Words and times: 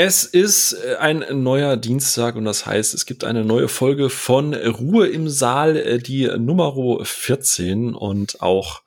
Es 0.00 0.22
ist 0.22 0.74
äh, 0.74 0.94
ein 0.94 1.24
neuer 1.42 1.76
Dienstag 1.76 2.36
und 2.36 2.44
das 2.44 2.66
heißt, 2.66 2.94
es 2.94 3.04
gibt 3.04 3.24
eine 3.24 3.44
neue 3.44 3.66
Folge 3.66 4.10
von 4.10 4.54
Ruhe 4.54 5.08
im 5.08 5.28
Saal, 5.28 5.76
äh, 5.76 5.98
die 5.98 6.28
Nummer 6.38 7.04
14 7.04 7.96
und 7.96 8.40
auch 8.40 8.82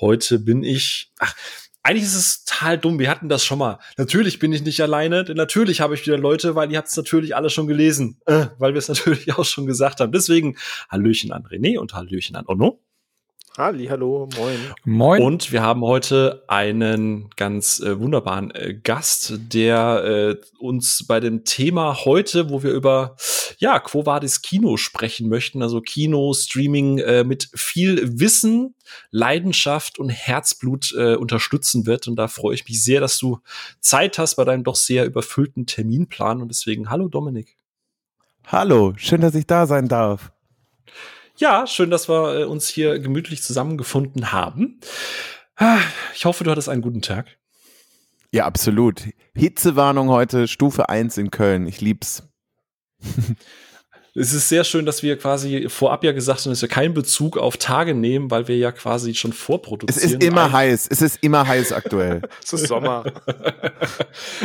heute 0.00 0.38
bin 0.38 0.62
ich, 0.62 1.12
ach, 1.18 1.36
eigentlich 1.82 2.04
ist 2.04 2.14
es 2.14 2.44
total 2.46 2.78
dumm. 2.78 2.98
Wir 2.98 3.10
hatten 3.10 3.28
das 3.28 3.44
schon 3.44 3.58
mal. 3.58 3.78
Natürlich 3.98 4.38
bin 4.38 4.54
ich 4.54 4.62
nicht 4.62 4.80
alleine, 4.80 5.22
denn 5.24 5.36
natürlich 5.36 5.82
habe 5.82 5.96
ich 5.96 6.06
wieder 6.06 6.16
Leute, 6.16 6.54
weil 6.54 6.72
ihr 6.72 6.78
habt 6.78 6.88
es 6.88 6.96
natürlich 6.96 7.36
alle 7.36 7.50
schon 7.50 7.66
gelesen, 7.66 8.22
äh, 8.24 8.46
weil 8.58 8.72
wir 8.72 8.78
es 8.78 8.88
natürlich 8.88 9.34
auch 9.38 9.44
schon 9.44 9.66
gesagt 9.66 10.00
haben. 10.00 10.12
Deswegen 10.12 10.56
Hallöchen 10.88 11.30
an 11.30 11.42
René 11.42 11.78
und 11.78 11.92
Hallöchen 11.92 12.36
an 12.36 12.46
Onno. 12.46 12.80
Halli, 13.56 13.86
hallo, 13.86 14.28
moin. 14.36 14.58
Moin. 14.84 15.22
Und 15.22 15.52
wir 15.52 15.62
haben 15.62 15.82
heute 15.82 16.42
einen 16.48 17.30
ganz 17.36 17.78
äh, 17.78 18.00
wunderbaren 18.00 18.50
äh, 18.50 18.74
Gast, 18.74 19.34
der 19.38 20.02
äh, 20.04 20.36
uns 20.58 21.06
bei 21.06 21.20
dem 21.20 21.44
Thema 21.44 22.04
heute, 22.04 22.50
wo 22.50 22.64
wir 22.64 22.72
über 22.72 23.14
ja, 23.58 23.78
Quo 23.78 24.04
Vadis 24.06 24.42
Kino 24.42 24.76
sprechen 24.76 25.28
möchten, 25.28 25.62
also 25.62 25.80
Kino, 25.80 26.34
Streaming 26.34 26.98
äh, 26.98 27.22
mit 27.22 27.48
viel 27.54 28.18
Wissen, 28.18 28.74
Leidenschaft 29.12 30.00
und 30.00 30.08
Herzblut 30.08 30.92
äh, 30.98 31.14
unterstützen 31.14 31.86
wird. 31.86 32.08
Und 32.08 32.16
da 32.16 32.26
freue 32.26 32.56
ich 32.56 32.66
mich 32.66 32.82
sehr, 32.82 33.00
dass 33.00 33.18
du 33.18 33.38
Zeit 33.78 34.18
hast 34.18 34.34
bei 34.34 34.44
deinem 34.44 34.64
doch 34.64 34.74
sehr 34.74 35.06
überfüllten 35.06 35.66
Terminplan. 35.66 36.42
Und 36.42 36.48
deswegen, 36.48 36.90
hallo 36.90 37.06
Dominik. 37.06 37.56
Hallo, 38.48 38.94
schön, 38.96 39.20
dass 39.20 39.36
ich 39.36 39.46
da 39.46 39.68
sein 39.68 39.86
darf. 39.86 40.32
Ja, 41.36 41.66
schön, 41.66 41.90
dass 41.90 42.08
wir 42.08 42.40
äh, 42.40 42.44
uns 42.44 42.68
hier 42.68 42.98
gemütlich 43.00 43.42
zusammengefunden 43.42 44.32
haben. 44.32 44.78
Ah, 45.56 45.80
ich 46.14 46.24
hoffe, 46.24 46.44
du 46.44 46.50
hattest 46.50 46.68
einen 46.68 46.82
guten 46.82 47.02
Tag. 47.02 47.26
Ja, 48.30 48.46
absolut. 48.46 49.02
Hitzewarnung 49.34 50.08
heute, 50.08 50.46
Stufe 50.48 50.88
1 50.88 51.18
in 51.18 51.30
Köln. 51.30 51.66
Ich 51.66 51.80
lieb's. 51.80 52.22
es 54.14 54.32
ist 54.32 54.48
sehr 54.48 54.62
schön, 54.62 54.86
dass 54.86 55.02
wir 55.02 55.18
quasi 55.18 55.68
vorab 55.68 56.04
ja 56.04 56.12
gesagt 56.12 56.40
haben, 56.40 56.50
dass 56.50 56.62
wir 56.62 56.68
keinen 56.68 56.94
Bezug 56.94 57.36
auf 57.36 57.56
Tage 57.56 57.94
nehmen, 57.94 58.30
weil 58.30 58.46
wir 58.46 58.56
ja 58.56 58.70
quasi 58.70 59.14
schon 59.14 59.32
vorproduzieren. 59.32 60.06
Es 60.06 60.12
ist 60.12 60.22
immer 60.22 60.52
heiß. 60.52 60.86
Es 60.88 61.02
ist 61.02 61.18
immer 61.22 61.46
heiß 61.46 61.72
aktuell. 61.72 62.22
es 62.44 62.52
ist 62.52 62.68
Sommer. 62.68 63.04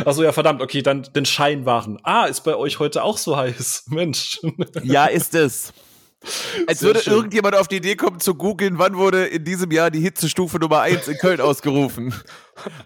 Also 0.04 0.22
ja, 0.24 0.32
verdammt, 0.32 0.62
okay, 0.62 0.82
dann 0.82 1.02
den 1.14 1.24
Scheinwaren. 1.24 1.98
Ah, 2.02 2.24
ist 2.24 2.42
bei 2.42 2.56
euch 2.56 2.78
heute 2.78 3.02
auch 3.04 3.18
so 3.18 3.36
heiß. 3.36 3.84
Mensch. 3.88 4.40
Ja, 4.82 5.06
ist 5.06 5.34
es. 5.34 5.72
Als 6.66 6.80
Sehr 6.80 6.88
würde 6.88 7.00
schön. 7.00 7.14
irgendjemand 7.14 7.54
auf 7.54 7.66
die 7.68 7.76
Idee 7.76 7.96
kommen 7.96 8.20
zu 8.20 8.34
googeln, 8.34 8.78
wann 8.78 8.96
wurde 8.96 9.26
in 9.26 9.44
diesem 9.44 9.70
Jahr 9.70 9.90
die 9.90 10.00
Hitzestufe 10.00 10.58
Nummer 10.58 10.80
1 10.80 11.08
in 11.08 11.16
Köln 11.16 11.40
ausgerufen. 11.40 12.14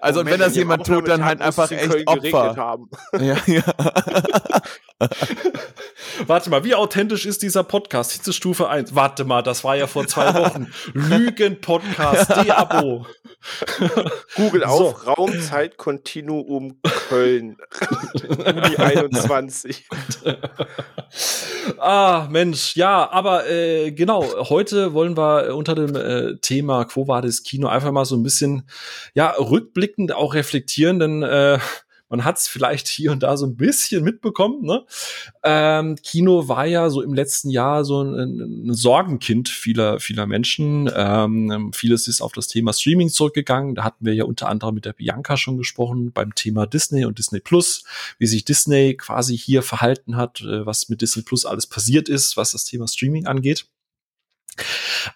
Also 0.00 0.20
oh, 0.20 0.22
und 0.22 0.30
wenn 0.30 0.40
das 0.40 0.56
jemand 0.56 0.86
tut, 0.86 1.08
dann 1.08 1.24
halt 1.24 1.40
einfach 1.40 1.70
echt 1.70 2.06
Opfer. 2.06 2.78
Ja, 3.20 3.36
ja. 3.46 3.62
Warte 6.26 6.50
mal, 6.50 6.64
wie 6.64 6.74
authentisch 6.74 7.26
ist 7.26 7.42
dieser 7.42 7.64
Podcast? 7.64 8.12
Hitzestufe 8.12 8.68
1. 8.68 8.94
Warte 8.94 9.24
mal, 9.24 9.42
das 9.42 9.64
war 9.64 9.76
ja 9.76 9.86
vor 9.86 10.06
zwei 10.06 10.34
Wochen. 10.34 10.72
Lügen-Podcast, 10.92 12.30
D-Abo. 12.36 13.06
Google 14.36 14.62
so. 14.62 14.66
auf 14.66 15.06
Raumzeitkontinuum 15.06 16.80
Köln. 17.08 17.56
Juni 18.22 18.76
21. 18.76 19.86
ah, 21.78 22.26
Mensch, 22.30 22.76
ja, 22.76 23.10
aber 23.10 23.48
äh, 23.50 23.92
genau, 23.92 24.24
heute 24.48 24.94
wollen 24.94 25.16
wir 25.16 25.54
unter 25.54 25.74
dem 25.74 25.94
äh, 25.94 26.36
Thema 26.40 26.84
Quo 26.84 27.06
Vadis 27.06 27.42
Kino 27.42 27.68
einfach 27.68 27.92
mal 27.92 28.04
so 28.04 28.16
ein 28.16 28.22
bisschen, 28.22 28.68
ja, 29.14 29.34
rückblickend 29.64 30.12
auch 30.12 30.34
reflektieren, 30.34 30.98
denn 30.98 31.22
äh, 31.22 31.58
man 32.10 32.24
hat 32.24 32.38
es 32.38 32.46
vielleicht 32.46 32.86
hier 32.86 33.10
und 33.12 33.22
da 33.22 33.36
so 33.36 33.46
ein 33.46 33.56
bisschen 33.56 34.04
mitbekommen. 34.04 34.62
Ne? 34.62 34.84
Ähm, 35.42 35.96
Kino 36.02 36.48
war 36.48 36.66
ja 36.66 36.90
so 36.90 37.02
im 37.02 37.14
letzten 37.14 37.50
Jahr 37.50 37.84
so 37.84 38.02
ein, 38.02 38.68
ein 38.68 38.74
Sorgenkind 38.74 39.48
vieler, 39.48 39.98
vieler 39.98 40.26
Menschen. 40.26 40.88
Ähm, 40.94 41.72
vieles 41.74 42.06
ist 42.06 42.20
auf 42.20 42.32
das 42.32 42.46
Thema 42.46 42.72
Streaming 42.72 43.08
zurückgegangen. 43.08 43.74
Da 43.74 43.84
hatten 43.84 44.04
wir 44.04 44.14
ja 44.14 44.24
unter 44.24 44.48
anderem 44.48 44.74
mit 44.74 44.84
der 44.84 44.92
Bianca 44.92 45.36
schon 45.36 45.56
gesprochen 45.56 46.12
beim 46.12 46.34
Thema 46.34 46.66
Disney 46.66 47.04
und 47.04 47.18
Disney 47.18 47.40
Plus, 47.40 47.84
wie 48.18 48.26
sich 48.26 48.44
Disney 48.44 48.94
quasi 48.96 49.36
hier 49.36 49.62
verhalten 49.62 50.16
hat, 50.16 50.42
äh, 50.42 50.64
was 50.64 50.88
mit 50.88 51.00
Disney 51.00 51.22
Plus 51.22 51.46
alles 51.46 51.66
passiert 51.66 52.08
ist, 52.08 52.36
was 52.36 52.52
das 52.52 52.64
Thema 52.64 52.86
Streaming 52.86 53.26
angeht. 53.26 53.66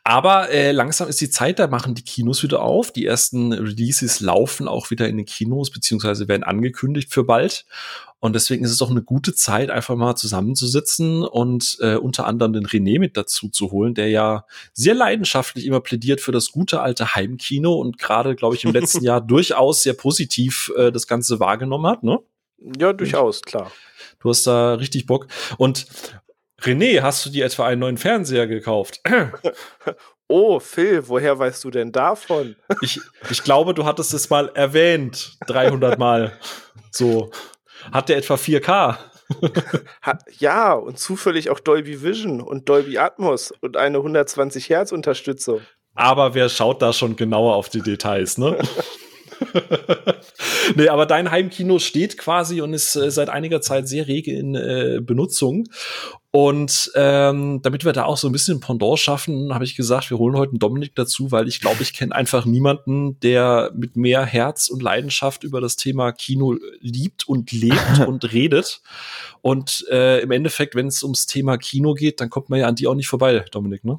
Aber 0.04 0.50
äh, 0.50 0.72
langsam 0.72 1.08
ist 1.08 1.20
die 1.20 1.30
Zeit, 1.30 1.58
da 1.58 1.66
machen 1.66 1.94
die 1.94 2.02
Kinos 2.02 2.42
wieder 2.42 2.62
auf. 2.62 2.92
Die 2.92 3.06
ersten 3.06 3.52
Releases 3.52 4.20
laufen 4.20 4.68
auch 4.68 4.90
wieder 4.90 5.08
in 5.08 5.16
den 5.16 5.26
Kinos, 5.26 5.70
beziehungsweise 5.70 6.28
werden 6.28 6.44
angekündigt 6.44 7.12
für 7.12 7.24
bald. 7.24 7.64
Und 8.20 8.34
deswegen 8.34 8.64
ist 8.64 8.72
es 8.72 8.78
doch 8.78 8.90
eine 8.90 9.02
gute 9.02 9.32
Zeit, 9.32 9.70
einfach 9.70 9.94
mal 9.94 10.16
zusammenzusitzen 10.16 11.22
und 11.22 11.78
äh, 11.80 11.94
unter 11.94 12.26
anderem 12.26 12.52
den 12.52 12.66
René 12.66 12.98
mit 12.98 13.16
dazu 13.16 13.48
zu 13.48 13.70
holen, 13.70 13.94
der 13.94 14.08
ja 14.08 14.44
sehr 14.72 14.94
leidenschaftlich 14.94 15.64
immer 15.66 15.80
plädiert 15.80 16.20
für 16.20 16.32
das 16.32 16.50
gute 16.50 16.80
alte 16.80 17.14
Heimkino 17.14 17.74
und 17.74 17.98
gerade, 17.98 18.34
glaube 18.34 18.56
ich, 18.56 18.64
im 18.64 18.72
letzten 18.72 19.04
Jahr 19.04 19.20
durchaus 19.20 19.82
sehr 19.82 19.94
positiv 19.94 20.72
äh, 20.76 20.90
das 20.90 21.06
Ganze 21.06 21.38
wahrgenommen 21.38 21.86
hat, 21.86 22.02
ne? 22.02 22.18
Ja, 22.76 22.92
durchaus, 22.92 23.42
klar. 23.42 23.70
Du 24.20 24.30
hast 24.30 24.44
da 24.48 24.74
richtig 24.74 25.06
Bock. 25.06 25.28
Und 25.58 25.86
René, 26.62 27.02
hast 27.02 27.24
du 27.24 27.30
dir 27.30 27.44
etwa 27.44 27.66
einen 27.66 27.80
neuen 27.80 27.98
Fernseher 27.98 28.46
gekauft? 28.46 29.00
Oh, 30.30 30.60
Phil, 30.60 31.08
woher 31.08 31.38
weißt 31.38 31.64
du 31.64 31.70
denn 31.70 31.90
davon? 31.90 32.54
Ich, 32.82 33.00
ich 33.30 33.42
glaube, 33.42 33.72
du 33.72 33.86
hattest 33.86 34.12
es 34.12 34.28
mal 34.28 34.50
erwähnt, 34.54 35.38
300 35.46 35.98
Mal. 35.98 36.32
So. 36.90 37.30
Hat 37.90 38.10
der 38.10 38.18
etwa 38.18 38.34
4K? 38.34 38.98
ja, 40.38 40.74
und 40.74 40.98
zufällig 40.98 41.48
auch 41.48 41.60
Dolby 41.60 42.02
Vision 42.02 42.42
und 42.42 42.68
Dolby 42.68 42.98
Atmos 42.98 43.52
und 43.62 43.78
eine 43.78 43.98
120 43.98 44.68
Hertz 44.68 44.92
Unterstützung. 44.92 45.62
Aber 45.94 46.34
wer 46.34 46.50
schaut 46.50 46.82
da 46.82 46.92
schon 46.92 47.16
genauer 47.16 47.56
auf 47.56 47.70
die 47.70 47.82
Details, 47.82 48.36
ne? 48.36 48.58
nee, 50.76 50.88
aber 50.88 51.06
dein 51.06 51.30
Heimkino 51.30 51.78
steht 51.78 52.18
quasi 52.18 52.60
und 52.60 52.72
ist 52.72 52.96
äh, 52.96 53.10
seit 53.10 53.28
einiger 53.28 53.60
Zeit 53.60 53.88
sehr 53.88 54.06
rege 54.06 54.32
in 54.32 54.54
äh, 54.54 55.00
Benutzung. 55.02 55.68
Und 56.30 56.92
ähm, 56.94 57.62
damit 57.62 57.86
wir 57.86 57.94
da 57.94 58.04
auch 58.04 58.18
so 58.18 58.28
ein 58.28 58.32
bisschen 58.32 58.60
Pendant 58.60 58.98
schaffen, 58.98 59.54
habe 59.54 59.64
ich 59.64 59.76
gesagt, 59.76 60.10
wir 60.10 60.18
holen 60.18 60.36
heute 60.36 60.50
einen 60.50 60.58
Dominik 60.58 60.94
dazu, 60.94 61.32
weil 61.32 61.48
ich 61.48 61.60
glaube, 61.60 61.82
ich 61.82 61.94
kenne 61.94 62.14
einfach 62.14 62.44
niemanden, 62.44 63.18
der 63.20 63.72
mit 63.74 63.96
mehr 63.96 64.26
Herz 64.26 64.68
und 64.68 64.82
Leidenschaft 64.82 65.42
über 65.42 65.62
das 65.62 65.76
Thema 65.76 66.12
Kino 66.12 66.56
liebt 66.80 67.26
und 67.26 67.50
lebt 67.50 68.00
und 68.06 68.30
redet. 68.32 68.82
Und 69.40 69.86
äh, 69.90 70.20
im 70.20 70.30
Endeffekt, 70.30 70.74
wenn 70.74 70.88
es 70.88 71.02
ums 71.02 71.26
Thema 71.26 71.56
Kino 71.56 71.94
geht, 71.94 72.20
dann 72.20 72.28
kommt 72.28 72.50
man 72.50 72.60
ja 72.60 72.66
an 72.66 72.74
die 72.74 72.86
auch 72.86 72.94
nicht 72.94 73.08
vorbei, 73.08 73.44
Dominik, 73.50 73.84
ne? 73.84 73.98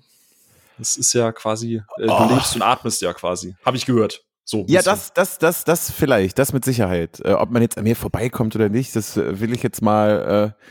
Das 0.78 0.96
ist 0.96 1.12
ja 1.14 1.32
quasi, 1.32 1.82
äh, 1.98 2.08
du 2.08 2.14
oh. 2.14 2.28
lebst 2.30 2.56
und 2.56 2.62
atmest 2.62 3.02
ja 3.02 3.14
quasi. 3.14 3.56
Habe 3.66 3.76
ich 3.76 3.86
gehört. 3.86 4.24
So 4.50 4.66
ja, 4.68 4.82
das, 4.82 5.14
das, 5.14 5.38
das, 5.38 5.64
das 5.64 5.92
vielleicht, 5.92 6.40
das 6.40 6.54
mit 6.54 6.66
Sicherheit. 6.66 7.22
Äh, 7.24 7.34
ob 7.34 7.52
man 7.52 7.62
jetzt 7.62 7.78
an 7.78 7.84
mir 7.84 7.96
vorbeikommt 7.96 8.56
oder 8.56 8.68
nicht, 8.68 8.96
das 8.96 9.16
äh, 9.16 9.40
will 9.40 9.54
ich 9.54 9.62
jetzt 9.62 9.84
mal. 9.84 10.56
Äh, 10.58 10.64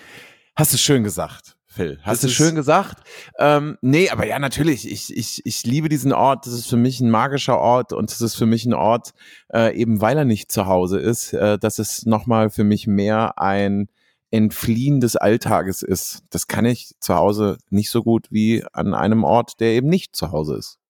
hast 0.57 0.73
du 0.73 0.79
schön 0.79 1.05
gesagt, 1.05 1.57
Phil. 1.65 2.01
Hast 2.03 2.25
du 2.25 2.29
schön 2.29 2.57
gesagt. 2.57 2.97
Ähm, 3.39 3.79
nee, 3.81 4.11
aber 4.11 4.27
ja, 4.27 4.41
natürlich. 4.41 4.91
Ich, 4.91 5.17
ich, 5.17 5.43
ich 5.47 5.63
liebe 5.63 5.89
diesen 5.89 6.13
Ort. 6.13 6.45
Das 6.45 6.55
ist 6.55 6.69
für 6.69 6.77
mich 6.77 6.99
ein 6.99 7.09
magischer 7.09 7.57
Ort 7.57 7.93
und 7.93 8.11
das 8.11 8.21
ist 8.21 8.35
für 8.35 8.47
mich 8.47 8.67
ein 8.67 8.75
Ort, 8.75 9.13
äh, 9.55 9.73
eben 9.77 10.01
weil 10.01 10.19
er 10.19 10.25
nicht 10.25 10.51
zu 10.51 10.67
Hause 10.67 10.99
ist. 10.99 11.33
Äh, 11.33 11.57
dass 11.57 11.79
es 11.79 12.05
nochmal 12.05 12.51
für 12.51 12.65
mich 12.65 12.89
mehr 12.89 13.39
ein 13.39 13.87
Entfliehen 14.33 14.99
des 14.99 15.15
Alltages 15.15 15.85
ist. 15.85 16.25
Das 16.31 16.49
kann 16.49 16.65
ich 16.65 16.97
zu 16.99 17.15
Hause 17.15 17.59
nicht 17.71 17.91
so 17.91 18.03
gut 18.03 18.27
wie 18.33 18.65
an 18.73 18.93
einem 18.93 19.23
Ort, 19.23 19.61
der 19.61 19.69
eben 19.69 19.89
nicht 19.89 20.17
zu 20.17 20.33
Hause 20.33 20.57
ist. 20.57 20.81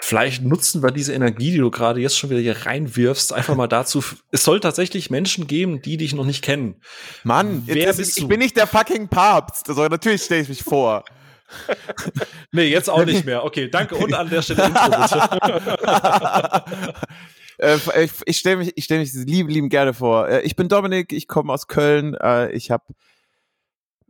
Vielleicht 0.00 0.42
nutzen 0.42 0.82
wir 0.82 0.90
diese 0.90 1.12
Energie, 1.12 1.50
die 1.50 1.58
du 1.58 1.70
gerade 1.70 2.00
jetzt 2.00 2.18
schon 2.18 2.30
wieder 2.30 2.40
hier 2.40 2.66
reinwirfst, 2.66 3.32
einfach 3.32 3.54
mal 3.56 3.66
dazu. 3.66 4.02
Es 4.30 4.44
soll 4.44 4.60
tatsächlich 4.60 5.10
Menschen 5.10 5.46
geben, 5.46 5.82
die 5.82 5.96
dich 5.96 6.14
noch 6.14 6.24
nicht 6.24 6.42
kennen. 6.42 6.76
Mann, 7.24 7.62
wer 7.66 7.92
bist 7.92 8.16
ich, 8.16 8.22
ich 8.24 8.28
bin 8.28 8.38
nicht 8.38 8.56
der 8.56 8.66
fucking 8.66 9.08
Papst. 9.08 9.68
Also 9.68 9.86
natürlich 9.86 10.22
stelle 10.22 10.42
ich 10.42 10.48
mich 10.48 10.62
vor. 10.62 11.04
nee, 12.52 12.66
jetzt 12.68 12.90
auch 12.90 13.04
nicht 13.04 13.24
mehr. 13.24 13.44
Okay, 13.44 13.68
danke 13.68 13.94
und 13.96 14.12
an 14.14 14.28
der 14.28 14.42
Stelle 14.42 14.66
Intro 14.66 14.80
äh, 17.58 18.04
ich, 18.04 18.12
ich 18.26 18.38
stelle 18.38 18.58
mich, 18.58 18.72
ich 18.76 18.84
stell 18.84 18.98
mich 18.98 19.12
lieb, 19.14 19.48
lieben 19.48 19.68
gerne 19.68 19.94
vor. 19.94 20.28
Äh, 20.28 20.42
ich 20.42 20.56
bin 20.56 20.68
Dominik, 20.68 21.12
ich 21.12 21.26
komme 21.26 21.52
aus 21.52 21.66
Köln. 21.66 22.14
Äh, 22.14 22.52
ich 22.52 22.70
habe 22.70 22.84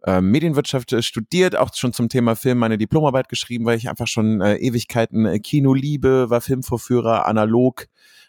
äh, 0.04 0.20
Medienwirtschaft 0.20 0.92
äh, 0.92 1.02
studiert, 1.02 1.56
auch 1.56 1.74
schon 1.74 1.92
zum 1.92 2.08
Thema 2.08 2.36
Film 2.36 2.58
meine 2.58 2.78
Diplomarbeit 2.78 3.28
geschrieben, 3.28 3.64
weil 3.64 3.76
ich 3.76 3.88
einfach 3.88 4.06
schon 4.06 4.40
äh, 4.40 4.56
Ewigkeiten 4.56 5.26
äh, 5.26 5.38
Kino 5.38 5.74
liebe, 5.74 6.30
war 6.30 6.40
Filmvorführer, 6.40 7.26
analog 7.26 7.86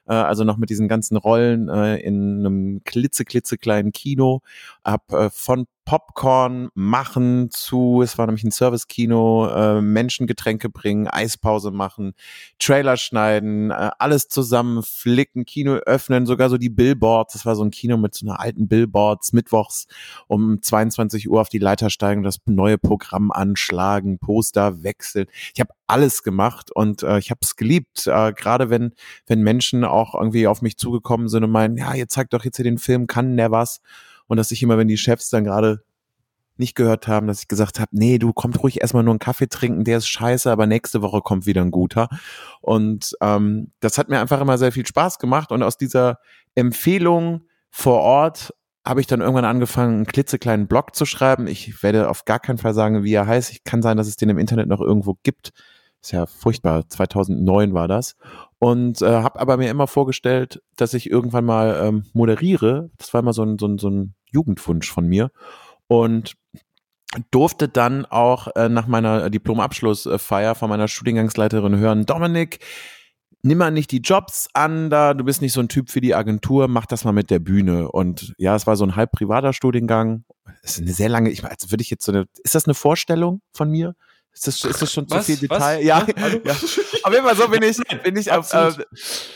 äh, 0.10 0.14
also 0.14 0.44
noch 0.44 0.58
mit 0.58 0.70
diesen 0.70 0.88
ganzen 0.88 1.16
Rollen 1.16 1.70
äh, 1.70 1.98
in 1.98 2.40
einem 2.40 2.82
klitze, 2.84 3.24
klitzekleinen 3.24 3.92
Kino, 3.94 4.42
hab 4.84 5.14
äh, 5.14 5.30
von 5.30 5.68
Popcorn 5.86 6.70
machen 6.76 7.50
zu, 7.50 8.02
es 8.04 8.18
war 8.20 8.28
nämlich 8.28 8.44
ein 8.44 8.52
Service-Kino, 8.52 9.48
äh, 9.48 9.82
Menschen 9.82 10.28
Getränke 10.28 10.70
bringen, 10.70 11.08
Eispause 11.08 11.72
machen, 11.72 12.14
Trailer 12.60 12.96
schneiden, 12.96 13.72
äh, 13.72 13.90
alles 13.98 14.28
zusammen 14.28 14.84
flicken, 14.84 15.46
Kino 15.46 15.78
öffnen, 15.78 16.28
sogar 16.28 16.50
so 16.50 16.58
die 16.58 16.70
Billboards, 16.70 17.34
das 17.34 17.46
war 17.48 17.56
so 17.56 17.64
ein 17.64 17.72
Kino 17.72 17.98
mit 17.98 18.14
so 18.14 18.28
einer 18.28 18.40
alten 18.40 18.68
Billboards, 18.68 19.34
mittwochs 19.34 19.88
um 20.28 20.62
22 20.62 21.28
Uhr 21.28 21.42
auf 21.42 21.50
die 21.50 21.58
Leiter 21.58 21.90
steigen, 21.90 22.22
das 22.22 22.38
neue 22.46 22.78
Programm 22.78 23.32
anschlagen, 23.32 24.20
Poster 24.20 24.84
wechseln. 24.84 25.26
Ich 25.56 25.60
habe 25.60 25.72
alles 25.90 26.24
gemacht 26.24 26.72
und 26.72 27.04
äh, 27.04 27.20
ich 27.20 27.32
habe 27.32 27.40
es 27.42 27.56
geliebt, 27.56 28.08
äh, 28.08 28.34
gerade 28.34 28.70
wenn, 28.70 28.94
wenn 29.28 29.42
Menschen 29.42 29.84
auch 29.84 30.16
irgendwie 30.16 30.48
auf 30.48 30.62
mich 30.62 30.78
zugekommen 30.78 31.30
sind 31.30 31.44
und 31.44 31.52
meinen, 31.52 31.78
ja, 31.78 31.94
ihr 31.94 32.08
zeigt 32.08 32.34
doch 32.34 32.46
jetzt 32.46 32.58
hier 32.58 32.64
den 32.66 32.78
Film, 32.78 33.08
kann 33.08 33.38
der 33.38 33.52
was? 33.52 33.82
und 34.30 34.38
dass 34.38 34.52
ich 34.52 34.64
immer, 34.64 34.78
wenn 34.78 34.88
die 34.88 34.98
Chefs 34.98 35.30
dann 35.30 35.44
gerade 35.44 35.84
nicht 36.56 36.76
gehört 36.76 37.08
haben, 37.08 37.28
dass 37.28 37.42
ich 37.42 37.48
gesagt 37.48 37.80
habe, 37.80 37.90
nee, 37.94 38.20
du 38.20 38.32
kommst 38.32 38.62
ruhig 38.62 38.82
erstmal 38.82 39.04
nur 39.04 39.14
einen 39.14 39.20
Kaffee 39.20 39.48
trinken, 39.48 39.86
der 39.86 39.98
ist 39.98 40.08
scheiße, 40.08 40.52
aber 40.52 40.68
nächste 40.68 41.02
Woche 41.02 41.22
kommt 41.22 41.46
wieder 41.46 41.62
ein 41.62 41.72
guter. 41.72 42.10
Und 42.62 43.16
ähm, 43.22 43.72
das 43.80 43.98
hat 43.98 44.10
mir 44.10 44.20
einfach 44.20 44.40
immer 44.40 44.58
sehr 44.58 44.72
viel 44.72 44.86
Spaß 44.86 45.20
gemacht 45.20 45.52
und 45.52 45.64
aus 45.64 45.78
dieser 45.78 46.20
Empfehlung 46.56 47.46
vor 47.72 48.02
Ort 48.02 48.54
habe 48.86 49.02
ich 49.02 49.08
dann 49.08 49.22
irgendwann 49.22 49.46
angefangen, 49.46 49.96
einen 49.96 50.06
klitzekleinen 50.06 50.68
Blog 50.68 50.96
zu 50.96 51.06
schreiben. 51.06 51.48
Ich 51.48 51.82
werde 51.82 52.10
auf 52.10 52.26
gar 52.26 52.40
keinen 52.40 52.58
Fall 52.58 52.74
sagen, 52.74 53.04
wie 53.04 53.14
er 53.14 53.28
heißt. 53.28 53.52
Ich 53.52 53.64
kann 53.64 53.82
sein, 53.82 53.98
dass 53.98 54.08
es 54.08 54.16
den 54.16 54.30
im 54.30 54.38
Internet 54.38 54.68
noch 54.68 54.82
irgendwo 54.82 55.18
gibt. 55.24 55.54
Ist 56.02 56.12
ja 56.12 56.26
furchtbar. 56.26 56.88
2009 56.88 57.74
war 57.74 57.88
das. 57.88 58.16
Und 58.58 59.02
äh, 59.02 59.22
habe 59.22 59.40
aber 59.40 59.58
mir 59.58 59.70
immer 59.70 59.88
vorgestellt, 59.88 60.62
dass 60.76 60.94
ich 60.94 61.10
irgendwann 61.10 61.46
mal 61.46 61.80
ähm, 61.82 62.06
moderiere. 62.14 62.90
Das 62.98 63.14
war 63.14 63.22
immer 63.22 63.34
so 63.34 63.44
ein, 63.44 63.58
so 63.58 63.68
ein, 63.68 63.78
so 63.78 63.90
ein 63.90 64.16
Jugendwunsch 64.32 64.92
von 64.92 65.08
mir. 65.08 65.32
Und 65.88 66.36
durfte 67.32 67.68
dann 67.68 68.06
auch 68.06 68.48
äh, 68.56 68.70
nach 68.70 68.88
meiner 68.88 69.30
Diplomabschlussfeier 69.30 70.56
von 70.56 70.70
meiner 70.70 70.88
Studiengangsleiterin 70.88 71.78
hören, 71.78 72.06
Dominik, 72.06 72.60
nimm 73.42 73.58
mal 73.58 73.72
nicht 73.72 73.92
die 73.92 74.02
Jobs 74.02 74.48
an, 74.54 74.90
da 74.90 75.14
du 75.14 75.24
bist 75.24 75.42
nicht 75.42 75.54
so 75.54 75.60
ein 75.60 75.70
Typ 75.70 75.90
für 75.90 76.02
die 76.02 76.14
Agentur, 76.14 76.68
mach 76.68 76.86
das 76.86 77.06
mal 77.06 77.12
mit 77.12 77.30
der 77.30 77.40
Bühne. 77.40 77.92
Und 77.92 78.34
ja, 78.38 78.56
es 78.56 78.68
war 78.68 78.76
so 78.76 78.86
ein 78.86 78.96
halb 78.96 79.12
privater 79.12 79.54
Studiengang. 79.54 80.26
Es 80.62 80.78
ist 80.78 80.82
eine 80.82 80.94
sehr 80.94 81.10
lange, 81.10 81.30
ich 81.30 81.44
also 81.44 81.72
würde 81.72 81.82
ich 81.82 81.90
jetzt 81.90 82.06
so 82.06 82.12
eine, 82.12 82.26
ist 82.44 82.56
das 82.56 82.66
eine 82.66 82.74
Vorstellung 82.74 83.42
von 83.54 83.70
mir? 83.72 83.96
Ist 84.40 84.48
das, 84.48 84.64
ist 84.64 84.82
das 84.82 84.94
schon 84.94 85.06
Was? 85.10 85.26
zu 85.26 85.34
viel 85.34 85.50
Detail? 85.50 85.80
Was? 85.80 85.84
Ja, 85.84 86.08
ja. 86.46 86.54
Auf 87.04 87.14
jeden 87.14 87.26
Fall 87.26 87.36
so 87.36 87.50
bin 87.50 87.62
ich, 87.62 87.78
bin 88.04 88.16
ich 88.16 88.32
auf, 88.32 88.54
äh, 88.54 88.72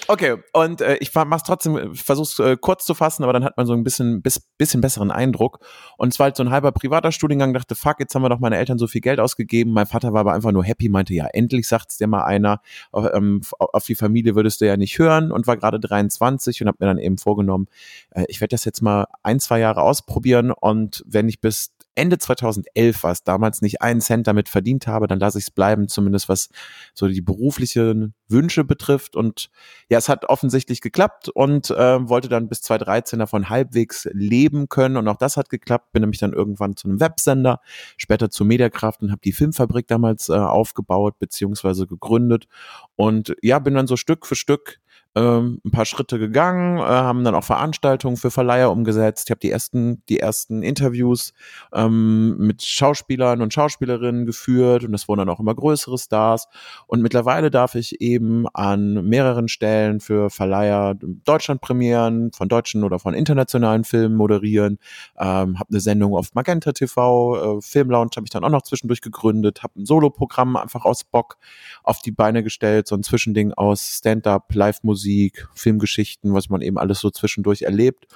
okay. 0.08 0.38
Und 0.54 0.80
äh, 0.80 0.96
ich 1.02 1.14
mach's 1.14 1.44
trotzdem, 1.44 1.94
versuch's 1.94 2.40
äh, 2.40 2.56
kurz 2.56 2.86
zu 2.86 2.94
fassen, 2.94 3.24
aber 3.24 3.34
dann 3.34 3.44
hat 3.44 3.58
man 3.58 3.66
so 3.66 3.74
ein 3.74 3.84
bisschen, 3.84 4.22
bis, 4.22 4.40
bisschen 4.58 4.80
besseren 4.80 5.12
Eindruck. 5.12 5.60
Und 5.98 6.14
es 6.14 6.20
war 6.20 6.26
halt 6.26 6.38
so 6.38 6.44
ein 6.44 6.52
halber 6.52 6.72
privater 6.72 7.12
Studiengang, 7.12 7.54
dachte, 7.54 7.76
fuck, 7.76 8.00
jetzt 8.00 8.16
haben 8.16 8.22
wir 8.22 8.30
doch 8.30 8.40
meine 8.40 8.56
Eltern 8.56 8.78
so 8.78 8.88
viel 8.88 9.02
Geld 9.02 9.20
ausgegeben. 9.20 9.74
Mein 9.74 9.88
Vater 9.88 10.14
war 10.14 10.22
aber 10.22 10.32
einfach 10.32 10.54
nur 10.54 10.64
happy, 10.64 10.88
meinte, 10.88 11.14
ja, 11.14 11.26
endlich 11.26 11.68
sagt's 11.68 11.98
dir 11.98 12.08
mal 12.08 12.24
einer, 12.24 12.62
auf, 12.94 13.06
ähm, 13.14 13.42
auf 13.60 13.86
die 13.86 13.96
Familie 13.96 14.36
würdest 14.36 14.62
du 14.62 14.68
ja 14.68 14.78
nicht 14.78 14.98
hören 15.00 15.34
und 15.34 15.48
war 15.48 15.58
gerade 15.58 15.82
23 15.82 16.62
und 16.62 16.70
hab 16.70 16.80
mir 16.80 16.88
dann 16.88 16.98
eben 16.98 17.18
vorgenommen, 17.18 17.68
äh, 18.12 18.24
ich 18.30 18.40
werde 18.40 18.54
das 18.54 18.64
jetzt 18.64 18.82
mal 18.82 19.08
ein, 19.22 19.42
zwei 19.42 19.60
Jahre 19.60 19.82
ausprobieren 19.82 20.52
und 20.52 21.04
wenn 21.06 21.28
ich 21.28 21.42
bis 21.42 21.74
Ende 21.96 22.18
2011 22.18 23.04
war 23.04 23.12
es 23.12 23.24
damals 23.24 23.62
nicht 23.62 23.82
einen 23.82 24.02
Cent 24.02 24.28
damit 24.28 24.50
verdient 24.50 24.88
habe, 24.88 25.08
dann 25.08 25.20
lasse 25.20 25.38
ich 25.38 25.46
es 25.46 25.52
bleiben, 25.52 25.88
zumindest 25.88 26.30
was 26.30 26.50
so 26.94 27.08
die 27.08 27.22
beruflichen 27.22 28.14
Wünsche 28.28 28.64
betrifft. 28.64 29.16
Und 29.16 29.50
ja, 29.90 29.98
es 29.98 30.10
hat 30.10 30.26
offensichtlich 30.26 30.82
geklappt 30.82 31.30
und 31.30 31.70
äh, 31.70 32.10
wollte 32.10 32.30
dann 32.30 32.50
bis 32.50 32.62
2013 32.62 33.20
davon 33.20 33.50
halbwegs 33.50 34.08
leben 34.12 34.70
können. 34.70 34.98
Und 34.98 35.08
auch 35.08 35.18
das 35.18 35.38
hat 35.38 35.50
geklappt. 35.50 35.92
Bin 35.92 36.02
nämlich 36.02 36.20
dann 36.20 36.34
irgendwann 36.34 36.76
zu 36.76 36.88
einem 36.88 37.00
Websender, 37.00 37.62
später 37.98 38.30
zu 38.30 38.44
Mediakraft 38.46 39.02
und 39.02 39.12
habe 39.12 39.22
die 39.24 39.32
Filmfabrik 39.32 39.88
damals 39.88 40.30
äh, 40.30 40.34
aufgebaut 40.34 41.20
beziehungsweise 41.20 41.88
gegründet. 41.88 42.48
Und 42.96 43.36
ja, 43.42 43.60
bin 43.60 43.76
dann 43.76 43.88
so 43.88 43.98
Stück 43.98 44.26
für 44.26 44.36
Stück 44.36 44.80
ähm, 45.16 45.62
ein 45.64 45.72
paar 45.72 45.86
Schritte 45.86 46.18
gegangen, 46.18 46.80
äh, 46.80 46.82
haben 46.82 47.24
dann 47.24 47.36
auch 47.36 47.44
Veranstaltungen 47.44 48.18
für 48.18 48.32
Verleiher 48.32 48.72
umgesetzt. 48.72 49.28
Ich 49.28 49.32
habe 49.32 49.40
die 49.40 49.52
ersten, 49.52 50.04
die 50.10 50.20
ersten 50.20 50.64
Interviews 50.64 51.34
ähm, 51.72 52.36
mit 52.38 52.64
Schauspielern 52.64 53.42
und 53.42 53.54
Schauspielerinnen 53.54 54.26
geführt 54.26 54.84
und 54.84 54.94
es 54.94 55.08
wurden 55.08 55.20
dann 55.20 55.30
auch 55.30 55.40
immer 55.40 55.54
größere 55.54 56.00
Stars. 56.00 56.48
Und 56.88 57.02
mittlerweile 57.02 57.52
darf 57.52 57.76
ich 57.76 58.02
eben 58.02 58.48
an 58.54 59.08
mehreren 59.08 59.48
Stellen 59.48 60.00
für 60.00 60.32
Verleiher 60.32 60.96
Deutschlandpremieren 61.00 62.32
von 62.32 62.50
deutschen 62.50 62.84
oder 62.84 62.98
von 62.98 63.14
internationalen 63.14 63.84
Filmen 63.84 64.16
moderieren. 64.16 64.80
Ähm, 65.20 65.60
habe 65.60 65.70
eine 65.70 65.80
Sendung 65.80 66.16
auf 66.16 66.34
Magenta 66.34 66.72
TV, 66.72 67.58
äh, 67.60 67.62
Filmlounge 67.62 68.12
habe 68.16 68.26
ich 68.26 68.32
dann 68.32 68.44
auch 68.44 68.50
noch 68.50 68.64
zwischendurch 68.64 69.02
gegründet, 69.02 69.62
habe 69.62 69.80
ein 69.80 69.86
Soloprogramm 69.86 70.56
einfach 70.56 70.86
aus 70.86 71.04
Bock 71.04 71.38
auf 71.84 72.00
die 72.00 72.12
Beine 72.12 72.44
gestellt, 72.44 72.88
so 72.88 72.96
ein 72.96 73.04
Zwischending 73.04 73.54
aus 73.54 73.98
Stand-up, 73.98 74.54
Live-Musik 74.54 75.03
Musik, 75.04 75.48
Filmgeschichten, 75.54 76.34
was 76.34 76.50
man 76.50 76.62
eben 76.62 76.78
alles 76.78 77.00
so 77.00 77.10
zwischendurch 77.10 77.64
erlebt. 77.64 78.08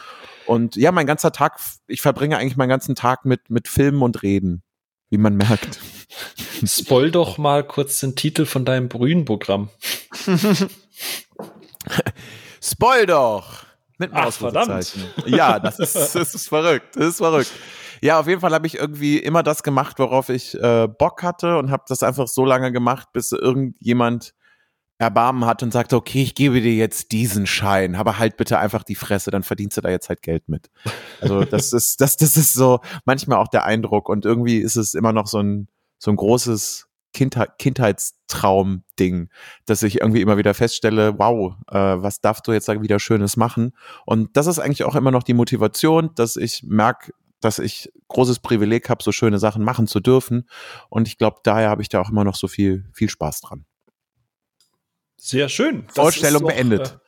Und 0.46 0.78
ja, 0.78 0.94
mein 0.94 1.06
ganzer 1.06 1.34
Tag, 1.34 1.60
ich 1.88 2.02
verbringe 2.02 2.38
eigentlich 2.38 2.56
meinen 2.56 2.70
ganzen 2.70 2.96
Tag 2.96 3.26
mit, 3.26 3.50
mit 3.50 3.68
Filmen 3.68 4.02
und 4.02 4.24
Reden, 4.24 4.64
wie 5.10 5.18
man 5.18 5.36
merkt. 5.36 5.80
Spoil 6.66 7.12
doch 7.12 7.38
mal 7.38 7.68
kurz 7.68 8.00
den 8.00 8.16
Titel 8.16 8.46
von 8.46 8.64
deinem 8.64 8.88
Brühen-Programm. 8.88 9.70
Spoil 12.62 13.06
doch! 13.06 13.66
Mit 13.98 14.12
Ach, 14.14 14.32
verdammt. 14.32 14.96
Ja, 15.26 15.60
das 15.60 15.80
ist, 15.80 16.16
das 16.16 16.36
ist 16.36 16.48
verrückt. 16.48 16.96
Das 16.96 17.06
ist 17.08 17.18
verrückt. 17.18 17.52
Ja, 18.00 18.20
auf 18.20 18.28
jeden 18.28 18.40
Fall 18.40 18.54
habe 18.54 18.68
ich 18.68 18.76
irgendwie 18.76 19.18
immer 19.18 19.44
das 19.44 19.64
gemacht, 19.64 19.98
worauf 20.00 20.30
ich 20.30 20.54
äh, 20.54 20.88
Bock 20.88 21.24
hatte 21.24 21.58
und 21.58 21.72
habe 21.72 21.84
das 21.88 22.04
einfach 22.04 22.28
so 22.28 22.46
lange 22.46 22.72
gemacht, 22.72 23.10
bis 23.12 23.32
irgendjemand 23.32 24.36
Erbarmen 25.00 25.46
hat 25.46 25.62
und 25.62 25.72
sagt, 25.72 25.94
okay, 25.94 26.24
ich 26.24 26.34
gebe 26.34 26.60
dir 26.60 26.74
jetzt 26.74 27.12
diesen 27.12 27.46
Schein, 27.46 27.96
aber 27.96 28.18
halt 28.18 28.36
bitte 28.36 28.58
einfach 28.58 28.84
die 28.84 28.96
Fresse, 28.96 29.30
dann 29.30 29.44
verdienst 29.44 29.78
du 29.78 29.82
da 29.82 29.90
jetzt 29.90 30.10
halt 30.10 30.24
Geld 30.24 30.50
mit. 30.50 30.72
Also 31.22 31.44
das 31.46 31.72
ist, 31.74 32.02
das, 32.02 32.18
das 32.18 32.36
ist 32.36 32.54
so 32.54 32.80
manchmal 33.06 33.38
auch 33.38 33.48
der 33.48 33.66
Eindruck 33.66 34.10
und 34.10 34.26
irgendwie 34.26 34.58
ist 34.58 34.76
es 34.76 34.96
immer 34.96 35.14
noch 35.14 35.28
so 35.28 35.40
ein, 35.40 35.68
so 36.00 36.12
ein 36.12 36.18
großes 36.18 36.88
Kindheit, 37.14 37.58
Kindheitstraum-Ding, 37.60 39.30
dass 39.66 39.84
ich 39.84 40.02
irgendwie 40.02 40.22
immer 40.22 40.38
wieder 40.38 40.54
feststelle, 40.54 41.18
wow, 41.18 41.56
äh, 41.70 42.02
was 42.02 42.22
darfst 42.22 42.48
du 42.48 42.52
jetzt 42.52 42.68
da 42.68 42.82
wieder 42.82 43.00
Schönes 43.00 43.38
machen? 43.38 43.74
Und 44.06 44.36
das 44.36 44.48
ist 44.48 44.60
eigentlich 44.60 44.84
auch 44.84 44.96
immer 44.96 45.12
noch 45.12 45.24
die 45.24 45.34
Motivation, 45.34 46.12
dass 46.16 46.36
ich 46.36 46.64
merke, 46.64 47.14
dass 47.40 47.60
ich 47.60 47.92
großes 48.08 48.40
Privileg 48.40 48.90
habe, 48.90 49.04
so 49.04 49.12
schöne 49.12 49.40
Sachen 49.40 49.64
machen 49.64 49.88
zu 49.88 50.00
dürfen. 50.00 50.50
Und 50.90 51.08
ich 51.08 51.18
glaube, 51.18 51.38
daher 51.44 51.70
habe 51.70 51.82
ich 51.82 51.90
da 51.90 52.02
auch 52.02 52.10
immer 52.10 52.24
noch 52.24 52.36
so 52.36 52.48
viel, 52.48 52.90
viel 52.94 53.10
Spaß 53.10 53.42
dran. 53.42 53.66
Sehr 55.18 55.50
schön. 55.50 55.86
Vorstellung 55.94 56.44
doch, 56.44 56.50
beendet. 56.50 56.88
Äh, 56.88 57.08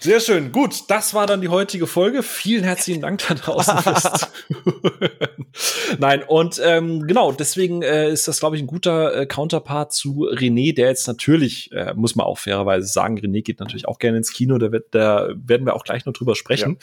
sehr 0.00 0.20
schön. 0.20 0.50
Gut, 0.50 0.84
das 0.88 1.12
war 1.12 1.26
dann 1.26 1.42
die 1.42 1.48
heutige 1.48 1.86
Folge. 1.86 2.22
Vielen 2.22 2.64
herzlichen 2.64 3.02
Dank 3.02 3.22
da 3.28 3.34
draußen. 3.34 3.76
Nein, 5.98 6.22
und 6.26 6.58
ähm, 6.64 7.06
genau, 7.06 7.32
deswegen 7.32 7.82
äh, 7.82 8.10
ist 8.10 8.26
das, 8.26 8.40
glaube 8.40 8.56
ich, 8.56 8.62
ein 8.62 8.66
guter 8.66 9.14
äh, 9.14 9.26
Counterpart 9.26 9.92
zu 9.92 10.26
René, 10.26 10.74
der 10.74 10.88
jetzt 10.88 11.06
natürlich, 11.06 11.70
äh, 11.72 11.92
muss 11.94 12.16
man 12.16 12.24
auch 12.24 12.38
fairerweise 12.38 12.86
sagen, 12.86 13.18
René 13.18 13.42
geht 13.42 13.60
natürlich 13.60 13.86
auch 13.86 13.98
gerne 13.98 14.16
ins 14.16 14.32
Kino, 14.32 14.56
da, 14.56 14.72
wird, 14.72 14.94
da 14.94 15.28
werden 15.34 15.66
wir 15.66 15.76
auch 15.76 15.84
gleich 15.84 16.06
noch 16.06 16.14
drüber 16.14 16.34
sprechen. 16.34 16.78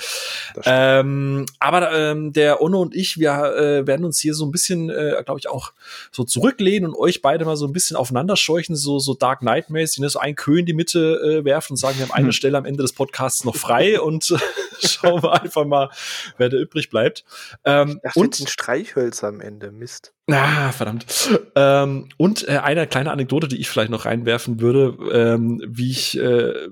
Ja, 0.64 1.00
ähm, 1.00 1.48
aber 1.60 1.92
ähm, 1.94 2.34
der 2.34 2.62
Onno 2.62 2.84
und 2.84 2.96
ich, 2.96 3.18
wir 3.18 3.32
äh, 3.32 3.88
werden 3.88 4.06
uns 4.06 4.20
hier 4.20 4.36
so 4.36 4.46
ein 4.46 4.52
bisschen, 4.52 4.92
äh, 4.92 5.20
glaube 5.26 5.40
ich, 5.40 5.50
auch 5.50 5.74
so 6.12 6.24
zurücklehnen 6.24 6.92
und 6.92 7.00
euch 7.00 7.24
beide 7.24 7.46
mal 7.46 7.58
so 7.58 7.66
ein 7.66 7.74
bisschen 7.74 7.98
aufeinander 7.98 8.38
scheuchen, 8.38 8.76
so, 8.76 9.00
so 9.00 9.16
Dark 9.16 9.40
Knight-mäßig, 9.40 10.02
ne? 10.02 10.10
so 10.10 10.20
ein 10.20 10.36
Kö 10.36 10.60
in 10.60 10.68
die 10.68 10.74
Mitte 10.74 11.40
äh, 11.40 11.46
werfen 11.46 11.74
und 11.74 11.78
sagen, 11.78 11.98
wir 11.98 12.06
haben 12.06 12.14
eine 12.14 12.28
hm. 12.28 12.34
Stelle 12.34 12.60
am 12.60 12.66
Ende 12.66 12.84
des 12.84 12.94
Podcasts 12.94 13.07
Podcasts 13.08 13.46
noch 13.46 13.56
frei 13.56 14.02
und 14.02 14.34
schauen 14.80 15.24
wir 15.24 15.42
einfach 15.42 15.66
mal, 15.66 15.90
wer 16.38 16.50
da 16.50 16.58
übrig 16.58 16.90
bleibt. 16.90 17.24
Ähm, 17.64 18.00
Ach, 18.06 18.16
und 18.16 18.40
ein 18.40 18.48
Streichhölzer 18.48 19.28
am 19.28 19.40
Ende, 19.40 19.72
Mist. 19.72 20.14
Ah, 20.30 20.72
verdammt. 20.74 21.06
Ähm, 21.56 22.10
und 22.18 22.48
äh, 22.48 22.58
eine 22.58 22.86
kleine 22.86 23.12
Anekdote, 23.12 23.48
die 23.48 23.58
ich 23.58 23.70
vielleicht 23.70 23.92
noch 23.92 24.06
reinwerfen 24.06 24.60
würde, 24.60 24.98
ähm, 25.12 25.64
wie 25.66 25.92
ich 25.92 26.20
äh, 26.20 26.68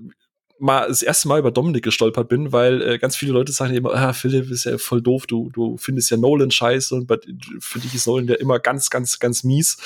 mal 0.60 0.88
das 0.88 1.02
erste 1.02 1.28
Mal 1.28 1.40
über 1.40 1.52
Dominik 1.52 1.84
gestolpert 1.84 2.30
bin, 2.30 2.52
weil 2.52 2.82
äh, 2.82 2.98
ganz 2.98 3.16
viele 3.16 3.34
Leute 3.34 3.52
sagen 3.52 3.74
immer, 3.74 3.94
ah, 3.94 4.14
Philipp 4.14 4.50
ist 4.52 4.66
ja 4.66 4.78
voll 4.78 5.02
doof, 5.02 5.28
du, 5.28 5.50
du 5.54 5.78
findest 5.78 6.12
ja 6.12 6.18
Nolan 6.18 6.52
scheiße 6.52 6.96
und 6.96 7.12
für 7.60 7.80
dich 7.80 7.94
ist 7.94 8.08
Nolan 8.08 8.28
ja 8.28 8.36
immer 8.36 8.60
ganz, 8.60 8.90
ganz, 8.90 9.20
ganz 9.20 9.44
mies. 9.44 9.78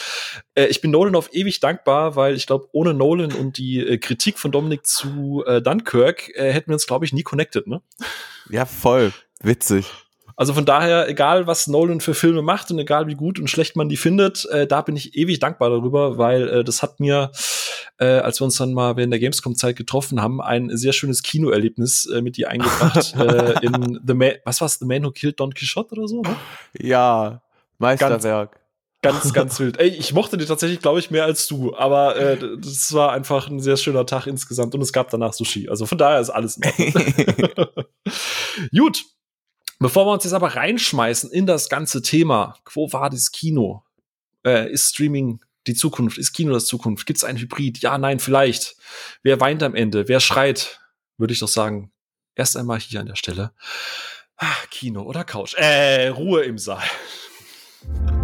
Äh, 0.56 0.66
ich 0.68 0.82
bin 0.82 0.92
Nolan 0.92 1.16
auf 1.16 1.34
ewig 1.34 1.60
dankbar, 1.60 2.16
weil 2.16 2.36
ich 2.36 2.48
glaube, 2.48 2.68
ohne 2.72 2.94
Nolan 2.94 3.34
und 3.34 3.58
die 3.58 3.80
äh, 3.80 3.98
Kritik 3.98 4.40
von 4.40 4.52
Dominik 4.52 4.86
zu 4.86 5.44
äh, 5.46 5.62
Dunkirk 5.62 6.30
äh, 6.36 6.52
hätten 6.52 6.70
wir 6.70 6.76
uns, 6.76 6.88
glaube 6.88 7.06
ich, 7.06 7.14
nie 7.14 7.24
connected, 7.24 7.68
ne? 7.68 7.82
Ja, 8.50 8.66
voll. 8.66 9.14
Witzig. 9.42 9.86
Also 10.40 10.54
von 10.54 10.64
daher, 10.64 11.10
egal 11.10 11.48
was 11.48 11.68
Nolan 11.68 12.00
für 12.00 12.14
Filme 12.14 12.42
macht 12.42 12.72
und 12.72 12.80
egal 12.80 13.08
wie 13.08 13.16
gut 13.16 13.42
und 13.42 13.50
schlecht 13.50 13.76
man 13.76 13.90
die 13.90 13.98
findet, 13.98 14.46
äh, 14.46 14.66
da 14.66 14.82
bin 14.82 14.96
ich 14.96 15.18
ewig 15.18 15.40
dankbar 15.40 15.70
darüber, 15.70 16.18
weil 16.18 16.48
äh, 16.48 16.64
das 16.64 16.82
hat 16.82 17.02
mir 17.02 17.32
äh, 17.98 18.06
als 18.06 18.40
wir 18.40 18.46
uns 18.46 18.58
dann 18.58 18.74
mal 18.74 18.98
während 18.98 19.12
der 19.12 19.20
Gamescom-Zeit 19.20 19.76
getroffen 19.76 20.22
haben, 20.22 20.42
ein 20.42 20.76
sehr 20.78 20.94
schönes 20.94 21.24
Kinoerlebnis 21.24 22.06
äh, 22.06 22.22
mit 22.22 22.38
dir 22.38 22.50
eingebracht 22.50 23.16
äh, 23.20 23.66
in 23.66 24.00
The 24.06 24.14
Man, 24.14 24.34
was 24.46 24.62
war's, 24.62 24.80
The 24.80 24.86
Man 24.86 25.04
Who 25.04 25.12
Killed 25.12 25.40
Don 25.40 25.54
Quixote 25.54 25.96
oder 25.96 26.08
so, 26.08 26.22
ne? 26.22 26.36
Ja, 26.78 27.42
Meisterwerk. 27.78 28.60
Ganz, 29.02 29.22
ganz, 29.22 29.34
ganz 29.34 29.60
wild. 29.60 29.80
Ey, 29.80 29.88
ich 29.88 30.14
mochte 30.14 30.38
die 30.38 30.46
tatsächlich, 30.46 30.82
glaube 30.82 31.00
ich, 31.00 31.10
mehr 31.10 31.24
als 31.24 31.48
du, 31.48 31.74
aber 31.74 32.18
äh, 32.18 32.38
das 32.60 32.94
war 32.94 33.14
einfach 33.14 33.48
ein 33.48 33.62
sehr 33.62 33.78
schöner 33.78 34.06
Tag 34.06 34.28
insgesamt 34.28 34.76
und 34.76 34.82
es 34.82 34.92
gab 34.92 35.10
danach 35.10 35.32
Sushi. 35.32 35.70
Also 35.70 35.86
von 35.86 35.98
daher 35.98 36.20
ist 36.20 36.30
alles. 36.30 36.60
Gut. 38.78 39.06
Bevor 39.80 40.06
wir 40.06 40.12
uns 40.12 40.26
jetzt 40.26 40.34
aber 40.34 40.58
reinschmeißen 40.58 41.32
in 41.32 41.46
das 41.46 41.70
ganze 41.70 42.02
Thema, 42.02 42.58
wo 42.74 42.92
war 42.92 43.10
das 43.10 43.32
Kino? 43.32 43.84
Äh, 44.46 44.70
ist 44.70 44.90
Streaming 44.90 45.40
die 45.70 45.76
Zukunft? 45.76 46.18
Ist 46.18 46.34
Kino 46.34 46.52
das 46.52 46.66
Zukunft? 46.66 47.06
Gibt 47.06 47.18
es 47.18 47.24
ein 47.24 47.38
Hybrid? 47.38 47.80
Ja, 47.80 47.98
nein, 47.98 48.20
vielleicht. 48.20 48.76
Wer 49.24 49.40
weint 49.40 49.64
am 49.64 49.76
Ende? 49.76 50.08
Wer 50.08 50.20
schreit? 50.20 50.80
Würde 51.18 51.34
ich 51.34 51.40
doch 51.40 51.48
sagen. 51.48 51.92
Erst 52.36 52.58
einmal 52.58 52.80
hier 52.80 53.00
an 53.00 53.06
der 53.06 53.16
Stelle. 53.16 53.54
Ah, 54.38 54.56
Kino 54.72 55.04
oder 55.04 55.24
Couch? 55.24 55.54
Äh, 55.56 56.08
Ruhe 56.08 56.44
im 56.44 56.58
Saal. 56.58 56.84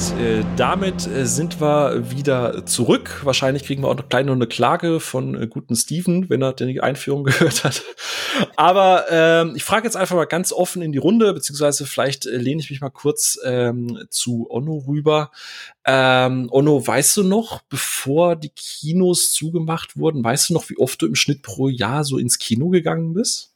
äh, 0.00 0.44
damit 0.56 1.06
äh, 1.06 1.26
sind 1.26 1.60
wir 1.60 2.10
wieder 2.10 2.64
zurück. 2.64 3.20
Wahrscheinlich 3.24 3.64
kriegen 3.64 3.82
wir 3.82 3.88
auch 3.88 3.96
noch 3.96 4.08
kleine 4.08 4.32
eine 4.32 4.46
Klage 4.46 4.98
von 4.98 5.34
äh, 5.34 5.46
guten 5.46 5.76
Steven, 5.76 6.30
wenn 6.30 6.42
er 6.42 6.54
die 6.54 6.80
Einführung 6.80 7.24
gehört 7.24 7.64
hat. 7.64 7.82
Aber 8.56 9.04
ähm, 9.10 9.52
ich 9.56 9.64
frage 9.64 9.84
jetzt 9.84 9.96
einfach 9.96 10.16
mal 10.16 10.24
ganz 10.24 10.52
offen 10.52 10.80
in 10.80 10.92
die 10.92 10.98
Runde, 10.98 11.34
beziehungsweise 11.34 11.84
vielleicht 11.84 12.24
äh, 12.24 12.36
lehne 12.36 12.60
ich 12.60 12.70
mich 12.70 12.80
mal 12.80 12.90
kurz 12.90 13.38
ähm, 13.44 13.98
zu 14.08 14.46
Onno 14.50 14.84
rüber. 14.88 15.30
Ähm, 15.84 16.48
Onno, 16.50 16.86
weißt 16.86 17.18
du 17.18 17.22
noch, 17.22 17.60
bevor 17.62 18.36
die 18.36 18.50
Kinos 18.50 19.32
zugemacht 19.32 19.96
wurden, 19.96 20.24
weißt 20.24 20.48
du 20.48 20.54
noch, 20.54 20.70
wie 20.70 20.78
oft 20.78 21.02
du 21.02 21.06
im 21.06 21.14
Schnitt 21.14 21.42
pro 21.42 21.68
Jahr 21.68 22.04
so 22.04 22.16
ins 22.16 22.38
Kino 22.38 22.70
gegangen 22.70 23.12
bist? 23.12 23.49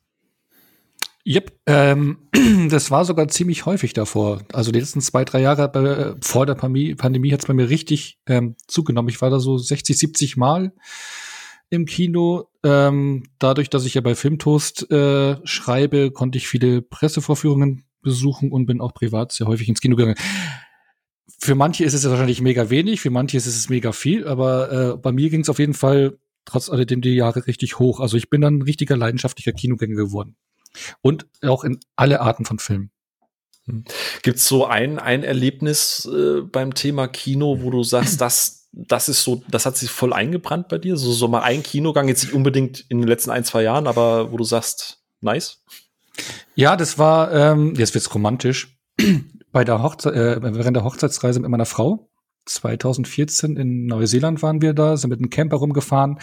Yep, 1.26 1.59
ähm, 1.66 2.19
das 2.69 2.90
war 2.90 3.04
sogar 3.04 3.28
ziemlich 3.28 3.64
häufig 3.64 3.95
davor. 3.95 4.43
Also 4.52 4.73
die 4.73 4.81
letzten 4.81 5.00
zwei, 5.00 5.25
drei 5.25 5.40
Jahre 5.40 5.69
bei, 5.69 6.14
vor 6.21 6.45
der 6.45 6.54
Pandemie, 6.54 6.95
Pandemie 6.95 7.33
hat 7.33 7.40
es 7.40 7.47
bei 7.47 7.54
mir 7.54 7.71
richtig 7.71 8.19
ähm, 8.26 8.57
zugenommen. 8.66 9.09
Ich 9.09 9.23
war 9.23 9.31
da 9.31 9.40
so 9.40 9.57
60, 9.57 9.97
70 9.97 10.37
Mal 10.37 10.73
im 11.71 11.87
Kino. 11.87 12.50
Ähm, 12.62 13.25
dadurch, 13.38 13.71
dass 13.71 13.87
ich 13.87 13.95
ja 13.95 14.02
bei 14.02 14.14
Filmtoast 14.14 14.90
äh, 14.90 15.37
schreibe, 15.45 16.11
konnte 16.11 16.37
ich 16.37 16.47
viele 16.47 16.83
Pressevorführungen 16.83 17.85
besuchen 18.02 18.52
und 18.52 18.66
bin 18.66 18.83
auch 18.83 18.93
privat 18.93 19.33
sehr 19.33 19.47
häufig 19.47 19.69
ins 19.69 19.81
Kino 19.81 19.97
gegangen. 19.97 20.19
Für 21.38 21.54
manche 21.54 21.85
ist 21.85 21.95
es 21.95 22.09
wahrscheinlich 22.09 22.43
mega 22.43 22.69
wenig, 22.69 23.00
für 23.00 23.11
manche 23.11 23.38
ist 23.38 23.47
es 23.47 23.71
mega 23.71 23.93
viel, 23.93 24.26
aber 24.26 24.73
äh, 24.73 24.97
bei 24.99 25.11
mir 25.11 25.31
ging 25.31 25.40
es 25.40 25.49
auf 25.49 25.59
jeden 25.59 25.75
Fall 25.75 26.19
trotz 26.45 26.69
alledem 26.69 27.00
die 27.00 27.14
Jahre 27.14 27.47
richtig 27.47 27.78
hoch. 27.78 28.00
Also 28.00 28.19
ich 28.19 28.28
bin 28.28 28.43
dann 28.43 28.59
ein 28.59 28.62
richtiger 28.62 28.97
leidenschaftlicher 28.97 29.52
Kinogänger 29.52 29.97
geworden. 29.97 30.37
Und 31.02 31.26
auch 31.43 31.64
in 31.64 31.78
alle 31.97 32.21
Arten 32.21 32.45
von 32.45 32.59
Filmen. 32.59 32.90
Hm. 33.66 33.85
Gibt 34.23 34.38
es 34.38 34.49
so 34.49 34.66
ein, 34.66 34.99
ein 34.99 35.23
Erlebnis 35.23 36.09
äh, 36.12 36.43
beim 36.43 36.75
Thema 36.75 37.09
Kino, 37.09 37.62
wo 37.62 37.71
du 37.71 37.83
sagst, 37.83 38.21
das, 38.21 38.69
das 38.73 39.09
ist 39.09 39.23
so, 39.23 39.43
das 39.49 39.66
hat 39.66 39.76
sich 39.76 39.90
voll 39.90 40.12
eingebrannt 40.12 40.69
bei 40.69 40.78
dir? 40.78 40.97
So, 40.97 41.12
so 41.12 41.28
mal 41.28 41.43
ein 41.43 41.62
Kinogang, 41.62 42.09
jetzt 42.09 42.25
nicht 42.25 42.35
unbedingt 42.35 42.85
in 42.88 43.00
den 43.00 43.09
letzten 43.09 43.31
ein, 43.31 43.45
zwei 43.45 43.62
Jahren, 43.62 43.87
aber 43.87 44.33
wo 44.33 44.37
du 44.37 44.45
sagst, 44.45 45.02
nice? 45.21 45.62
Ja, 46.54 46.76
das 46.76 46.99
war, 46.99 47.33
ähm, 47.33 47.75
jetzt 47.76 47.95
wird's 47.95 48.14
romantisch. 48.14 48.78
bei 49.52 49.64
der 49.64 49.83
Hochzeit, 49.83 50.14
äh, 50.14 50.43
während 50.43 50.76
der 50.76 50.85
Hochzeitsreise 50.85 51.40
mit 51.40 51.49
meiner 51.49 51.64
Frau, 51.64 52.11
2014 52.47 53.57
in 53.57 53.87
Neuseeland 53.87 54.43
waren 54.43 54.61
wir 54.61 54.75
da, 54.75 54.97
sind 54.97 55.11
mit 55.11 55.21
einem 55.21 55.31
Camper 55.31 55.57
rumgefahren 55.57 56.19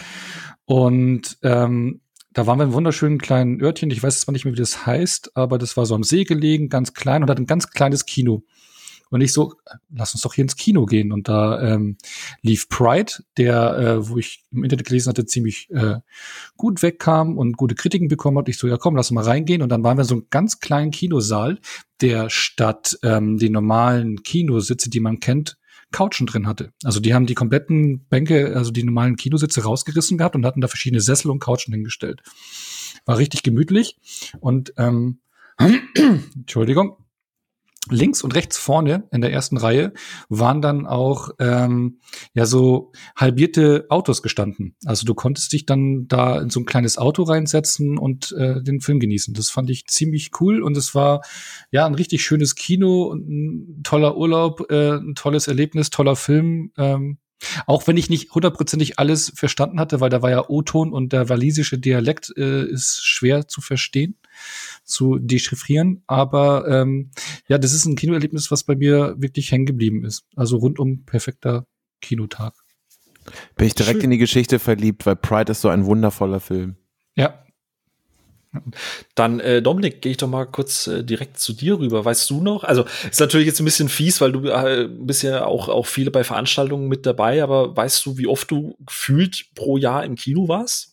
und 0.66 1.38
ähm, 1.42 2.02
da 2.32 2.46
waren 2.46 2.58
wir 2.58 2.64
in 2.64 2.68
einem 2.68 2.74
wunderschönen 2.74 3.18
kleinen 3.18 3.60
Örtchen. 3.60 3.90
Ich 3.90 4.02
weiß 4.02 4.20
zwar 4.20 4.32
nicht 4.32 4.44
mehr, 4.44 4.54
wie 4.54 4.58
das 4.58 4.86
heißt, 4.86 5.36
aber 5.36 5.58
das 5.58 5.76
war 5.76 5.86
so 5.86 5.94
am 5.94 6.02
See 6.02 6.24
gelegen, 6.24 6.68
ganz 6.68 6.94
klein 6.94 7.22
und 7.22 7.30
hat 7.30 7.38
ein 7.38 7.46
ganz 7.46 7.70
kleines 7.70 8.06
Kino. 8.06 8.44
Und 9.12 9.20
ich 9.20 9.34
so, 9.34 9.52
lass 9.94 10.14
uns 10.14 10.22
doch 10.22 10.32
hier 10.32 10.42
ins 10.42 10.56
Kino 10.56 10.86
gehen. 10.86 11.12
Und 11.12 11.28
da 11.28 11.60
ähm, 11.60 11.98
lief 12.40 12.70
Pride, 12.70 13.12
der, 13.36 13.78
äh, 13.78 14.08
wo 14.08 14.16
ich 14.16 14.42
im 14.50 14.64
Internet 14.64 14.86
gelesen 14.86 15.10
hatte, 15.10 15.26
ziemlich 15.26 15.68
äh, 15.70 15.96
gut 16.56 16.82
wegkam 16.82 17.36
und 17.36 17.58
gute 17.58 17.74
Kritiken 17.74 18.08
bekommen 18.08 18.38
hat. 18.38 18.48
Ich 18.48 18.56
so, 18.56 18.66
ja 18.66 18.78
komm, 18.78 18.96
lass 18.96 19.10
mal 19.10 19.22
reingehen. 19.22 19.60
Und 19.60 19.68
dann 19.68 19.84
waren 19.84 19.98
wir 19.98 20.02
in 20.02 20.08
so 20.08 20.14
einem 20.14 20.28
ganz 20.30 20.60
kleinen 20.60 20.92
Kinosaal, 20.92 21.58
der 22.00 22.30
statt 22.30 22.98
ähm, 23.02 23.36
die 23.36 23.50
normalen 23.50 24.22
Kinositze, 24.22 24.88
die 24.88 25.00
man 25.00 25.20
kennt, 25.20 25.58
Couchen 25.92 26.26
drin 26.26 26.46
hatte. 26.46 26.72
Also 26.84 27.00
die 27.00 27.14
haben 27.14 27.26
die 27.26 27.34
kompletten 27.34 28.06
Bänke, 28.06 28.56
also 28.56 28.70
die 28.70 28.82
normalen 28.82 29.16
Kinositze 29.16 29.62
rausgerissen 29.62 30.18
gehabt 30.18 30.34
und 30.34 30.44
hatten 30.44 30.60
da 30.60 30.68
verschiedene 30.68 31.00
Sessel 31.00 31.30
und 31.30 31.38
Couchen 31.38 31.72
hingestellt. 31.72 32.22
War 33.04 33.18
richtig 33.18 33.42
gemütlich 33.42 33.98
und 34.40 34.72
ähm, 34.76 35.20
Entschuldigung 36.34 36.96
links 37.90 38.22
und 38.22 38.34
rechts 38.34 38.58
vorne 38.58 39.08
in 39.10 39.20
der 39.20 39.32
ersten 39.32 39.56
Reihe 39.56 39.92
waren 40.28 40.62
dann 40.62 40.86
auch 40.86 41.30
ähm, 41.40 42.00
ja 42.32 42.46
so 42.46 42.92
halbierte 43.16 43.86
Autos 43.88 44.22
gestanden. 44.22 44.76
Also 44.84 45.04
du 45.04 45.14
konntest 45.14 45.52
dich 45.52 45.66
dann 45.66 46.06
da 46.06 46.40
in 46.40 46.50
so 46.50 46.60
ein 46.60 46.66
kleines 46.66 46.96
Auto 46.96 47.24
reinsetzen 47.24 47.98
und 47.98 48.32
äh, 48.32 48.62
den 48.62 48.80
Film 48.80 49.00
genießen. 49.00 49.34
Das 49.34 49.50
fand 49.50 49.68
ich 49.68 49.86
ziemlich 49.86 50.30
cool 50.40 50.62
und 50.62 50.76
es 50.76 50.94
war 50.94 51.22
ja 51.70 51.84
ein 51.86 51.94
richtig 51.94 52.22
schönes 52.22 52.54
Kino 52.54 53.04
und 53.04 53.28
ein 53.28 53.82
toller 53.82 54.16
Urlaub, 54.16 54.70
äh, 54.70 54.98
ein 54.98 55.14
tolles 55.16 55.48
Erlebnis, 55.48 55.90
toller 55.90 56.14
Film. 56.16 56.72
Ähm, 56.78 57.18
auch 57.66 57.88
wenn 57.88 57.96
ich 57.96 58.08
nicht 58.08 58.32
hundertprozentig 58.32 59.00
alles 59.00 59.32
verstanden 59.34 59.80
hatte, 59.80 60.00
weil 60.00 60.10
da 60.10 60.22
war 60.22 60.30
ja 60.30 60.48
O-Ton 60.48 60.92
und 60.92 61.12
der 61.12 61.28
walisische 61.28 61.76
Dialekt 61.76 62.32
äh, 62.36 62.64
ist 62.64 63.04
schwer 63.04 63.48
zu 63.48 63.60
verstehen 63.60 64.16
zu 64.84 65.18
dechiffrieren. 65.18 66.02
Aber 66.06 66.66
ähm, 66.68 67.10
ja, 67.48 67.58
das 67.58 67.72
ist 67.72 67.86
ein 67.86 67.96
Kinoerlebnis, 67.96 68.50
was 68.50 68.64
bei 68.64 68.76
mir 68.76 69.14
wirklich 69.18 69.50
hängen 69.52 69.66
geblieben 69.66 70.04
ist. 70.04 70.24
Also 70.36 70.56
rundum 70.56 71.04
perfekter 71.04 71.66
Kinotag. 72.00 72.54
Bin 73.56 73.66
ich 73.66 73.74
direkt 73.74 73.96
Schön. 73.96 74.04
in 74.04 74.10
die 74.10 74.18
Geschichte 74.18 74.58
verliebt, 74.58 75.06
weil 75.06 75.16
Pride 75.16 75.52
ist 75.52 75.60
so 75.60 75.68
ein 75.68 75.84
wundervoller 75.84 76.40
Film. 76.40 76.76
Ja. 77.14 77.38
Dann, 79.14 79.40
äh, 79.40 79.62
Dominik, 79.62 80.02
gehe 80.02 80.10
ich 80.10 80.18
doch 80.18 80.28
mal 80.28 80.44
kurz 80.44 80.86
äh, 80.86 81.02
direkt 81.02 81.38
zu 81.38 81.54
dir 81.54 81.78
rüber. 81.78 82.04
Weißt 82.04 82.28
du 82.28 82.42
noch? 82.42 82.64
Also, 82.64 82.84
ist 83.10 83.20
natürlich 83.20 83.46
jetzt 83.46 83.60
ein 83.60 83.64
bisschen 83.64 83.88
fies, 83.88 84.20
weil 84.20 84.32
du 84.32 84.46
äh, 84.48 84.88
bist 84.90 85.22
ja 85.22 85.46
auch, 85.46 85.68
auch 85.68 85.86
viele 85.86 86.10
bei 86.10 86.22
Veranstaltungen 86.22 86.88
mit 86.88 87.06
dabei, 87.06 87.42
aber 87.42 87.74
weißt 87.74 88.04
du, 88.04 88.18
wie 88.18 88.26
oft 88.26 88.50
du 88.50 88.76
gefühlt 88.84 89.46
pro 89.54 89.78
Jahr 89.78 90.04
im 90.04 90.16
Kino 90.16 90.48
warst? 90.48 90.91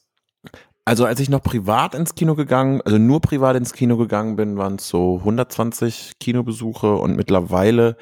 Also 0.89 1.05
als 1.05 1.19
ich 1.19 1.29
noch 1.29 1.43
privat 1.43 1.93
ins 1.93 2.15
Kino 2.15 2.34
gegangen, 2.34 2.81
also 2.81 2.98
nur 2.98 3.22
privat 3.22 3.55
ins 3.55 3.74
Kino 3.74 3.96
gegangen 3.96 4.36
bin, 4.36 4.58
waren 4.58 4.77
es 4.77 4.89
so 4.89 5.17
120 5.19 6.13
Kinobesuche 6.19 6.96
und 6.96 7.15
mittlerweile 7.15 7.96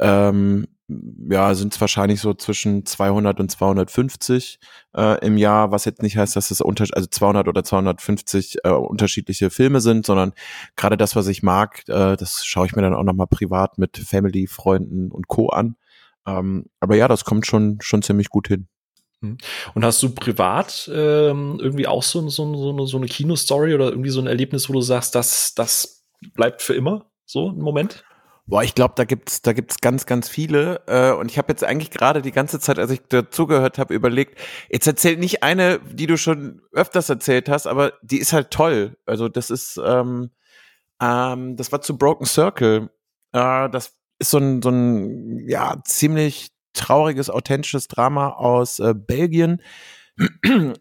ähm, 0.00 0.66
ja, 1.30 1.54
sind 1.54 1.72
es 1.72 1.80
wahrscheinlich 1.80 2.20
so 2.20 2.34
zwischen 2.34 2.84
200 2.86 3.38
und 3.38 3.52
250 3.52 4.58
äh, 4.96 5.24
im 5.24 5.36
Jahr, 5.36 5.70
was 5.70 5.84
jetzt 5.84 6.02
nicht 6.02 6.16
heißt, 6.16 6.34
dass 6.34 6.50
es 6.50 6.60
unter, 6.60 6.86
also 6.90 7.06
200 7.08 7.46
oder 7.46 7.62
250 7.62 8.56
äh, 8.64 8.70
unterschiedliche 8.70 9.50
Filme 9.50 9.80
sind, 9.80 10.04
sondern 10.04 10.32
gerade 10.74 10.96
das, 10.96 11.14
was 11.14 11.28
ich 11.28 11.44
mag, 11.44 11.88
äh, 11.88 12.16
das 12.16 12.44
schaue 12.44 12.66
ich 12.66 12.74
mir 12.74 12.82
dann 12.82 12.94
auch 12.94 13.04
nochmal 13.04 13.28
privat 13.28 13.78
mit 13.78 13.96
Family, 13.96 14.48
Freunden 14.48 15.12
und 15.12 15.28
Co. 15.28 15.50
an. 15.50 15.76
Ähm, 16.26 16.66
aber 16.80 16.96
ja, 16.96 17.06
das 17.06 17.24
kommt 17.24 17.46
schon, 17.46 17.78
schon 17.80 18.02
ziemlich 18.02 18.28
gut 18.28 18.48
hin. 18.48 18.66
Hm. 19.24 19.38
Und 19.74 19.84
hast 19.84 20.02
du 20.02 20.10
privat 20.10 20.90
ähm, 20.92 21.58
irgendwie 21.60 21.86
auch 21.86 22.02
so, 22.02 22.28
so, 22.28 22.54
so, 22.54 22.70
eine, 22.70 22.86
so 22.86 22.96
eine 22.96 23.06
Kinostory 23.06 23.74
oder 23.74 23.90
irgendwie 23.90 24.10
so 24.10 24.20
ein 24.20 24.26
Erlebnis, 24.26 24.68
wo 24.68 24.72
du 24.72 24.80
sagst, 24.80 25.14
das, 25.14 25.54
das 25.54 26.04
bleibt 26.34 26.62
für 26.62 26.74
immer 26.74 27.06
so 27.24 27.48
ein 27.50 27.58
Moment? 27.58 28.04
Boah, 28.46 28.62
ich 28.62 28.74
glaube, 28.74 28.92
da 28.94 29.04
gibt's 29.04 29.40
da 29.40 29.54
gibt's 29.54 29.80
ganz 29.80 30.04
ganz 30.04 30.28
viele 30.28 30.82
äh, 30.86 31.12
und 31.12 31.30
ich 31.30 31.38
habe 31.38 31.50
jetzt 31.50 31.64
eigentlich 31.64 31.90
gerade 31.90 32.20
die 32.20 32.30
ganze 32.30 32.60
Zeit, 32.60 32.78
als 32.78 32.90
ich 32.90 33.00
dazugehört 33.08 33.78
habe, 33.78 33.94
überlegt, 33.94 34.38
jetzt 34.70 34.86
erzählt 34.86 35.18
nicht 35.18 35.42
eine, 35.42 35.80
die 35.80 36.06
du 36.06 36.18
schon 36.18 36.60
öfters 36.72 37.08
erzählt 37.08 37.48
hast, 37.48 37.66
aber 37.66 37.94
die 38.02 38.18
ist 38.18 38.34
halt 38.34 38.50
toll. 38.50 38.98
Also 39.06 39.30
das 39.30 39.48
ist 39.48 39.80
ähm, 39.82 40.30
ähm, 41.00 41.56
das 41.56 41.72
war 41.72 41.80
zu 41.80 41.96
Broken 41.96 42.26
Circle. 42.26 42.90
Äh, 43.32 43.70
das 43.70 43.96
ist 44.18 44.30
so 44.30 44.38
ein 44.38 44.60
so 44.60 44.68
ein 44.68 45.48
ja 45.48 45.80
ziemlich 45.84 46.50
trauriges, 46.74 47.30
authentisches 47.30 47.88
Drama 47.88 48.30
aus 48.30 48.78
äh, 48.78 48.94
Belgien 48.94 49.60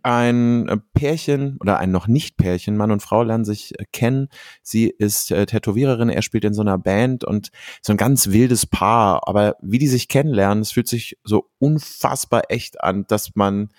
ein 0.04 0.82
Pärchen 0.94 1.58
oder 1.60 1.80
ein 1.80 1.92
noch 1.92 2.08
nicht 2.08 2.38
Pärchen, 2.38 2.78
Mann 2.78 2.92
und 2.92 3.02
Frau 3.02 3.24
lernen 3.24 3.46
sich 3.46 3.80
äh, 3.80 3.86
kennen. 3.92 4.30
Sie 4.62 4.88
ist 4.90 5.32
äh, 5.32 5.46
Tätowiererin, 5.46 6.10
er 6.10 6.22
spielt 6.22 6.46
in 6.46 6.54
so 6.54 6.62
einer 6.62 6.78
Band 6.78 7.24
und 7.24 7.50
so 7.82 7.94
ein 7.94 7.98
ganz 7.98 8.30
wildes 8.30 8.68
Paar. 8.68 9.28
Aber 9.28 9.56
wie 9.62 9.80
die 9.80 9.88
sich 9.88 10.08
kennenlernen, 10.08 10.62
es 10.62 10.72
fühlt 10.72 10.88
sich 10.88 11.18
so 11.24 11.50
unfassbar 11.58 12.44
echt 12.50 12.82
an, 12.84 13.06
dass 13.08 13.36
man 13.36 13.70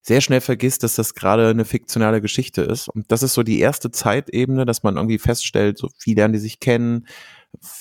sehr 0.00 0.20
schnell 0.20 0.40
vergisst, 0.40 0.82
dass 0.82 0.96
das 0.96 1.14
gerade 1.14 1.48
eine 1.48 1.64
fiktionale 1.64 2.20
Geschichte 2.20 2.62
ist. 2.62 2.88
Und 2.88 3.10
das 3.12 3.22
ist 3.22 3.34
so 3.34 3.42
die 3.42 3.60
erste 3.60 3.90
Zeitebene, 3.90 4.64
dass 4.64 4.82
man 4.82 4.96
irgendwie 4.96 5.18
feststellt, 5.18 5.78
so 5.78 5.88
wie 6.02 6.14
lernen 6.14 6.34
die 6.34 6.40
sich 6.40 6.60
kennen, 6.60 7.06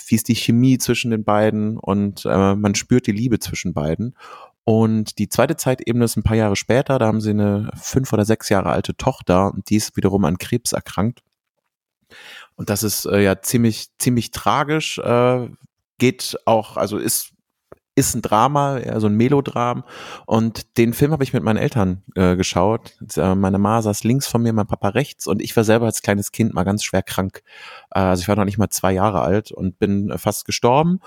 wie 0.07 0.15
ist 0.15 0.27
die 0.27 0.35
Chemie 0.35 0.77
zwischen 0.77 1.11
den 1.11 1.23
beiden 1.23 1.77
und 1.77 2.25
äh, 2.25 2.55
man 2.55 2.75
spürt 2.75 3.07
die 3.07 3.11
Liebe 3.11 3.39
zwischen 3.39 3.73
beiden. 3.73 4.15
Und 4.65 5.19
die 5.19 5.27
zweite 5.27 5.57
Zeitebene 5.57 6.05
ist 6.05 6.15
ein 6.15 6.23
paar 6.23 6.37
Jahre 6.37 6.55
später, 6.55 6.97
da 6.97 7.07
haben 7.07 7.19
sie 7.21 7.31
eine 7.31 7.69
fünf 7.75 8.13
oder 8.13 8.23
sechs 8.25 8.49
Jahre 8.49 8.69
alte 8.69 8.95
Tochter 8.95 9.53
und 9.53 9.69
die 9.69 9.75
ist 9.75 9.97
wiederum 9.97 10.23
an 10.25 10.37
Krebs 10.37 10.71
erkrankt. 10.71 11.21
Und 12.55 12.69
das 12.69 12.83
ist 12.83 13.05
äh, 13.05 13.21
ja 13.21 13.41
ziemlich, 13.41 13.87
ziemlich 13.97 14.31
tragisch, 14.31 14.99
äh, 14.99 15.49
geht 15.97 16.37
auch, 16.45 16.77
also 16.77 16.97
ist 16.97 17.33
ist 17.95 18.15
ein 18.15 18.21
Drama, 18.21 18.99
so 18.99 19.07
ein 19.07 19.15
Melodram. 19.15 19.83
Und 20.25 20.77
den 20.77 20.93
Film 20.93 21.11
habe 21.11 21.23
ich 21.23 21.33
mit 21.33 21.43
meinen 21.43 21.57
Eltern 21.57 22.03
äh, 22.15 22.35
geschaut. 22.35 22.93
Äh, 23.15 23.35
meine 23.35 23.59
Ma 23.59 23.81
saß 23.81 24.03
links 24.03 24.27
von 24.27 24.41
mir, 24.41 24.53
mein 24.53 24.67
Papa 24.67 24.89
rechts 24.89 25.27
und 25.27 25.41
ich 25.41 25.55
war 25.55 25.63
selber 25.63 25.85
als 25.85 26.01
kleines 26.01 26.31
Kind 26.31 26.53
mal 26.53 26.63
ganz 26.63 26.83
schwer 26.83 27.03
krank. 27.03 27.43
Äh, 27.91 27.99
also 27.99 28.21
ich 28.21 28.27
war 28.27 28.35
noch 28.35 28.45
nicht 28.45 28.57
mal 28.57 28.69
zwei 28.69 28.93
Jahre 28.93 29.21
alt 29.21 29.51
und 29.51 29.77
bin 29.79 30.13
fast 30.17 30.45
gestorben. 30.45 30.99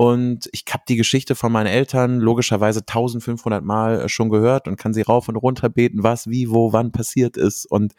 Und 0.00 0.48
ich 0.52 0.64
habe 0.70 0.84
die 0.88 0.94
Geschichte 0.94 1.34
von 1.34 1.50
meinen 1.50 1.66
Eltern 1.66 2.20
logischerweise 2.20 2.82
1500 2.82 3.64
Mal 3.64 4.02
äh, 4.02 4.08
schon 4.08 4.30
gehört 4.30 4.68
und 4.68 4.76
kann 4.76 4.94
sie 4.94 5.02
rauf 5.02 5.28
und 5.28 5.34
runter 5.34 5.68
beten, 5.68 6.04
was, 6.04 6.30
wie, 6.30 6.50
wo, 6.50 6.72
wann 6.72 6.92
passiert 6.92 7.36
ist. 7.36 7.66
Und 7.66 7.94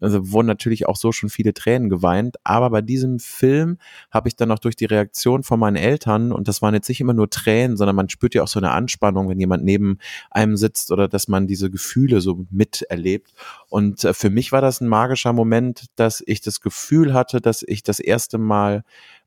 also 0.00 0.32
wurden 0.32 0.48
natürlich 0.48 0.88
auch 0.88 0.96
so 0.96 1.12
schon 1.12 1.30
viele 1.30 1.54
Tränen 1.54 1.88
geweint. 1.88 2.34
Aber 2.42 2.70
bei 2.70 2.82
diesem 2.82 3.20
Film 3.20 3.78
habe 4.10 4.26
ich 4.26 4.34
dann 4.34 4.50
auch 4.50 4.58
durch 4.58 4.74
die 4.74 4.86
Reaktion 4.86 5.44
von 5.44 5.60
meinen 5.60 5.76
Eltern, 5.76 6.32
und 6.32 6.48
das 6.48 6.62
waren 6.62 6.74
jetzt 6.74 6.88
nicht 6.88 7.00
immer 7.00 7.14
nur 7.14 7.30
Tränen, 7.30 7.76
sondern 7.76 7.94
man 7.94 8.08
spürt 8.08 8.34
ja 8.34 8.42
auch 8.42 8.48
so 8.48 8.58
eine 8.58 8.72
Anspannung, 8.72 9.28
wenn 9.28 9.38
jemand 9.38 9.62
neben 9.62 9.98
einem 10.32 10.56
sitzt 10.56 10.90
oder 10.90 11.06
dass 11.06 11.28
man 11.28 11.46
diese 11.46 11.70
Gefühle 11.70 12.20
so 12.20 12.44
miterlebt. 12.50 13.34
Und 13.68 14.02
äh, 14.02 14.14
für 14.14 14.30
mich 14.30 14.50
war 14.50 14.62
das 14.62 14.80
ein 14.80 14.88
magischer 14.88 15.32
Moment, 15.32 15.84
dass 15.94 16.24
ich 16.26 16.40
das 16.40 16.60
Gefühl 16.60 17.14
hatte, 17.14 17.40
dass 17.40 17.62
ich 17.62 17.84
das 17.84 18.00
erste 18.00 18.36
Mal 18.36 18.82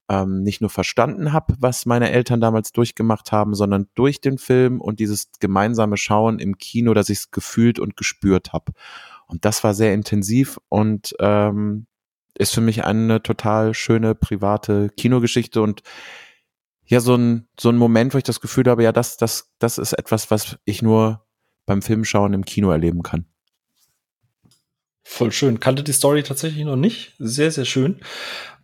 ähm, 0.09 0.41
nicht 0.41 0.59
nur 0.59 0.69
verstanden 0.69 1.31
habe, 1.31 1.55
was 1.59 1.85
meine 1.85 2.11
Eltern 2.11 2.41
damals 2.41 2.71
durchgemacht 2.71 3.31
haben, 3.31 3.53
sondern 3.53 3.87
durch 3.95 4.19
den 4.19 4.37
Film 4.37 4.81
und 4.81 4.99
dieses 4.99 5.29
gemeinsame 5.39 5.97
Schauen 5.97 6.39
im 6.39 6.57
Kino, 6.57 6.93
dass 6.93 7.09
ich 7.09 7.19
es 7.19 7.31
gefühlt 7.31 7.79
und 7.79 7.95
gespürt 7.95 8.51
habe. 8.51 8.73
Und 9.27 9.45
das 9.45 9.63
war 9.63 9.75
sehr 9.75 9.93
intensiv 9.93 10.59
und 10.67 11.15
ähm, 11.19 11.85
ist 12.33 12.53
für 12.53 12.61
mich 12.61 12.83
eine 12.85 13.21
total 13.21 13.73
schöne 13.73 14.15
private 14.15 14.89
Kinogeschichte 14.89 15.61
und 15.61 15.83
ja, 16.85 16.99
so 16.99 17.15
ein, 17.15 17.47
so 17.59 17.69
ein 17.69 17.77
Moment, 17.77 18.15
wo 18.15 18.17
ich 18.17 18.23
das 18.23 18.41
Gefühl 18.41 18.65
habe, 18.65 18.83
ja, 18.83 18.91
das, 18.91 19.17
das, 19.17 19.51
das 19.59 19.77
ist 19.77 19.93
etwas, 19.93 20.31
was 20.31 20.57
ich 20.65 20.81
nur 20.81 21.23
beim 21.67 21.83
Filmschauen 21.83 22.33
im 22.33 22.45
Kino 22.45 22.71
erleben 22.71 23.03
kann. 23.03 23.25
Voll 25.03 25.31
schön. 25.31 25.59
Kannte 25.59 25.83
die 25.83 25.93
Story 25.93 26.23
tatsächlich 26.23 26.65
noch 26.65 26.75
nicht. 26.75 27.13
Sehr, 27.19 27.51
sehr 27.51 27.65
schön. 27.65 27.99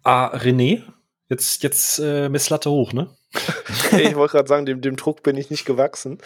Ah, 0.04 0.36
René, 0.36 0.82
Jetzt, 1.30 1.64
jetzt 1.64 2.00
äh, 2.00 2.30
Messlatte 2.30 2.70
hoch, 2.70 2.94
ne? 2.94 3.10
ich 3.98 4.16
wollte 4.16 4.34
gerade 4.34 4.48
sagen, 4.48 4.66
dem, 4.66 4.82
dem 4.82 4.96
Druck 4.96 5.24
bin 5.24 5.38
ich 5.38 5.50
nicht 5.50 5.66
gewachsen. 5.66 6.20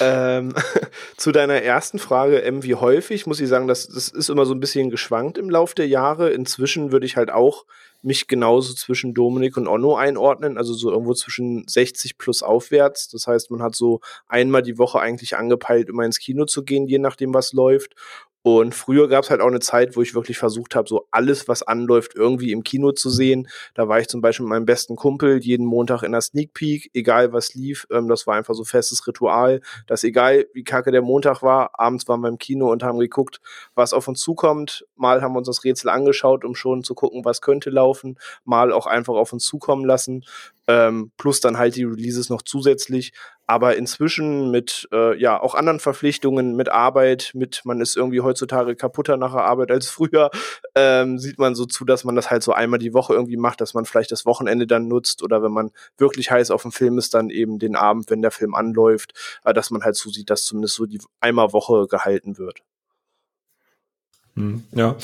Ähm, 0.00 0.54
zu 1.16 1.32
deiner 1.32 1.62
ersten 1.62 1.98
Frage, 1.98 2.38
ähm, 2.40 2.62
wie 2.62 2.74
häufig, 2.74 3.26
muss 3.26 3.40
ich 3.40 3.48
sagen, 3.48 3.66
das, 3.66 3.88
das 3.88 4.08
ist 4.08 4.28
immer 4.28 4.44
so 4.44 4.54
ein 4.54 4.60
bisschen 4.60 4.90
geschwankt 4.90 5.38
im 5.38 5.50
Laufe 5.50 5.74
der 5.74 5.88
Jahre. 5.88 6.30
Inzwischen 6.30 6.92
würde 6.92 7.06
ich 7.06 7.16
halt 7.16 7.30
auch 7.30 7.64
mich 8.02 8.26
genauso 8.26 8.74
zwischen 8.74 9.14
Dominik 9.14 9.56
und 9.56 9.68
Onno 9.68 9.94
einordnen, 9.96 10.58
also 10.58 10.74
so 10.74 10.90
irgendwo 10.90 11.14
zwischen 11.14 11.64
60 11.66 12.18
plus 12.18 12.42
aufwärts. 12.42 13.08
Das 13.08 13.26
heißt, 13.26 13.50
man 13.50 13.62
hat 13.62 13.74
so 13.74 14.00
einmal 14.26 14.62
die 14.62 14.78
Woche 14.78 15.00
eigentlich 15.00 15.36
angepeilt, 15.36 15.88
immer 15.88 16.04
ins 16.04 16.18
Kino 16.18 16.44
zu 16.44 16.64
gehen, 16.64 16.86
je 16.86 16.98
nachdem, 16.98 17.32
was 17.32 17.52
läuft. 17.52 17.94
Und 18.42 18.74
früher 18.74 19.08
gab 19.08 19.22
es 19.22 19.30
halt 19.30 19.40
auch 19.40 19.46
eine 19.46 19.60
Zeit, 19.60 19.96
wo 19.96 20.02
ich 20.02 20.14
wirklich 20.14 20.36
versucht 20.36 20.74
habe, 20.74 20.88
so 20.88 21.06
alles, 21.12 21.46
was 21.46 21.62
anläuft, 21.62 22.16
irgendwie 22.16 22.50
im 22.50 22.64
Kino 22.64 22.90
zu 22.90 23.08
sehen. 23.08 23.48
Da 23.74 23.88
war 23.88 24.00
ich 24.00 24.08
zum 24.08 24.20
Beispiel 24.20 24.44
mit 24.44 24.50
meinem 24.50 24.66
besten 24.66 24.96
Kumpel 24.96 25.38
jeden 25.38 25.64
Montag 25.64 26.02
in 26.02 26.12
der 26.12 26.20
Sneak 26.22 26.52
Peek, 26.52 26.90
egal 26.92 27.32
was 27.32 27.54
lief. 27.54 27.86
Ähm, 27.90 28.08
das 28.08 28.26
war 28.26 28.34
einfach 28.34 28.54
so 28.54 28.64
festes 28.64 29.06
Ritual, 29.06 29.60
dass 29.86 30.02
egal 30.02 30.46
wie 30.54 30.64
kacke 30.64 30.90
der 30.90 31.02
Montag 31.02 31.42
war, 31.42 31.78
abends 31.78 32.08
waren 32.08 32.20
wir 32.20 32.28
im 32.28 32.38
Kino 32.38 32.70
und 32.72 32.82
haben 32.82 32.98
geguckt, 32.98 33.40
was 33.74 33.92
auf 33.92 34.08
uns 34.08 34.20
zukommt. 34.20 34.86
Mal 34.96 35.22
haben 35.22 35.34
wir 35.34 35.38
uns 35.38 35.46
das 35.46 35.62
Rätsel 35.62 35.88
angeschaut, 35.88 36.44
um 36.44 36.56
schon 36.56 36.82
zu 36.82 36.94
gucken, 36.94 37.24
was 37.24 37.42
könnte 37.42 37.70
laufen. 37.70 38.18
Mal 38.44 38.72
auch 38.72 38.86
einfach 38.86 39.14
auf 39.14 39.32
uns 39.32 39.44
zukommen 39.44 39.84
lassen 39.84 40.24
ähm, 40.68 41.10
plus 41.16 41.40
dann 41.40 41.58
halt 41.58 41.76
die 41.76 41.84
Releases 41.84 42.28
noch 42.28 42.42
zusätzlich. 42.42 43.12
Aber 43.52 43.76
inzwischen 43.76 44.50
mit 44.50 44.88
äh, 44.92 45.14
ja 45.20 45.38
auch 45.38 45.54
anderen 45.54 45.78
Verpflichtungen, 45.78 46.56
mit 46.56 46.70
Arbeit, 46.70 47.32
mit 47.34 47.60
man 47.66 47.82
ist 47.82 47.98
irgendwie 47.98 48.22
heutzutage 48.22 48.74
kaputter 48.76 49.18
nach 49.18 49.34
der 49.34 49.44
Arbeit 49.44 49.70
als 49.70 49.88
früher, 49.90 50.30
ähm, 50.74 51.18
sieht 51.18 51.38
man 51.38 51.54
so 51.54 51.66
zu, 51.66 51.84
dass 51.84 52.04
man 52.04 52.16
das 52.16 52.30
halt 52.30 52.42
so 52.42 52.54
einmal 52.54 52.78
die 52.78 52.94
Woche 52.94 53.12
irgendwie 53.12 53.36
macht, 53.36 53.60
dass 53.60 53.74
man 53.74 53.84
vielleicht 53.84 54.10
das 54.10 54.24
Wochenende 54.24 54.66
dann 54.66 54.88
nutzt 54.88 55.22
oder 55.22 55.42
wenn 55.42 55.52
man 55.52 55.70
wirklich 55.98 56.30
heiß 56.30 56.50
auf 56.50 56.62
dem 56.62 56.72
Film 56.72 56.96
ist, 56.96 57.12
dann 57.12 57.28
eben 57.28 57.58
den 57.58 57.76
Abend, 57.76 58.08
wenn 58.08 58.22
der 58.22 58.30
Film 58.30 58.54
anläuft, 58.54 59.12
äh, 59.44 59.52
dass 59.52 59.70
man 59.70 59.82
halt 59.82 59.96
zusieht, 59.96 60.30
dass 60.30 60.46
zumindest 60.46 60.76
so 60.76 60.86
die 60.86 61.02
einmal 61.20 61.52
Woche 61.52 61.86
gehalten 61.88 62.38
wird. 62.38 62.62
Hm, 64.34 64.64
ja. 64.72 64.96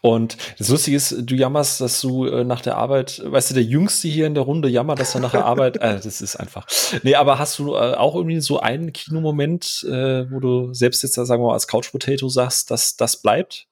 Und 0.00 0.36
das 0.58 0.68
Lustige 0.68 0.96
ist, 0.96 1.14
du 1.18 1.34
jammerst, 1.34 1.80
dass 1.80 2.00
du 2.00 2.26
äh, 2.26 2.44
nach 2.44 2.60
der 2.60 2.76
Arbeit, 2.76 3.20
weißt 3.24 3.50
du, 3.50 3.54
der 3.54 3.64
Jüngste 3.64 4.06
hier 4.06 4.26
in 4.26 4.34
der 4.34 4.44
Runde 4.44 4.68
jammert, 4.68 5.00
dass 5.00 5.14
er 5.14 5.20
nach 5.20 5.32
der 5.32 5.44
Arbeit, 5.44 5.76
äh, 5.78 5.98
das 6.00 6.20
ist 6.20 6.36
einfach. 6.36 6.66
Nee, 7.02 7.16
aber 7.16 7.38
hast 7.38 7.58
du 7.58 7.74
äh, 7.74 7.94
auch 7.94 8.14
irgendwie 8.14 8.40
so 8.40 8.60
einen 8.60 8.92
Kinomoment, 8.92 9.84
äh, 9.88 10.30
wo 10.30 10.38
du 10.38 10.72
selbst 10.72 11.02
jetzt, 11.02 11.14
sagen 11.14 11.42
wir 11.42 11.48
mal, 11.48 11.54
als 11.54 11.66
Couch 11.66 11.90
Potato 11.90 12.28
sagst, 12.28 12.70
dass 12.70 12.96
das 12.96 13.20
bleibt? 13.20 13.66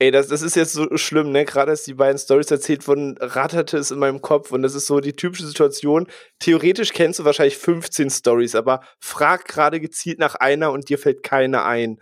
Ey, 0.00 0.12
das, 0.12 0.28
das 0.28 0.42
ist 0.42 0.54
jetzt 0.54 0.74
so 0.74 0.96
schlimm, 0.96 1.32
ne? 1.32 1.44
Gerade 1.44 1.72
als 1.72 1.82
die 1.82 1.94
beiden 1.94 2.18
Stories 2.18 2.52
erzählt 2.52 2.86
wurden, 2.86 3.16
ratterte 3.18 3.78
es 3.78 3.90
in 3.90 3.98
meinem 3.98 4.22
Kopf 4.22 4.52
und 4.52 4.62
das 4.62 4.76
ist 4.76 4.86
so 4.86 5.00
die 5.00 5.16
typische 5.16 5.44
Situation. 5.44 6.06
Theoretisch 6.38 6.92
kennst 6.92 7.18
du 7.18 7.24
wahrscheinlich 7.24 7.58
15 7.58 8.08
Stories, 8.08 8.54
aber 8.54 8.80
frag 9.00 9.46
gerade 9.46 9.80
gezielt 9.80 10.20
nach 10.20 10.36
einer 10.36 10.70
und 10.70 10.88
dir 10.88 10.98
fällt 10.98 11.24
keine 11.24 11.64
ein. 11.64 11.98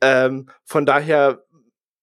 Ähm, 0.00 0.48
von 0.64 0.86
daher 0.86 1.42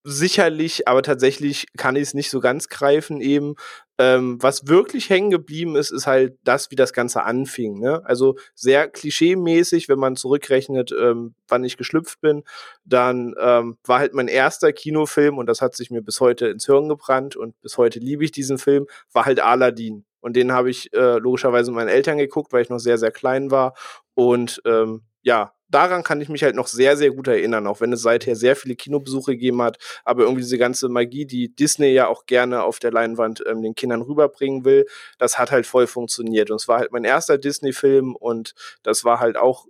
sicherlich, 0.09 0.87
aber 0.87 1.03
tatsächlich 1.03 1.65
kann 1.75 1.97
ich 1.97 2.03
es 2.03 2.13
nicht 2.13 2.29
so 2.29 2.39
ganz 2.39 2.69
greifen 2.69 3.19
eben. 3.19 3.55
Ähm, 3.97 4.37
was 4.41 4.67
wirklich 4.67 5.09
hängen 5.09 5.31
geblieben 5.31 5.75
ist, 5.75 5.91
ist 5.91 6.07
halt 6.07 6.37
das, 6.45 6.71
wie 6.71 6.77
das 6.77 6.93
Ganze 6.93 7.23
anfing. 7.23 7.79
Ne? 7.79 8.01
Also 8.05 8.35
sehr 8.55 8.87
klischee-mäßig, 8.87 9.89
wenn 9.89 9.99
man 9.99 10.15
zurückrechnet, 10.15 10.93
ähm, 10.97 11.35
wann 11.49 11.65
ich 11.65 11.75
geschlüpft 11.75 12.21
bin, 12.21 12.43
dann 12.85 13.35
ähm, 13.37 13.77
war 13.83 13.99
halt 13.99 14.13
mein 14.13 14.29
erster 14.29 14.71
Kinofilm 14.71 15.37
und 15.37 15.47
das 15.47 15.61
hat 15.61 15.75
sich 15.75 15.91
mir 15.91 16.01
bis 16.01 16.21
heute 16.21 16.47
ins 16.47 16.67
Hirn 16.67 16.87
gebrannt 16.87 17.35
und 17.35 17.59
bis 17.61 17.77
heute 17.77 17.99
liebe 17.99 18.23
ich 18.23 18.31
diesen 18.31 18.59
Film, 18.59 18.87
war 19.11 19.25
halt 19.25 19.41
Aladdin. 19.41 20.05
Und 20.21 20.37
den 20.37 20.53
habe 20.53 20.69
ich 20.69 20.93
äh, 20.93 21.17
logischerweise 21.17 21.71
mit 21.71 21.77
meinen 21.77 21.89
Eltern 21.89 22.17
geguckt, 22.17 22.53
weil 22.53 22.61
ich 22.61 22.69
noch 22.69 22.79
sehr, 22.79 22.97
sehr 22.97 23.11
klein 23.11 23.51
war. 23.51 23.73
Und 24.13 24.61
ähm, 24.65 25.03
ja, 25.21 25.53
daran 25.69 26.03
kann 26.03 26.21
ich 26.21 26.29
mich 26.29 26.43
halt 26.43 26.55
noch 26.55 26.67
sehr, 26.67 26.97
sehr 26.97 27.11
gut 27.11 27.27
erinnern, 27.27 27.67
auch 27.67 27.81
wenn 27.81 27.93
es 27.93 28.01
seither 28.01 28.35
sehr 28.35 28.55
viele 28.55 28.75
Kinobesuche 28.75 29.31
gegeben 29.33 29.61
hat. 29.61 29.77
Aber 30.05 30.23
irgendwie 30.23 30.41
diese 30.41 30.57
ganze 30.57 30.89
Magie, 30.89 31.25
die 31.25 31.53
Disney 31.53 31.87
ja 31.87 32.07
auch 32.07 32.25
gerne 32.25 32.63
auf 32.63 32.79
der 32.79 32.91
Leinwand 32.91 33.43
ähm, 33.47 33.61
den 33.61 33.75
Kindern 33.75 34.01
rüberbringen 34.01 34.65
will, 34.65 34.85
das 35.17 35.37
hat 35.37 35.51
halt 35.51 35.65
voll 35.65 35.87
funktioniert. 35.87 36.49
Und 36.51 36.57
es 36.57 36.67
war 36.67 36.79
halt 36.79 36.91
mein 36.91 37.03
erster 37.03 37.37
Disney-Film 37.37 38.15
und 38.15 38.53
das 38.83 39.03
war 39.03 39.19
halt 39.19 39.37
auch 39.37 39.67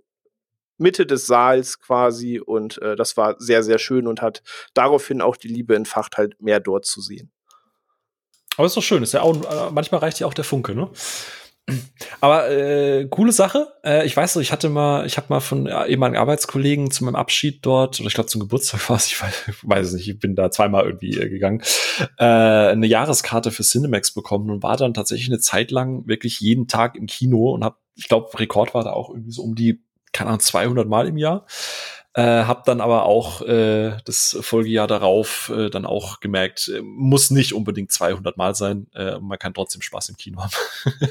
Mitte 0.78 1.06
des 1.06 1.26
Saals 1.26 1.80
quasi 1.80 2.38
und 2.38 2.80
äh, 2.80 2.94
das 2.94 3.16
war 3.16 3.34
sehr, 3.38 3.62
sehr 3.62 3.78
schön 3.78 4.06
und 4.06 4.22
hat 4.22 4.42
daraufhin 4.74 5.20
auch 5.20 5.36
die 5.36 5.48
Liebe 5.48 5.74
entfacht, 5.74 6.16
halt 6.16 6.40
mehr 6.40 6.60
dort 6.60 6.86
zu 6.86 7.00
sehen. 7.00 7.32
Aber 8.56 8.66
ist 8.66 8.76
doch 8.76 8.82
schön, 8.82 9.02
ist 9.02 9.12
ja 9.12 9.22
auch, 9.22 9.36
äh, 9.36 9.70
manchmal 9.72 10.00
reicht 10.00 10.20
ja 10.20 10.26
auch 10.26 10.34
der 10.34 10.44
Funke, 10.44 10.74
ne? 10.74 10.90
Aber 12.20 12.50
äh, 12.50 13.06
coole 13.08 13.32
Sache. 13.32 13.68
Äh, 13.84 14.06
ich 14.06 14.16
weiß 14.16 14.32
so, 14.32 14.40
ich 14.40 14.52
hatte 14.52 14.68
mal, 14.68 15.06
ich 15.06 15.16
habe 15.16 15.26
mal 15.28 15.40
von 15.40 15.66
ehemaligen 15.66 16.18
Arbeitskollegen 16.18 16.90
zu 16.90 17.04
meinem 17.04 17.16
Abschied 17.16 17.64
dort, 17.64 18.00
oder 18.00 18.08
ich 18.08 18.14
glaube 18.14 18.28
zum 18.28 18.40
Geburtstag 18.40 18.88
war 18.88 18.96
es, 18.96 19.06
ich 19.06 19.20
weiß, 19.20 19.34
weiß 19.62 19.86
es 19.88 19.92
nicht, 19.94 20.08
ich 20.08 20.18
bin 20.18 20.34
da 20.34 20.50
zweimal 20.50 20.84
irgendwie 20.84 21.18
äh, 21.18 21.28
gegangen, 21.28 21.62
äh, 22.18 22.24
eine 22.24 22.86
Jahreskarte 22.86 23.50
für 23.50 23.62
Cinemax 23.62 24.12
bekommen 24.12 24.50
und 24.50 24.62
war 24.62 24.76
dann 24.76 24.94
tatsächlich 24.94 25.28
eine 25.28 25.40
Zeit 25.40 25.70
lang 25.70 26.06
wirklich 26.06 26.40
jeden 26.40 26.68
Tag 26.68 26.96
im 26.96 27.06
Kino 27.06 27.52
und 27.52 27.64
habe, 27.64 27.76
ich 27.96 28.08
glaube, 28.08 28.38
Rekord 28.38 28.74
war 28.74 28.84
da 28.84 28.92
auch 28.92 29.10
irgendwie 29.10 29.32
so 29.32 29.42
um 29.42 29.54
die, 29.54 29.82
keine 30.12 30.28
Ahnung, 30.28 30.40
200 30.40 30.88
Mal 30.88 31.08
im 31.08 31.18
Jahr. 31.18 31.46
Äh, 32.18 32.46
hab 32.46 32.64
dann 32.64 32.80
aber 32.80 33.04
auch 33.04 33.42
äh, 33.42 33.96
das 34.04 34.36
Folgejahr 34.40 34.88
darauf 34.88 35.52
äh, 35.54 35.70
dann 35.70 35.86
auch 35.86 36.18
gemerkt, 36.18 36.66
äh, 36.66 36.82
muss 36.82 37.30
nicht 37.30 37.52
unbedingt 37.52 37.92
200 37.92 38.36
Mal 38.36 38.56
sein. 38.56 38.88
Äh, 38.92 39.20
man 39.20 39.38
kann 39.38 39.54
trotzdem 39.54 39.82
Spaß 39.82 40.08
im 40.08 40.16
Kino 40.16 40.42
haben. 40.42 40.50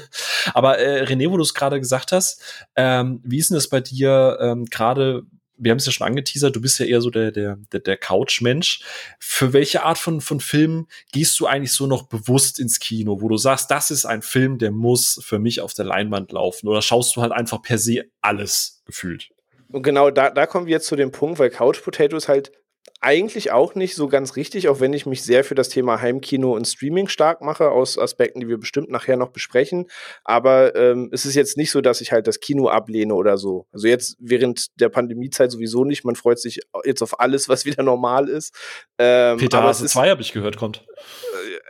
aber 0.52 0.78
äh, 0.78 1.04
René, 1.04 1.30
wo 1.30 1.38
du 1.38 1.42
es 1.42 1.54
gerade 1.54 1.80
gesagt 1.80 2.12
hast, 2.12 2.42
ähm, 2.76 3.22
wie 3.24 3.38
ist 3.38 3.48
denn 3.48 3.54
das 3.54 3.70
bei 3.70 3.80
dir 3.80 4.36
ähm, 4.38 4.66
gerade 4.66 5.22
wir 5.56 5.70
haben 5.70 5.78
es 5.78 5.86
ja 5.86 5.92
schon 5.92 6.06
angeteasert, 6.06 6.54
du 6.54 6.60
bist 6.60 6.78
ja 6.78 6.86
eher 6.86 7.00
so 7.00 7.10
der, 7.10 7.32
der, 7.32 7.58
der, 7.72 7.80
der 7.80 7.96
Couch-Mensch. 7.96 8.84
Für 9.18 9.52
welche 9.52 9.82
Art 9.82 9.98
von, 9.98 10.20
von 10.20 10.38
Film 10.38 10.86
gehst 11.10 11.40
du 11.40 11.46
eigentlich 11.46 11.72
so 11.72 11.88
noch 11.88 12.04
bewusst 12.04 12.60
ins 12.60 12.78
Kino, 12.78 13.22
wo 13.22 13.28
du 13.28 13.38
sagst, 13.38 13.68
das 13.70 13.90
ist 13.90 14.04
ein 14.04 14.22
Film, 14.22 14.58
der 14.58 14.70
muss 14.70 15.18
für 15.24 15.40
mich 15.40 15.60
auf 15.60 15.74
der 15.74 15.86
Leinwand 15.86 16.30
laufen? 16.30 16.68
Oder 16.68 16.80
schaust 16.80 17.16
du 17.16 17.22
halt 17.22 17.32
einfach 17.32 17.60
per 17.60 17.78
se 17.78 18.04
alles 18.20 18.82
gefühlt? 18.84 19.30
Und 19.70 19.82
genau 19.82 20.10
da, 20.10 20.30
da 20.30 20.46
kommen 20.46 20.66
wir 20.66 20.72
jetzt 20.72 20.86
zu 20.86 20.96
dem 20.96 21.12
Punkt, 21.12 21.38
weil 21.38 21.50
Couch 21.50 21.82
Potatoes 21.82 22.28
halt 22.28 22.52
eigentlich 23.00 23.52
auch 23.52 23.74
nicht 23.74 23.94
so 23.94 24.08
ganz 24.08 24.36
richtig, 24.36 24.68
auch 24.68 24.80
wenn 24.80 24.92
ich 24.92 25.06
mich 25.06 25.22
sehr 25.22 25.44
für 25.44 25.54
das 25.54 25.68
Thema 25.68 26.00
Heimkino 26.00 26.54
und 26.54 26.66
Streaming 26.66 27.08
stark 27.08 27.42
mache, 27.42 27.70
aus 27.70 27.98
Aspekten, 27.98 28.40
die 28.40 28.48
wir 28.48 28.58
bestimmt 28.58 28.90
nachher 28.90 29.16
noch 29.16 29.30
besprechen. 29.30 29.86
Aber 30.24 30.74
ähm, 30.74 31.08
es 31.12 31.24
ist 31.24 31.34
jetzt 31.34 31.56
nicht 31.56 31.70
so, 31.70 31.80
dass 31.80 32.00
ich 32.00 32.12
halt 32.12 32.26
das 32.26 32.40
Kino 32.40 32.68
ablehne 32.68 33.14
oder 33.14 33.38
so. 33.38 33.66
Also 33.72 33.86
jetzt 33.86 34.16
während 34.18 34.80
der 34.80 34.88
Pandemiezeit 34.88 35.52
sowieso 35.52 35.84
nicht. 35.84 36.04
Man 36.04 36.16
freut 36.16 36.40
sich 36.40 36.60
jetzt 36.84 37.02
auf 37.02 37.20
alles, 37.20 37.48
was 37.48 37.64
wieder 37.64 37.82
normal 37.82 38.28
ist. 38.28 38.54
Ähm, 38.98 39.38
Peter 39.38 39.62
Hase 39.62 39.86
2, 39.86 40.10
habe 40.10 40.22
ich 40.22 40.32
gehört, 40.32 40.56
kommt. 40.56 40.84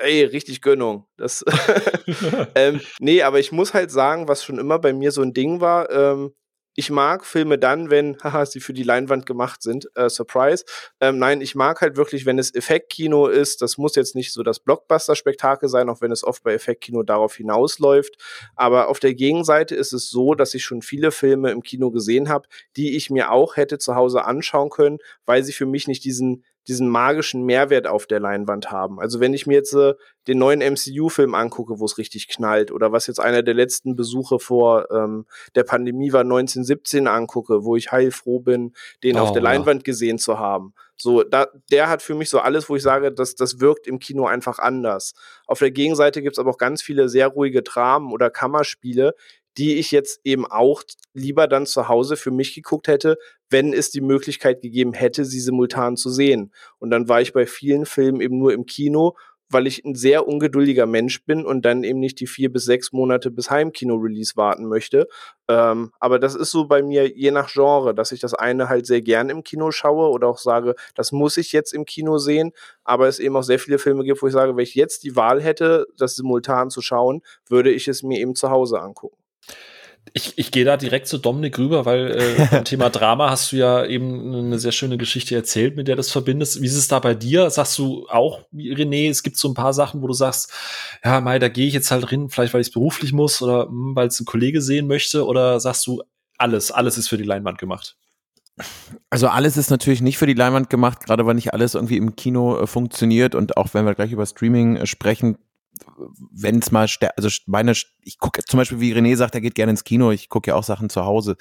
Äh, 0.03 0.23
ey, 0.23 0.25
richtig 0.25 0.63
Gönnung. 0.63 1.07
Das 1.17 1.45
ähm, 2.55 2.81
nee, 3.01 3.23
aber 3.23 3.39
ich 3.39 3.53
muss 3.53 3.75
halt 3.75 3.91
sagen, 3.91 4.29
was 4.29 4.45
schon 4.45 4.59
immer 4.59 4.79
bei 4.79 4.93
mir 4.93 5.13
so 5.13 5.23
ein 5.23 5.35
Ding 5.35 5.61
war, 5.61 5.91
ähm, 5.91 6.33
ich 6.79 6.91
mag 6.91 7.27
Filme 7.27 7.59
dann, 7.59 7.91
wenn, 7.91 8.17
haha, 8.23 8.47
sie 8.47 8.61
für 8.61 8.73
die 8.73 8.85
Leinwand 8.85 9.27
gemacht 9.27 9.63
sind. 9.63 9.91
Äh, 9.97 10.09
Surprise. 10.09 10.65
Ähm, 11.01 11.19
nein, 11.19 11.41
ich 11.41 11.57
mag 11.57 11.81
halt 11.81 11.97
wirklich, 11.97 12.25
wenn 12.25 12.39
es 12.39 12.55
Effektkino 12.55 13.27
ist. 13.27 13.63
Das 13.63 13.79
muss 13.79 13.97
jetzt 13.97 14.15
nicht 14.15 14.33
so 14.33 14.45
das 14.45 14.61
Blockbuster-Spektakel 14.61 15.69
sein, 15.69 15.89
auch 15.89 16.01
wenn 16.01 16.13
es 16.13 16.23
oft 16.23 16.45
bei 16.45 16.55
Effektkino 16.55 17.03
darauf 17.03 17.35
hinausläuft. 17.35 18.17
Aber 18.55 18.87
auf 18.89 19.01
der 19.01 19.15
Gegenseite 19.15 19.75
ist 19.75 19.93
es 19.93 20.09
so, 20.09 20.37
dass 20.37 20.55
ich 20.55 20.63
schon 20.63 20.81
viele 20.81 21.11
Filme 21.11 21.51
im 21.51 21.65
Kino 21.65 21.91
gesehen 21.91 22.29
habe, 22.29 22.47
die 22.77 22.97
ich 22.97 23.11
mir 23.11 23.33
auch 23.33 23.57
hätte 23.57 23.79
zu 23.79 23.97
Hause 23.97 24.25
anschauen 24.25 24.71
können, 24.71 24.99
weil 25.27 25.43
sie 25.43 25.53
für 25.53 25.67
mich 25.67 25.89
nicht 25.89 26.05
diesen 26.05 26.45
diesen 26.69 26.89
magischen 26.89 27.45
Mehrwert 27.45 27.87
auf 27.87 28.07
der 28.07 28.21
Leinwand 28.21 28.71
haben. 28.71 29.01
Also 29.01 29.21
wenn 29.21 29.33
ich 29.33 29.47
mir 29.47 29.55
jetzt 29.55 29.73
äh, 29.73 29.95
den 30.27 30.39
neuen 30.39 30.61
MCU-Film 30.61 31.35
angucke, 31.35 31.79
wo 31.79 31.85
es 31.87 31.97
richtig 31.97 32.29
knallt, 32.29 32.71
oder 32.71 32.93
was 32.93 33.07
jetzt 33.07 33.21
einer 33.21 33.43
der 33.43 33.55
letzten 33.55 33.97
Besuche 33.97 34.39
vor 34.39 34.91
ähm, 34.91 35.25
der 35.55 35.65
Pandemie 35.65 36.13
war, 36.13 36.21
1917 36.21 37.09
angucke, 37.09 37.65
wo 37.65 37.75
ich 37.75 37.91
heilfroh 37.91 38.41
bin, 38.41 38.75
den 39.03 39.17
oh, 39.17 39.21
auf 39.21 39.33
der 39.33 39.43
Leinwand 39.43 39.85
gesehen 39.85 40.19
zu 40.19 40.39
haben. 40.39 40.75
So, 40.97 41.23
da, 41.23 41.47
der 41.71 41.89
hat 41.89 42.03
für 42.03 42.15
mich 42.15 42.29
so 42.29 42.41
alles, 42.41 42.69
wo 42.69 42.77
ich 42.77 42.83
sage, 42.83 43.13
dass 43.13 43.35
das 43.37 43.61
wirkt 43.61 43.87
im 43.87 43.99
Kino 43.99 44.27
einfach 44.27 44.59
anders. 44.59 45.15
Auf 45.47 45.61
der 45.61 45.71
Gegenseite 45.71 46.23
gibt's 46.23 46.41
aber 46.41 46.51
auch 46.51 46.59
ganz 46.59 46.83
viele 46.83 47.09
sehr 47.09 47.29
ruhige 47.29 47.63
Dramen 47.63 48.13
oder 48.13 48.31
Kammerspiele, 48.31 49.15
die 49.59 49.77
ich 49.77 49.91
jetzt 49.91 50.21
eben 50.25 50.47
auch 50.47 50.83
lieber 51.13 51.49
dann 51.49 51.67
zu 51.67 51.89
Hause 51.89 52.17
für 52.17 52.31
mich 52.31 52.55
geguckt 52.55 52.89
hätte, 52.89 53.19
wenn 53.51 53.73
es 53.73 53.91
die 53.91 54.01
Möglichkeit 54.01 54.63
gegeben 54.63 54.93
hätte, 54.93 55.25
sie 55.25 55.41
simultan 55.41 55.97
zu 55.97 56.11
sehen. 56.11 56.53
Und 56.79 56.91
dann 56.91 57.09
war 57.09 57.21
ich 57.21 57.33
bei 57.33 57.47
vielen 57.47 57.85
Filmen 57.85 58.21
eben 58.21 58.39
nur 58.39 58.53
im 58.53 58.67
Kino, 58.67 59.17
weil 59.51 59.67
ich 59.67 59.85
ein 59.85 59.95
sehr 59.95 60.29
ungeduldiger 60.29 60.87
Mensch 60.87 61.25
bin 61.25 61.45
und 61.45 61.65
dann 61.65 61.83
eben 61.83 62.01
nicht 62.01 62.21
die 62.21 62.27
vier 62.27 62.53
bis 62.53 62.67
sechs 62.67 62.93
Monate 62.93 63.31
bis 63.31 63.51
Heimkino-Release 63.51 64.37
warten 64.37 64.67
möchte. 64.67 65.09
Ähm, 65.49 65.91
aber 65.99 66.19
das 66.19 66.35
ist 66.35 66.51
so 66.51 66.67
bei 66.67 66.83
mir 66.83 67.09
je 67.09 67.31
nach 67.31 67.51
Genre, 67.51 67.95
dass 67.95 68.13
ich 68.13 68.21
das 68.21 68.35
eine 68.35 68.69
halt 68.69 68.87
sehr 68.87 69.01
gern 69.01 69.31
im 69.31 69.43
Kino 69.43 69.71
schaue 69.71 70.11
oder 70.11 70.29
auch 70.29 70.39
sage, 70.39 70.75
das 70.95 71.13
muss 71.13 71.39
ich 71.39 71.53
jetzt 71.53 71.73
im 71.73 71.87
Kino 71.87 72.19
sehen. 72.19 72.53
Aber 72.85 73.09
es 73.09 73.19
eben 73.19 73.37
auch 73.37 73.43
sehr 73.43 73.59
viele 73.59 73.79
Filme 73.79 74.05
gibt, 74.05 74.23
wo 74.23 74.27
ich 74.27 74.35
sage, 74.35 74.55
wenn 74.55 74.63
ich 74.63 74.75
jetzt 74.75 75.05
die 75.05 75.17
Wahl 75.17 75.43
hätte, 75.43 75.87
das 75.97 76.17
simultan 76.17 76.71
zu 76.71 76.83
schauen, 76.83 77.23
würde 77.49 77.71
ich 77.71 77.89
es 77.89 78.03
mir 78.03 78.21
eben 78.21 78.35
zu 78.35 78.51
Hause 78.51 78.81
angucken. 78.81 79.17
Ich, 80.13 80.37
ich 80.37 80.51
gehe 80.51 80.65
da 80.65 80.77
direkt 80.77 81.07
zu 81.07 81.19
Dominik 81.19 81.59
rüber, 81.59 81.85
weil 81.85 82.11
äh, 82.11 82.47
beim 82.51 82.65
Thema 82.65 82.91
Drama 82.91 83.31
hast 83.31 83.53
du 83.53 83.57
ja 83.57 83.85
eben 83.85 84.35
eine 84.35 84.59
sehr 84.59 84.73
schöne 84.73 84.99
Geschichte 84.99 85.35
erzählt, 85.35 85.77
mit 85.77 85.89
der 85.89 85.97
das 85.97 86.11
verbindest. 86.11 86.63
Wie 86.63 86.67
ist 86.67 86.77
es 86.77 86.89
da 86.89 86.99
bei 86.99 87.15
dir? 87.15 87.51
Sagst 87.51 87.79
du 87.79 88.07
auch, 88.09 88.41
René, 88.53 89.11
es 89.11 89.23
gibt 89.23 89.37
so 89.37 89.49
ein 89.49 89.55
paar 89.55 89.73
Sachen, 89.73 90.03
wo 90.03 90.07
du 90.07 90.13
sagst, 90.13 90.53
ja, 91.05 91.21
Mai, 91.21 91.39
da 91.39 91.49
gehe 91.49 91.67
ich 91.67 91.75
jetzt 91.75 91.91
halt 91.91 92.11
drin, 92.11 92.31
vielleicht 92.31 92.55
weil 92.55 92.61
ich 92.61 92.69
es 92.69 92.73
beruflich 92.73 93.13
muss 93.13 93.43
oder 93.43 93.67
hm, 93.67 93.95
weil 93.95 94.09
es 94.09 94.21
ein 94.21 94.27
Kollege 94.27 94.63
sehen 94.63 94.87
möchte? 94.87 95.27
Oder 95.27 95.61
sagst 95.61 95.87
du, 95.87 96.03
alles, 96.39 96.71
alles 96.71 96.99
ist 96.99 97.09
für 97.09 97.19
die 97.19 97.25
Leinwand 97.25 97.59
gemacht? 97.59 97.97
Also 99.11 99.29
alles 99.29 99.57
ist 99.57 99.71
natürlich 99.71 100.01
nicht 100.01 100.19
für 100.19 100.27
die 100.27 100.35
Leinwand 100.35 100.69
gemacht, 100.71 101.01
gerade 101.01 101.25
weil 101.27 101.35
nicht 101.35 101.53
alles 101.53 101.75
irgendwie 101.75 101.97
im 101.97 102.17
Kino 102.17 102.61
äh, 102.61 102.67
funktioniert 102.67 103.35
und 103.35 103.57
auch 103.57 103.73
wenn 103.73 103.87
wir 103.87 103.95
gleich 103.95 104.13
über 104.13 104.27
Streaming 104.27 104.77
äh, 104.77 104.87
sprechen, 104.87 105.39
wenn 106.33 106.59
es 106.59 106.71
mal, 106.71 106.87
also 107.17 107.29
meine, 107.47 107.73
ich 108.03 108.19
gucke 108.19 108.43
zum 108.45 108.59
Beispiel, 108.59 108.81
wie 108.81 108.95
René 108.95 109.17
sagt, 109.17 109.35
er 109.35 109.41
geht 109.41 109.55
gerne 109.55 109.71
ins 109.71 109.85
Kino, 109.85 110.11
ich 110.11 110.29
gucke 110.29 110.51
ja 110.51 110.57
auch 110.57 110.65
Sachen 110.65 110.91
zu 110.91 111.05
Hause. 111.05 111.37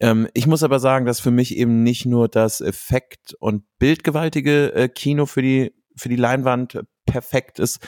Ähm, 0.00 0.28
ich 0.34 0.46
muss 0.46 0.62
aber 0.62 0.78
sagen, 0.78 1.06
dass 1.06 1.20
für 1.20 1.30
mich 1.30 1.56
eben 1.56 1.82
nicht 1.82 2.06
nur 2.06 2.28
das 2.28 2.60
Effekt- 2.60 3.34
und 3.38 3.64
bildgewaltige 3.78 4.72
äh, 4.74 4.88
Kino 4.88 5.26
für 5.26 5.42
die, 5.42 5.74
für 5.96 6.08
die 6.08 6.16
Leinwand 6.16 6.80
perfekt 7.06 7.58
ist, 7.58 7.80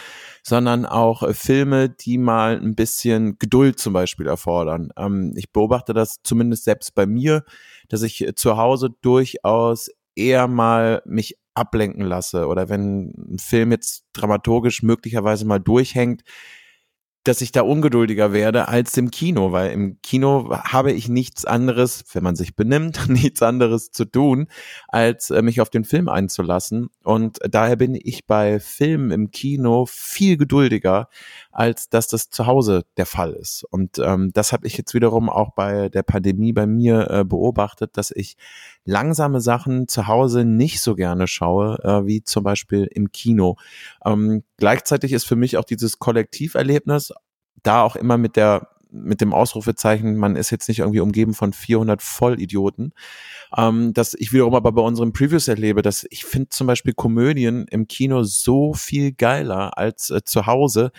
sondern 0.43 0.85
auch 0.85 1.23
äh, 1.23 1.35
Filme, 1.35 1.89
die 1.89 2.19
mal 2.19 2.61
ein 2.61 2.75
bisschen 2.75 3.39
Geduld 3.39 3.79
zum 3.79 3.93
Beispiel 3.93 4.27
erfordern. 4.27 4.91
Ähm, 4.97 5.35
ich 5.37 5.53
beobachte 5.53 5.95
das 5.95 6.23
zumindest 6.23 6.65
selbst 6.65 6.95
bei 6.95 7.07
mir, 7.07 7.45
dass 7.89 8.03
ich 8.03 8.27
äh, 8.27 8.35
zu 8.35 8.57
Hause 8.57 8.91
durchaus 9.01 9.91
eher 10.15 10.49
mal 10.49 11.03
mich 11.07 11.39
ablenken 11.55 12.05
lasse 12.05 12.47
oder 12.47 12.69
wenn 12.69 13.12
ein 13.35 13.38
Film 13.38 13.73
jetzt 13.73 14.05
dramaturgisch 14.12 14.83
möglicherweise 14.83 15.45
mal 15.47 15.61
durchhängt, 15.61 16.23
dass 17.25 17.41
ich 17.41 17.53
da 17.53 17.62
ungeduldiger 17.62 18.33
werde 18.33 18.69
als 18.69 18.97
im 18.97 19.11
Kino, 19.11 19.53
weil 19.53 19.71
im 19.71 20.01
Kino 20.03 20.51
habe 20.51 20.91
ich 20.93 21.09
nichts 21.09 21.45
anderes, 21.45 22.05
wenn 22.12 22.25
man 22.25 22.35
sich 22.35 22.57
benimmt, 22.57 23.01
nichts 23.09 23.43
anderes 23.43 23.93
zu 23.93 24.05
tun, 24.05 24.49
als 24.88 25.31
äh, 25.31 25.43
mich 25.43 25.61
auf 25.61 25.71
den 25.71 25.85
Film 25.85 26.09
einzulassen. 26.09 26.88
Und 27.05 27.38
daher 27.49 27.77
bin 27.77 27.95
ich 27.95 28.27
bei 28.27 28.59
Filmen 28.59 29.12
im 29.12 29.31
Kino 29.31 29.87
viel 29.88 30.37
geduldiger, 30.37 31.09
als 31.53 31.88
dass 31.88 32.09
das 32.09 32.31
zu 32.31 32.47
Hause 32.47 32.85
der 32.97 33.07
Fall 33.07 33.33
ist. 33.33 33.65
Und 33.71 33.99
ähm, 33.99 34.33
das 34.33 34.53
habe 34.53 34.67
ich 34.67 34.77
jetzt 34.77 34.95
wiederum 34.95 35.29
auch 35.29 35.51
bei 35.55 35.88
der 35.88 36.03
Pandemie 36.03 36.53
bei 36.53 36.67
mir 36.67 37.11
äh, 37.11 37.25
beobachtet, 37.25 37.97
dass 37.97 38.11
ich 38.11 38.37
langsame 38.85 39.41
Sachen 39.41 39.87
zu 39.88 40.07
Hause 40.07 40.45
nicht 40.45 40.81
so 40.81 40.95
gerne 40.95 41.27
schaue, 41.27 41.79
äh, 41.85 42.07
wie 42.07 42.25
zum 42.25 42.43
Beispiel 42.43 42.88
im 42.91 43.12
Kino. 43.12 43.57
Ähm, 44.05 44.43
gleichzeitig 44.57 45.12
ist 45.12 45.25
für 45.25 45.37
mich 45.37 45.57
auch 45.57 45.65
dieses 45.65 45.99
Kollektiverlebnis 45.99 47.12
da 47.62 47.83
auch 47.83 47.97
immer 47.97 48.19
mit 48.19 48.37
der 48.37 48.69
mit 48.93 49.21
dem 49.21 49.33
Ausrufezeichen, 49.33 50.17
man 50.17 50.37
ist 50.37 50.51
jetzt 50.51 50.69
nicht 50.69 50.81
irgendwie 50.81 51.01
umgeben 51.01 51.35
von 51.35 51.53
400 51.53 52.03
Vollidioten, 52.03 52.93
ähm, 53.57 53.93
dass 53.95 54.15
ich 54.15 54.33
wiederum 54.33 54.55
aber 54.55 54.73
bei 54.73 54.83
unseren 54.83 55.13
Previews 55.13 55.49
erlebe, 55.49 55.83
dass 55.83 56.07
ich 56.11 56.25
finde 56.25 56.51
zum 56.51 56.67
Beispiel 56.67 56.93
Komödien 56.93 57.67
im 57.71 57.89
Kino 57.89 58.23
so 58.23 58.75
viel 58.75 59.13
geiler 59.13 59.79
als 59.79 60.11
äh, 60.11 60.23
zu 60.25 60.47
Hause, 60.47 60.93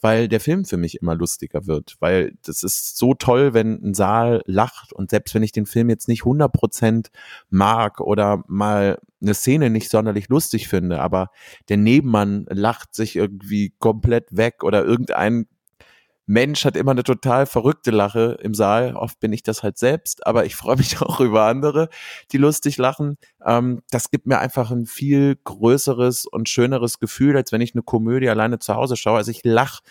weil 0.00 0.28
der 0.28 0.40
Film 0.40 0.64
für 0.64 0.76
mich 0.76 1.00
immer 1.00 1.14
lustiger 1.14 1.66
wird, 1.66 1.96
weil 2.00 2.34
das 2.44 2.62
ist 2.62 2.96
so 2.96 3.14
toll, 3.14 3.54
wenn 3.54 3.82
ein 3.82 3.94
Saal 3.94 4.42
lacht 4.46 4.92
und 4.92 5.10
selbst 5.10 5.34
wenn 5.34 5.42
ich 5.42 5.52
den 5.52 5.66
Film 5.66 5.90
jetzt 5.90 6.08
nicht 6.08 6.22
100% 6.22 7.08
mag 7.50 8.00
oder 8.00 8.44
mal 8.46 9.00
eine 9.20 9.34
Szene 9.34 9.70
nicht 9.70 9.90
sonderlich 9.90 10.28
lustig 10.28 10.68
finde, 10.68 11.00
aber 11.00 11.30
der 11.68 11.78
Nebenmann 11.78 12.46
lacht 12.48 12.94
sich 12.94 13.16
irgendwie 13.16 13.74
komplett 13.78 14.36
weg 14.36 14.62
oder 14.62 14.84
irgendein 14.84 15.46
Mensch 16.28 16.66
hat 16.66 16.76
immer 16.76 16.90
eine 16.90 17.04
total 17.04 17.46
verrückte 17.46 17.90
Lache 17.90 18.36
im 18.42 18.52
Saal. 18.52 18.94
Oft 18.94 19.18
bin 19.18 19.32
ich 19.32 19.42
das 19.42 19.62
halt 19.62 19.78
selbst, 19.78 20.26
aber 20.26 20.44
ich 20.44 20.56
freue 20.56 20.76
mich 20.76 21.00
auch 21.02 21.20
über 21.20 21.44
andere, 21.44 21.88
die 22.32 22.36
lustig 22.36 22.76
lachen. 22.76 23.16
Ähm, 23.44 23.82
das 23.90 24.10
gibt 24.10 24.26
mir 24.26 24.38
einfach 24.38 24.70
ein 24.70 24.84
viel 24.84 25.36
größeres 25.42 26.26
und 26.26 26.50
schöneres 26.50 26.98
Gefühl, 26.98 27.34
als 27.34 27.50
wenn 27.50 27.62
ich 27.62 27.74
eine 27.74 27.82
Komödie 27.82 28.28
alleine 28.28 28.58
zu 28.58 28.74
Hause 28.74 28.96
schaue. 28.96 29.16
Also 29.16 29.30
ich 29.30 29.40
lache 29.42 29.82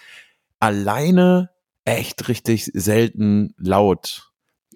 alleine 0.59 1.49
echt 1.85 2.27
richtig 2.27 2.65
selten 2.73 3.55
laut 3.57 4.26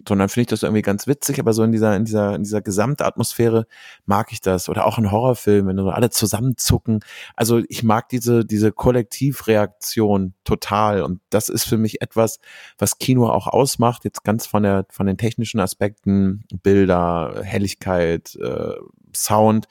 sondern 0.08 0.30
finde 0.30 0.42
ich 0.42 0.48
das 0.48 0.64
irgendwie 0.64 0.82
ganz 0.82 1.08
witzig, 1.08 1.40
aber 1.40 1.54
so 1.54 1.64
in 1.64 1.72
dieser, 1.72 1.96
in 1.96 2.06
dieser, 2.06 2.36
in 2.36 2.44
dieser 2.44 2.62
Gesamtatmosphäre 2.62 3.66
mag 4.06 4.32
ich 4.32 4.42
das. 4.42 4.70
Oder 4.70 4.86
auch 4.86 4.98
in 4.98 5.12
Horrorfilmen, 5.12 5.78
wenn 5.78 5.84
so 5.84 5.90
alle 5.90 6.10
zusammenzucken. 6.10 7.02
Also 7.36 7.62
ich 7.70 7.84
mag 7.84 8.10
diese, 8.10 8.46
diese 8.46 8.72
Kollektivreaktion 8.72 10.34
total. 10.44 11.04
Und 11.04 11.22
das 11.30 11.50
ist 11.50 11.66
für 11.66 11.78
mich 11.78 12.02
etwas, 12.02 12.40
was 12.78 12.98
Kino 13.00 13.30
auch 13.30 13.48
ausmacht, 13.48 14.04
jetzt 14.04 14.24
ganz 14.24 14.46
von 14.46 14.64
der, 14.64 14.86
von 14.90 15.06
den 15.06 15.18
technischen 15.18 15.60
Aspekten, 15.60 16.44
Bilder, 16.64 17.42
Helligkeit, 17.44 18.36
äh, 18.36 18.76
Sound, 19.16 19.68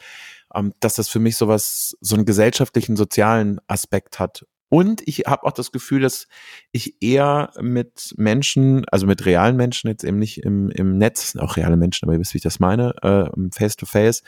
ähm, 0.55 0.75
dass 0.81 0.95
das 0.95 1.09
für 1.09 1.21
mich 1.21 1.37
sowas, 1.37 1.97
so 2.01 2.15
einen 2.15 2.25
gesellschaftlichen, 2.25 2.97
sozialen 2.97 3.61
Aspekt 3.67 4.19
hat. 4.19 4.45
Und 4.71 5.03
ich 5.07 5.25
habe 5.27 5.45
auch 5.45 5.53
das 5.53 5.73
Gefühl, 5.73 6.01
dass 6.01 6.29
ich 6.71 7.03
eher 7.03 7.51
mit 7.61 8.15
Menschen, 8.17 8.87
also 8.89 9.07
mit 9.07 9.27
realen 9.27 9.57
Menschen, 9.57 9.89
jetzt 9.89 10.05
eben 10.05 10.19
nicht 10.19 10.39
im, 10.45 10.71
im 10.71 10.97
Netz, 10.97 11.37
auch 11.37 11.57
reale 11.57 11.77
Menschen, 11.77 12.07
aber 12.07 12.15
ihr 12.15 12.21
wisst, 12.21 12.33
wie 12.35 12.39
ich 12.39 12.45
das 12.45 12.61
meine, 12.61 12.95
äh, 13.03 13.29
face 13.53 13.77
to 13.77 13.85
face, 13.85 14.23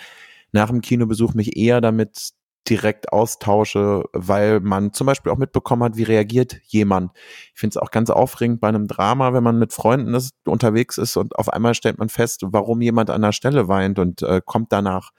nach 0.50 0.68
dem 0.68 0.80
Kinobesuch 0.80 1.34
mich 1.34 1.56
eher 1.56 1.80
damit 1.80 2.32
direkt 2.68 3.12
austausche, 3.12 4.04
weil 4.12 4.60
man 4.60 4.92
zum 4.92 5.06
Beispiel 5.06 5.30
auch 5.30 5.38
mitbekommen 5.38 5.84
hat, 5.84 5.96
wie 5.96 6.04
reagiert 6.04 6.60
jemand. 6.64 7.12
Ich 7.54 7.60
finde 7.60 7.74
es 7.74 7.76
auch 7.76 7.90
ganz 7.90 8.10
aufregend 8.10 8.60
bei 8.60 8.68
einem 8.68 8.86
Drama, 8.88 9.32
wenn 9.32 9.44
man 9.44 9.58
mit 9.58 9.72
Freunden 9.72 10.14
ist, 10.14 10.34
unterwegs 10.44 10.98
ist 10.98 11.16
und 11.16 11.36
auf 11.36 11.52
einmal 11.52 11.74
stellt 11.74 11.98
man 11.98 12.08
fest, 12.08 12.42
warum 12.44 12.80
jemand 12.80 13.10
an 13.10 13.22
der 13.22 13.32
Stelle 13.32 13.68
weint 13.68 13.98
und 13.98 14.22
äh, 14.22 14.40
kommt 14.44 14.72
danach 14.72 15.10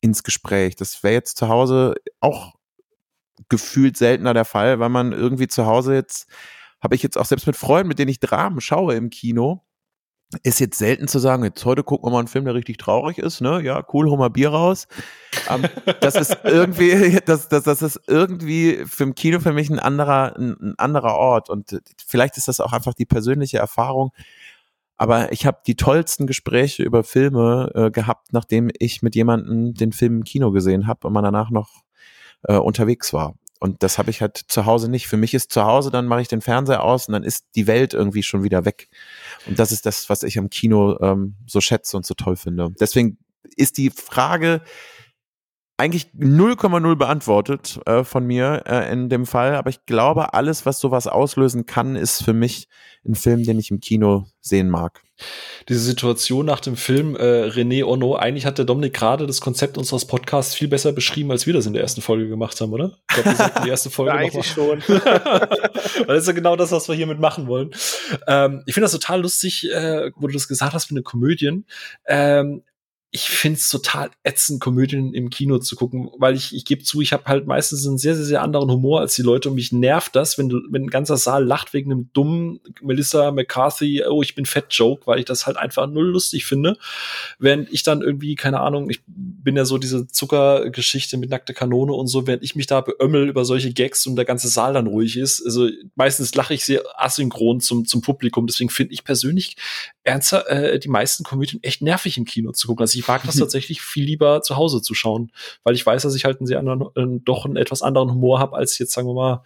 ins 0.00 0.22
Gespräch. 0.22 0.76
Das 0.76 1.02
wäre 1.02 1.14
jetzt 1.14 1.38
zu 1.38 1.48
Hause 1.48 1.94
auch 2.20 2.55
gefühlt 3.48 3.96
seltener 3.96 4.34
der 4.34 4.44
Fall, 4.44 4.78
weil 4.78 4.88
man 4.88 5.12
irgendwie 5.12 5.48
zu 5.48 5.66
Hause 5.66 5.94
jetzt, 5.94 6.28
habe 6.80 6.94
ich 6.94 7.02
jetzt 7.02 7.18
auch 7.18 7.26
selbst 7.26 7.46
mit 7.46 7.56
Freunden, 7.56 7.88
mit 7.88 7.98
denen 7.98 8.10
ich 8.10 8.20
Dramen 8.20 8.60
schaue 8.60 8.94
im 8.94 9.10
Kino, 9.10 9.62
ist 10.42 10.58
jetzt 10.58 10.78
selten 10.78 11.06
zu 11.06 11.18
sagen, 11.18 11.44
jetzt 11.44 11.64
heute 11.64 11.84
gucken 11.84 12.06
wir 12.06 12.12
mal 12.12 12.18
einen 12.18 12.28
Film, 12.28 12.44
der 12.44 12.54
richtig 12.54 12.78
traurig 12.78 13.18
ist, 13.18 13.40
ne? 13.40 13.62
Ja, 13.62 13.84
cool, 13.92 14.10
hol 14.10 14.18
mal 14.18 14.28
Bier 14.28 14.50
raus. 14.50 14.88
um, 15.48 15.62
ähm, 15.64 15.70
das 16.00 16.16
ist 16.16 16.38
irgendwie, 16.44 17.20
das, 17.24 17.48
das, 17.48 17.62
das 17.62 17.82
ist 17.82 18.00
irgendwie 18.08 18.84
für 18.86 19.04
im 19.04 19.14
Kino 19.14 19.38
für 19.38 19.52
mich 19.52 19.70
ein 19.70 19.78
anderer, 19.78 20.36
ein, 20.36 20.56
ein 20.60 20.74
anderer 20.78 21.14
Ort. 21.14 21.48
Und 21.48 21.80
vielleicht 22.04 22.36
ist 22.36 22.48
das 22.48 22.60
auch 22.60 22.72
einfach 22.72 22.94
die 22.94 23.06
persönliche 23.06 23.58
Erfahrung. 23.58 24.10
Aber 24.96 25.30
ich 25.30 25.46
habe 25.46 25.58
die 25.66 25.76
tollsten 25.76 26.26
Gespräche 26.26 26.82
über 26.82 27.04
Filme 27.04 27.70
äh, 27.74 27.90
gehabt, 27.90 28.32
nachdem 28.32 28.70
ich 28.78 29.02
mit 29.02 29.14
jemandem 29.14 29.74
den 29.74 29.92
Film 29.92 30.16
im 30.16 30.24
Kino 30.24 30.50
gesehen 30.50 30.86
habe 30.86 31.06
und 31.06 31.12
man 31.12 31.22
danach 31.22 31.50
noch 31.50 31.82
äh, 32.44 32.56
unterwegs 32.56 33.12
war. 33.12 33.34
Und 33.58 33.82
das 33.82 33.98
habe 33.98 34.10
ich 34.10 34.20
halt 34.20 34.36
zu 34.36 34.66
Hause 34.66 34.90
nicht. 34.90 35.06
Für 35.06 35.16
mich 35.16 35.32
ist 35.32 35.50
zu 35.50 35.64
Hause, 35.64 35.90
dann 35.90 36.06
mache 36.06 36.20
ich 36.20 36.28
den 36.28 36.42
Fernseher 36.42 36.82
aus 36.82 37.08
und 37.08 37.12
dann 37.12 37.24
ist 37.24 37.46
die 37.54 37.66
Welt 37.66 37.94
irgendwie 37.94 38.22
schon 38.22 38.42
wieder 38.42 38.64
weg. 38.64 38.88
Und 39.46 39.58
das 39.58 39.72
ist 39.72 39.86
das, 39.86 40.08
was 40.10 40.22
ich 40.22 40.38
am 40.38 40.50
Kino 40.50 40.98
ähm, 41.00 41.36
so 41.46 41.60
schätze 41.60 41.96
und 41.96 42.04
so 42.04 42.14
toll 42.14 42.36
finde. 42.36 42.70
Deswegen 42.78 43.18
ist 43.56 43.78
die 43.78 43.90
Frage 43.90 44.60
eigentlich 45.78 46.08
0,0 46.18 46.96
beantwortet 46.96 47.80
äh, 47.86 48.02
von 48.04 48.26
mir 48.26 48.64
äh, 48.66 48.90
in 48.92 49.08
dem 49.08 49.26
Fall. 49.26 49.54
Aber 49.54 49.70
ich 49.70 49.84
glaube, 49.86 50.34
alles, 50.34 50.66
was 50.66 50.78
sowas 50.78 51.06
auslösen 51.06 51.66
kann, 51.66 51.96
ist 51.96 52.22
für 52.22 52.32
mich 52.32 52.68
ein 53.06 53.14
Film, 53.14 53.44
den 53.44 53.58
ich 53.58 53.70
im 53.70 53.80
Kino 53.80 54.26
sehen 54.40 54.70
mag. 54.70 55.02
Diese 55.68 55.80
Situation 55.80 56.46
nach 56.46 56.60
dem 56.60 56.76
Film 56.76 57.16
äh, 57.16 57.46
René 57.48 57.84
Ono, 57.84 58.14
eigentlich 58.14 58.46
hat 58.46 58.58
der 58.58 58.64
Dominik 58.64 58.94
gerade 58.94 59.26
das 59.26 59.40
Konzept 59.40 59.78
unseres 59.78 60.04
Podcasts 60.04 60.54
viel 60.54 60.68
besser 60.68 60.92
beschrieben, 60.92 61.30
als 61.30 61.46
wir 61.46 61.54
das 61.54 61.66
in 61.66 61.72
der 61.72 61.82
ersten 61.82 62.02
Folge 62.02 62.28
gemacht 62.28 62.60
haben, 62.60 62.72
oder? 62.72 62.98
Ich 63.10 63.22
glaube, 63.22 63.38
wir 63.38 63.62
die 63.64 63.70
erste 63.70 63.90
Folge 63.96 64.12
ja, 64.12 64.18
eigentlich 64.18 64.46
schon. 64.46 64.80
Weil 64.86 66.06
das 66.06 66.22
ist 66.22 66.26
ja 66.28 66.32
genau 66.32 66.56
das, 66.56 66.70
was 66.72 66.88
wir 66.88 66.94
hiermit 66.94 67.18
machen 67.18 67.46
wollen. 67.46 67.70
Ähm, 68.26 68.62
ich 68.66 68.74
finde 68.74 68.84
das 68.84 68.92
total 68.92 69.22
lustig, 69.22 69.70
äh, 69.70 70.10
wo 70.16 70.26
du 70.26 70.34
das 70.34 70.48
gesagt 70.48 70.74
hast 70.74 70.90
mit 70.90 70.98
den 70.98 71.04
Komödien. 71.04 71.66
Ähm, 72.06 72.62
ich 73.12 73.30
find's 73.30 73.68
total 73.68 74.10
ätzend, 74.24 74.60
Komödien 74.60 75.14
im 75.14 75.30
Kino 75.30 75.58
zu 75.58 75.76
gucken, 75.76 76.10
weil 76.18 76.34
ich, 76.34 76.54
ich 76.54 76.64
gebe 76.64 76.82
zu, 76.82 77.00
ich 77.00 77.12
habe 77.12 77.24
halt 77.26 77.46
meistens 77.46 77.86
einen 77.86 77.98
sehr, 77.98 78.16
sehr, 78.16 78.24
sehr 78.24 78.42
anderen 78.42 78.70
Humor 78.70 79.00
als 79.00 79.14
die 79.14 79.22
Leute 79.22 79.48
und 79.48 79.54
mich 79.54 79.72
nervt 79.72 80.16
das, 80.16 80.38
wenn, 80.38 80.50
wenn 80.70 80.84
ein 80.84 80.90
ganzer 80.90 81.16
Saal 81.16 81.44
lacht 81.44 81.72
wegen 81.72 81.92
einem 81.92 82.10
dummen 82.12 82.60
Melissa 82.82 83.30
McCarthy, 83.30 84.04
oh, 84.04 84.22
ich 84.22 84.34
bin 84.34 84.44
fett 84.44 84.66
Joke, 84.70 85.06
weil 85.06 85.20
ich 85.20 85.24
das 85.24 85.46
halt 85.46 85.56
einfach 85.56 85.86
null 85.86 86.08
lustig 86.08 86.44
finde. 86.46 86.76
Während 87.38 87.72
ich 87.72 87.84
dann 87.84 88.02
irgendwie, 88.02 88.34
keine 88.34 88.60
Ahnung, 88.60 88.90
ich 88.90 89.00
bin 89.06 89.56
ja 89.56 89.64
so 89.64 89.78
diese 89.78 90.08
Zuckergeschichte 90.08 91.16
mit 91.16 91.30
nackte 91.30 91.54
Kanone 91.54 91.92
und 91.92 92.08
so, 92.08 92.26
während 92.26 92.42
ich 92.42 92.56
mich 92.56 92.66
da 92.66 92.80
beömmel 92.80 93.28
über 93.28 93.44
solche 93.44 93.72
Gags 93.72 94.06
und 94.06 94.16
der 94.16 94.24
ganze 94.24 94.48
Saal 94.48 94.74
dann 94.74 94.88
ruhig 94.88 95.16
ist. 95.16 95.42
Also 95.44 95.68
meistens 95.94 96.34
lache 96.34 96.54
ich 96.54 96.64
sehr 96.64 96.82
asynchron 96.96 97.60
zum, 97.60 97.86
zum 97.86 98.02
Publikum. 98.02 98.46
Deswegen 98.46 98.70
finde 98.70 98.94
ich 98.94 99.04
persönlich 99.04 99.56
ernster, 100.02 100.48
äh, 100.50 100.78
die 100.78 100.88
meisten 100.88 101.24
Komödien 101.24 101.62
echt 101.62 101.82
nervig 101.82 102.18
im 102.18 102.24
Kino 102.24 102.52
zu 102.52 102.66
gucken. 102.66 102.82
Also 102.82 102.95
ich 102.98 103.08
mag 103.08 103.22
das 103.24 103.36
tatsächlich 103.36 103.82
viel 103.82 104.04
lieber 104.04 104.42
zu 104.42 104.56
Hause 104.56 104.82
zu 104.82 104.94
schauen, 104.94 105.32
weil 105.64 105.74
ich 105.74 105.84
weiß, 105.84 106.02
dass 106.02 106.14
ich 106.14 106.24
halt 106.24 106.40
einen 106.40 106.46
sehr 106.46 106.58
anderen, 106.58 106.82
äh, 106.94 107.20
doch 107.24 107.44
einen 107.44 107.56
etwas 107.56 107.82
anderen 107.82 108.10
Humor 108.10 108.38
habe, 108.38 108.56
als 108.56 108.78
jetzt, 108.78 108.92
sagen 108.92 109.08
wir 109.08 109.14
mal, 109.14 109.42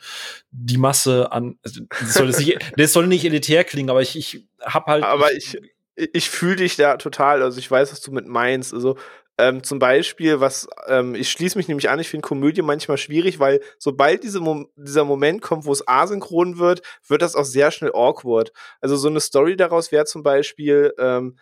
die 0.51 0.79
Masse 0.79 1.33
an. 1.33 1.59
Also, 1.63 1.83
das, 1.89 2.15
soll 2.15 2.29
nicht, 2.29 2.59
das 2.77 2.93
soll 2.93 3.07
nicht 3.07 3.25
elitär 3.25 3.65
klingen, 3.65 3.91
aber 3.91 4.03
ich, 4.03 4.17
ich 4.17 4.47
habe 4.63 4.91
halt. 4.91 5.05
Aber 5.05 5.33
ich, 5.33 5.59
ich 5.97 6.31
fühle 6.31 6.57
dich 6.57 6.77
da 6.77 6.97
total. 6.97 7.43
Also 7.43 7.59
ich 7.59 7.71
weiß, 7.71 7.93
was 7.93 8.01
du 8.01 8.13
mit 8.13 8.27
meinst. 8.27 8.73
Also 8.73 8.97
ähm, 9.41 9.63
zum 9.63 9.79
Beispiel, 9.79 10.41
was 10.41 10.69
ähm, 10.87 11.15
ich 11.15 11.31
schließe 11.31 11.57
mich 11.57 11.67
nämlich 11.67 11.89
an, 11.89 11.99
ich 11.99 12.11
finde 12.11 12.27
Komödie 12.27 12.61
manchmal 12.61 12.99
schwierig, 12.99 13.39
weil 13.39 13.61
sobald 13.79 14.23
diese 14.23 14.41
Mo 14.41 14.67
dieser 14.77 15.05
Moment 15.05 15.41
kommt, 15.41 15.65
wo 15.65 15.73
es 15.73 15.87
asynchron 15.89 16.59
wird, 16.59 16.83
wird 17.09 17.23
das 17.23 17.35
auch 17.35 17.45
sehr 17.45 17.71
schnell 17.71 17.93
awkward. 17.95 18.53
Also 18.83 18.97
so 18.97 19.09
eine 19.09 19.21
Story 19.21 19.57
daraus 19.57 19.93
wäre 19.93 20.05
zum 20.05 20.23
Beispiel, 20.23 20.93
ähm, 20.99 21.37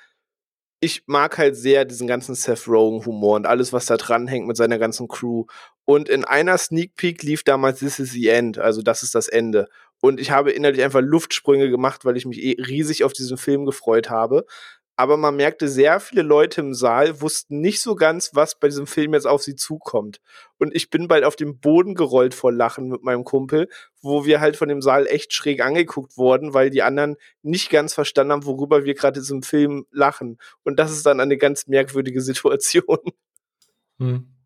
ich 0.81 1.03
mag 1.07 1.39
halt 1.39 1.57
sehr 1.57 1.85
diesen 1.85 2.07
ganzen 2.07 2.35
Seth 2.35 2.69
Rogen 2.69 3.05
Humor 3.05 3.37
und 3.37 3.47
alles, 3.47 3.73
was 3.73 3.87
da 3.87 3.97
dran 3.97 4.29
hängt 4.29 4.47
mit 4.47 4.57
seiner 4.57 4.79
ganzen 4.79 5.09
Crew. 5.09 5.45
Und 5.85 6.09
in 6.09 6.25
einer 6.25 6.57
Sneak 6.59 6.95
Peek 6.95 7.23
lief 7.23 7.43
damals 7.43 7.81
This 7.81 7.99
is 7.99 8.13
the 8.13 8.29
End, 8.29 8.59
also 8.59 8.83
das 8.83 9.03
ist 9.03 9.15
das 9.15 9.29
Ende. 9.29 9.69
Und 10.01 10.21
ich 10.21 10.31
habe 10.31 10.53
innerlich 10.53 10.85
einfach 10.85 11.01
Luftsprünge 11.01 11.71
gemacht, 11.71 12.05
weil 12.05 12.17
ich 12.17 12.27
mich 12.27 12.41
eh 12.41 12.57
riesig 12.63 13.03
auf 13.03 13.13
diesen 13.13 13.37
Film 13.39 13.65
gefreut 13.67 14.11
habe 14.11 14.47
aber 14.99 15.17
man 15.17 15.37
merkte, 15.37 15.69
sehr 15.69 16.01
viele 16.01 16.23
Leute 16.23 16.61
im 16.61 16.75
Saal 16.75 17.21
wussten 17.21 17.61
nicht 17.61 17.81
so 17.81 17.95
ganz, 17.95 18.35
was 18.35 18.59
bei 18.59 18.67
diesem 18.67 18.89
Film 18.89 19.15
jetzt 19.15 19.29
auf 19.29 19.45
sie 19.45 19.55
zukommt. 19.55 20.21
Und 20.59 20.75
ich 20.75 20.91
bin 20.91 21.07
bald 21.07 21.23
auf 21.23 21.37
dem 21.37 21.61
Boden 21.61 21.95
gerollt 21.95 22.35
vor 22.35 22.51
Lachen 22.51 22.89
mit 22.89 23.05
meinem 23.05 23.23
Kumpel, 23.23 23.69
wo 24.03 24.25
wir 24.25 24.41
halt 24.41 24.57
von 24.57 24.69
dem 24.69 24.83
Saal 24.83 25.07
echt 25.07 25.33
schräg 25.33 25.61
angeguckt 25.61 26.17
wurden, 26.17 26.53
weil 26.53 26.71
die 26.71 26.83
anderen 26.83 27.15
nicht 27.43 27.71
ganz 27.71 27.95
verstanden 27.95 28.33
haben, 28.33 28.45
worüber 28.45 28.83
wir 28.83 28.95
gerade 28.95 29.21
diesem 29.21 29.45
Film 29.45 29.87
lachen. 29.93 30.37
Und 30.65 30.81
das 30.81 30.91
ist 30.91 31.07
dann 31.07 31.21
eine 31.21 31.39
ganz 31.39 31.69
merkwürdige 31.69 32.21
Situation. 32.21 32.99
Hm. 34.01 34.38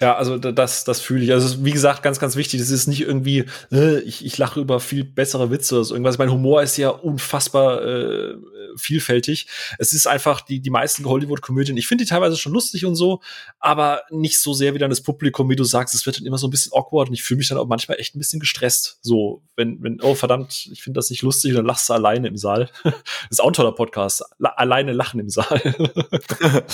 Ja, 0.00 0.16
also 0.16 0.38
das, 0.38 0.84
das 0.84 1.00
fühle 1.00 1.24
ich. 1.24 1.32
Also 1.32 1.64
wie 1.64 1.70
gesagt, 1.70 2.02
ganz, 2.02 2.18
ganz 2.18 2.36
wichtig. 2.36 2.60
Das 2.60 2.70
ist 2.70 2.86
nicht 2.86 3.02
irgendwie, 3.02 3.44
äh, 3.70 4.00
ich, 4.00 4.24
ich 4.24 4.38
lache 4.38 4.58
über 4.58 4.80
viel 4.80 5.04
bessere 5.04 5.50
Witze 5.50 5.74
oder 5.74 5.84
so 5.84 5.94
irgendwas. 5.94 6.18
Mein 6.18 6.30
Humor 6.30 6.62
ist 6.62 6.76
ja 6.78 6.88
unfassbar 6.88 7.84
äh, 7.84 8.34
vielfältig. 8.76 9.46
Es 9.78 9.92
ist 9.92 10.06
einfach 10.06 10.40
die, 10.40 10.60
die 10.60 10.70
meisten 10.70 11.04
Hollywood-Komödien. 11.04 11.76
Ich 11.76 11.86
finde 11.86 12.04
die 12.04 12.08
teilweise 12.08 12.36
schon 12.36 12.52
lustig 12.52 12.86
und 12.86 12.94
so, 12.94 13.20
aber 13.58 14.02
nicht 14.10 14.40
so 14.40 14.54
sehr 14.54 14.74
wie 14.74 14.78
dann 14.78 14.90
das 14.90 15.02
Publikum, 15.02 15.50
wie 15.50 15.56
du 15.56 15.64
sagst. 15.64 15.94
Es 15.94 16.06
wird 16.06 16.18
dann 16.18 16.26
immer 16.26 16.38
so 16.38 16.46
ein 16.46 16.50
bisschen 16.50 16.72
awkward 16.72 17.08
und 17.08 17.14
ich 17.14 17.22
fühle 17.22 17.38
mich 17.38 17.48
dann 17.48 17.58
auch 17.58 17.66
manchmal 17.66 18.00
echt 18.00 18.14
ein 18.16 18.18
bisschen 18.18 18.40
gestresst. 18.40 18.98
So, 19.02 19.42
wenn, 19.56 19.82
wenn, 19.82 20.00
oh 20.00 20.14
verdammt, 20.14 20.68
ich 20.72 20.82
finde 20.82 20.98
das 20.98 21.10
nicht 21.10 21.22
lustig, 21.22 21.54
dann 21.54 21.66
lachst 21.66 21.88
du 21.88 21.92
alleine 21.92 22.28
im 22.28 22.38
Saal. 22.38 22.70
das 22.84 22.94
ist 23.30 23.40
auch 23.40 23.48
ein 23.48 23.52
toller 23.52 23.72
Podcast. 23.72 24.24
La 24.38 24.50
alleine 24.50 24.92
lachen 24.92 25.20
im 25.20 25.28
Saal. 25.28 25.60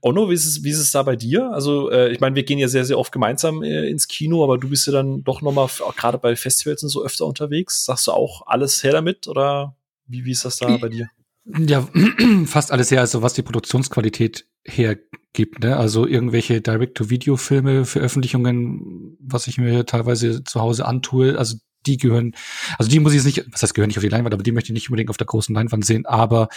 Onno, 0.00 0.30
wie 0.30 0.34
ist 0.34 0.46
es, 0.46 0.64
wie 0.64 0.70
ist 0.70 0.78
es 0.78 0.92
da 0.92 1.02
bei 1.02 1.16
dir? 1.16 1.50
Also, 1.52 1.90
äh, 1.90 2.12
ich 2.12 2.20
meine, 2.20 2.36
wir 2.36 2.42
gehen 2.42 2.58
ja 2.58 2.68
sehr, 2.68 2.84
sehr 2.84 2.98
oft 2.98 3.12
gemeinsam 3.12 3.62
äh, 3.62 3.88
ins 3.88 4.08
Kino, 4.08 4.42
aber 4.42 4.58
du 4.58 4.68
bist 4.68 4.86
ja 4.86 4.92
dann 4.92 5.22
doch 5.24 5.42
noch 5.42 5.52
mal 5.52 5.68
gerade 5.96 6.18
bei 6.18 6.36
Festivals 6.36 6.82
und 6.82 6.88
so 6.88 7.04
öfter 7.04 7.26
unterwegs. 7.26 7.84
Sagst 7.84 8.06
du 8.06 8.12
auch 8.12 8.46
alles 8.46 8.82
her 8.82 8.92
damit 8.92 9.28
oder 9.28 9.76
wie, 10.06 10.24
wie 10.24 10.32
ist 10.32 10.44
das 10.44 10.56
da 10.56 10.76
bei 10.76 10.88
dir? 10.88 11.08
Ja, 11.44 11.88
fast 12.46 12.72
alles 12.72 12.90
her, 12.90 13.00
also 13.00 13.22
was 13.22 13.34
die 13.34 13.42
Produktionsqualität 13.42 14.46
hergibt, 14.64 15.60
ne? 15.60 15.76
Also 15.76 16.06
irgendwelche 16.06 16.60
Direct-to-Video-Filme, 16.60 17.84
Veröffentlichungen, 17.86 19.16
was 19.20 19.46
ich 19.46 19.58
mir 19.58 19.86
teilweise 19.86 20.44
zu 20.44 20.60
Hause 20.60 20.86
antue, 20.86 21.38
also 21.38 21.56
die 21.86 21.96
gehören, 21.96 22.32
also 22.78 22.90
die 22.90 23.00
muss 23.00 23.12
ich 23.12 23.24
jetzt 23.24 23.26
nicht, 23.26 23.52
was 23.52 23.62
heißt 23.62 23.74
gehören 23.74 23.88
nicht 23.88 23.98
auf 23.98 24.04
die 24.04 24.08
Leinwand, 24.08 24.34
aber 24.34 24.42
die 24.42 24.52
möchte 24.52 24.68
ich 24.68 24.74
nicht 24.74 24.88
unbedingt 24.90 25.10
auf 25.10 25.16
der 25.16 25.26
großen 25.26 25.54
Leinwand 25.54 25.84
sehen, 25.84 26.06
aber 26.06 26.48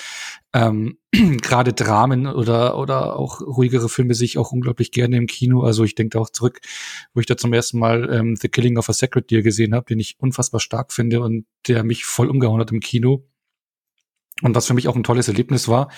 ähm, 0.54 0.98
gerade 1.42 1.74
Dramen 1.74 2.28
oder 2.28 2.78
oder 2.78 3.18
auch 3.18 3.42
ruhigere 3.42 3.90
Filme 3.90 4.16
sehe 4.16 4.26
ich 4.26 4.38
auch 4.38 4.52
unglaublich 4.52 4.92
gerne 4.92 5.18
im 5.18 5.28
Kino. 5.28 5.62
Also 5.62 5.84
ich 5.84 5.96
denke 5.96 6.20
auch 6.20 6.30
zurück, 6.30 6.60
wo 7.14 7.20
ich 7.20 7.26
da 7.26 7.38
zum 7.38 7.54
ersten 7.54 7.80
Mal 7.80 8.10
ähm, 8.12 8.36
The 8.36 8.50
Killing 8.50 8.78
of 8.78 8.90
a 8.90 8.94
Sacred 8.94 9.30
Deer 9.32 9.42
gesehen 9.42 9.74
habe, 9.74 9.86
den 9.86 10.00
ich 10.00 10.16
unfassbar 10.20 10.60
stark 10.60 10.92
finde 10.94 11.22
und 11.22 11.46
der 11.68 11.84
mich 11.84 12.06
voll 12.06 12.30
umgehauen 12.30 12.60
hat 12.60 12.72
im 12.72 12.80
Kino. 12.80 13.26
Und 14.44 14.56
was 14.56 14.68
für 14.68 14.74
mich 14.74 14.88
auch 14.88 14.96
ein 14.96 15.04
tolles 15.04 15.28
Erlebnis 15.28 15.68
war. 15.68 15.90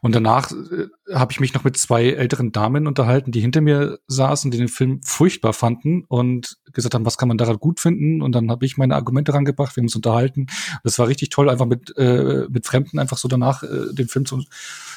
Und 0.00 0.14
danach 0.14 0.50
äh, 0.50 0.86
habe 1.14 1.32
ich 1.32 1.40
mich 1.40 1.54
noch 1.54 1.64
mit 1.64 1.76
zwei 1.76 2.10
älteren 2.10 2.50
Damen 2.50 2.86
unterhalten, 2.86 3.30
die 3.30 3.40
hinter 3.40 3.60
mir 3.60 4.00
saßen, 4.08 4.50
die 4.50 4.58
den 4.58 4.68
Film 4.68 5.00
furchtbar 5.02 5.52
fanden 5.52 6.04
und 6.08 6.56
gesagt 6.72 6.94
haben, 6.94 7.06
was 7.06 7.18
kann 7.18 7.28
man 7.28 7.38
daran 7.38 7.58
gut 7.58 7.78
finden? 7.78 8.22
Und 8.22 8.32
dann 8.34 8.50
habe 8.50 8.64
ich 8.64 8.76
meine 8.76 8.94
Argumente 8.94 9.34
rangebracht, 9.34 9.76
wir 9.76 9.82
haben 9.82 9.86
uns 9.86 9.96
unterhalten. 9.96 10.46
Das 10.82 10.98
war 10.98 11.08
richtig 11.08 11.28
toll, 11.28 11.48
einfach 11.48 11.66
mit, 11.66 11.96
äh, 11.96 12.46
mit 12.48 12.66
Fremden 12.66 12.98
einfach 12.98 13.18
so 13.18 13.28
danach 13.28 13.62
äh, 13.62 13.92
den 13.92 14.08
Film 14.08 14.24
zu, 14.24 14.42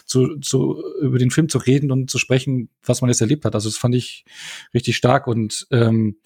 zu, 0.05 0.39
zu, 0.39 0.81
über 1.01 1.19
den 1.19 1.31
Film 1.31 1.49
zu 1.49 1.57
reden 1.57 1.91
und 1.91 2.09
zu 2.09 2.17
sprechen, 2.17 2.69
was 2.83 3.01
man 3.01 3.09
jetzt 3.09 3.21
erlebt 3.21 3.45
hat. 3.45 3.55
Also 3.55 3.69
das 3.69 3.77
fand 3.77 3.95
ich 3.95 4.25
richtig 4.73 4.95
stark. 4.95 5.27
Und 5.27 5.67
ähm, 5.71 6.17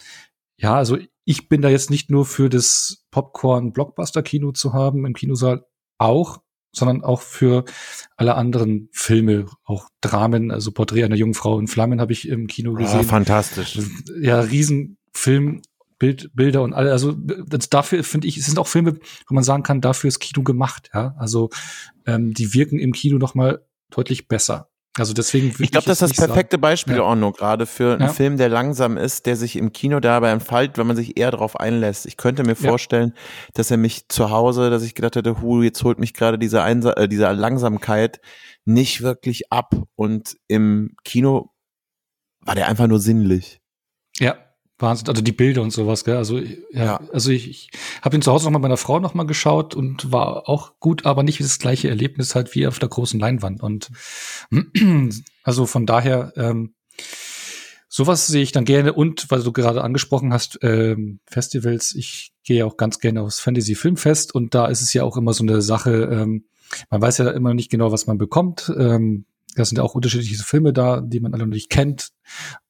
ja, 0.57 0.75
also 0.75 0.97
ich 1.25 1.49
bin 1.49 1.61
da 1.61 1.69
jetzt 1.69 1.89
nicht 1.89 2.09
nur 2.09 2.25
für 2.25 2.49
das 2.49 3.05
Popcorn-Blockbuster-Kino 3.11 4.53
zu 4.53 4.73
haben 4.73 5.05
im 5.05 5.13
Kinosaal, 5.13 5.65
auch 5.97 6.41
sondern 6.71 7.03
auch 7.03 7.21
für 7.21 7.65
alle 8.15 8.35
anderen 8.35 8.89
Filme, 8.91 9.45
auch 9.63 9.89
Dramen, 10.01 10.51
also 10.51 10.71
Porträt 10.71 11.03
einer 11.03 11.15
jungen 11.15 11.33
Frau 11.33 11.59
in 11.59 11.67
Flammen 11.67 12.01
habe 12.01 12.13
ich 12.13 12.27
im 12.27 12.47
Kino 12.47 12.75
ah, 12.75 12.79
gesehen. 12.79 12.99
Oh, 12.99 13.03
fantastisch. 13.03 13.79
Ja, 14.19 14.39
Riesenfilm, 14.39 15.61
Bild, 15.99 16.29
Bilder 16.35 16.61
und 16.61 16.73
alle, 16.73 16.91
also 16.91 17.13
das, 17.13 17.69
dafür 17.69 18.03
finde 18.03 18.27
ich, 18.27 18.37
es 18.37 18.45
sind 18.45 18.59
auch 18.59 18.67
Filme, 18.67 18.99
wo 19.27 19.35
man 19.35 19.43
sagen 19.43 19.63
kann, 19.63 19.81
dafür 19.81 20.09
ist 20.09 20.19
Kino 20.19 20.43
gemacht, 20.43 20.89
ja. 20.93 21.15
Also 21.17 21.49
ähm, 22.05 22.33
die 22.33 22.53
wirken 22.53 22.79
im 22.79 22.93
Kino 22.93 23.17
noch 23.17 23.33
mal 23.33 23.65
deutlich 23.89 24.27
besser. 24.27 24.69
Also 24.97 25.13
deswegen 25.13 25.53
Ich 25.59 25.71
glaube, 25.71 25.85
das 25.85 26.01
ist 26.01 26.17
das 26.17 26.25
perfekte 26.27 26.55
sagen. 26.55 26.61
Beispiel, 26.61 26.95
ja. 26.95 27.03
Orno, 27.03 27.31
gerade 27.31 27.65
für 27.65 27.93
einen 27.93 28.01
ja. 28.01 28.07
Film, 28.07 28.37
der 28.37 28.49
langsam 28.49 28.97
ist, 28.97 29.25
der 29.25 29.35
sich 29.35 29.55
im 29.55 29.71
Kino 29.71 29.99
dabei 29.99 30.31
entfaltet, 30.31 30.77
wenn 30.77 30.87
man 30.87 30.95
sich 30.95 31.17
eher 31.17 31.31
darauf 31.31 31.59
einlässt. 31.59 32.05
Ich 32.05 32.17
könnte 32.17 32.43
mir 32.43 32.55
vorstellen, 32.55 33.13
ja. 33.15 33.21
dass 33.53 33.71
er 33.71 33.77
mich 33.77 34.07
zu 34.09 34.31
Hause, 34.31 34.69
dass 34.69 34.83
ich 34.83 34.95
gedacht 34.95 35.15
hätte, 35.15 35.41
hu, 35.41 35.61
jetzt 35.61 35.83
holt 35.83 35.99
mich 35.99 36.13
gerade 36.13 36.39
diese, 36.39 36.63
Einsa 36.63 36.93
äh, 36.93 37.07
diese 37.07 37.31
Langsamkeit 37.31 38.19
nicht 38.65 39.01
wirklich 39.01 39.51
ab. 39.51 39.75
Und 39.95 40.37
im 40.47 40.95
Kino 41.03 41.51
war 42.41 42.55
der 42.55 42.67
einfach 42.67 42.87
nur 42.87 42.99
sinnlich. 42.99 43.61
Ja, 44.19 44.35
Wahnsinn, 44.79 45.07
also 45.07 45.21
die 45.21 45.31
Bilder 45.31 45.63
und 45.63 45.71
sowas, 45.71 46.03
gell? 46.03 46.17
Also 46.17 46.37
ja, 46.37 46.55
ja. 46.71 46.99
also 47.11 47.31
ich, 47.31 47.49
ich 47.49 47.69
habe 48.01 48.15
ihn 48.15 48.21
zu 48.21 48.31
Hause 48.31 48.45
noch 48.45 48.51
mal 48.51 48.59
meiner 48.59 48.77
Frau 48.77 48.99
noch 48.99 49.15
mal 49.15 49.25
geschaut 49.25 49.73
und 49.73 50.11
war 50.11 50.47
auch 50.47 50.79
gut, 50.79 51.05
aber 51.05 51.23
nicht 51.23 51.39
das 51.39 51.57
gleiche 51.59 51.89
Erlebnis 51.89 52.35
halt 52.35 52.53
wie 52.53 52.67
auf 52.67 52.77
der 52.77 52.89
großen 52.89 53.19
Leinwand. 53.19 53.61
Und 53.63 53.89
also 55.43 55.65
von 55.65 55.85
daher 55.85 56.31
ähm, 56.35 56.75
sowas 57.87 58.27
sehe 58.27 58.43
ich 58.43 58.51
dann 58.51 58.65
gerne. 58.65 58.93
Und 58.93 59.31
weil 59.31 59.41
du 59.41 59.51
gerade 59.51 59.83
angesprochen 59.83 60.31
hast, 60.31 60.59
ähm, 60.61 61.19
Festivals, 61.25 61.95
ich 61.95 62.33
gehe 62.43 62.65
auch 62.65 62.77
ganz 62.77 62.99
gerne 62.99 63.21
aufs 63.21 63.39
Fantasy 63.39 63.75
Filmfest 63.75 64.35
und 64.35 64.53
da 64.53 64.67
ist 64.67 64.81
es 64.81 64.93
ja 64.93 65.03
auch 65.03 65.17
immer 65.17 65.33
so 65.33 65.43
eine 65.43 65.61
Sache. 65.61 66.03
Ähm, 66.11 66.45
man 66.89 67.01
weiß 67.01 67.17
ja 67.17 67.31
immer 67.31 67.53
nicht 67.53 67.71
genau, 67.71 67.91
was 67.91 68.05
man 68.05 68.17
bekommt. 68.17 68.71
Ähm, 68.77 69.25
da 69.55 69.65
sind 69.65 69.77
ja 69.77 69.83
auch 69.83 69.95
unterschiedliche 69.95 70.43
Filme 70.43 70.71
da, 70.71 71.01
die 71.01 71.19
man 71.19 71.33
alle 71.33 71.47
noch 71.47 71.53
nicht 71.53 71.71
kennt. 71.71 72.09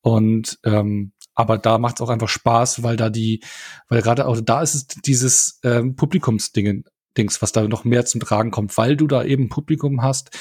Und 0.02 0.58
ähm, 0.64 1.12
aber 1.38 1.60
da 1.60 1.78
macht 1.78 1.98
es 1.98 2.02
auch 2.02 2.10
einfach 2.10 2.30
Spaß, 2.30 2.82
weil 2.82 2.98
da 2.98 3.12
die, 3.12 3.44
weil 3.90 4.02
gerade 4.02 4.26
auch 4.26 4.42
da 4.42 4.64
ist 4.64 4.74
es 4.74 4.88
dieses 4.88 5.60
ähm, 5.64 5.96
Publikumsding, 5.96 6.84
Dings, 7.16 7.42
was 7.44 7.52
da 7.52 7.68
noch 7.68 7.86
mehr 7.86 8.06
zum 8.06 8.22
Tragen 8.22 8.50
kommt, 8.50 8.76
weil 8.76 8.98
du 8.98 9.06
da 9.06 9.24
eben 9.24 9.48
Publikum 9.48 10.02
hast, 10.02 10.32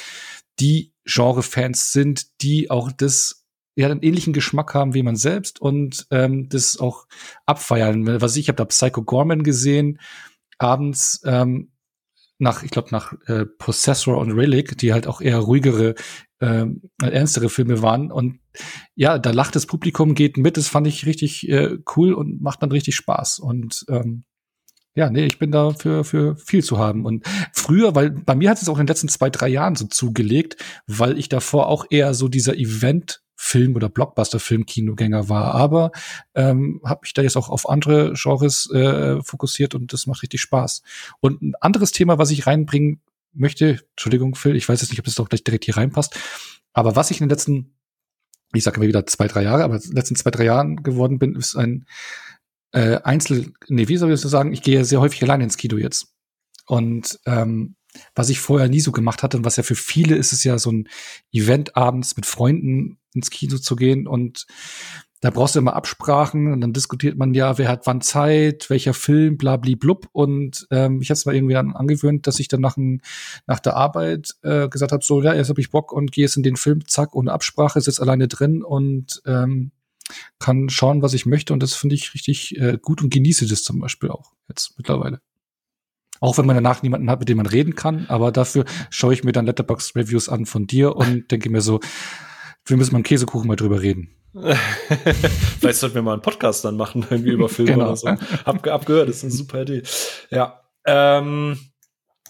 die 0.59 0.95
Genre-Fans 1.05 1.93
sind, 1.93 2.41
die 2.41 2.71
auch 2.71 2.91
das 2.91 3.45
ja 3.77 3.89
einen 3.91 4.03
ähnlichen 4.03 4.33
Geschmack 4.33 4.73
haben 4.73 4.95
wie 4.95 5.03
man 5.03 5.17
selbst 5.17 5.61
und 5.61 6.07
ähm, 6.11 6.49
das 6.49 6.79
auch 6.79 7.07
abfeiern. 7.45 8.23
Was 8.23 8.37
ich 8.37 8.49
habe 8.49 8.57
da 8.57 8.65
Psycho 8.65 9.03
Gorman 9.03 9.43
gesehen 9.43 10.01
abends 10.57 11.21
ähm, 11.27 11.73
nach, 12.39 12.63
ich 12.63 12.71
glaube, 12.71 12.89
nach 12.91 13.15
äh, 13.27 13.47
Possessor 13.47 14.19
und 14.19 14.33
Relic, 14.33 14.77
die 14.79 14.93
halt 14.93 15.07
auch 15.07 15.21
eher 15.21 15.39
ruhigere 15.39 15.95
ähm, 16.41 16.83
ernstere 17.01 17.49
Filme 17.49 17.83
waren. 17.83 18.13
Und 18.13 18.41
ja, 18.95 19.19
da 19.19 19.31
lacht 19.31 19.57
das 19.57 19.67
Publikum, 19.67 20.15
geht 20.15 20.37
mit. 20.37 20.57
Das 20.57 20.69
fand 20.69 20.87
ich 20.87 21.07
richtig 21.07 21.49
äh, 21.49 21.79
cool 21.97 22.13
und 22.13 22.43
macht 22.43 22.63
dann 22.63 22.73
richtig 22.73 22.97
Spaß. 22.97 23.39
Und 23.39 23.85
ähm, 23.89 24.25
ja, 24.95 25.11
nee, 25.11 25.27
ich 25.27 25.39
bin 25.39 25.51
da 25.51 25.73
für, 25.73 26.05
für 26.05 26.37
viel 26.37 26.65
zu 26.65 26.79
haben. 26.79 27.05
Und 27.05 27.27
früher, 27.53 27.95
weil 27.95 28.11
bei 28.11 28.35
mir 28.35 28.51
hat 28.51 28.61
es 28.61 28.69
auch 28.69 28.79
in 28.79 28.85
den 28.85 28.89
letzten 28.89 29.09
zwei, 29.09 29.31
drei 29.31 29.49
Jahren 29.49 29.77
so 29.77 29.87
zugelegt, 29.87 30.57
weil 30.87 31.19
ich 31.19 31.29
davor 31.29 31.69
auch 31.69 31.87
eher 31.91 32.15
so 32.15 32.29
dieser 32.29 32.57
Event 32.57 33.23
Film- 33.37 33.77
oder 33.77 33.89
Blockbuster-Film-Kinogänger 33.89 35.29
war. 35.29 35.55
Aber 35.55 35.93
ähm, 36.35 36.81
habe 36.85 37.01
mich 37.03 37.13
da 37.13 37.23
jetzt 37.23 37.37
auch 37.37 37.51
auf 37.51 37.69
andere 37.69 38.15
Genres 38.15 38.69
äh, 38.71 39.23
fokussiert 39.23 39.75
und 39.75 39.93
das 39.93 40.07
macht 40.07 40.23
richtig 40.23 40.41
Spaß. 40.41 40.83
Und 41.21 41.43
ein 41.43 41.55
anderes 41.61 41.93
Thema, 41.93 42.19
was 42.19 42.31
ich 42.31 42.47
reinbringen 42.47 43.01
möchte, 43.33 43.81
Entschuldigung, 43.91 44.35
Phil, 44.35 44.57
ich 44.57 44.69
weiß 44.69 44.81
jetzt 44.81 44.91
nicht, 44.91 44.99
ob 44.99 45.05
das 45.05 45.15
doch 45.15 45.29
gleich 45.29 45.45
direkt 45.45 45.67
hier 45.67 45.77
reinpasst, 45.77 46.19
aber 46.73 46.97
was 46.97 47.11
ich 47.11 47.21
in 47.21 47.27
den 47.27 47.31
letzten, 47.31 47.75
ich 48.55 48.65
sage 48.65 48.79
immer 48.79 48.89
wieder 48.89 49.07
zwei, 49.07 49.29
drei 49.29 49.43
Jahre, 49.43 49.65
aber 49.65 49.77
in 49.77 49.83
den 49.83 49.93
letzten 49.93 50.17
zwei, 50.17 50.31
drei 50.31 50.45
Jahren 50.45 50.83
geworden 50.83 51.19
bin, 51.19 51.37
ist 51.37 51.55
ein 51.55 51.87
äh, 52.73 53.01
Einzel, 53.03 53.53
nee, 53.69 53.89
wie 53.89 53.97
soll 53.99 54.13
ich 54.13 54.21
das 54.21 54.31
sagen, 54.31 54.53
ich 54.53 54.63
gehe 54.63 54.85
sehr 54.85 55.01
häufig 55.01 55.23
allein 55.23 55.43
ins 55.43 55.57
Kino 55.59 55.77
jetzt. 55.77 56.15
Und 56.67 57.19
ähm, 57.27 57.77
was 58.15 58.29
ich 58.29 58.41
vorher 58.41 58.69
nie 58.69 58.81
so 58.81 58.93
gemacht 58.93 59.23
hatte 59.23 59.37
und 59.37 59.45
was 59.45 59.57
ja 59.57 59.63
für 59.63 59.75
viele 59.75 60.17
ist 60.17 60.33
es 60.33 60.45
ja 60.45 60.59
so 60.59 60.71
ein 60.71 60.89
Event 61.33 61.77
abends 61.77 62.17
mit 62.17 62.27
Freunden 62.27 62.99
ins 63.17 63.31
Kino 63.31 63.59
zu 63.59 63.75
gehen 63.75 64.07
und 64.07 64.47
da 65.21 65.31
brauchst 65.31 65.55
du 65.55 65.61
immer 65.61 65.75
Absprachen 65.75 66.53
und 66.53 66.61
dann 66.61 66.73
diskutiert 66.73 67.17
man 67.17 67.33
ja, 67.33 67.57
wer 67.57 67.69
hat 67.69 67.87
wann 67.87 68.03
Zeit, 68.03 68.69
welcher 68.69 68.93
Film, 68.93 69.39
bla 69.39 69.57
blub. 69.57 70.09
Und 70.13 70.67
ähm, 70.71 71.01
ich 71.01 71.09
habe 71.09 71.15
es 71.15 71.25
mal 71.25 71.35
irgendwie 71.35 71.57
an, 71.57 71.75
angewöhnt, 71.75 72.27
dass 72.27 72.39
ich 72.39 72.49
dann 72.49 72.61
nach, 72.61 72.77
ein, 72.77 73.01
nach 73.47 73.59
der 73.59 73.77
Arbeit 73.77 74.35
äh, 74.43 74.69
gesagt 74.69 74.93
habe, 74.93 75.03
so, 75.03 75.23
ja, 75.23 75.35
jetzt 75.35 75.49
habe 75.49 75.61
ich 75.61 75.71
Bock 75.71 75.93
und 75.93 76.13
gehe 76.13 76.25
jetzt 76.25 76.37
in 76.37 76.43
den 76.43 76.57
Film, 76.57 76.87
zack, 76.87 77.15
ohne 77.15 77.33
Absprache, 77.33 77.81
sitze 77.81 78.03
alleine 78.03 78.29
drin 78.29 78.63
und 78.63 79.23
ähm, 79.25 79.73
kann 80.39 80.69
schauen, 80.69 81.03
was 81.03 81.15
ich 81.15 81.25
möchte. 81.25 81.55
Und 81.55 81.63
das 81.63 81.73
finde 81.73 81.95
ich 81.95 82.13
richtig 82.13 82.57
äh, 82.59 82.79
gut 82.81 83.03
und 83.03 83.11
genieße 83.11 83.47
das 83.47 83.63
zum 83.63 83.81
Beispiel 83.81 84.11
auch 84.11 84.33
jetzt 84.49 84.75
mittlerweile. 84.77 85.21
Auch 86.21 86.39
wenn 86.39 86.47
man 86.47 86.57
danach 86.57 86.83
niemanden 86.83 87.11
hat, 87.11 87.21
mit 87.21 87.29
dem 87.29 87.39
man 87.39 87.47
reden 87.47 87.75
kann, 87.75 88.07
aber 88.09 88.33
dafür 88.33 88.65
schaue 88.91 89.13
ich 89.13 89.25
mir 89.25 89.33
dann 89.33 89.47
Letterbox 89.47 89.97
Reviews 89.97 90.29
an 90.29 90.47
von 90.47 90.67
dir 90.67 90.97
und 90.97 91.31
denke 91.31 91.51
mir 91.51 91.61
so, 91.61 91.81
wir 92.67 92.77
müssen 92.77 92.93
beim 92.93 93.03
Käsekuchen 93.03 93.47
mal 93.49 93.57
drüber 93.57 93.81
reden. 93.81 94.11
Vielleicht 95.61 95.79
sollten 95.79 95.95
wir 95.95 96.03
mal 96.03 96.15
einen 96.15 96.23
Podcast 96.23 96.65
dann 96.65 96.77
machen, 96.77 97.07
irgendwie 97.11 97.31
über 97.31 97.49
Filme 97.49 97.73
genau. 97.73 97.87
oder 97.87 97.97
so. 97.97 98.09
Hab, 98.09 98.67
hab 98.67 98.87
gehört, 98.87 99.09
das 99.09 99.19
ist 99.19 99.25
eine 99.25 99.33
super 99.33 99.63
Idee. 99.63 99.83
Ja. 100.31 100.63
Ähm, 100.85 101.59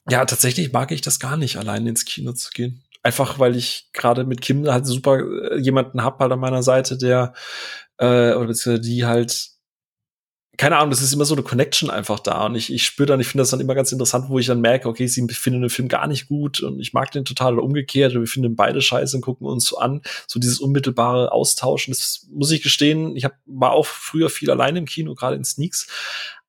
ja, 0.08 0.24
tatsächlich 0.24 0.72
mag 0.72 0.92
ich 0.92 1.00
das 1.00 1.18
gar 1.18 1.36
nicht, 1.36 1.56
allein 1.56 1.86
ins 1.86 2.04
Kino 2.04 2.32
zu 2.32 2.50
gehen. 2.50 2.84
Einfach 3.02 3.38
weil 3.38 3.56
ich 3.56 3.90
gerade 3.92 4.24
mit 4.24 4.40
Kim 4.40 4.66
halt 4.68 4.86
super 4.86 5.18
äh, 5.18 5.58
jemanden 5.58 6.02
hab 6.02 6.18
halt 6.20 6.32
an 6.32 6.40
meiner 6.40 6.62
Seite, 6.62 6.96
der 6.96 7.34
äh, 7.98 8.32
oder 8.32 8.46
beziehungsweise 8.46 8.80
die 8.80 9.04
halt 9.04 9.55
keine 10.56 10.76
Ahnung, 10.76 10.90
das 10.90 11.02
ist 11.02 11.12
immer 11.12 11.24
so 11.24 11.34
eine 11.34 11.42
Connection 11.42 11.90
einfach 11.90 12.20
da. 12.20 12.46
Und 12.46 12.54
ich, 12.54 12.72
ich 12.72 12.84
spüre 12.84 13.06
dann, 13.06 13.20
ich 13.20 13.26
finde 13.26 13.42
das 13.42 13.50
dann 13.50 13.60
immer 13.60 13.74
ganz 13.74 13.92
interessant, 13.92 14.28
wo 14.28 14.38
ich 14.38 14.46
dann 14.46 14.60
merke, 14.60 14.88
okay, 14.88 15.06
sie 15.06 15.26
finden 15.28 15.60
den 15.60 15.70
Film 15.70 15.88
gar 15.88 16.06
nicht 16.06 16.28
gut 16.28 16.60
und 16.60 16.80
ich 16.80 16.92
mag 16.92 17.10
den 17.10 17.24
total 17.24 17.54
oder 17.54 17.62
umgekehrt 17.62 18.14
und 18.14 18.20
wir 18.20 18.28
finden 18.28 18.56
beide 18.56 18.80
scheiße 18.80 19.16
und 19.16 19.22
gucken 19.22 19.46
uns 19.46 19.66
so 19.66 19.78
an. 19.78 20.02
So 20.26 20.40
dieses 20.40 20.60
unmittelbare 20.60 21.32
Austauschen, 21.32 21.92
das 21.92 22.26
muss 22.30 22.50
ich 22.50 22.62
gestehen. 22.62 23.16
Ich 23.16 23.24
hab, 23.24 23.34
war 23.46 23.72
auch 23.72 23.86
früher 23.86 24.30
viel 24.30 24.50
allein 24.50 24.76
im 24.76 24.86
Kino, 24.86 25.14
gerade 25.14 25.36
in 25.36 25.44
Sneaks. 25.44 25.88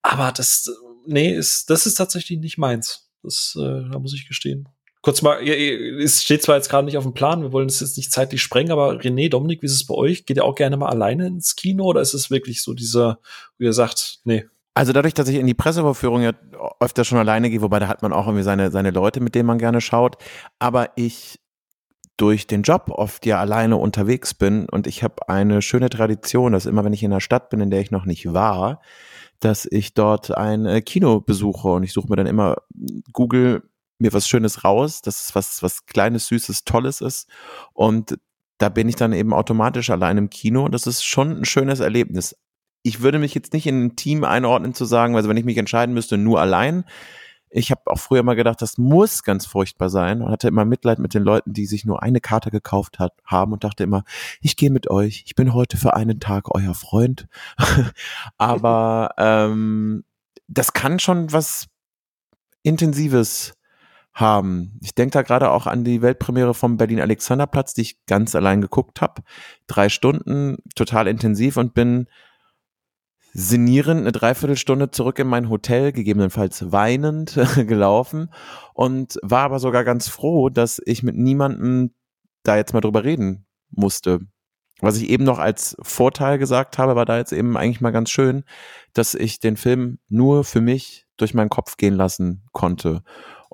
Aber 0.02 0.32
das, 0.32 0.70
nee, 1.06 1.34
ist, 1.34 1.70
das 1.70 1.86
ist 1.86 1.96
tatsächlich 1.96 2.40
nicht 2.40 2.58
meins. 2.58 3.10
Das, 3.24 3.58
äh, 3.60 3.90
da 3.90 4.00
muss 4.00 4.14
ich 4.14 4.28
gestehen 4.28 4.70
kurz 5.08 5.22
mal, 5.22 5.42
es 5.42 6.22
steht 6.22 6.44
zwar 6.44 6.58
jetzt 6.58 6.68
gerade 6.68 6.84
nicht 6.84 6.98
auf 6.98 7.06
dem 7.06 7.14
Plan, 7.14 7.42
wir 7.42 7.54
wollen 7.54 7.70
es 7.70 7.80
jetzt 7.80 7.96
nicht 7.96 8.12
zeitlich 8.12 8.42
sprengen, 8.42 8.74
aber 8.74 8.98
René, 9.00 9.30
Dominik, 9.30 9.62
wie 9.62 9.66
ist 9.66 9.72
es 9.72 9.86
bei 9.86 9.96
euch? 9.96 10.26
Geht 10.26 10.36
ihr 10.36 10.44
auch 10.44 10.56
gerne 10.56 10.76
mal 10.76 10.90
alleine 10.90 11.28
ins 11.28 11.56
Kino 11.56 11.86
oder 11.86 12.02
ist 12.02 12.14
es 12.14 12.30
wirklich 12.30 12.62
so 12.62 12.74
dieser, 12.74 13.20
wie 13.58 13.64
ihr 13.64 13.72
sagt, 13.72 14.20
nee? 14.26 14.44
Also 14.74 14.92
dadurch, 14.92 15.14
dass 15.14 15.30
ich 15.30 15.38
in 15.38 15.48
die 15.48 15.54
Pressevorführung 15.54 16.24
ja 16.24 16.34
öfter 16.82 17.06
schon 17.06 17.20
alleine 17.20 17.50
gehe, 17.50 17.62
wobei 17.62 17.80
da 17.80 17.88
hat 17.88 18.02
man 18.02 18.12
auch 18.12 18.28
irgendwie 18.28 18.44
seine, 18.44 18.70
seine 18.70 18.92
Leute, 18.92 19.22
mit 19.22 19.34
denen 19.34 19.48
man 19.48 19.60
gerne 19.60 19.80
schaut, 19.80 20.18
aber 20.60 20.90
ich 20.98 21.40
durch 22.18 22.46
den 22.46 22.64
Job 22.64 22.90
oft 22.90 23.26
ja 23.26 23.40
alleine 23.40 23.78
unterwegs 23.78 24.34
bin 24.34 24.68
und 24.68 24.88
ich 24.88 25.04
habe 25.04 25.30
eine 25.30 25.62
schöne 25.62 25.90
Tradition, 25.90 26.52
dass 26.52 26.66
immer 26.66 26.84
wenn 26.84 26.92
ich 26.92 27.04
in 27.04 27.14
einer 27.14 27.22
Stadt 27.22 27.50
bin, 27.50 27.62
in 27.62 27.72
der 27.72 27.80
ich 27.80 27.92
noch 27.92 28.04
nicht 28.04 28.34
war, 28.34 28.82
dass 29.40 29.66
ich 29.72 29.94
dort 29.94 30.36
ein 30.36 30.66
äh, 30.66 30.82
Kino 30.82 31.22
besuche 31.22 31.70
und 31.70 31.84
ich 31.84 31.94
suche 31.94 32.10
mir 32.10 32.18
dann 32.18 32.28
immer 32.28 32.58
Google 33.14 33.64
mir 34.00 34.14
was 34.14 34.28
Schönes 34.28 34.64
raus, 34.64 35.02
dass 35.02 35.26
es 35.26 35.36
was, 35.36 35.64
was 35.64 35.86
Kleines, 35.86 36.28
Süßes, 36.28 36.64
Tolles 36.64 37.02
ist. 37.02 37.28
Und 37.74 38.18
da 38.58 38.70
bin 38.70 38.90
ich 38.90 38.96
dann 38.96 39.14
eben 39.14 39.34
automatisch 39.34 39.90
allein 39.90 40.18
im 40.18 40.30
Kino. 40.30 40.68
Das 40.70 40.88
ist 40.88 41.04
schon 41.04 41.40
ein 41.40 41.46
schönes 41.46 41.80
Erlebnis. 41.80 42.36
Ich 42.84 43.02
würde 43.02 43.20
mich 43.20 43.34
jetzt 43.34 43.54
nicht 43.54 43.68
in 43.68 43.86
ein 43.86 43.96
Team 43.96 44.24
einordnen 44.24 44.74
zu 44.74 44.86
sagen, 44.86 45.16
also 45.16 45.30
wenn 45.30 45.38
ich 45.38 45.46
mich 45.46 45.58
entscheiden 45.58 45.94
müsste, 45.94 46.18
nur 46.18 46.40
allein. 46.40 46.86
Ich 47.50 47.72
habe 47.72 47.82
auch 47.86 48.00
früher 48.00 48.24
mal 48.24 48.36
gedacht, 48.36 48.62
das 48.62 48.78
muss 48.78 49.24
ganz 49.24 49.46
furchtbar 49.46 49.90
sein 49.90 50.22
und 50.22 50.32
hatte 50.32 50.50
immer 50.50 50.66
Mitleid 50.66 51.00
mit 51.00 51.14
den 51.14 51.24
Leuten, 51.24 51.54
die 51.54 51.66
sich 51.66 51.86
nur 51.86 52.04
eine 52.04 52.20
Karte 52.20 52.52
gekauft 52.52 53.00
hat, 53.00 53.14
haben 53.26 53.54
und 53.54 53.64
dachte 53.64 53.84
immer, 53.84 54.04
ich 54.42 54.58
gehe 54.58 54.70
mit 54.70 54.90
euch, 54.90 55.24
ich 55.26 55.36
bin 55.36 55.54
heute 55.54 55.78
für 55.78 55.96
einen 55.96 56.20
Tag 56.20 56.54
euer 56.54 56.74
Freund. 56.74 57.28
Aber 58.38 59.14
ähm, 59.18 60.04
das 60.48 60.74
kann 60.74 61.00
schon 61.00 61.32
was 61.32 61.68
Intensives 62.64 63.54
haben. 64.20 64.80
Ich 64.82 64.96
denke 64.96 65.14
da 65.14 65.22
gerade 65.22 65.52
auch 65.52 65.68
an 65.68 65.84
die 65.84 66.02
Weltpremiere 66.02 66.56
vom 66.56 66.78
Berlin 66.78 67.00
Alexanderplatz, 67.00 67.76
die 67.76 67.82
ich 67.82 68.06
ganz 68.08 68.34
allein 68.36 68.62
geguckt 68.62 69.00
habe. 69.00 69.22
Drei 69.68 69.90
Stunden, 69.90 70.58
total 70.76 71.08
intensiv 71.08 71.56
und 71.56 71.76
bin 71.76 72.08
sinnierend 73.32 74.02
eine 74.02 74.12
Dreiviertelstunde 74.12 74.90
zurück 74.90 75.20
in 75.20 75.28
mein 75.28 75.50
Hotel, 75.50 75.92
gegebenenfalls 75.92 76.72
weinend 76.72 77.38
gelaufen 77.56 78.34
und 78.74 79.20
war 79.22 79.44
aber 79.44 79.60
sogar 79.60 79.84
ganz 79.84 80.08
froh, 80.08 80.50
dass 80.50 80.82
ich 80.84 81.04
mit 81.04 81.16
niemandem 81.16 81.94
da 82.42 82.58
jetzt 82.58 82.74
mal 82.74 82.82
drüber 82.82 83.04
reden 83.04 83.46
musste. 83.70 84.22
Was 84.80 84.98
ich 84.98 85.10
eben 85.10 85.26
noch 85.26 85.38
als 85.38 85.78
Vorteil 85.82 86.40
gesagt 86.40 86.80
habe, 86.80 86.96
war 86.96 87.06
da 87.06 87.18
jetzt 87.18 87.34
eben 87.34 87.56
eigentlich 87.56 87.82
mal 87.82 87.92
ganz 87.92 88.10
schön, 88.10 88.44
dass 88.94 89.14
ich 89.14 89.40
den 89.40 89.58
Film 89.58 90.00
nur 90.08 90.44
für 90.44 90.62
mich 90.62 91.06
durch 91.18 91.36
meinen 91.36 91.50
Kopf 91.50 91.78
gehen 91.78 91.96
lassen 91.96 92.44
konnte. 92.52 93.04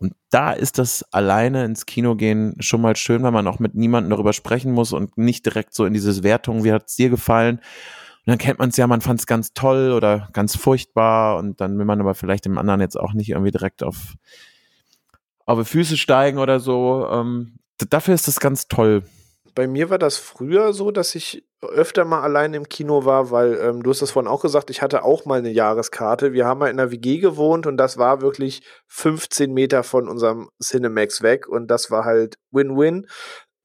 Und 0.03 0.15
da 0.29 0.51
ist 0.51 0.79
das 0.79 1.03
alleine 1.13 1.63
ins 1.63 1.85
Kino 1.85 2.15
gehen 2.15 2.57
schon 2.59 2.81
mal 2.81 2.97
schön, 2.97 3.23
weil 3.23 3.31
man 3.31 3.47
auch 3.47 3.59
mit 3.59 3.73
niemandem 3.73 4.09
darüber 4.09 4.33
sprechen 4.33 4.73
muss 4.73 4.91
und 4.91 5.17
nicht 5.17 5.45
direkt 5.45 5.73
so 5.73 5.85
in 5.85 5.93
dieses 5.93 6.23
Wertung, 6.23 6.65
wie 6.65 6.73
hat 6.73 6.89
es 6.89 6.97
dir 6.97 7.09
gefallen? 7.09 7.59
Und 7.59 8.25
dann 8.25 8.37
kennt 8.37 8.59
man 8.59 8.67
es 8.67 8.75
ja, 8.75 8.85
man 8.85 8.99
fand 8.99 9.21
es 9.21 9.27
ganz 9.27 9.53
toll 9.53 9.93
oder 9.93 10.27
ganz 10.33 10.57
furchtbar 10.57 11.37
und 11.37 11.61
dann 11.61 11.77
will 11.77 11.85
man 11.85 12.01
aber 12.01 12.15
vielleicht 12.15 12.43
dem 12.43 12.57
anderen 12.57 12.81
jetzt 12.81 12.99
auch 12.99 13.13
nicht 13.13 13.29
irgendwie 13.29 13.51
direkt 13.51 13.81
auf, 13.81 14.15
auf 15.45 15.59
die 15.59 15.65
Füße 15.65 15.95
steigen 15.95 16.37
oder 16.37 16.59
so. 16.59 17.07
Ähm, 17.09 17.59
dafür 17.89 18.13
ist 18.13 18.27
das 18.27 18.41
ganz 18.41 18.67
toll. 18.67 19.03
Bei 19.55 19.67
mir 19.67 19.89
war 19.89 19.97
das 19.97 20.17
früher 20.17 20.73
so, 20.73 20.91
dass 20.91 21.15
ich 21.15 21.45
öfter 21.61 22.05
mal 22.05 22.21
allein 22.21 22.53
im 22.53 22.67
Kino 22.67 23.05
war, 23.05 23.31
weil 23.31 23.57
ähm, 23.61 23.83
du 23.83 23.89
hast 23.89 24.01
das 24.01 24.11
vorhin 24.11 24.29
auch 24.29 24.41
gesagt, 24.41 24.69
ich 24.69 24.81
hatte 24.81 25.03
auch 25.03 25.25
mal 25.25 25.39
eine 25.39 25.51
Jahreskarte. 25.51 26.33
Wir 26.33 26.45
haben 26.45 26.59
mal 26.59 26.69
in 26.69 26.79
einer 26.79 26.91
WG 26.91 27.19
gewohnt 27.19 27.67
und 27.67 27.77
das 27.77 27.97
war 27.97 28.21
wirklich 28.21 28.63
15 28.87 29.53
Meter 29.53 29.83
von 29.83 30.09
unserem 30.09 30.49
Cinemax 30.61 31.21
weg 31.21 31.47
und 31.47 31.67
das 31.67 31.91
war 31.91 32.05
halt 32.05 32.35
Win-Win. 32.51 33.07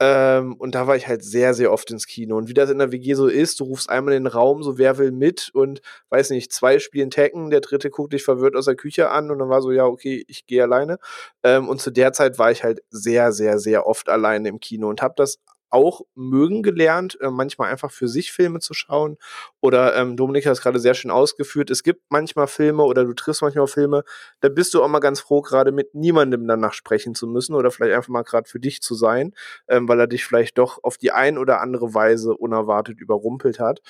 Ähm, 0.00 0.54
und 0.54 0.76
da 0.76 0.86
war 0.86 0.94
ich 0.94 1.08
halt 1.08 1.24
sehr, 1.24 1.54
sehr 1.54 1.72
oft 1.72 1.90
ins 1.90 2.06
Kino. 2.06 2.36
Und 2.36 2.48
wie 2.48 2.54
das 2.54 2.70
in 2.70 2.78
der 2.78 2.92
WG 2.92 3.14
so 3.14 3.26
ist, 3.26 3.58
du 3.58 3.64
rufst 3.64 3.90
einmal 3.90 4.14
in 4.14 4.24
den 4.24 4.32
Raum, 4.32 4.62
so 4.62 4.78
wer 4.78 4.96
will 4.98 5.10
mit 5.10 5.50
und 5.52 5.80
weiß 6.10 6.30
nicht, 6.30 6.52
zwei 6.52 6.78
spielen 6.78 7.10
Tekken, 7.10 7.50
der 7.50 7.60
dritte 7.60 7.90
guckt 7.90 8.12
dich 8.12 8.22
verwirrt 8.22 8.54
aus 8.54 8.66
der 8.66 8.76
Küche 8.76 9.10
an 9.10 9.30
und 9.30 9.40
dann 9.40 9.48
war 9.48 9.60
so, 9.60 9.72
ja, 9.72 9.86
okay, 9.86 10.24
ich 10.28 10.46
gehe 10.46 10.62
alleine. 10.62 10.98
Ähm, 11.42 11.68
und 11.68 11.80
zu 11.80 11.90
der 11.90 12.12
Zeit 12.12 12.38
war 12.38 12.52
ich 12.52 12.62
halt 12.62 12.80
sehr, 12.90 13.32
sehr, 13.32 13.58
sehr 13.58 13.86
oft 13.86 14.08
alleine 14.08 14.48
im 14.48 14.60
Kino 14.60 14.88
und 14.88 15.02
habe 15.02 15.14
das 15.16 15.38
auch 15.70 16.02
mögen 16.14 16.62
gelernt, 16.62 17.18
äh, 17.20 17.30
manchmal 17.30 17.70
einfach 17.70 17.90
für 17.90 18.08
sich 18.08 18.32
Filme 18.32 18.60
zu 18.60 18.74
schauen. 18.74 19.18
Oder 19.60 19.96
ähm, 19.96 20.16
Dominik 20.16 20.46
hat 20.46 20.52
es 20.52 20.62
gerade 20.62 20.80
sehr 20.80 20.94
schön 20.94 21.10
ausgeführt. 21.10 21.70
Es 21.70 21.82
gibt 21.82 22.02
manchmal 22.10 22.46
Filme 22.46 22.82
oder 22.84 23.04
du 23.04 23.12
triffst 23.12 23.42
manchmal 23.42 23.66
Filme, 23.66 24.04
da 24.40 24.48
bist 24.48 24.74
du 24.74 24.82
auch 24.82 24.88
mal 24.88 25.00
ganz 25.00 25.20
froh, 25.20 25.42
gerade 25.42 25.72
mit 25.72 25.94
niemandem 25.94 26.46
danach 26.46 26.72
sprechen 26.72 27.14
zu 27.14 27.26
müssen 27.26 27.54
oder 27.54 27.70
vielleicht 27.70 27.94
einfach 27.94 28.08
mal 28.08 28.22
gerade 28.22 28.48
für 28.48 28.60
dich 28.60 28.80
zu 28.82 28.94
sein, 28.94 29.34
ähm, 29.68 29.88
weil 29.88 30.00
er 30.00 30.06
dich 30.06 30.24
vielleicht 30.24 30.58
doch 30.58 30.82
auf 30.82 30.96
die 30.98 31.12
ein 31.12 31.38
oder 31.38 31.60
andere 31.60 31.94
Weise 31.94 32.34
unerwartet 32.36 33.00
überrumpelt 33.00 33.60
hat. 33.60 33.80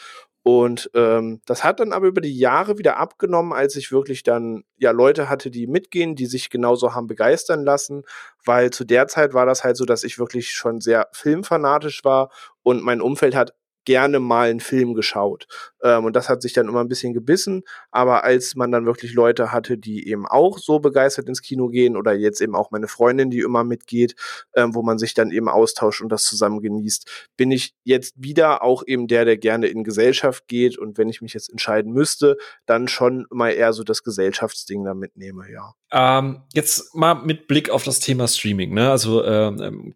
Und 0.51 0.91
ähm, 0.95 1.43
das 1.45 1.63
hat 1.63 1.79
dann 1.79 1.93
aber 1.93 2.07
über 2.07 2.23
die 2.23 2.35
Jahre 2.35 2.79
wieder 2.79 2.97
abgenommen, 2.97 3.53
als 3.53 3.77
ich 3.77 3.93
wirklich 3.93 4.23
dann 4.23 4.65
ja 4.79 4.93
Leute 4.93 5.29
hatte, 5.29 5.51
die 5.51 5.67
mitgehen, 5.67 6.15
die 6.15 6.25
sich 6.25 6.49
genauso 6.49 6.95
haben 6.95 7.07
begeistern 7.07 7.67
lassen, 7.67 8.05
weil 8.47 8.71
zu 8.71 8.85
der 8.85 9.09
Zeit 9.09 9.35
war 9.35 9.45
das 9.45 9.63
halt 9.63 9.77
so, 9.77 9.85
dass 9.85 10.05
ich 10.05 10.19
wirklich 10.19 10.53
schon 10.53 10.81
sehr 10.81 11.09
filmfanatisch 11.13 12.03
war 12.03 12.31
und 12.63 12.83
mein 12.83 13.03
Umfeld 13.03 13.37
hat 13.37 13.58
gerne 13.89 14.21
mal 14.21 14.51
einen 14.51 14.61
Film 14.61 14.93
geschaut. 14.93 15.47
Ähm, 15.83 16.05
und 16.05 16.15
das 16.15 16.29
hat 16.29 16.43
sich 16.43 16.53
dann 16.53 16.69
immer 16.69 16.81
ein 16.81 16.89
bisschen 16.89 17.15
gebissen. 17.15 17.63
Aber 17.91 18.23
als 18.23 18.55
man 18.55 18.71
dann 18.71 18.85
wirklich 18.85 19.15
Leute 19.15 19.51
hatte, 19.51 19.79
die 19.79 20.07
eben 20.09 20.27
auch 20.27 20.59
so 20.59 20.79
begeistert 20.79 21.27
ins 21.27 21.41
Kino 21.41 21.69
gehen 21.69 21.97
oder 21.97 22.13
jetzt 22.13 22.43
eben 22.43 22.55
auch 22.55 22.71
meine 22.71 22.87
Freundin, 22.87 23.31
die 23.31 23.39
immer 23.39 23.65
mitgeht, 23.65 24.15
ähm, 24.55 24.75
wo 24.75 24.83
man 24.83 24.99
sich 24.99 25.15
dann 25.15 25.31
eben 25.31 25.49
austauscht 25.49 26.03
und 26.03 26.11
das 26.11 26.25
zusammen 26.25 26.61
genießt, 26.61 27.29
bin 27.39 27.51
ich 27.51 27.73
jetzt 27.83 28.13
wieder 28.19 28.63
auch 28.63 28.83
eben 28.87 29.09
der, 29.09 29.25
der 29.25 29.39
gerne 29.39 29.69
in 29.69 29.85
Gesellschaft 29.85 30.49
geht. 30.49 30.77
Und 30.77 30.99
wenn 30.99 31.09
ich 31.09 31.23
mich 31.23 31.33
jetzt 31.33 31.49
entscheiden 31.49 31.95
müsste, 31.95 32.37
dann 32.67 32.89
schon 32.89 33.27
mal 33.31 33.53
eher 33.53 33.73
so 33.73 33.85
das 33.85 34.03
Gesellschaftsding 34.03 34.85
da 34.85 34.93
mitnehme, 34.93 35.51
ja. 35.51 35.73
Ähm, 35.91 36.43
jetzt 36.53 36.95
mal 36.95 37.15
mit 37.15 37.49
Blick 37.49 37.71
auf 37.71 37.85
das 37.85 38.01
Thema 38.01 38.29
Streaming, 38.29 38.75
ne? 38.75 38.91
Also 38.91 39.25
ähm, 39.25 39.95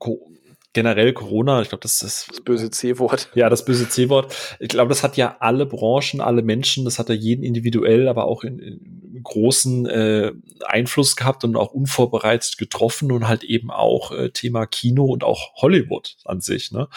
generell 0.72 1.12
Corona, 1.12 1.60
ich 1.62 1.68
glaube, 1.68 1.82
das 1.82 2.00
ist 2.02 2.28
das 2.28 2.40
böse 2.40 2.70
C-Wort. 2.70 3.30
Ja, 3.34 3.50
das 3.50 3.64
böse 3.64 3.88
C-Wort. 3.88 4.34
Ich 4.58 4.68
glaube, 4.68 4.88
das 4.88 5.02
hat 5.02 5.16
ja 5.16 5.36
alle 5.40 5.66
Branchen, 5.66 6.20
alle 6.20 6.42
Menschen, 6.42 6.84
das 6.84 6.98
hat 6.98 7.08
ja 7.08 7.14
jeden 7.14 7.42
individuell, 7.42 8.08
aber 8.08 8.24
auch 8.24 8.42
in, 8.44 8.58
in 8.58 9.02
großen 9.22 9.86
äh, 9.86 10.32
Einfluss 10.64 11.16
gehabt 11.16 11.44
und 11.44 11.56
auch 11.56 11.72
unvorbereitet 11.72 12.58
getroffen 12.58 13.12
und 13.12 13.28
halt 13.28 13.44
eben 13.44 13.70
auch 13.70 14.12
äh, 14.12 14.30
Thema 14.30 14.66
Kino 14.66 15.04
und 15.04 15.24
auch 15.24 15.54
Hollywood 15.56 16.16
an 16.24 16.40
sich. 16.40 16.72
Ne? 16.72 16.88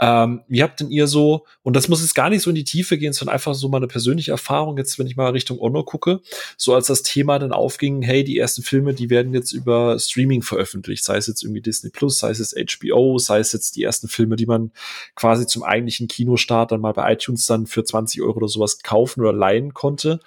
Ähm, 0.00 0.42
wie 0.48 0.62
habt 0.62 0.80
denn 0.80 0.90
ihr 0.90 1.06
so, 1.06 1.44
und 1.62 1.74
das 1.74 1.88
muss 1.88 2.00
jetzt 2.00 2.14
gar 2.14 2.30
nicht 2.30 2.42
so 2.42 2.50
in 2.50 2.56
die 2.56 2.64
Tiefe 2.64 2.98
gehen, 2.98 3.12
sondern 3.12 3.34
einfach 3.34 3.54
so 3.54 3.68
mal 3.68 3.78
eine 3.78 3.88
persönliche 3.88 4.30
Erfahrung, 4.30 4.76
jetzt 4.78 4.98
wenn 4.98 5.06
ich 5.06 5.16
mal 5.16 5.30
Richtung 5.30 5.58
Ono 5.58 5.82
gucke, 5.82 6.20
so 6.56 6.74
als 6.74 6.86
das 6.86 7.02
Thema 7.02 7.38
dann 7.38 7.52
aufging, 7.52 8.02
hey, 8.02 8.24
die 8.24 8.38
ersten 8.38 8.62
Filme, 8.62 8.94
die 8.94 9.10
werden 9.10 9.34
jetzt 9.34 9.52
über 9.52 9.98
Streaming 9.98 10.42
veröffentlicht, 10.42 11.04
sei 11.04 11.16
es 11.16 11.26
jetzt 11.26 11.42
irgendwie 11.42 11.62
Disney 11.62 11.90
Plus, 11.90 12.18
sei 12.18 12.30
es 12.30 12.38
jetzt 12.38 12.56
HBO, 12.56 13.07
sei 13.16 13.38
es 13.38 13.52
jetzt 13.52 13.76
die 13.76 13.82
ersten 13.82 14.08
Filme, 14.08 14.36
die 14.36 14.44
man 14.44 14.72
quasi 15.14 15.46
zum 15.46 15.62
eigentlichen 15.62 16.08
Kinostart 16.08 16.72
dann 16.72 16.82
mal 16.82 16.92
bei 16.92 17.10
iTunes 17.12 17.46
dann 17.46 17.66
für 17.66 17.84
20 17.84 18.20
Euro 18.20 18.36
oder 18.36 18.48
sowas 18.48 18.80
kaufen 18.82 19.20
oder 19.20 19.32
leihen 19.32 19.72
konnte. 19.72 20.20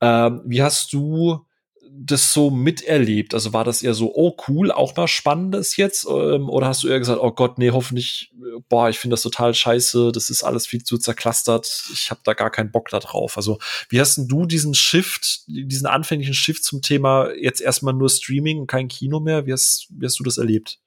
Ähm, 0.00 0.42
wie 0.44 0.62
hast 0.62 0.92
du 0.92 1.46
das 2.00 2.32
so 2.32 2.50
miterlebt? 2.50 3.34
Also 3.34 3.52
war 3.52 3.64
das 3.64 3.82
eher 3.82 3.94
so, 3.94 4.14
oh 4.14 4.36
cool, 4.46 4.70
auch 4.70 4.94
mal 4.96 5.08
Spannendes 5.08 5.76
jetzt? 5.76 6.06
Ähm, 6.08 6.48
oder 6.48 6.68
hast 6.68 6.84
du 6.84 6.88
eher 6.88 6.98
gesagt, 6.98 7.20
oh 7.20 7.32
Gott, 7.32 7.58
nee, 7.58 7.70
hoffentlich, 7.70 8.32
boah, 8.68 8.88
ich 8.88 8.98
finde 8.98 9.14
das 9.14 9.22
total 9.22 9.54
scheiße, 9.54 10.12
das 10.12 10.30
ist 10.30 10.44
alles 10.44 10.66
viel 10.66 10.82
zu 10.84 10.98
zerklastert, 10.98 11.66
ich 11.92 12.10
habe 12.10 12.20
da 12.24 12.34
gar 12.34 12.50
keinen 12.50 12.70
Bock 12.70 12.88
da 12.90 13.00
drauf. 13.00 13.36
Also 13.36 13.58
wie 13.88 14.00
hast 14.00 14.18
du 14.18 14.46
diesen 14.46 14.74
Shift, 14.74 15.44
diesen 15.48 15.86
anfänglichen 15.86 16.34
Shift 16.34 16.64
zum 16.64 16.82
Thema 16.82 17.32
jetzt 17.34 17.60
erstmal 17.60 17.94
nur 17.94 18.08
Streaming 18.08 18.60
und 18.60 18.66
kein 18.66 18.88
Kino 18.88 19.20
mehr, 19.20 19.46
wie 19.46 19.52
hast, 19.52 19.88
wie 19.90 20.06
hast 20.06 20.18
du 20.18 20.24
das 20.24 20.38
erlebt? 20.38 20.78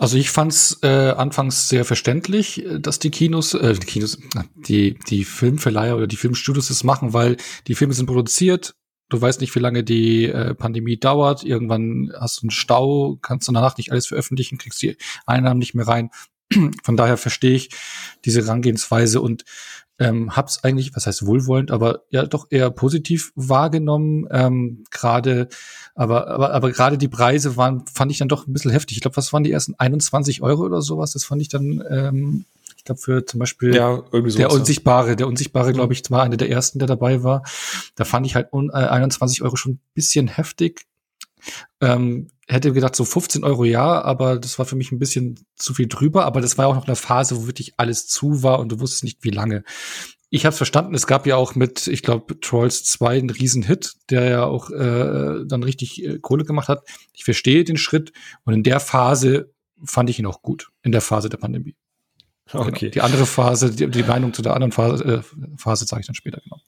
Also 0.00 0.16
ich 0.16 0.30
fand 0.30 0.50
es 0.50 0.78
äh, 0.82 1.10
anfangs 1.10 1.68
sehr 1.68 1.84
verständlich, 1.84 2.64
äh, 2.64 2.80
dass 2.80 3.00
die 3.00 3.10
Kinos, 3.10 3.52
äh, 3.52 3.74
die 3.74 3.86
Kinos, 3.86 4.18
die 4.54 4.98
die 4.98 5.24
Filmverleiher 5.26 5.94
oder 5.94 6.06
die 6.06 6.16
Filmstudios 6.16 6.68
das 6.68 6.84
machen, 6.84 7.12
weil 7.12 7.36
die 7.66 7.74
Filme 7.74 7.92
sind 7.92 8.06
produziert. 8.06 8.74
Du 9.10 9.20
weißt 9.20 9.42
nicht, 9.42 9.54
wie 9.54 9.58
lange 9.58 9.84
die 9.84 10.24
äh, 10.24 10.54
Pandemie 10.54 10.96
dauert. 10.96 11.44
Irgendwann 11.44 12.10
hast 12.18 12.38
du 12.38 12.44
einen 12.44 12.50
Stau, 12.50 13.18
kannst 13.20 13.46
du 13.46 13.52
danach 13.52 13.76
nicht 13.76 13.92
alles 13.92 14.06
veröffentlichen, 14.06 14.56
kriegst 14.56 14.80
die 14.80 14.96
Einnahmen 15.26 15.58
nicht 15.58 15.74
mehr 15.74 15.86
rein. 15.86 16.08
Von 16.82 16.96
daher 16.96 17.18
verstehe 17.18 17.54
ich 17.54 17.68
diese 18.24 18.40
Herangehensweise 18.40 19.20
und 19.20 19.44
ähm, 20.00 20.34
hab's 20.34 20.64
eigentlich, 20.64 20.96
was 20.96 21.06
heißt 21.06 21.26
wohlwollend, 21.26 21.70
aber 21.70 22.04
ja 22.10 22.24
doch 22.24 22.46
eher 22.50 22.70
positiv 22.70 23.32
wahrgenommen. 23.36 24.26
Ähm, 24.30 24.84
gerade, 24.90 25.48
aber 25.94 26.28
aber 26.28 26.52
aber 26.52 26.72
gerade 26.72 26.98
die 26.98 27.08
Preise 27.08 27.56
waren, 27.56 27.84
fand 27.86 28.10
ich 28.10 28.18
dann 28.18 28.28
doch 28.28 28.46
ein 28.46 28.52
bisschen 28.52 28.70
heftig. 28.70 28.96
Ich 28.96 29.02
glaube, 29.02 29.18
was 29.18 29.32
waren 29.32 29.44
die 29.44 29.52
ersten 29.52 29.74
21 29.76 30.42
Euro 30.42 30.64
oder 30.64 30.80
sowas? 30.80 31.12
Das 31.12 31.24
fand 31.24 31.42
ich 31.42 31.48
dann 31.48 31.84
ähm, 31.88 32.46
ich 32.80 32.84
glaube, 32.84 33.00
für 33.02 33.26
zum 33.26 33.38
Beispiel 33.38 33.74
ja, 33.74 34.02
irgendwie 34.10 34.34
der 34.34 34.50
Unsichtbare, 34.50 35.14
der 35.14 35.28
Unsichtbare, 35.28 35.74
glaube 35.74 35.92
ich, 35.92 36.02
war 36.10 36.22
einer 36.22 36.38
der 36.38 36.48
ersten, 36.48 36.78
der 36.78 36.88
dabei 36.88 37.22
war. 37.22 37.42
Da 37.94 38.06
fand 38.06 38.24
ich 38.24 38.34
halt 38.34 38.54
un, 38.54 38.70
äh, 38.70 38.72
21 38.72 39.42
Euro 39.42 39.56
schon 39.56 39.72
ein 39.72 39.80
bisschen 39.92 40.28
heftig. 40.28 40.86
Ähm, 41.80 42.28
hätte 42.48 42.72
gedacht, 42.72 42.96
so 42.96 43.04
15 43.04 43.44
Euro 43.44 43.64
ja, 43.64 44.02
aber 44.02 44.38
das 44.38 44.58
war 44.58 44.66
für 44.66 44.76
mich 44.76 44.92
ein 44.92 44.98
bisschen 44.98 45.46
zu 45.56 45.74
viel 45.74 45.86
drüber. 45.86 46.24
Aber 46.24 46.40
das 46.40 46.58
war 46.58 46.66
auch 46.66 46.74
noch 46.74 46.86
eine 46.86 46.96
Phase, 46.96 47.36
wo 47.36 47.46
wirklich 47.46 47.74
alles 47.76 48.06
zu 48.06 48.42
war 48.42 48.58
und 48.58 48.70
du 48.72 48.80
wusstest 48.80 49.04
nicht, 49.04 49.18
wie 49.22 49.30
lange. 49.30 49.64
Ich 50.30 50.46
habe 50.46 50.54
verstanden, 50.54 50.94
es 50.94 51.06
gab 51.06 51.26
ja 51.26 51.36
auch 51.36 51.54
mit, 51.56 51.88
ich 51.88 52.02
glaube, 52.02 52.38
Trolls 52.40 52.84
2 52.84 53.18
einen 53.18 53.30
Riesenhit, 53.30 53.94
der 54.10 54.24
ja 54.28 54.44
auch 54.44 54.70
äh, 54.70 55.44
dann 55.44 55.62
richtig 55.62 56.04
äh, 56.04 56.18
Kohle 56.20 56.44
gemacht 56.44 56.68
hat. 56.68 56.86
Ich 57.12 57.24
verstehe 57.24 57.64
den 57.64 57.76
Schritt 57.76 58.12
und 58.44 58.54
in 58.54 58.62
der 58.62 58.78
Phase 58.78 59.52
fand 59.84 60.10
ich 60.10 60.18
ihn 60.18 60.26
auch 60.26 60.42
gut, 60.42 60.70
in 60.82 60.92
der 60.92 61.00
Phase 61.00 61.28
der 61.28 61.38
Pandemie. 61.38 61.74
Genau. 62.52 62.66
Okay. 62.66 62.90
Genau. 62.90 62.92
Die 62.92 63.00
andere 63.00 63.26
Phase, 63.26 63.70
die, 63.70 63.88
die 63.88 64.02
Meinung 64.02 64.32
zu 64.32 64.42
der 64.42 64.54
anderen 64.54 64.72
Phase, 64.72 65.04
äh, 65.04 65.56
Phase 65.56 65.86
zeige 65.86 66.00
ich 66.00 66.06
dann 66.06 66.14
später, 66.14 66.40
genau. 66.42 66.60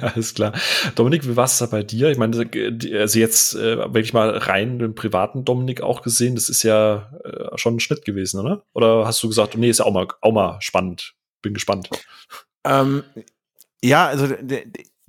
Alles 0.00 0.34
klar. 0.34 0.52
Dominik, 0.94 1.26
wie 1.26 1.36
war 1.36 1.44
es 1.44 1.58
da 1.58 1.66
bei 1.66 1.82
dir? 1.82 2.10
Ich 2.10 2.18
meine, 2.18 2.36
also 2.36 3.18
jetzt 3.18 3.54
äh, 3.54 3.78
wirklich 3.78 4.12
mal 4.12 4.30
rein 4.30 4.78
den 4.78 4.94
privaten 4.94 5.44
Dominik 5.44 5.80
auch 5.82 6.02
gesehen, 6.02 6.34
das 6.34 6.48
ist 6.48 6.62
ja 6.62 7.12
äh, 7.24 7.56
schon 7.56 7.76
ein 7.76 7.80
Schnitt 7.80 8.04
gewesen, 8.04 8.40
oder? 8.40 8.64
Oder 8.72 9.06
hast 9.06 9.22
du 9.22 9.28
gesagt, 9.28 9.56
nee, 9.56 9.68
ist 9.68 9.78
ja 9.78 9.84
auch 9.84 9.92
mal, 9.92 10.08
auch 10.20 10.32
mal 10.32 10.58
spannend. 10.60 11.14
Bin 11.42 11.54
gespannt. 11.54 11.90
Ähm, 12.64 13.04
ja, 13.82 14.06
also 14.06 14.26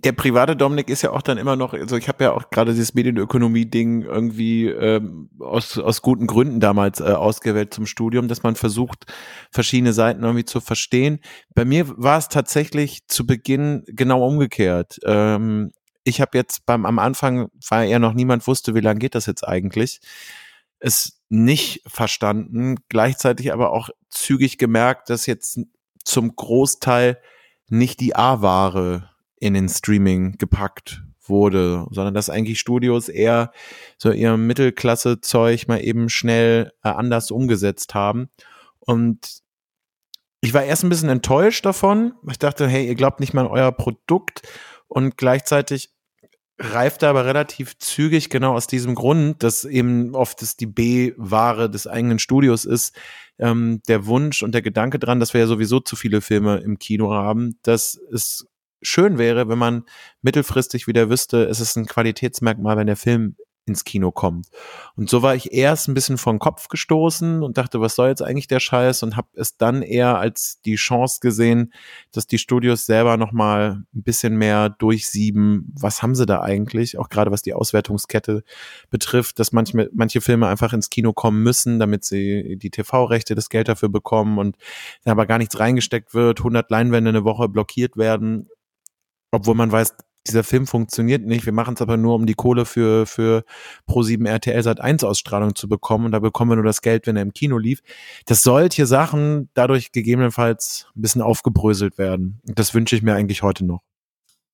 der 0.04 0.14
private 0.14 0.56
Dominik 0.56 0.90
ist 0.90 1.02
ja 1.02 1.12
auch 1.12 1.22
dann 1.22 1.38
immer 1.38 1.56
noch, 1.56 1.74
also 1.74 1.98
ich 1.98 2.08
habe 2.08 2.24
ja 2.24 2.32
auch 2.32 2.50
gerade 2.50 2.72
dieses 2.72 2.94
Medienökonomie-Ding 2.94 4.04
irgendwie 4.04 4.68
ähm, 4.68 5.30
aus, 5.40 5.78
aus 5.78 6.02
guten 6.02 6.26
Gründen 6.26 6.60
damals 6.60 7.02
äh, 7.02 7.04
ausgewählt 7.04 7.74
zum 7.74 7.86
Studium, 7.86 8.28
dass 8.28 8.44
man 8.44 8.56
versucht, 8.56 9.06
verschiedene 9.52 9.94
Seiten 9.94 10.24
irgendwie 10.24 10.46
zu 10.46 10.62
verstehen. 10.62 11.20
Bei 11.54 11.66
mir 11.66 11.86
war 11.98 12.18
es 12.18 12.30
tatsächlich 12.30 13.08
zu 13.08 13.26
Beginn 13.26 13.84
genau 13.88 14.26
umgekehrt. 14.26 15.00
Ähm, 15.06 15.72
ich 16.04 16.22
habe 16.22 16.38
jetzt 16.38 16.66
beim 16.66 16.86
am 16.86 16.98
Anfang, 16.98 17.50
weil 17.68 17.90
ja 17.90 18.00
noch 18.00 18.14
niemand 18.14 18.48
wusste, 18.48 18.76
wie 18.76 18.80
lange 18.80 19.00
geht 19.00 19.16
das 19.16 19.26
jetzt 19.26 19.46
eigentlich, 19.46 20.00
es 20.80 21.22
nicht 21.28 21.82
verstanden, 21.86 22.78
gleichzeitig 22.88 23.52
aber 23.52 23.72
auch 23.72 23.90
zügig 24.10 24.58
gemerkt, 24.58 25.10
dass 25.10 25.26
jetzt 25.26 25.60
zum 26.06 26.36
Großteil 26.36 27.20
nicht 27.68 28.00
die 28.00 28.16
A-Ware 28.16 29.09
in 29.40 29.54
den 29.54 29.70
Streaming 29.70 30.38
gepackt 30.38 31.04
wurde, 31.30 31.86
sondern 31.92 32.14
dass 32.14 32.30
eigentlich 32.30 32.60
Studios 32.60 33.08
eher 33.08 33.52
so 33.98 34.12
ihr 34.12 34.36
Mittelklasse-Zeug 34.36 35.68
mal 35.68 35.84
eben 35.84 36.10
schnell 36.10 36.72
äh, 36.84 36.90
anders 36.90 37.32
umgesetzt 37.32 37.94
haben. 37.94 38.30
Und 38.80 39.42
ich 40.42 40.54
war 40.54 40.64
erst 40.64 40.84
ein 40.84 40.90
bisschen 40.90 41.10
enttäuscht 41.10 41.66
davon. 41.66 42.14
Ich 42.30 42.40
dachte, 42.40 42.68
hey, 42.68 42.88
ihr 42.88 42.96
glaubt 42.96 43.20
nicht 43.20 43.34
mal 43.34 43.46
an 43.46 43.52
euer 43.52 43.72
Produkt 43.72 44.42
und 44.88 45.18
gleichzeitig 45.18 45.94
reift 46.58 47.04
aber 47.04 47.26
relativ 47.26 47.78
zügig 47.78 48.30
genau 48.30 48.54
aus 48.54 48.68
diesem 48.68 48.94
Grund, 48.96 49.44
dass 49.44 49.64
eben 49.64 50.14
oft 50.14 50.42
das 50.42 50.58
die 50.58 50.66
B-Ware 50.66 51.70
des 51.70 51.88
eigenen 51.88 52.20
Studios 52.20 52.66
ist, 52.66 52.94
ähm, 53.38 53.82
der 53.88 54.06
Wunsch 54.08 54.44
und 54.44 54.54
der 54.54 54.62
Gedanke 54.62 55.00
dran, 55.00 55.22
dass 55.22 55.34
wir 55.34 55.42
ja 55.42 55.48
sowieso 55.48 55.80
zu 55.80 55.96
viele 55.96 56.20
Filme 56.20 56.58
im 56.58 56.78
Kino 56.78 57.14
haben, 57.14 57.58
dass 57.64 57.98
es 58.12 58.46
schön 58.82 59.18
wäre, 59.18 59.50
wenn 59.50 59.58
man 59.58 59.84
mittelfristig 60.22 60.88
wieder 60.88 61.10
wüsste, 61.10 61.46
es 61.46 61.60
ist 61.60 61.76
ein 61.76 61.86
Qualitätsmerkmal, 61.86 62.78
wenn 62.78 62.88
der 62.88 62.98
Film 62.98 63.36
ins 63.70 63.86
Kino 63.86 64.12
kommt. 64.12 64.48
Und 64.96 65.10
so 65.10 65.22
war 65.22 65.36
ich 65.36 65.54
erst 65.54 65.88
ein 65.88 65.94
bisschen 65.94 66.18
vor 66.18 66.34
den 66.34 66.40
Kopf 66.40 66.68
gestoßen 66.68 67.42
und 67.42 67.58
dachte, 67.58 67.80
was 67.80 67.96
soll 67.96 68.10
jetzt 68.10 68.22
eigentlich 68.22 68.48
der 68.48 68.60
Scheiß? 68.60 69.04
Und 69.04 69.16
habe 69.16 69.30
es 69.36 69.56
dann 69.56 69.82
eher 69.82 70.18
als 70.18 70.60
die 70.62 70.76
Chance 70.76 71.20
gesehen, 71.22 71.72
dass 72.12 72.28
die 72.28 72.40
Studios 72.40 72.86
selber 72.86 73.16
nochmal 73.16 73.84
ein 73.94 74.04
bisschen 74.04 74.36
mehr 74.36 74.70
durchsieben, 74.70 75.74
was 75.80 76.02
haben 76.02 76.16
sie 76.16 76.26
da 76.26 76.42
eigentlich, 76.42 76.98
auch 76.98 77.10
gerade 77.10 77.32
was 77.32 77.44
die 77.44 77.54
Auswertungskette 77.54 78.44
betrifft, 78.90 79.40
dass 79.40 79.52
manche, 79.52 79.90
manche 79.94 80.20
Filme 80.20 80.48
einfach 80.48 80.74
ins 80.74 80.90
Kino 80.90 81.14
kommen 81.14 81.44
müssen, 81.44 81.80
damit 81.80 82.04
sie 82.04 82.58
die 82.58 82.72
TV-Rechte, 82.72 83.36
das 83.36 83.50
Geld 83.50 83.68
dafür 83.68 83.90
bekommen 83.90 84.40
und 84.40 84.58
da 85.04 85.12
aber 85.12 85.28
gar 85.28 85.38
nichts 85.38 85.60
reingesteckt 85.60 86.14
wird, 86.14 86.40
100 86.40 86.70
Leinwände 86.72 87.10
eine 87.10 87.24
Woche 87.24 87.48
blockiert 87.48 87.96
werden, 87.98 88.50
obwohl 89.32 89.56
man 89.56 89.72
weiß, 89.72 89.96
dieser 90.28 90.44
Film 90.44 90.68
funktioniert 90.68 91.26
nicht. 91.26 91.46
Wir 91.46 91.54
machen 91.54 91.76
es 91.76 91.82
aber 91.82 91.98
nur, 91.98 92.16
um 92.16 92.26
die 92.26 92.34
Kohle 92.34 92.66
für, 92.66 93.06
für 93.06 93.44
Pro7 93.88 94.28
RTL 94.28 94.62
Sat 94.62 94.80
1 94.82 95.04
Ausstrahlung 95.04 95.56
zu 95.56 95.68
bekommen. 95.68 96.06
Und 96.06 96.12
da 96.12 96.20
bekommen 96.20 96.52
wir 96.52 96.56
nur 96.56 96.66
das 96.66 96.82
Geld, 96.82 97.08
wenn 97.08 97.16
er 97.16 97.24
im 97.24 97.34
Kino 97.34 97.58
lief. 97.58 97.82
Dass 98.26 98.42
solche 98.42 98.86
Sachen 98.86 99.50
dadurch 99.54 99.92
gegebenenfalls 99.92 100.88
ein 100.96 101.02
bisschen 101.02 101.22
aufgebröselt 101.22 101.98
werden. 101.98 102.42
Das 102.46 102.74
wünsche 102.74 102.96
ich 102.96 103.02
mir 103.02 103.16
eigentlich 103.16 103.44
heute 103.44 103.66
noch. 103.66 103.82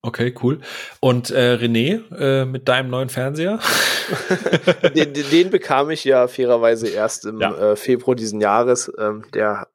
Okay, 0.02 0.32
cool. 0.42 0.60
Und 1.00 1.30
äh, 1.30 1.58
René, 1.60 2.00
äh, 2.14 2.44
mit 2.44 2.68
deinem 2.68 2.90
neuen 2.90 3.08
Fernseher? 3.08 3.58
den, 4.94 5.12
den, 5.14 5.50
bekam 5.50 5.90
ich 5.90 6.04
ja 6.04 6.28
fairerweise 6.28 6.88
erst 6.88 7.26
im 7.26 7.40
ja. 7.40 7.72
äh, 7.72 7.76
Februar 7.76 8.14
diesen 8.14 8.40
Jahres. 8.40 8.92
Ähm, 8.98 9.24
der 9.34 9.66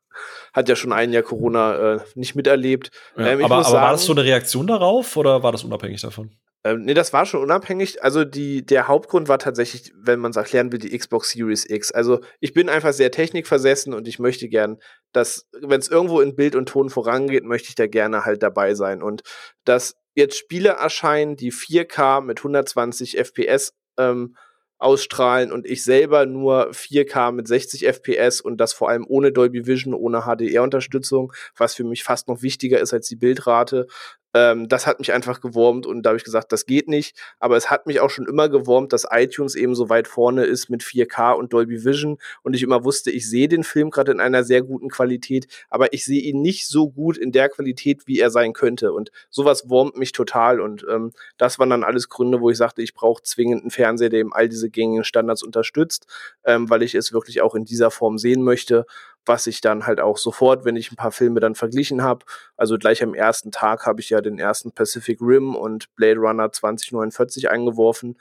hat 0.54 0.70
ja 0.70 0.76
schon 0.76 0.94
ein 0.94 1.14
Jahr 1.14 1.24
Corona 1.24 1.96
äh, 1.96 2.00
nicht 2.16 2.36
miterlebt. 2.36 2.92
Ja, 3.18 3.28
ähm, 3.28 3.46
aber, 3.46 3.56
aber 3.56 3.64
sagen, 3.64 3.76
war 3.76 3.92
das 3.92 4.06
so 4.06 4.14
eine 4.14 4.24
Reaktion 4.24 4.68
darauf 4.68 5.16
oder 5.18 5.44
war 5.44 5.52
das 5.52 5.64
unabhängig 5.64 6.02
davon? 6.02 6.32
Ähm, 6.64 6.84
nee, 6.84 6.94
das 6.94 7.12
war 7.12 7.26
schon 7.26 7.42
unabhängig. 7.42 8.04
Also 8.04 8.24
die, 8.24 8.64
der 8.64 8.88
Hauptgrund 8.88 9.28
war 9.28 9.40
tatsächlich, 9.40 9.92
wenn 9.96 10.20
man 10.20 10.32
es 10.32 10.38
erklären 10.38 10.72
will, 10.72 10.78
die 10.78 10.96
Xbox 10.96 11.32
Series 11.32 11.68
X. 11.68 11.92
Also 11.92 12.20
ich 12.40 12.54
bin 12.54 12.70
einfach 12.70 12.94
sehr 12.94 13.12
technikversessen 13.12 13.94
und 13.94 14.08
ich 14.08 14.20
möchte 14.20 14.48
gern, 14.48 14.78
dass, 15.12 15.48
wenn 15.60 15.80
es 15.80 15.88
irgendwo 15.88 16.22
in 16.22 16.36
Bild 16.36 16.56
und 16.56 16.70
Ton 16.70 16.90
vorangeht, 16.90 17.44
möchte 17.44 17.70
ich 17.70 17.76
da 17.76 17.88
gerne 17.88 18.26
halt 18.26 18.44
dabei 18.44 18.76
sein. 18.76 19.02
Und 19.02 19.24
dass 19.66 19.96
jetzt 20.14 20.38
Spiele 20.38 20.70
erscheinen, 20.70 21.36
die 21.36 21.52
4K 21.52 22.22
mit 22.22 22.40
120 22.40 23.18
FPS 23.18 23.74
ähm, 23.98 24.36
ausstrahlen 24.82 25.52
und 25.52 25.66
ich 25.66 25.84
selber 25.84 26.26
nur 26.26 26.72
4K 26.72 27.32
mit 27.32 27.48
60 27.48 27.86
FPS 27.86 28.42
und 28.42 28.58
das 28.58 28.74
vor 28.74 28.90
allem 28.90 29.06
ohne 29.08 29.32
Dolby 29.32 29.68
Vision, 29.68 29.94
ohne 29.94 30.22
HDR-Unterstützung, 30.22 31.34
was 31.56 31.76
für 31.76 31.84
mich 31.84 32.04
fast 32.04 32.28
noch 32.28 32.42
wichtiger 32.42 32.80
ist 32.80 32.94
als 32.94 33.08
die 33.08 33.16
Bildrate, 33.16 33.88
ähm, 34.34 34.68
das 34.68 34.88
hat 34.88 35.00
mich 35.00 35.14
einfach 35.14 35.42
gewurmt 35.42 35.86
und 35.86 36.04
da 36.04 36.10
habe 36.10 36.18
ich 36.18 36.24
gesagt, 36.24 36.52
das 36.52 36.66
geht 36.66 36.88
nicht. 36.88 37.18
Aber 37.40 37.58
es 37.58 37.70
hat 37.70 37.88
mich 37.88 38.00
auch 38.00 38.10
schon 38.10 38.28
immer 38.28 38.50
gewurmt, 38.50 38.94
dass 38.94 39.08
iTunes 39.10 39.56
eben 39.56 39.76
so 39.76 39.90
weit 39.90 40.08
vorne 40.08 40.46
ist 40.46 40.70
mit 40.70 40.84
4K 40.84 41.34
und 41.34 41.54
Dolby 41.54 41.84
Vision 41.84 42.18
und 42.44 42.56
ich 42.56 42.64
immer 42.64 42.84
wusste, 42.84 43.12
ich 43.12 43.30
sehe 43.30 43.48
den 43.48 43.64
Film 43.64 43.90
gerade 43.90 44.12
in 44.12 44.20
einer 44.20 44.44
sehr 44.44 44.62
guten 44.62 44.90
Qualität, 44.90 45.48
aber 45.70 45.94
ich 45.94 46.06
sehe 46.06 46.22
ihn 46.22 46.42
nicht 46.42 46.68
so 46.68 46.90
gut 46.90 47.18
in 47.18 47.32
der 47.32 47.50
Qualität, 47.50 48.08
wie 48.08 48.20
er 48.20 48.30
sein 48.30 48.54
könnte. 48.54 48.94
Und 48.94 49.12
sowas 49.30 49.70
wurmt 49.70 49.98
mich 49.98 50.12
total 50.12 50.62
und 50.62 50.86
ähm, 50.90 51.12
das 51.38 51.60
waren 51.60 51.70
dann 51.70 51.84
alles 51.84 52.10
Gründe, 52.10 52.42
wo 52.42 52.50
ich 52.50 52.58
sagte, 52.58 52.82
ich 52.82 52.94
brauche 52.94 53.24
zwingend 53.24 53.62
einen 53.62 53.72
Fernseher, 53.72 54.10
der 54.10 54.20
eben 54.20 54.34
all 54.34 54.50
diese 54.50 54.70
gängigen 54.70 55.04
Standards 55.04 55.44
unterstützt, 55.44 56.08
ähm, 56.46 56.70
weil 56.70 56.84
ich 56.84 56.96
es 56.96 57.14
wirklich 57.14 57.42
auch 57.42 57.56
in 57.56 57.66
dieser 57.66 57.92
Form 57.92 58.18
sehen 58.18 58.44
möchte 58.44 58.86
was 59.26 59.48
ich 59.48 59.62
dann 59.62 59.86
halt 59.86 60.00
auch 60.00 60.18
sofort, 60.18 60.66
wenn 60.66 60.76
ich 60.76 60.92
ein 60.92 60.96
paar 60.96 61.12
Filme 61.12 61.40
dann 61.40 61.56
verglichen 61.56 62.04
habe, 62.04 62.26
also 62.58 62.78
gleich 62.78 63.04
am 63.04 63.14
ersten 63.14 63.52
Tag 63.52 63.86
habe 63.86 64.02
ich 64.02 64.10
ja 64.10 64.22
den 64.22 64.40
ersten 64.40 64.72
Pacific 64.72 65.20
Rim 65.22 65.56
und 65.56 65.94
Blade 65.96 66.20
Runner 66.20 66.52
2049 66.52 67.50
eingeworfen 67.50 68.18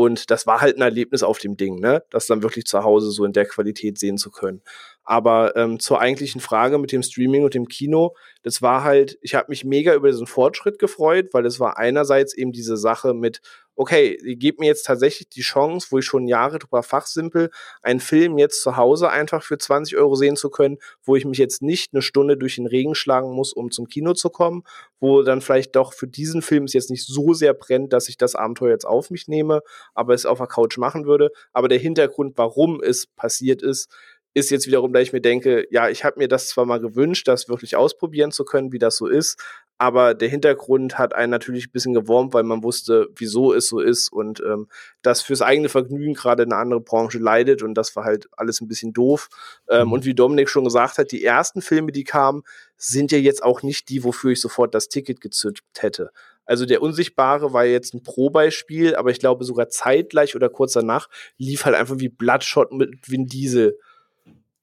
und 0.00 0.30
das 0.30 0.46
war 0.46 0.62
halt 0.62 0.78
ein 0.78 0.82
Erlebnis 0.82 1.22
auf 1.22 1.38
dem 1.38 1.58
Ding, 1.58 1.78
ne? 1.78 2.02
Das 2.08 2.26
dann 2.26 2.42
wirklich 2.42 2.64
zu 2.64 2.84
Hause 2.84 3.10
so 3.10 3.24
in 3.26 3.34
der 3.34 3.44
Qualität 3.44 3.98
sehen 3.98 4.16
zu 4.16 4.30
können. 4.30 4.62
Aber 5.10 5.56
ähm, 5.56 5.80
zur 5.80 6.00
eigentlichen 6.00 6.40
Frage 6.40 6.78
mit 6.78 6.92
dem 6.92 7.02
Streaming 7.02 7.42
und 7.42 7.54
dem 7.54 7.66
Kino, 7.66 8.14
das 8.44 8.62
war 8.62 8.84
halt, 8.84 9.18
ich 9.22 9.34
habe 9.34 9.46
mich 9.48 9.64
mega 9.64 9.92
über 9.92 10.08
diesen 10.08 10.28
Fortschritt 10.28 10.78
gefreut, 10.78 11.30
weil 11.32 11.44
es 11.46 11.58
war 11.58 11.78
einerseits 11.78 12.32
eben 12.32 12.52
diese 12.52 12.76
Sache 12.76 13.12
mit, 13.12 13.40
okay, 13.74 14.16
ihr 14.22 14.36
gebt 14.36 14.60
mir 14.60 14.66
jetzt 14.66 14.86
tatsächlich 14.86 15.28
die 15.28 15.40
Chance, 15.40 15.88
wo 15.90 15.98
ich 15.98 16.04
schon 16.04 16.28
Jahre 16.28 16.60
drüber 16.60 16.84
fachsimpel, 16.84 17.50
einen 17.82 17.98
Film 17.98 18.38
jetzt 18.38 18.62
zu 18.62 18.76
Hause 18.76 19.10
einfach 19.10 19.42
für 19.42 19.58
20 19.58 19.96
Euro 19.96 20.14
sehen 20.14 20.36
zu 20.36 20.48
können, 20.48 20.78
wo 21.02 21.16
ich 21.16 21.24
mich 21.24 21.38
jetzt 21.38 21.60
nicht 21.60 21.92
eine 21.92 22.02
Stunde 22.02 22.36
durch 22.36 22.54
den 22.54 22.66
Regen 22.66 22.94
schlagen 22.94 23.32
muss, 23.32 23.52
um 23.52 23.72
zum 23.72 23.88
Kino 23.88 24.12
zu 24.12 24.30
kommen, 24.30 24.62
wo 25.00 25.22
dann 25.22 25.40
vielleicht 25.40 25.74
doch 25.74 25.92
für 25.92 26.06
diesen 26.06 26.40
Film 26.40 26.64
es 26.64 26.72
jetzt 26.72 26.90
nicht 26.90 27.04
so 27.04 27.34
sehr 27.34 27.52
brennt, 27.52 27.92
dass 27.92 28.08
ich 28.08 28.16
das 28.16 28.36
Abenteuer 28.36 28.70
jetzt 28.70 28.86
auf 28.86 29.10
mich 29.10 29.26
nehme, 29.26 29.62
aber 29.92 30.14
es 30.14 30.24
auf 30.24 30.38
der 30.38 30.46
Couch 30.46 30.78
machen 30.78 31.04
würde. 31.04 31.32
Aber 31.52 31.66
der 31.66 31.78
Hintergrund, 31.80 32.38
warum 32.38 32.80
es 32.80 33.08
passiert 33.08 33.60
ist, 33.60 33.88
ist 34.34 34.50
jetzt 34.50 34.66
wiederum, 34.66 34.92
da 34.92 35.00
ich 35.00 35.12
mir 35.12 35.20
denke, 35.20 35.66
ja, 35.70 35.88
ich 35.88 36.04
habe 36.04 36.18
mir 36.18 36.28
das 36.28 36.48
zwar 36.48 36.64
mal 36.64 36.80
gewünscht, 36.80 37.26
das 37.26 37.48
wirklich 37.48 37.76
ausprobieren 37.76 38.30
zu 38.30 38.44
können, 38.44 38.72
wie 38.72 38.78
das 38.78 38.96
so 38.96 39.06
ist, 39.06 39.42
aber 39.80 40.12
der 40.12 40.28
Hintergrund 40.28 40.98
hat 40.98 41.14
einen 41.14 41.30
natürlich 41.30 41.68
ein 41.68 41.72
bisschen 41.72 41.94
gewurmt, 41.94 42.34
weil 42.34 42.42
man 42.42 42.62
wusste, 42.62 43.08
wieso 43.16 43.54
es 43.54 43.66
so 43.66 43.80
ist 43.80 44.12
und 44.12 44.40
ähm, 44.40 44.68
das 45.00 45.22
fürs 45.22 45.40
eigene 45.40 45.70
Vergnügen 45.70 46.12
gerade 46.12 46.42
eine 46.42 46.56
andere 46.56 46.80
Branche 46.80 47.18
leidet 47.18 47.62
und 47.62 47.74
das 47.74 47.96
war 47.96 48.04
halt 48.04 48.28
alles 48.36 48.60
ein 48.60 48.68
bisschen 48.68 48.92
doof. 48.92 49.30
Ähm, 49.70 49.86
mhm. 49.86 49.92
Und 49.94 50.04
wie 50.04 50.14
Dominik 50.14 50.50
schon 50.50 50.64
gesagt 50.64 50.98
hat, 50.98 51.12
die 51.12 51.24
ersten 51.24 51.62
Filme, 51.62 51.92
die 51.92 52.04
kamen, 52.04 52.42
sind 52.76 53.10
ja 53.10 53.18
jetzt 53.18 53.42
auch 53.42 53.62
nicht 53.62 53.88
die, 53.88 54.04
wofür 54.04 54.32
ich 54.32 54.40
sofort 54.42 54.74
das 54.74 54.88
Ticket 54.88 55.22
gezückt 55.22 55.62
hätte. 55.78 56.10
Also 56.44 56.66
der 56.66 56.82
Unsichtbare 56.82 57.54
war 57.54 57.64
jetzt 57.64 57.94
ein 57.94 58.02
Pro-Beispiel, 58.02 58.96
aber 58.96 59.10
ich 59.10 59.18
glaube 59.18 59.44
sogar 59.44 59.70
zeitgleich 59.70 60.36
oder 60.36 60.50
kurz 60.50 60.74
danach 60.74 61.08
lief 61.38 61.64
halt 61.64 61.74
einfach 61.74 61.98
wie 61.98 62.10
Bloodshot 62.10 62.70
mit 62.72 63.08
Vin 63.08 63.26
Diesel 63.26 63.78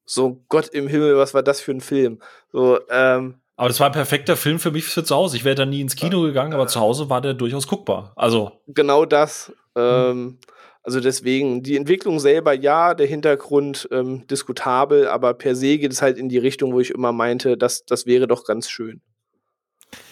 so 0.08 0.41
Gott 0.49 0.70
im 0.70 0.88
Himmel, 0.88 1.18
was 1.18 1.36
war 1.36 1.43
das 1.43 1.62
für 1.62 1.72
ein 1.72 1.82
Film? 1.82 2.20
So, 2.51 2.80
ähm, 2.89 3.36
aber 3.58 3.70
das 3.70 3.80
war 3.80 3.88
ein 3.88 3.93
perfekter 3.93 4.38
Film 4.38 4.60
für 4.60 4.72
mich 4.72 4.86
für 4.86 5.03
zu 5.03 5.16
Hause. 5.16 5.36
Ich 5.36 5.43
wäre 5.43 5.55
da 5.55 5.66
nie 5.66 5.82
ins 5.82 5.95
Kino 5.95 6.22
gegangen, 6.22 6.53
aber 6.53 6.68
zu 6.68 6.80
Hause 6.80 7.10
war 7.10 7.22
der 7.22 7.34
durchaus 7.34 7.68
guckbar. 7.68 8.14
Also 8.16 8.51
genau 8.68 9.05
das. 9.05 9.51
Ähm, 9.76 10.38
also 10.84 10.99
deswegen 10.99 11.64
die 11.64 11.76
Entwicklung 11.76 12.20
selber 12.20 12.53
ja, 12.53 12.93
der 12.93 13.08
Hintergrund 13.08 13.89
ähm, 13.91 14.26
diskutabel, 14.28 15.08
aber 15.08 15.34
per 15.34 15.55
se 15.55 15.80
geht 15.80 15.91
es 15.91 16.03
halt 16.03 16.18
in 16.18 16.30
die 16.30 16.38
Richtung, 16.38 16.72
wo 16.72 16.80
ich 16.80 16.91
immer 16.91 17.12
meinte, 17.12 17.58
dass 17.58 17.84
das 17.84 18.05
wäre 18.05 18.28
doch 18.28 18.45
ganz 18.45 18.70
schön. 18.70 19.01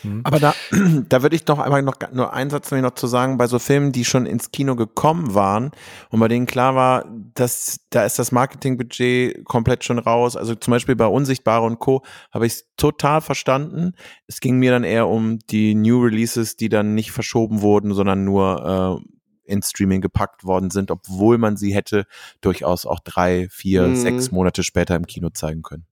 Mhm. 0.04 0.22
Aber 0.24 0.40
da, 0.40 0.54
da 1.10 1.22
würde 1.22 1.36
ich 1.36 1.46
noch 1.48 1.60
einmal 1.60 1.82
noch 1.82 1.96
nur 2.14 2.34
einen 2.34 2.50
Satz 2.50 2.72
noch 2.72 2.96
zu 2.96 3.08
sagen, 3.08 3.38
bei 3.38 3.48
so 3.48 3.60
Filmen, 3.60 3.92
die 3.92 4.06
schon 4.06 4.26
ins 4.26 4.52
Kino 4.52 4.76
gekommen 4.76 5.34
waren 5.34 5.72
und 6.10 6.20
bei 6.20 6.28
denen 6.28 6.46
klar 6.46 6.76
war, 6.76 7.06
dass 7.34 7.80
da 7.90 8.06
ist 8.06 8.20
das 8.20 8.32
Marketingbudget 8.32 9.46
komplett 9.46 9.84
schon 9.84 10.00
raus. 10.00 10.36
Also 10.36 10.56
zum 10.56 10.72
Beispiel 10.72 10.96
bei 10.96 11.08
Unsichtbare 11.08 11.66
und 11.66 11.80
Co. 11.80 12.04
habe 12.32 12.46
ich 12.46 12.54
es 12.54 12.68
total 12.78 13.22
verstanden. 13.22 13.94
Es 14.28 14.40
ging 14.40 14.58
mir 14.58 14.72
dann 14.72 14.84
eher 14.84 15.08
um 15.08 15.40
die 15.50 15.76
New 15.76 16.02
Releases, 16.02 16.56
die 16.56 16.70
dann 16.70 16.96
nicht 16.96 17.12
verschoben 17.12 17.62
wurden, 17.62 17.94
sondern 17.94 18.24
nur 18.24 19.02
äh, 19.02 19.12
ins 19.46 19.70
Streaming 19.70 20.02
gepackt 20.02 20.44
worden 20.44 20.72
sind, 20.72 20.92
obwohl 20.92 21.38
man 21.38 21.58
sie 21.58 21.74
hätte 21.74 22.06
durchaus 22.42 22.86
auch 22.86 23.00
drei, 23.00 23.48
vier, 23.50 23.84
mhm. 23.88 23.96
sechs 23.96 24.32
Monate 24.32 24.64
später 24.64 24.96
im 24.96 25.06
Kino 25.06 25.30
zeigen 25.30 25.62
können. 25.62 25.86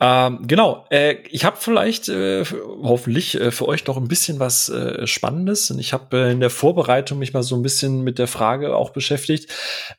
Ähm, 0.00 0.46
genau, 0.46 0.86
äh, 0.90 1.16
ich 1.30 1.44
habe 1.44 1.56
vielleicht 1.58 2.08
äh, 2.08 2.44
hoffentlich 2.44 3.40
äh, 3.40 3.50
für 3.50 3.66
euch 3.66 3.86
noch 3.86 3.96
ein 3.96 4.08
bisschen 4.08 4.38
was 4.38 4.68
äh, 4.68 5.06
Spannendes. 5.06 5.70
Und 5.70 5.78
ich 5.78 5.92
habe 5.92 6.16
äh, 6.16 6.32
in 6.32 6.40
der 6.40 6.50
Vorbereitung 6.50 7.18
mich 7.18 7.32
mal 7.32 7.42
so 7.42 7.56
ein 7.56 7.62
bisschen 7.62 8.02
mit 8.02 8.18
der 8.18 8.28
Frage 8.28 8.76
auch 8.76 8.90
beschäftigt. 8.90 9.50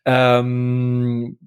Ähm, 0.05 1.37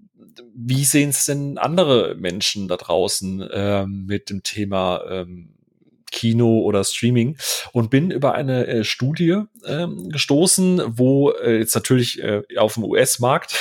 wie 0.55 0.85
sehen 0.85 1.11
es 1.11 1.25
denn 1.25 1.59
andere 1.59 2.15
Menschen 2.17 2.69
da 2.69 2.77
draußen 2.77 3.49
ähm, 3.53 4.07
mit 4.07 4.31
dem 4.31 4.43
Thema 4.43 5.03
ähm, 5.09 5.52
Kino 6.13 6.61
oder 6.61 6.85
Streaming 6.85 7.37
und 7.73 7.91
bin 7.91 8.11
über 8.13 8.35
eine 8.35 8.67
äh, 8.67 8.85
Studie 8.85 9.43
ähm, 9.67 10.11
gestoßen, 10.11 10.83
wo 10.87 11.31
äh, 11.31 11.59
jetzt 11.59 11.75
natürlich 11.75 12.23
äh, 12.23 12.43
auf 12.57 12.75
dem 12.75 12.85
US-Markt, 12.85 13.55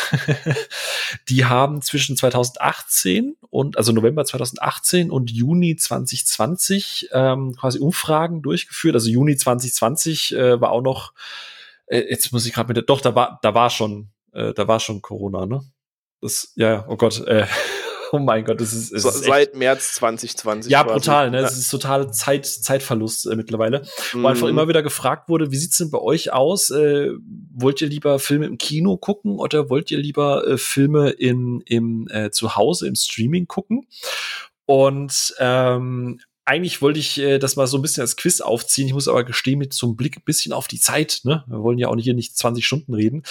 die 1.30 1.46
haben 1.46 1.82
zwischen 1.82 2.16
2018 2.16 3.36
und 3.50 3.78
also 3.78 3.92
November 3.92 4.24
2018 4.26 5.10
und 5.10 5.32
Juni 5.32 5.76
2020 5.76 7.10
ähm, 7.14 7.56
quasi 7.56 7.80
Umfragen 7.80 8.42
durchgeführt. 8.42 8.96
Also 8.96 9.10
Juni 9.10 9.38
2020 9.38 10.36
äh, 10.36 10.62
war 10.62 10.72
auch 10.72 10.82
noch, 10.82 11.14
äh, 11.88 12.02
jetzt 12.10 12.32
muss 12.32 12.46
ich 12.46 12.54
gerade 12.54 12.74
mit 12.74 12.90
doch, 12.90 13.02
da 13.02 13.16
war, 13.16 13.40
da 13.42 13.54
war 13.54 13.70
schon, 13.70 14.10
äh, 14.34 14.54
da 14.54 14.68
war 14.68 14.80
schon 14.80 15.02
Corona, 15.02 15.46
ne? 15.46 15.62
Das, 16.22 16.54
ja, 16.56 16.86
oh 16.88 16.98
Gott, 16.98 17.26
äh, 17.26 17.48
oh 18.12 18.20
mein 18.20 18.44
Gott, 18.44 18.60
das 18.60 18.74
ist, 18.74 18.90
so, 18.90 19.10
ist 19.10 19.24
seit 19.24 19.56
März 19.56 19.94
2020. 19.94 20.72
Ja, 20.72 20.84
quasi. 20.84 20.94
brutal, 20.94 21.32
ne? 21.32 21.38
Ja. 21.38 21.44
Das 21.44 21.58
ist 21.58 21.70
total 21.70 22.12
Zeit, 22.12 22.46
Zeitverlust 22.46 23.26
äh, 23.28 23.36
mittlerweile. 23.36 23.84
Mhm. 24.14 24.24
Wo 24.24 24.28
einfach 24.28 24.48
immer 24.48 24.68
wieder 24.68 24.84
gefragt 24.84 25.30
wurde, 25.30 25.52
wie 25.52 25.58
sieht's 25.58 25.78
denn 25.78 25.92
bei 25.92 26.00
euch 26.00 26.34
aus? 26.34 26.70
Äh, 26.72 27.12
wollt 27.54 27.82
ihr 27.82 27.88
lieber 27.88 28.20
Filme 28.20 28.46
im 28.46 28.58
Kino 28.58 28.98
gucken 28.98 29.40
oder 29.40 29.70
wollt 29.70 29.92
ihr 29.92 29.98
lieber 29.98 30.46
äh, 30.46 30.58
Filme 30.58 31.12
in, 31.12 31.62
im 31.66 32.08
äh, 32.12 32.32
zu 32.32 32.56
Hause 32.56 32.88
im 32.88 32.96
Streaming 32.96 33.48
gucken? 33.48 33.88
Und 34.66 35.34
ähm, 35.40 36.20
eigentlich 36.52 36.82
wollte 36.82 37.00
ich 37.00 37.18
äh, 37.18 37.40
das 37.40 37.56
mal 37.56 37.66
so 37.66 37.78
ein 37.78 37.82
bisschen 37.82 38.02
als 38.02 38.18
Quiz 38.18 38.42
aufziehen. 38.42 38.86
Ich 38.86 38.94
muss 38.94 39.08
aber 39.08 39.24
gestehen, 39.24 39.58
mit 39.58 39.74
so 39.74 39.88
einem 39.88 39.96
Blick 39.96 40.18
ein 40.18 40.24
bisschen 40.26 40.52
auf 40.52 40.68
die 40.68 40.82
Zeit. 40.82 41.22
Ne? 41.24 41.46
Wir 41.48 41.64
wollen 41.64 41.78
ja 41.78 41.88
auch 41.88 41.96
hier 41.96 42.14
nicht 42.14 42.38
20 42.38 42.66
Stunden 42.66 42.94
reden. 42.94 43.24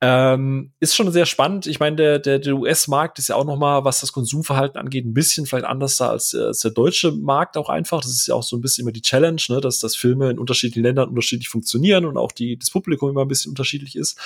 Ähm, 0.00 0.72
ist 0.78 0.94
schon 0.94 1.10
sehr 1.10 1.26
spannend. 1.26 1.66
Ich 1.66 1.80
meine, 1.80 1.96
der, 1.96 2.18
der, 2.20 2.38
der 2.38 2.54
US-Markt 2.54 3.18
ist 3.18 3.28
ja 3.28 3.34
auch 3.34 3.44
noch 3.44 3.56
mal, 3.56 3.84
was 3.84 4.00
das 4.00 4.12
Konsumverhalten 4.12 4.78
angeht, 4.78 5.04
ein 5.04 5.14
bisschen 5.14 5.46
vielleicht 5.46 5.64
anders 5.64 5.96
da 5.96 6.10
als, 6.10 6.32
äh, 6.32 6.42
als 6.42 6.60
der 6.60 6.70
deutsche 6.70 7.10
Markt 7.10 7.56
auch 7.56 7.68
einfach. 7.68 8.02
Das 8.02 8.12
ist 8.12 8.28
ja 8.28 8.36
auch 8.36 8.44
so 8.44 8.56
ein 8.56 8.60
bisschen 8.60 8.82
immer 8.82 8.92
die 8.92 9.02
Challenge, 9.02 9.42
ne? 9.48 9.60
dass, 9.60 9.80
dass 9.80 9.96
Filme 9.96 10.30
in 10.30 10.38
unterschiedlichen 10.38 10.84
Ländern 10.84 11.08
unterschiedlich 11.08 11.48
funktionieren 11.48 12.04
und 12.04 12.16
auch 12.16 12.30
die, 12.30 12.56
das 12.56 12.70
Publikum 12.70 13.10
immer 13.10 13.22
ein 13.22 13.28
bisschen 13.28 13.50
unterschiedlich 13.50 13.96
ist. 13.96 14.16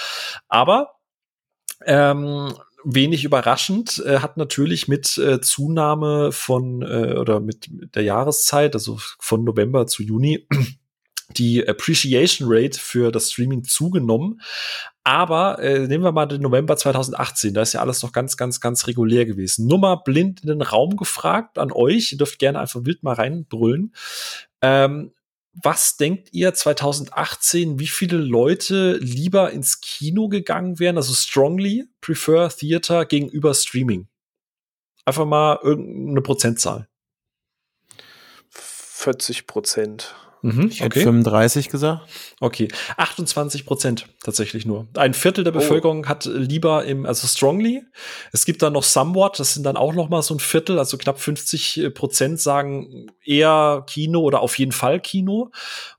Aber 0.49 0.97
ähm, 1.87 2.53
wenig 2.85 3.25
überraschend 3.25 4.03
äh, 4.05 4.19
hat 4.19 4.37
natürlich 4.37 4.89
mit 4.89 5.19
äh, 5.19 5.41
Zunahme 5.41 6.33
von 6.33 6.83
äh, 6.83 7.17
oder 7.19 7.41
mit 7.41 7.69
der 7.95 8.03
Jahreszeit, 8.03 8.75
also 8.75 8.99
von 9.19 9.45
November 9.45 9.87
zu 9.87 10.03
Juni, 10.03 10.47
die 11.37 11.67
Appreciation 11.67 12.49
Rate 12.51 12.79
für 12.79 13.11
das 13.11 13.31
Streaming 13.31 13.65
zugenommen. 13.65 14.41
Aber 15.03 15.59
äh, 15.59 15.87
nehmen 15.87 16.05
wir 16.05 16.13
mal 16.13 16.27
den 16.27 16.41
November 16.41 16.77
2018, 16.77 17.53
da 17.53 17.63
ist 17.63 17.75
ja 17.75 17.81
alles 17.81 18.03
noch 18.03 18.13
ganz, 18.13 18.37
ganz, 18.37 18.61
ganz 18.61 18.87
regulär 18.87 19.27
gewesen. 19.27 19.67
Nur 19.67 19.79
mal 19.79 19.97
blind 19.97 20.41
in 20.43 20.49
den 20.49 20.63
Raum 20.63 20.97
gefragt 20.97 21.59
an 21.59 21.73
euch, 21.73 22.13
ihr 22.13 22.19
dürft 22.19 22.39
gerne 22.39 22.59
einfach 22.59 22.85
wild 22.85 23.03
mal 23.03 23.15
reinbrüllen. 23.15 23.95
Ähm, 24.63 25.13
was 25.63 25.97
denkt 25.97 26.31
ihr 26.33 26.53
2018, 26.53 27.79
wie 27.79 27.87
viele 27.87 28.17
Leute 28.17 28.99
lieber 29.01 29.51
ins 29.53 29.81
Kino 29.81 30.29
gegangen 30.29 30.79
wären, 30.79 30.97
also 30.97 31.15
strongly 31.15 31.85
prefer 32.01 32.49
Theater 32.49 33.05
gegenüber 33.07 33.55
Streaming? 33.55 34.09
Einfach 35.05 35.27
mal 35.27 35.59
irgendeine 35.63 36.23
Prozentzahl. 36.23 36.89
40 38.51 39.47
Prozent. 39.47 40.15
Mhm, 40.45 40.69
ich 40.71 40.83
hätte 40.83 41.01
35 41.01 41.71
gesagt. 41.71 42.07
Okay, 42.39 42.69
28 42.99 43.65
Prozent 43.65 44.09
tatsächlich 44.23 44.67
nur. 44.67 44.87
Ein 44.95 45.15
Viertel 45.15 45.43
der 45.43 45.55
oh. 45.55 45.59
Bevölkerung 45.59 46.05
oh. 46.05 46.09
hat 46.09 46.27
lieber 46.27 46.85
im, 46.85 47.07
also 47.07 47.27
strongly. 47.27 47.83
Es 48.31 48.45
gibt 48.45 48.61
dann 48.61 48.75
noch 48.75 48.83
somewhat, 48.83 49.41
das 49.41 49.55
sind 49.55 49.63
dann 49.65 49.79
auch 49.79 49.95
noch 49.95 50.11
mal 50.11 50.21
so 50.21 50.35
ein 50.35 50.41
Viertel, 50.41 50.79
also 50.79 50.99
knapp 50.99 51.19
50 51.19 51.93
Prozent 51.95 52.41
sagen 52.41 53.07
eher 53.25 53.85
Kino 53.87 54.21
oder 54.21 54.41
auf 54.41 54.59
jeden 54.59 54.73
Fall 54.73 55.01
Kino. 55.01 55.51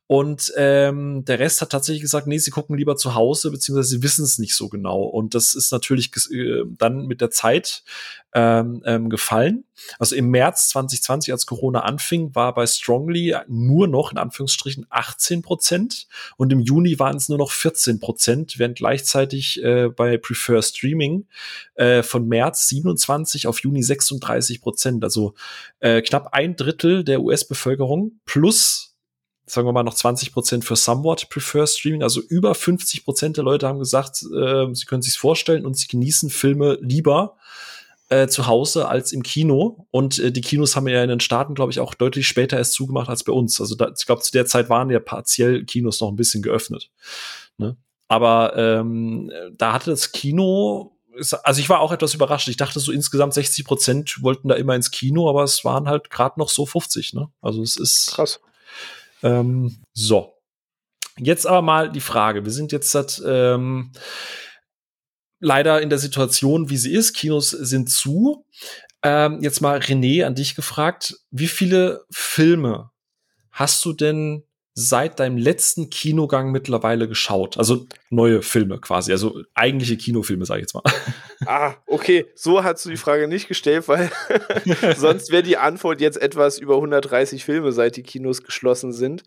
Und 0.08 0.54
ähm, 0.56 1.26
der 1.26 1.40
Rest 1.40 1.62
hat 1.62 1.72
tatsächlich 1.72 2.04
gesagt, 2.04 2.28
nee, 2.28 2.38
sie 2.38 2.52
gucken 2.52 2.78
lieber 2.78 2.96
zu 2.96 3.16
Hause, 3.16 3.50
beziehungsweise 3.50 3.90
sie 3.90 4.04
wissen 4.04 4.24
es 4.24 4.38
nicht 4.38 4.56
so 4.56 4.70
genau. 4.70 5.02
Und 5.02 5.34
das 5.34 5.56
ist 5.56 5.72
natürlich 5.72 6.12
äh, 6.32 6.62
dann 6.78 7.08
mit 7.08 7.22
der 7.22 7.32
Zeit 7.32 7.84
ähm, 8.36 8.84
ähm, 8.86 9.10
gefallen. 9.10 9.64
Also 9.98 10.14
im 10.16 10.30
März 10.30 10.68
2020, 10.70 11.32
als 11.32 11.46
Corona 11.46 11.80
anfing, 11.80 12.36
war 12.36 12.54
bei 12.54 12.68
Strongly 12.68 13.34
nur 13.48 13.88
noch 13.88 14.12
in 14.12 14.18
Anführungsstrichen 14.18 14.86
18 14.90 15.42
Prozent 15.42 16.08
und 16.36 16.52
im 16.52 16.60
Juni 16.60 17.00
waren 17.00 17.16
es 17.16 17.30
nur 17.30 17.38
noch 17.38 17.52
14 17.52 18.02
Prozent, 18.02 18.60
während 18.60 18.78
gleichzeitig 18.78 19.64
äh, 19.64 19.88
bei 19.88 20.18
Prefer 20.18 20.62
Streaming 20.62 21.28
äh, 21.76 22.04
von 22.04 22.28
März 22.28 22.68
27 22.68 23.48
auf 23.48 23.62
Juni 23.62 23.82
36 23.82 24.62
Prozent. 24.62 25.04
Also 25.06 25.34
äh, 25.80 26.02
knapp 26.02 26.34
ein 26.34 26.58
Drittel 26.58 27.06
der 27.06 27.22
US-Bevölkerung 27.22 28.20
plus 28.26 28.92
sagen 29.48 29.68
wir 29.68 29.74
mal 29.74 29.84
noch 29.84 29.94
20 29.94 30.34
Prozent 30.34 30.66
für 30.66 30.76
somewhat 30.76 31.30
prefer 31.30 31.68
Streaming. 31.68 32.02
Also 32.02 32.20
über 32.20 32.56
50 32.56 33.06
Prozent 33.06 33.38
der 33.38 33.44
Leute 33.44 33.68
haben 33.68 33.78
gesagt, 33.78 34.24
äh, 34.24 34.74
sie 34.74 34.86
können 34.86 35.04
sich 35.04 35.18
vorstellen 35.18 35.68
und 35.68 35.78
sie 35.78 35.88
genießen 35.88 36.32
Filme 36.32 36.80
lieber 36.82 37.38
äh, 38.10 38.28
zu 38.28 38.48
Hause 38.48 38.88
als 38.88 39.12
im 39.12 39.24
Kino. 39.24 39.88
Und 39.92 40.20
äh, 40.20 40.32
die 40.32 40.42
Kinos 40.42 40.76
haben 40.76 40.88
ja 40.88 41.02
in 41.04 41.10
den 41.10 41.20
Staaten, 41.20 41.56
glaube 41.56 41.72
ich, 41.72 41.80
auch 41.80 41.94
deutlich 41.94 42.28
später 42.28 42.58
erst 42.58 42.74
zugemacht 42.74 43.10
als 43.10 43.24
bei 43.24 43.34
uns. 43.34 43.60
Also 43.60 43.76
da, 43.76 43.92
ich 43.98 44.06
glaube, 44.06 44.22
zu 44.22 44.32
der 44.32 44.46
Zeit 44.46 44.70
waren 44.70 44.90
ja 44.90 45.00
partiell 45.00 45.66
Kinos 45.66 46.02
noch 46.02 46.10
ein 46.10 46.16
bisschen 46.16 46.42
geöffnet. 46.42 46.92
Ne? 47.58 47.78
Aber 48.08 48.56
ähm, 48.56 49.32
da 49.58 49.74
hatte 49.74 49.92
das 49.92 50.12
Kino 50.12 50.92
also 51.44 51.62
ich 51.62 51.70
war 51.70 51.80
auch 51.80 51.92
etwas 51.92 52.14
überrascht. 52.14 52.48
Ich 52.48 52.58
dachte 52.58 52.80
so 52.80 52.92
insgesamt 52.92 53.34
60 53.34 53.66
Prozent 53.66 54.22
wollten 54.22 54.50
da 54.50 54.56
immer 54.56 54.76
ins 54.76 54.92
Kino, 54.92 55.30
aber 55.30 55.44
es 55.44 55.64
waren 55.64 55.88
halt 55.88 56.10
gerade 56.10 56.40
noch 56.40 56.50
so 56.50 56.66
50. 56.66 57.14
Ne? 57.14 57.30
Also 57.42 57.62
es 57.62 57.78
ist 57.78 58.12
krass. 58.14 58.42
Ähm, 59.24 59.78
so. 59.94 60.34
Jetzt 61.18 61.48
aber 61.48 61.62
mal 61.62 61.92
die 61.92 62.02
Frage. 62.02 62.44
Wir 62.44 62.52
sind 62.52 62.72
jetzt 62.72 62.92
seit, 62.92 63.22
ähm, 63.26 63.92
leider 65.40 65.82
in 65.82 65.90
der 65.90 66.00
Situation, 66.00 66.70
wie 66.70 66.78
sie 66.78 66.94
ist. 66.94 67.14
Kinos 67.14 67.50
sind 67.50 67.90
zu. 67.90 68.46
Ähm, 69.04 69.40
jetzt 69.42 69.62
mal 69.62 69.80
René 69.80 70.26
an 70.26 70.36
dich 70.36 70.56
gefragt. 70.56 71.16
Wie 71.30 71.48
viele 71.48 72.06
Filme 72.10 72.92
hast 73.52 73.84
du 73.86 73.94
denn 73.94 74.45
seit 74.78 75.22
deinem 75.22 75.38
letzten 75.38 75.90
Kinogang 75.90 76.52
mittlerweile 76.52 77.08
geschaut? 77.08 77.58
Also 77.58 77.88
neue 78.10 78.42
Filme 78.42 78.80
quasi, 78.80 79.14
also 79.14 79.42
eigentliche 79.54 79.96
Kinofilme, 79.96 80.46
sag 80.46 80.58
ich 80.58 80.64
jetzt 80.64 80.74
mal. 80.74 80.84
Ah, 81.48 81.76
okay, 81.86 82.26
so 82.34 82.64
hast 82.64 82.86
du 82.86 82.90
die 82.90 82.98
Frage 82.98 83.28
nicht 83.28 83.50
gestellt, 83.50 83.90
weil 83.90 84.10
sonst 84.98 85.32
wäre 85.32 85.44
die 85.44 85.58
Antwort 85.58 86.00
jetzt 86.00 86.20
etwas 86.20 86.58
über 86.58 86.76
130 86.76 87.44
Filme, 87.44 87.74
seit 87.74 87.98
die 87.98 88.04
Kinos 88.04 88.42
geschlossen 88.42 88.94
sind. 88.94 89.24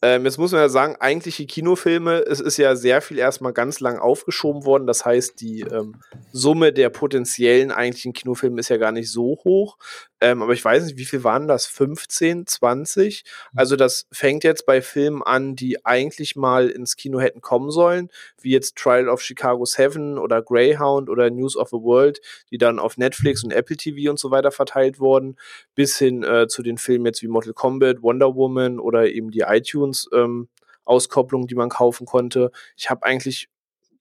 Ähm, 0.00 0.24
jetzt 0.24 0.38
muss 0.38 0.52
man 0.52 0.60
ja 0.60 0.68
sagen, 0.68 0.96
eigentliche 1.00 1.46
Kinofilme, 1.46 2.20
es 2.20 2.38
ist 2.38 2.56
ja 2.56 2.76
sehr 2.76 3.02
viel 3.02 3.18
erstmal 3.18 3.52
ganz 3.52 3.80
lang 3.80 3.98
aufgeschoben 3.98 4.64
worden. 4.64 4.86
Das 4.86 5.04
heißt, 5.04 5.40
die 5.40 5.62
ähm, 5.62 5.96
Summe 6.30 6.72
der 6.72 6.90
potenziellen 6.90 7.72
eigentlichen 7.72 8.12
Kinofilme 8.12 8.60
ist 8.60 8.68
ja 8.68 8.76
gar 8.76 8.92
nicht 8.92 9.10
so 9.10 9.38
hoch. 9.44 9.76
Ähm, 10.20 10.42
aber 10.42 10.52
ich 10.52 10.64
weiß 10.64 10.84
nicht, 10.84 10.96
wie 10.96 11.04
viel 11.04 11.24
waren 11.24 11.48
das? 11.48 11.66
15, 11.66 12.46
20? 12.46 13.24
Also 13.54 13.76
das 13.76 14.06
fängt 14.12 14.44
jetzt 14.44 14.66
bei 14.66 14.82
Filmen 14.82 15.22
an, 15.22 15.56
die 15.56 15.84
eigentlich 15.84 16.36
mal 16.36 16.68
ins 16.68 16.96
Kino 16.96 17.20
hätten 17.20 17.40
kommen 17.40 17.70
sollen, 17.70 18.10
wie 18.40 18.50
jetzt 18.50 18.76
Trial 18.76 19.08
of 19.08 19.22
Chicago 19.22 19.64
7 19.64 20.18
oder 20.18 20.42
Greyhound 20.42 21.08
oder 21.08 21.30
News 21.30 21.56
of 21.56 21.68
the 21.70 21.76
World, 21.76 22.20
die 22.50 22.58
dann 22.58 22.78
auf 22.78 22.96
Netflix 22.96 23.44
und 23.44 23.52
Apple 23.52 23.76
TV 23.76 24.10
und 24.10 24.18
so 24.18 24.30
weiter 24.30 24.50
verteilt 24.50 25.00
wurden, 25.00 25.36
bis 25.74 25.98
hin 25.98 26.22
äh, 26.22 26.48
zu 26.48 26.62
den 26.62 26.78
Filmen 26.78 27.06
jetzt 27.06 27.22
wie 27.22 27.28
Mortal 27.28 27.52
Kombat, 27.52 28.02
Wonder 28.02 28.34
Woman 28.34 28.78
oder 28.78 29.08
eben 29.08 29.30
die 29.30 29.40
iTunes 29.40 29.68
iTunes-Auskopplung, 29.68 31.42
ähm, 31.42 31.46
die 31.46 31.54
man 31.54 31.68
kaufen 31.68 32.06
konnte. 32.06 32.50
Ich 32.76 32.90
habe 32.90 33.04
eigentlich 33.04 33.48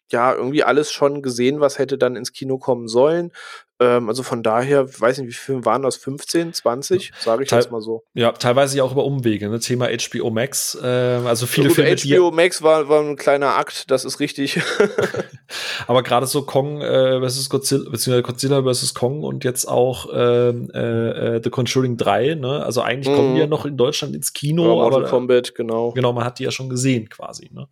ja 0.09 0.33
irgendwie 0.33 0.63
alles 0.63 0.91
schon 0.91 1.21
gesehen, 1.21 1.59
was 1.59 1.79
hätte 1.79 1.97
dann 1.97 2.15
ins 2.15 2.31
Kino 2.31 2.57
kommen 2.57 2.87
sollen. 2.87 3.31
Ähm, 3.79 4.09
also 4.09 4.23
von 4.23 4.41
daher, 4.41 4.87
weiß 4.99 5.19
nicht, 5.19 5.29
wie 5.29 5.33
viele 5.33 5.65
waren 5.65 5.83
das? 5.83 5.97
15, 5.97 6.53
20? 6.53 7.11
Sage 7.19 7.43
ich 7.43 7.49
Teil, 7.49 7.59
jetzt 7.59 7.71
mal 7.71 7.81
so. 7.81 8.03
Ja, 8.13 8.31
teilweise 8.31 8.77
ja 8.77 8.83
auch 8.83 8.91
über 8.91 9.05
Umwege. 9.05 9.49
Ne? 9.49 9.59
Thema 9.59 9.87
HBO 9.87 10.31
Max. 10.31 10.75
Äh, 10.81 10.87
also 10.87 11.45
viele 11.45 11.69
Filme. 11.69 11.95
HBO 11.95 12.31
Max 12.31 12.61
war, 12.63 12.89
war 12.89 13.01
ein 13.01 13.15
kleiner 13.15 13.55
Akt, 13.55 13.91
das 13.91 14.05
ist 14.05 14.19
richtig. 14.19 14.59
Aber 15.87 16.03
gerade 16.03 16.25
so 16.25 16.41
Kong 16.41 16.81
äh, 16.81 17.19
versus 17.19 17.49
Godzilla, 17.49 17.89
beziehungsweise 17.89 18.23
Godzilla 18.23 18.63
versus 18.63 18.93
Kong 18.93 19.23
und 19.23 19.43
jetzt 19.43 19.65
auch 19.65 20.07
ähm, 20.13 20.69
äh, 20.73 21.35
äh, 21.35 21.41
The 21.43 21.49
Conjuring 21.49 21.97
3, 21.97 22.35
ne? 22.35 22.63
Also 22.63 22.81
eigentlich 22.81 23.13
mm. 23.13 23.15
kommen 23.15 23.33
die 23.35 23.39
ja 23.39 23.45
mhm. 23.45 23.51
noch 23.51 23.65
in 23.65 23.77
Deutschland 23.77 24.15
ins 24.15 24.33
Kino. 24.33 24.81
Ja, 24.81 24.85
aber, 24.85 25.03
Kombat, 25.03 25.55
genau. 25.55 25.91
Genau, 25.91 26.13
man 26.13 26.23
hat 26.23 26.39
die 26.39 26.43
ja 26.43 26.51
schon 26.51 26.69
gesehen 26.69 27.09
quasi. 27.09 27.49
Ne? 27.53 27.67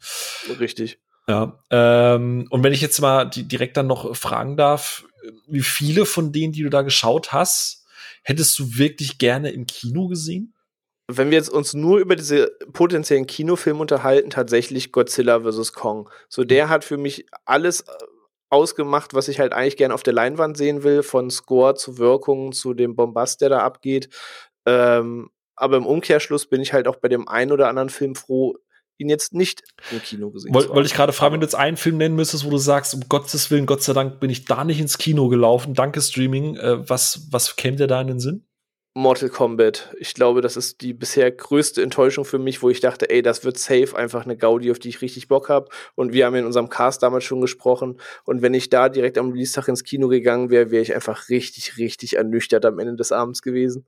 Richtig. 0.60 1.00
Ja, 1.28 1.60
ähm, 1.72 2.46
und 2.52 2.64
wenn 2.64 2.74
ich 2.74 2.82
jetzt 2.82 3.02
mal 3.02 3.26
die, 3.26 3.48
direkt 3.48 3.78
dann 3.78 3.88
noch 3.88 4.16
fragen 4.16 4.58
darf, 4.58 5.04
wie 5.48 5.62
viele 5.62 6.06
von 6.06 6.32
denen, 6.32 6.54
die 6.54 6.64
du 6.64 6.70
da 6.70 6.82
geschaut 6.82 7.34
hast, 7.34 7.86
hättest 8.24 8.58
du 8.60 8.78
wirklich 8.78 9.18
gerne 9.18 9.52
im 9.52 9.66
Kino 9.66 10.08
gesehen? 10.08 10.54
Wenn 11.08 11.30
wir 11.30 11.38
jetzt 11.38 11.50
uns 11.50 11.74
nur 11.74 12.00
über 12.00 12.16
diese 12.16 12.48
potenziellen 12.74 13.28
Kinofilme 13.28 13.80
unterhalten, 13.80 14.32
tatsächlich 14.32 14.92
Godzilla 14.92 15.42
vs. 15.42 15.74
Kong. 15.74 16.10
So, 16.30 16.44
der 16.44 16.70
hat 16.70 16.84
für 16.84 16.98
mich 16.98 17.28
alles 17.46 17.82
äh, 17.82 17.92
ausgemacht, 18.50 19.14
was 19.14 19.28
ich 19.28 19.40
halt 19.40 19.54
eigentlich 19.54 19.78
gerne 19.78 19.94
auf 19.94 20.02
der 20.02 20.14
Leinwand 20.14 20.58
sehen 20.58 20.82
will, 20.84 21.04
von 21.04 21.30
Score 21.30 21.76
zu 21.76 22.00
Wirkung 22.00 22.54
zu 22.54 22.74
dem 22.74 22.96
Bombast, 22.96 23.42
der 23.42 23.50
da 23.50 23.60
abgeht. 23.60 24.10
Ähm, 24.66 25.30
aber 25.56 25.78
im 25.78 25.86
Umkehrschluss 25.86 26.48
bin 26.48 26.62
ich 26.62 26.74
halt 26.74 26.88
auch 26.88 26.98
bei 26.98 27.08
dem 27.08 27.28
einen 27.28 27.52
oder 27.52 27.70
anderen 27.70 27.90
Film 27.90 28.16
froh, 28.16 28.58
ihn 28.98 29.10
jetzt 29.10 29.34
nicht 29.34 29.64
im 29.92 30.02
Kino 30.02 30.30
gesehen 30.30 30.54
Woll, 30.54 30.70
Wollte 30.70 30.88
ich 30.88 30.94
gerade 30.94 31.14
fragen, 31.14 31.34
wenn 31.34 31.42
du 31.42 31.46
jetzt 31.46 31.56
einen 31.56 31.78
Film 31.78 31.98
nennen 31.98 32.16
müsstest, 32.16 32.46
wo 32.46 32.50
du 32.50 32.58
sagst, 32.58 32.94
um 32.94 33.02
Gottes 33.10 33.52
Willen, 33.52 33.66
Gott 33.66 33.84
sei 33.84 33.94
Dank 33.94 34.20
bin 34.20 34.30
ich 34.30 34.46
da 34.46 34.64
nicht 34.64 34.80
ins 34.80 34.98
Kino 34.98 35.28
gelaufen, 35.28 35.74
danke 35.74 36.02
Streaming, 36.02 36.56
äh, 36.56 36.90
was, 36.90 37.28
was 37.32 37.56
käme 37.56 37.78
dir 37.78 37.88
da 37.88 38.02
in 38.02 38.08
den 38.08 38.20
Sinn? 38.20 38.46
Mortal 38.98 39.28
Kombat. 39.28 39.94
Ich 40.00 40.14
glaube, 40.14 40.40
das 40.40 40.56
ist 40.56 40.80
die 40.80 40.94
bisher 40.94 41.30
größte 41.30 41.84
Enttäuschung 41.84 42.24
für 42.24 42.40
mich, 42.40 42.62
wo 42.62 42.70
ich 42.70 42.80
dachte, 42.80 43.10
ey, 43.10 43.22
das 43.22 43.44
wird 43.44 43.58
safe 43.58 43.94
einfach 43.94 44.24
eine 44.24 44.38
Gaudi, 44.38 44.72
auf 44.72 44.80
die 44.80 44.88
ich 44.88 45.02
richtig 45.02 45.28
Bock 45.28 45.50
habe. 45.50 45.68
Und 45.96 46.14
wir 46.14 46.26
haben 46.26 46.36
in 46.36 46.46
unserem 46.46 46.70
Cast 46.70 47.04
damals 47.04 47.26
schon 47.26 47.42
gesprochen. 47.42 48.00
Und 48.24 48.42
wenn 48.42 48.54
ich 48.54 48.70
da 48.70 48.88
direkt 48.88 49.18
am 49.18 49.32
Release-Tag 49.32 49.68
ins 49.68 49.84
Kino 49.84 50.08
gegangen 50.08 50.50
wäre, 50.50 50.72
wäre 50.72 50.82
ich 50.82 50.96
einfach 50.96 51.28
richtig, 51.28 51.78
richtig 51.78 52.16
ernüchtert 52.16 52.64
am 52.64 52.80
Ende 52.80 52.96
des 52.96 53.12
Abends 53.12 53.42
gewesen. 53.42 53.86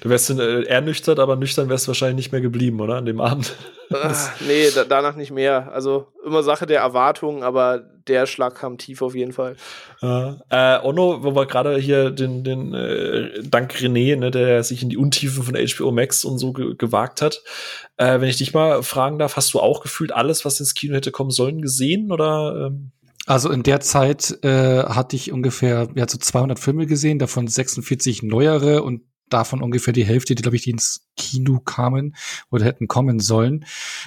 Du 0.00 0.08
wärst 0.08 0.30
äh, 0.30 0.62
ernüchtert, 0.62 1.18
aber 1.18 1.36
nüchtern 1.36 1.68
wärst 1.68 1.86
du 1.86 1.88
wahrscheinlich 1.88 2.16
nicht 2.16 2.32
mehr 2.32 2.40
geblieben, 2.40 2.80
oder? 2.80 2.96
An 2.96 3.06
dem 3.06 3.20
Abend. 3.20 3.54
Ach, 3.92 4.40
nee, 4.46 4.70
da, 4.74 4.84
danach 4.84 5.16
nicht 5.16 5.32
mehr. 5.32 5.72
Also 5.72 6.06
immer 6.24 6.42
Sache 6.42 6.66
der 6.66 6.80
Erwartungen, 6.80 7.42
aber 7.42 7.82
der 8.06 8.26
Schlag 8.26 8.54
kam 8.54 8.78
tief 8.78 9.02
auf 9.02 9.14
jeden 9.14 9.32
Fall. 9.32 9.56
Äh, 10.02 10.32
äh, 10.50 10.80
Ono, 10.82 11.22
wo 11.22 11.34
wir 11.34 11.46
gerade 11.46 11.76
hier 11.76 12.10
den, 12.10 12.44
den 12.44 12.74
äh, 12.74 13.42
Dank 13.42 13.74
René, 13.74 14.16
ne, 14.16 14.30
der 14.30 14.62
sich 14.62 14.82
in 14.82 14.90
die 14.90 14.96
Untiefen 14.96 15.42
von 15.42 15.56
HBO 15.56 15.90
Max 15.90 16.24
und 16.24 16.38
so 16.38 16.52
ge 16.52 16.74
gewagt 16.76 17.22
hat. 17.22 17.42
Äh, 17.96 18.20
wenn 18.20 18.28
ich 18.28 18.36
dich 18.36 18.54
mal 18.54 18.82
fragen 18.82 19.18
darf, 19.18 19.36
hast 19.36 19.54
du 19.54 19.60
auch 19.60 19.80
gefühlt 19.80 20.12
alles, 20.12 20.44
was 20.44 20.60
ins 20.60 20.74
Kino 20.74 20.94
hätte 20.94 21.10
kommen 21.10 21.30
sollen, 21.30 21.62
gesehen 21.62 22.12
oder? 22.12 22.66
Ähm? 22.66 22.92
Also 23.26 23.50
in 23.50 23.62
der 23.62 23.80
Zeit 23.80 24.38
äh, 24.42 24.84
hatte 24.84 25.16
ich 25.16 25.30
ungefähr 25.30 25.88
ja 25.94 26.08
so 26.08 26.18
200 26.18 26.58
Filme 26.58 26.86
gesehen, 26.86 27.18
davon 27.18 27.46
46 27.46 28.22
neuere 28.22 28.82
und 28.82 29.02
davon 29.28 29.62
ungefähr 29.62 29.92
die 29.92 30.04
Hälfte, 30.04 30.34
die 30.34 30.42
glaube 30.42 30.56
ich, 30.56 30.62
die 30.62 30.70
ins 30.70 31.06
Kino 31.16 31.60
kamen 31.60 32.16
oder 32.50 32.64
hätten 32.64 32.88
kommen 32.88 33.20
sollen. 33.20 33.64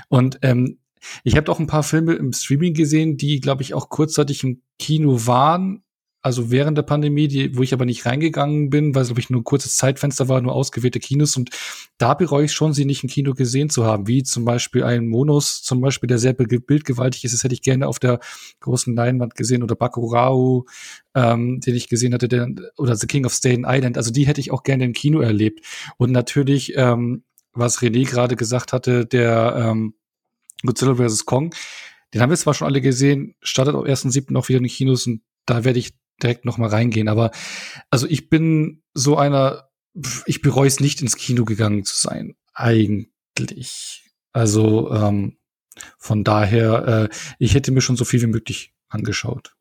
Und 0.09 0.39
ähm, 0.41 0.79
ich 1.23 1.35
habe 1.35 1.51
auch 1.51 1.59
ein 1.59 1.67
paar 1.67 1.83
Filme 1.83 2.13
im 2.13 2.33
Streaming 2.33 2.73
gesehen, 2.73 3.17
die, 3.17 3.39
glaube 3.39 3.61
ich, 3.61 3.73
auch 3.73 3.89
kurzzeitig 3.89 4.43
im 4.43 4.61
Kino 4.79 5.25
waren, 5.25 5.82
also 6.23 6.49
während 6.49 6.77
der 6.77 6.83
Pandemie, 6.83 7.27
die, 7.27 7.57
wo 7.57 7.63
ich 7.63 7.73
aber 7.73 7.83
nicht 7.83 8.05
reingegangen 8.05 8.69
bin, 8.69 8.95
weil 8.95 9.01
es, 9.01 9.09
glaube 9.09 9.19
ich, 9.19 9.29
nur 9.29 9.41
ein 9.41 9.43
kurzes 9.43 9.75
Zeitfenster 9.75 10.29
war, 10.29 10.39
nur 10.39 10.55
ausgewählte 10.55 11.01
Kinos. 11.01 11.35
Und 11.35 11.49
da 11.97 12.13
bereue 12.13 12.45
ich 12.45 12.53
schon, 12.53 12.73
sie 12.73 12.85
nicht 12.85 13.03
im 13.03 13.09
Kino 13.09 13.33
gesehen 13.33 13.69
zu 13.69 13.83
haben, 13.83 14.07
wie 14.07 14.23
zum 14.23 14.45
Beispiel 14.45 14.85
ein 14.85 15.09
Monos, 15.09 15.61
zum 15.63 15.81
Beispiel, 15.81 16.07
der 16.07 16.19
sehr 16.19 16.31
bildgewaltig 16.31 17.25
ist. 17.25 17.33
Das 17.33 17.43
hätte 17.43 17.53
ich 17.53 17.61
gerne 17.61 17.89
auf 17.89 17.99
der 17.99 18.21
großen 18.61 18.95
Leinwand 18.95 19.35
gesehen 19.35 19.63
oder 19.63 19.75
Bakurau, 19.75 20.65
ähm, 21.13 21.59
den 21.59 21.75
ich 21.75 21.89
gesehen 21.89 22.13
hatte, 22.13 22.29
der, 22.29 22.47
oder 22.77 22.95
The 22.95 23.07
King 23.07 23.25
of 23.25 23.33
Staten 23.33 23.65
Island. 23.67 23.97
Also 23.97 24.09
die 24.09 24.25
hätte 24.25 24.39
ich 24.39 24.51
auch 24.51 24.63
gerne 24.63 24.85
im 24.85 24.93
Kino 24.93 25.19
erlebt. 25.19 25.65
Und 25.97 26.13
natürlich, 26.13 26.71
ähm, 26.77 27.23
was 27.51 27.79
René 27.79 28.09
gerade 28.09 28.37
gesagt 28.37 28.71
hatte, 28.71 29.05
der 29.05 29.55
ähm, 29.57 29.93
Godzilla 30.65 30.95
vs. 30.95 31.25
Kong, 31.25 31.53
den 32.13 32.21
haben 32.21 32.29
wir 32.29 32.37
zwar 32.37 32.53
schon 32.53 32.67
alle 32.67 32.79
gesehen, 32.79 33.35
startet 33.41 33.75
am 33.75 33.81
1.7. 33.81 34.37
auch 34.37 34.47
wieder 34.47 34.59
in 34.59 34.63
den 34.63 34.71
Kinos 34.71 35.05
und 35.05 35.21
da 35.45 35.65
werde 35.65 35.79
ich 35.79 35.93
direkt 36.23 36.45
noch 36.45 36.57
mal 36.57 36.69
reingehen. 36.69 37.07
Aber 37.07 37.31
also 37.89 38.07
ich 38.07 38.29
bin 38.29 38.83
so 38.93 39.17
einer, 39.17 39.69
ich 40.25 40.41
bereue 40.41 40.67
es 40.67 40.79
nicht 40.79 41.01
ins 41.01 41.17
Kino 41.17 41.45
gegangen 41.45 41.83
zu 41.83 41.95
sein, 41.95 42.35
eigentlich. 42.53 44.11
Also 44.31 44.91
ähm, 44.91 45.37
von 45.97 46.23
daher, 46.23 47.09
äh, 47.11 47.15
ich 47.39 47.53
hätte 47.53 47.71
mir 47.71 47.81
schon 47.81 47.97
so 47.97 48.05
viel 48.05 48.21
wie 48.21 48.27
möglich 48.27 48.73
angeschaut. 48.89 49.55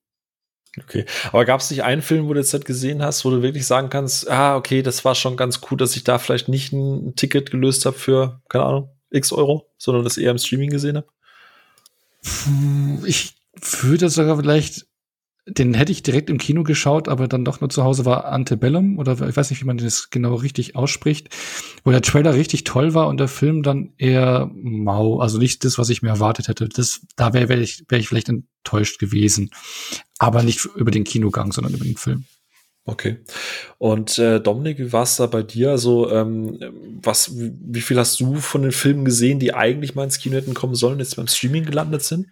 Okay, 0.80 1.04
aber 1.28 1.44
gab 1.44 1.60
es 1.60 1.70
nicht 1.70 1.82
einen 1.82 2.00
Film, 2.00 2.28
wo 2.28 2.32
du 2.32 2.40
jetzt 2.40 2.54
halt 2.54 2.64
gesehen 2.64 3.02
hast, 3.02 3.26
wo 3.26 3.30
du 3.30 3.42
wirklich 3.42 3.66
sagen 3.66 3.90
kannst, 3.90 4.30
ah, 4.30 4.56
okay, 4.56 4.80
das 4.80 5.04
war 5.04 5.14
schon 5.14 5.36
ganz 5.36 5.60
cool, 5.70 5.76
dass 5.76 5.96
ich 5.96 6.04
da 6.04 6.18
vielleicht 6.18 6.48
nicht 6.48 6.72
ein 6.72 7.14
Ticket 7.14 7.50
gelöst 7.50 7.84
habe 7.84 7.98
für, 7.98 8.40
keine 8.48 8.64
Ahnung, 8.64 8.88
x 9.10 9.32
Euro, 9.32 9.70
sondern 9.76 10.04
das 10.04 10.16
eher 10.16 10.30
im 10.30 10.38
Streaming 10.38 10.70
gesehen 10.70 10.96
habe? 10.96 11.08
Ich 13.06 13.34
würde 13.82 14.08
sogar 14.08 14.38
vielleicht 14.38 14.86
den 15.46 15.74
hätte 15.74 15.90
ich 15.90 16.02
direkt 16.02 16.30
im 16.30 16.38
Kino 16.38 16.62
geschaut, 16.62 17.08
aber 17.08 17.26
dann 17.26 17.44
doch 17.44 17.60
nur 17.60 17.68
zu 17.68 17.82
Hause 17.82 18.04
war 18.04 18.26
Antebellum 18.26 18.98
oder 18.98 19.12
ich 19.28 19.36
weiß 19.36 19.50
nicht, 19.50 19.60
wie 19.60 19.66
man 19.66 19.78
das 19.78 20.10
genau 20.10 20.34
richtig 20.34 20.76
ausspricht, 20.76 21.30
wo 21.82 21.90
der 21.90 22.02
Trailer 22.02 22.34
richtig 22.34 22.62
toll 22.64 22.94
war 22.94 23.08
und 23.08 23.18
der 23.18 23.28
Film 23.28 23.64
dann 23.64 23.92
eher 23.98 24.50
mau, 24.54 25.18
also 25.18 25.38
nicht 25.38 25.64
das, 25.64 25.78
was 25.78 25.90
ich 25.90 26.00
mir 26.02 26.10
erwartet 26.10 26.46
hätte. 26.46 26.68
Das, 26.68 27.00
da 27.16 27.32
wäre 27.32 27.48
wär 27.48 27.60
ich, 27.60 27.84
wär 27.88 27.98
ich 27.98 28.08
vielleicht 28.08 28.28
enttäuscht 28.28 29.00
gewesen, 29.00 29.50
aber 30.18 30.44
nicht 30.44 30.64
über 30.76 30.92
den 30.92 31.04
Kinogang, 31.04 31.50
sondern 31.50 31.74
über 31.74 31.84
den 31.84 31.96
Film. 31.96 32.24
Okay. 32.84 33.18
Und 33.78 34.18
äh, 34.18 34.40
Dominik, 34.40 34.78
wie 34.78 34.92
war 34.92 35.04
es 35.04 35.16
da 35.16 35.26
bei 35.26 35.42
dir? 35.42 35.70
Also, 35.70 36.10
ähm, 36.10 36.58
was, 37.00 37.38
wie, 37.38 37.52
wie 37.60 37.80
viel 37.80 37.96
hast 37.96 38.18
du 38.18 38.36
von 38.36 38.62
den 38.62 38.72
Filmen 38.72 39.04
gesehen, 39.04 39.38
die 39.38 39.54
eigentlich 39.54 39.94
mal 39.94 40.04
ins 40.04 40.18
Kino 40.18 40.36
hätten 40.36 40.54
kommen 40.54 40.74
sollen, 40.74 40.98
jetzt 40.98 41.14
beim 41.14 41.28
Streaming 41.28 41.64
gelandet 41.64 42.02
sind? 42.02 42.26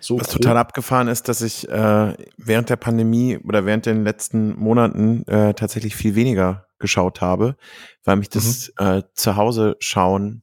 So 0.00 0.18
Was 0.18 0.28
total 0.28 0.56
abgefahren 0.56 1.08
ist, 1.08 1.28
dass 1.28 1.42
ich 1.42 1.68
äh, 1.68 2.14
während 2.36 2.70
der 2.70 2.76
Pandemie 2.76 3.38
oder 3.38 3.66
während 3.66 3.86
den 3.86 4.04
letzten 4.04 4.58
Monaten 4.58 5.26
äh, 5.26 5.54
tatsächlich 5.54 5.94
viel 5.94 6.14
weniger 6.14 6.66
geschaut 6.78 7.20
habe, 7.20 7.56
weil 8.04 8.16
mich 8.16 8.30
das 8.30 8.72
mhm. 8.80 8.86
äh, 8.86 9.02
zu 9.14 9.36
Hause 9.36 9.76
schauen 9.80 10.42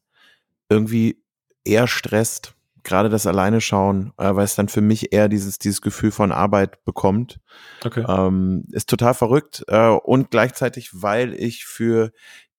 irgendwie 0.70 1.24
eher 1.64 1.88
stresst. 1.88 2.54
Gerade 2.84 3.10
das 3.10 3.28
alleine 3.28 3.60
schauen, 3.60 4.14
äh, 4.18 4.34
weil 4.34 4.46
es 4.46 4.56
dann 4.56 4.70
für 4.70 4.80
mich 4.80 5.12
eher 5.12 5.28
dieses, 5.28 5.60
dieses 5.60 5.82
Gefühl 5.82 6.12
von 6.12 6.32
Arbeit 6.32 6.86
bekommt. 6.86 7.40
Okay. 7.84 8.06
Ähm, 8.08 8.64
ist 8.72 8.90
total 8.90 9.14
verrückt 9.14 9.66
äh, 9.68 9.90
und 9.90 10.32
gleichzeitig, 10.32 10.92
weil 10.94 11.34
ich 11.34 11.66
für 11.66 12.14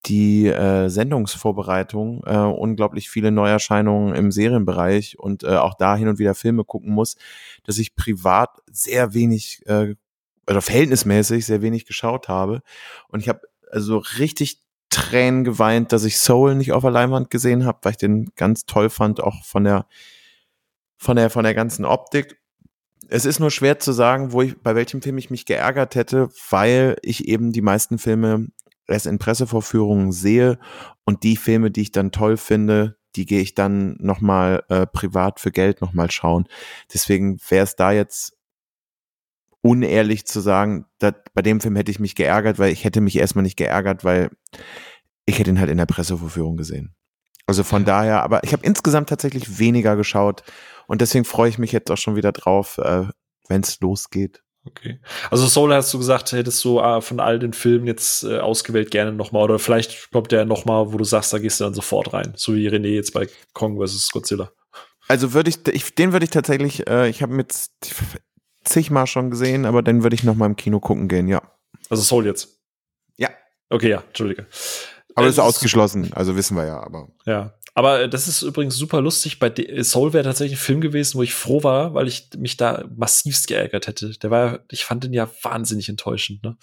die 0.05 0.47
äh, 0.47 0.89
Sendungsvorbereitung 0.89 2.23
äh, 2.25 2.37
unglaublich 2.37 3.09
viele 3.09 3.31
Neuerscheinungen 3.31 4.15
im 4.15 4.31
Serienbereich 4.31 5.19
und 5.19 5.43
äh, 5.43 5.57
auch 5.57 5.75
da 5.75 5.95
hin 5.95 6.07
und 6.07 6.19
wieder 6.19 6.35
Filme 6.35 6.63
gucken 6.63 6.93
muss, 6.93 7.17
dass 7.65 7.77
ich 7.77 7.95
privat 7.95 8.49
sehr 8.71 9.13
wenig 9.13 9.61
äh, 9.67 9.95
oder 10.47 10.61
verhältnismäßig 10.61 11.45
sehr 11.45 11.61
wenig 11.61 11.85
geschaut 11.85 12.27
habe. 12.27 12.61
Und 13.09 13.19
ich 13.19 13.29
habe 13.29 13.41
also 13.71 13.97
richtig 14.17 14.61
Tränen 14.89 15.43
geweint, 15.43 15.91
dass 15.91 16.03
ich 16.03 16.17
Soul 16.17 16.55
nicht 16.55 16.71
auf 16.71 16.81
der 16.81 16.91
Leinwand 16.91 17.29
gesehen 17.29 17.65
habe, 17.65 17.79
weil 17.83 17.91
ich 17.91 17.97
den 17.97 18.31
ganz 18.35 18.65
toll 18.65 18.89
fand, 18.89 19.21
auch 19.21 19.43
von 19.43 19.63
der 19.63 19.85
von 20.97 21.15
der 21.15 21.29
von 21.29 21.43
der 21.43 21.53
ganzen 21.53 21.85
Optik. 21.85 22.39
Es 23.07 23.25
ist 23.25 23.39
nur 23.39 23.51
schwer 23.51 23.79
zu 23.79 23.91
sagen, 23.91 24.31
wo 24.31 24.41
ich 24.41 24.57
bei 24.61 24.75
welchem 24.75 25.01
Film 25.01 25.17
ich 25.17 25.29
mich 25.29 25.45
geärgert 25.45 25.95
hätte, 25.95 26.29
weil 26.49 26.97
ich 27.01 27.27
eben 27.27 27.51
die 27.51 27.61
meisten 27.61 27.97
Filme 27.97 28.47
erst 28.89 29.07
in 29.07 29.19
Pressevorführungen 29.19 30.11
sehe 30.11 30.59
und 31.05 31.23
die 31.23 31.37
Filme, 31.37 31.71
die 31.71 31.81
ich 31.81 31.91
dann 31.91 32.11
toll 32.11 32.37
finde, 32.37 32.97
die 33.15 33.25
gehe 33.25 33.41
ich 33.41 33.55
dann 33.55 33.95
nochmal 33.99 34.63
äh, 34.69 34.85
privat 34.85 35.39
für 35.39 35.51
Geld 35.51 35.81
nochmal 35.81 36.11
schauen. 36.11 36.47
Deswegen 36.93 37.39
wäre 37.49 37.63
es 37.63 37.75
da 37.75 37.91
jetzt 37.91 38.37
unehrlich 39.61 40.25
zu 40.25 40.39
sagen, 40.39 40.85
dat, 40.99 41.33
bei 41.33 41.41
dem 41.41 41.59
Film 41.59 41.75
hätte 41.75 41.91
ich 41.91 41.99
mich 41.99 42.15
geärgert, 42.15 42.59
weil 42.59 42.71
ich 42.71 42.85
hätte 42.85 43.01
mich 43.01 43.17
erstmal 43.17 43.43
nicht 43.43 43.57
geärgert, 43.57 44.03
weil 44.03 44.29
ich 45.25 45.39
hätte 45.39 45.49
ihn 45.49 45.59
halt 45.59 45.69
in 45.69 45.77
der 45.77 45.85
Pressevorführung 45.85 46.55
gesehen. 46.57 46.95
Also 47.45 47.63
von 47.63 47.83
daher, 47.83 48.23
aber 48.23 48.43
ich 48.43 48.53
habe 48.53 48.65
insgesamt 48.65 49.09
tatsächlich 49.09 49.59
weniger 49.59 49.95
geschaut 49.95 50.43
und 50.87 51.01
deswegen 51.01 51.25
freue 51.25 51.49
ich 51.49 51.57
mich 51.57 51.71
jetzt 51.71 51.89
auch 51.91 51.97
schon 51.97 52.15
wieder 52.15 52.31
drauf, 52.31 52.77
äh, 52.77 53.07
wenn 53.47 53.61
es 53.61 53.79
losgeht. 53.79 54.43
Okay. 54.69 54.99
Also 55.31 55.47
Soul 55.47 55.73
hast 55.73 55.93
du 55.93 55.97
gesagt, 55.97 56.31
hättest 56.31 56.63
du 56.63 56.79
äh, 56.79 57.01
von 57.01 57.19
all 57.19 57.39
den 57.39 57.53
Filmen 57.53 57.87
jetzt 57.87 58.23
äh, 58.23 58.39
ausgewählt 58.39 58.91
gerne 58.91 59.11
nochmal 59.11 59.43
oder 59.43 59.59
vielleicht 59.59 60.11
kommt 60.11 60.31
der 60.31 60.45
nochmal, 60.45 60.93
wo 60.93 60.97
du 60.97 61.03
sagst, 61.03 61.33
da 61.33 61.39
gehst 61.39 61.59
du 61.59 61.63
dann 61.63 61.73
sofort 61.73 62.13
rein, 62.13 62.33
so 62.35 62.53
wie 62.53 62.69
René 62.69 62.89
jetzt 62.89 63.13
bei 63.13 63.27
Kong 63.53 63.83
vs. 63.83 64.11
Godzilla. 64.11 64.51
Also 65.07 65.33
würde 65.33 65.49
ich, 65.49 65.67
ich, 65.67 65.95
den 65.95 66.11
würde 66.11 66.25
ich 66.25 66.29
tatsächlich, 66.29 66.87
äh, 66.87 67.09
ich 67.09 67.23
habe 67.23 67.33
mit 67.33 67.53
zigmal 68.63 69.07
schon 69.07 69.31
gesehen, 69.31 69.65
aber 69.65 69.81
den 69.81 70.03
würde 70.03 70.15
ich 70.15 70.23
nochmal 70.23 70.49
im 70.49 70.55
Kino 70.55 70.79
gucken 70.79 71.07
gehen, 71.07 71.27
ja. 71.27 71.41
Also 71.89 72.03
Soul 72.03 72.27
jetzt? 72.27 72.59
Ja. 73.17 73.29
Okay, 73.69 73.89
ja, 73.89 74.03
Entschuldige. 74.07 74.45
Aber 75.15 75.25
das 75.25 75.35
ist 75.35 75.39
ausgeschlossen, 75.39 76.13
also 76.13 76.35
wissen 76.35 76.55
wir 76.55 76.65
ja, 76.65 76.79
aber. 76.79 77.07
Ja. 77.25 77.55
Aber 77.79 78.01
äh, 78.01 78.09
das 78.09 78.27
ist 78.27 78.41
übrigens 78.41 78.75
super 78.75 78.99
lustig. 78.99 79.39
Bei 79.39 79.53
Soul 79.83 80.11
wäre 80.11 80.25
tatsächlich 80.25 80.59
ein 80.59 80.61
Film 80.61 80.81
gewesen, 80.81 81.17
wo 81.17 81.23
ich 81.23 81.33
froh 81.33 81.63
war, 81.63 81.93
weil 81.93 82.09
ich 82.09 82.27
mich 82.37 82.57
da 82.57 82.83
massivst 82.93 83.47
geärgert 83.47 83.87
hätte. 83.87 84.09
Der 84.19 84.29
war, 84.29 84.59
ich 84.69 84.83
fand 84.83 85.05
den 85.05 85.13
ja 85.13 85.29
wahnsinnig 85.43 85.87
enttäuschend. 85.87 86.43
Ne? 86.43 86.57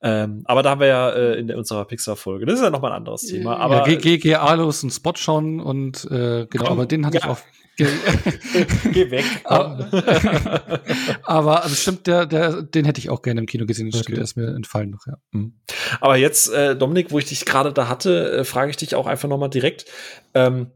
Ähm, 0.00 0.44
aber 0.46 0.62
da 0.62 0.70
haben 0.70 0.80
wir 0.80 0.86
ja 0.86 1.10
äh, 1.10 1.38
in 1.38 1.54
unserer 1.54 1.84
Pixar-Folge. 1.84 2.46
Das 2.46 2.54
ist 2.54 2.64
ja 2.64 2.70
nochmal 2.70 2.92
ein 2.92 2.96
anderes 2.96 3.26
Thema. 3.26 3.58
Aber 3.58 3.86
ja, 3.86 3.96
geh, 3.98 4.16
geh 4.16 4.34
Alos 4.36 4.82
einen 4.82 4.92
Spot 4.92 5.12
schauen 5.14 5.60
und 5.60 6.06
äh, 6.10 6.46
genau, 6.48 6.68
aber 6.68 6.86
den 6.86 7.04
hatte 7.04 7.18
ja. 7.18 7.24
ich 7.24 7.30
auch. 7.30 7.38
Geh 8.92 9.10
weg. 9.10 9.24
aber, 11.24 11.62
also 11.62 11.74
stimmt, 11.74 12.06
der, 12.06 12.26
der, 12.26 12.62
den 12.62 12.84
hätte 12.84 12.98
ich 12.98 13.10
auch 13.10 13.22
gerne 13.22 13.40
im 13.40 13.46
Kino 13.46 13.66
gesehen. 13.66 13.90
Das 13.90 13.96
okay. 13.96 14.04
stimmt, 14.04 14.16
der 14.16 14.24
ist 14.24 14.36
mir 14.36 14.54
entfallen 14.54 14.90
noch, 14.90 15.06
ja. 15.06 15.18
Mhm. 15.32 15.54
Aber 16.00 16.16
jetzt, 16.16 16.48
äh, 16.50 16.76
Dominik, 16.76 17.10
wo 17.10 17.18
ich 17.18 17.26
dich 17.26 17.44
gerade 17.44 17.72
da 17.72 17.88
hatte, 17.88 18.32
äh, 18.32 18.44
frage 18.44 18.70
ich 18.70 18.76
dich 18.76 18.94
auch 18.94 19.06
einfach 19.06 19.28
nochmal 19.28 19.50
direkt. 19.50 19.86
Ähm, 20.34 20.70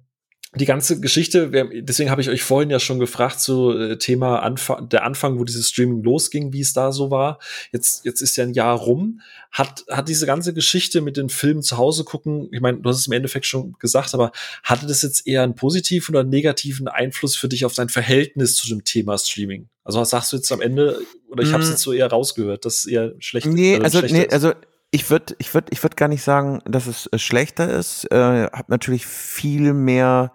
die 0.53 0.65
ganze 0.65 0.99
Geschichte, 0.99 1.49
deswegen 1.83 2.11
habe 2.11 2.21
ich 2.21 2.29
euch 2.29 2.43
vorhin 2.43 2.71
ja 2.71 2.81
schon 2.81 2.99
gefragt, 2.99 3.41
so 3.41 3.73
äh, 3.73 3.99
Thema 3.99 4.41
Anfang, 4.41 4.89
der 4.89 5.05
Anfang, 5.05 5.39
wo 5.39 5.45
dieses 5.45 5.69
Streaming 5.69 6.03
losging, 6.03 6.53
wie 6.53 6.61
es 6.61 6.73
da 6.73 6.91
so 6.91 7.13
war. 7.13 7.39
Jetzt, 7.71 8.05
jetzt 8.05 8.21
ist 8.21 8.37
ja 8.37 8.43
ein 8.43 8.53
Jahr 8.53 8.77
rum. 8.77 9.21
Hat, 9.53 9.85
hat 9.89 10.09
diese 10.09 10.27
ganze 10.27 10.53
Geschichte 10.53 11.03
mit 11.03 11.17
den 11.17 11.29
Filmen 11.29 11.63
zu 11.63 11.79
Hause 11.79 12.03
gucken, 12.03 12.49
ich 12.51 12.61
meine, 12.61 12.79
du 12.79 12.89
hast 12.89 12.99
es 12.99 13.07
im 13.07 13.13
Endeffekt 13.13 13.47
schon 13.47 13.77
gesagt, 13.79 14.13
aber 14.13 14.33
hatte 14.65 14.89
das 14.89 15.03
jetzt 15.03 15.25
eher 15.25 15.45
einen 15.45 15.55
positiven 15.55 16.17
oder 16.17 16.25
negativen 16.25 16.89
Einfluss 16.89 17.37
für 17.37 17.49
dich 17.49 17.65
auf 17.65 17.75
dein 17.75 17.89
Verhältnis 17.89 18.57
zu 18.57 18.67
dem 18.69 18.83
Thema 18.83 19.19
Streaming? 19.19 19.69
Also 19.85 20.01
was 20.01 20.11
sagst 20.11 20.33
du 20.33 20.37
jetzt 20.37 20.51
am 20.51 20.61
Ende, 20.61 21.01
oder 21.29 21.45
ich 21.45 21.53
habe 21.53 21.63
es 21.63 21.69
mm. 21.69 21.73
jetzt 21.73 21.83
so 21.83 21.93
eher 21.93 22.09
rausgehört, 22.09 22.65
dass 22.65 22.79
es 22.79 22.87
eher 22.87 23.15
schlecht 23.21 23.47
Nee, 23.47 23.79
also, 23.79 24.01
nee, 24.01 24.29
also 24.29 24.53
ich 24.91 25.11
würde 25.11 25.35
ich 25.39 25.55
würd, 25.55 25.69
ich 25.71 25.83
würd 25.83 25.97
gar 25.97 26.09
nicht 26.09 26.23
sagen, 26.23 26.61
dass 26.65 26.87
es 26.87 27.07
äh, 27.07 27.19
schlechter 27.19 27.71
ist. 27.71 28.11
Äh, 28.11 28.49
hab 28.53 28.69
natürlich 28.69 29.07
viel 29.07 29.73
mehr 29.73 30.33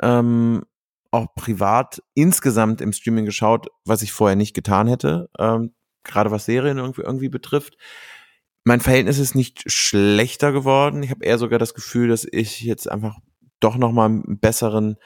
ähm, 0.00 0.64
auch 1.10 1.34
privat 1.34 2.02
insgesamt 2.14 2.80
im 2.80 2.92
Streaming 2.92 3.24
geschaut, 3.24 3.68
was 3.84 4.02
ich 4.02 4.12
vorher 4.12 4.36
nicht 4.36 4.54
getan 4.54 4.88
hätte, 4.88 5.30
ähm, 5.38 5.74
gerade 6.04 6.30
was 6.30 6.44
Serien 6.44 6.78
irgendwie, 6.78 7.02
irgendwie 7.02 7.28
betrifft. 7.28 7.76
Mein 8.64 8.80
Verhältnis 8.80 9.18
ist 9.18 9.34
nicht 9.34 9.70
schlechter 9.70 10.52
geworden. 10.52 11.02
Ich 11.02 11.10
habe 11.10 11.24
eher 11.24 11.38
sogar 11.38 11.58
das 11.58 11.74
Gefühl, 11.74 12.08
dass 12.08 12.26
ich 12.30 12.60
jetzt 12.60 12.90
einfach 12.90 13.16
doch 13.60 13.76
noch 13.76 13.92
mal 13.92 14.06
einen 14.06 14.38
besseren 14.38 14.96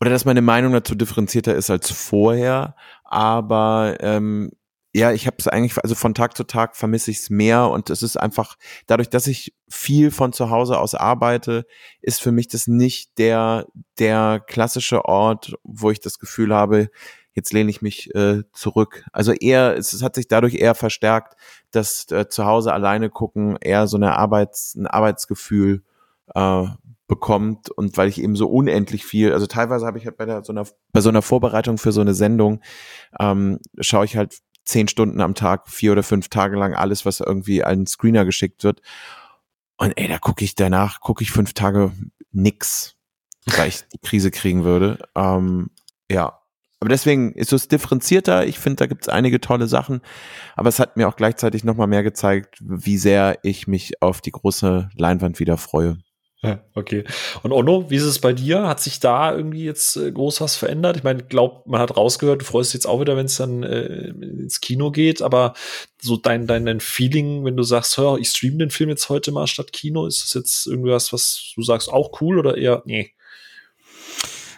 oder 0.00 0.10
dass 0.10 0.24
meine 0.24 0.42
Meinung 0.42 0.72
dazu 0.72 0.94
differenzierter 0.94 1.54
ist 1.54 1.70
als 1.70 1.90
vorher, 1.90 2.76
aber 3.04 3.96
ähm, 4.00 4.50
ja, 4.94 5.10
ich 5.10 5.26
habe 5.26 5.36
es 5.40 5.48
eigentlich, 5.48 5.76
also 5.82 5.96
von 5.96 6.14
Tag 6.14 6.36
zu 6.36 6.44
Tag 6.44 6.76
vermisse 6.76 7.10
ich 7.10 7.18
es 7.18 7.30
mehr 7.30 7.68
und 7.68 7.90
es 7.90 8.02
ist 8.04 8.16
einfach, 8.16 8.56
dadurch, 8.86 9.10
dass 9.10 9.26
ich 9.26 9.52
viel 9.68 10.12
von 10.12 10.32
zu 10.32 10.50
Hause 10.50 10.78
aus 10.78 10.94
arbeite, 10.94 11.66
ist 12.00 12.22
für 12.22 12.30
mich 12.30 12.46
das 12.46 12.68
nicht 12.68 13.18
der, 13.18 13.66
der 13.98 14.40
klassische 14.46 15.04
Ort, 15.04 15.54
wo 15.64 15.90
ich 15.90 15.98
das 15.98 16.20
Gefühl 16.20 16.54
habe, 16.54 16.90
jetzt 17.34 17.52
lehne 17.52 17.70
ich 17.70 17.82
mich 17.82 18.14
äh, 18.14 18.44
zurück. 18.52 19.04
Also 19.12 19.32
eher, 19.32 19.76
es, 19.76 19.92
es 19.92 20.02
hat 20.02 20.14
sich 20.14 20.28
dadurch 20.28 20.54
eher 20.54 20.76
verstärkt, 20.76 21.34
dass 21.72 22.08
äh, 22.12 22.28
zu 22.28 22.44
Hause 22.44 22.72
alleine 22.72 23.10
gucken 23.10 23.56
eher 23.60 23.88
so 23.88 23.96
eine 23.96 24.16
Arbeits, 24.16 24.76
ein 24.76 24.86
Arbeitsgefühl 24.86 25.82
äh, 26.36 26.66
bekommt 27.08 27.68
und 27.68 27.96
weil 27.96 28.08
ich 28.08 28.22
eben 28.22 28.36
so 28.36 28.48
unendlich 28.48 29.04
viel, 29.04 29.32
also 29.32 29.46
teilweise 29.46 29.86
habe 29.86 29.98
ich 29.98 30.06
halt 30.06 30.16
bei 30.16 30.24
der, 30.24 30.44
so 30.44 30.52
einer, 30.52 30.64
bei 30.92 31.00
so 31.00 31.08
einer 31.08 31.20
Vorbereitung 31.20 31.78
für 31.78 31.90
so 31.90 32.00
eine 32.00 32.14
Sendung, 32.14 32.60
ähm, 33.18 33.58
schaue 33.80 34.04
ich 34.04 34.16
halt 34.16 34.38
zehn 34.64 34.88
Stunden 34.88 35.20
am 35.20 35.34
Tag, 35.34 35.68
vier 35.68 35.92
oder 35.92 36.02
fünf 36.02 36.28
Tage 36.28 36.56
lang 36.56 36.74
alles, 36.74 37.04
was 37.04 37.20
irgendwie 37.20 37.64
an 37.64 37.86
Screener 37.86 38.24
geschickt 38.24 38.64
wird. 38.64 38.80
Und 39.76 39.92
ey, 39.96 40.08
da 40.08 40.18
gucke 40.18 40.44
ich 40.44 40.54
danach, 40.54 41.00
gucke 41.00 41.22
ich 41.22 41.30
fünf 41.30 41.52
Tage 41.52 41.92
nix, 42.32 42.96
weil 43.46 43.68
ich 43.68 43.82
die 43.92 43.98
Krise 43.98 44.30
kriegen 44.30 44.64
würde. 44.64 44.98
Ähm, 45.14 45.70
ja. 46.10 46.40
Aber 46.80 46.88
deswegen 46.90 47.32
ist 47.32 47.52
es 47.52 47.68
differenzierter. 47.68 48.46
Ich 48.46 48.58
finde, 48.58 48.76
da 48.76 48.86
gibt 48.86 49.02
es 49.02 49.08
einige 49.08 49.40
tolle 49.40 49.68
Sachen. 49.68 50.02
Aber 50.54 50.68
es 50.68 50.78
hat 50.78 50.96
mir 50.96 51.08
auch 51.08 51.16
gleichzeitig 51.16 51.64
nochmal 51.64 51.86
mehr 51.86 52.02
gezeigt, 52.02 52.58
wie 52.60 52.98
sehr 52.98 53.38
ich 53.42 53.66
mich 53.66 54.02
auf 54.02 54.20
die 54.20 54.32
große 54.32 54.90
Leinwand 54.94 55.40
wieder 55.40 55.56
freue. 55.56 55.98
Okay. 56.74 57.04
Und 57.42 57.52
Onno, 57.52 57.90
wie 57.90 57.96
ist 57.96 58.04
es 58.04 58.18
bei 58.18 58.32
dir? 58.32 58.68
Hat 58.68 58.80
sich 58.80 59.00
da 59.00 59.34
irgendwie 59.34 59.64
jetzt 59.64 59.96
äh, 59.96 60.12
groß 60.12 60.40
was 60.40 60.56
verändert? 60.56 60.96
Ich 60.96 61.02
meine, 61.02 61.22
glaub, 61.22 61.66
man 61.66 61.80
hat 61.80 61.96
rausgehört, 61.96 62.42
du 62.42 62.44
freust 62.44 62.70
dich 62.70 62.78
jetzt 62.78 62.86
auch 62.86 63.00
wieder, 63.00 63.16
wenn 63.16 63.26
es 63.26 63.36
dann 63.36 63.62
äh, 63.62 64.08
ins 64.08 64.60
Kino 64.60 64.90
geht, 64.90 65.22
aber 65.22 65.54
so 66.00 66.16
dein, 66.16 66.46
dein, 66.46 66.66
dein 66.66 66.80
Feeling, 66.80 67.44
wenn 67.44 67.56
du 67.56 67.62
sagst, 67.62 67.96
hör, 67.96 68.18
ich 68.18 68.28
streame 68.28 68.58
den 68.58 68.70
Film 68.70 68.90
jetzt 68.90 69.08
heute 69.08 69.32
mal 69.32 69.46
statt 69.46 69.72
Kino, 69.72 70.06
ist 70.06 70.22
das 70.22 70.34
jetzt 70.34 70.66
irgendwas, 70.66 71.12
was 71.12 71.52
du 71.54 71.62
sagst, 71.62 71.88
auch 71.88 72.20
cool 72.20 72.38
oder 72.38 72.56
eher, 72.56 72.82
nee? 72.84 73.12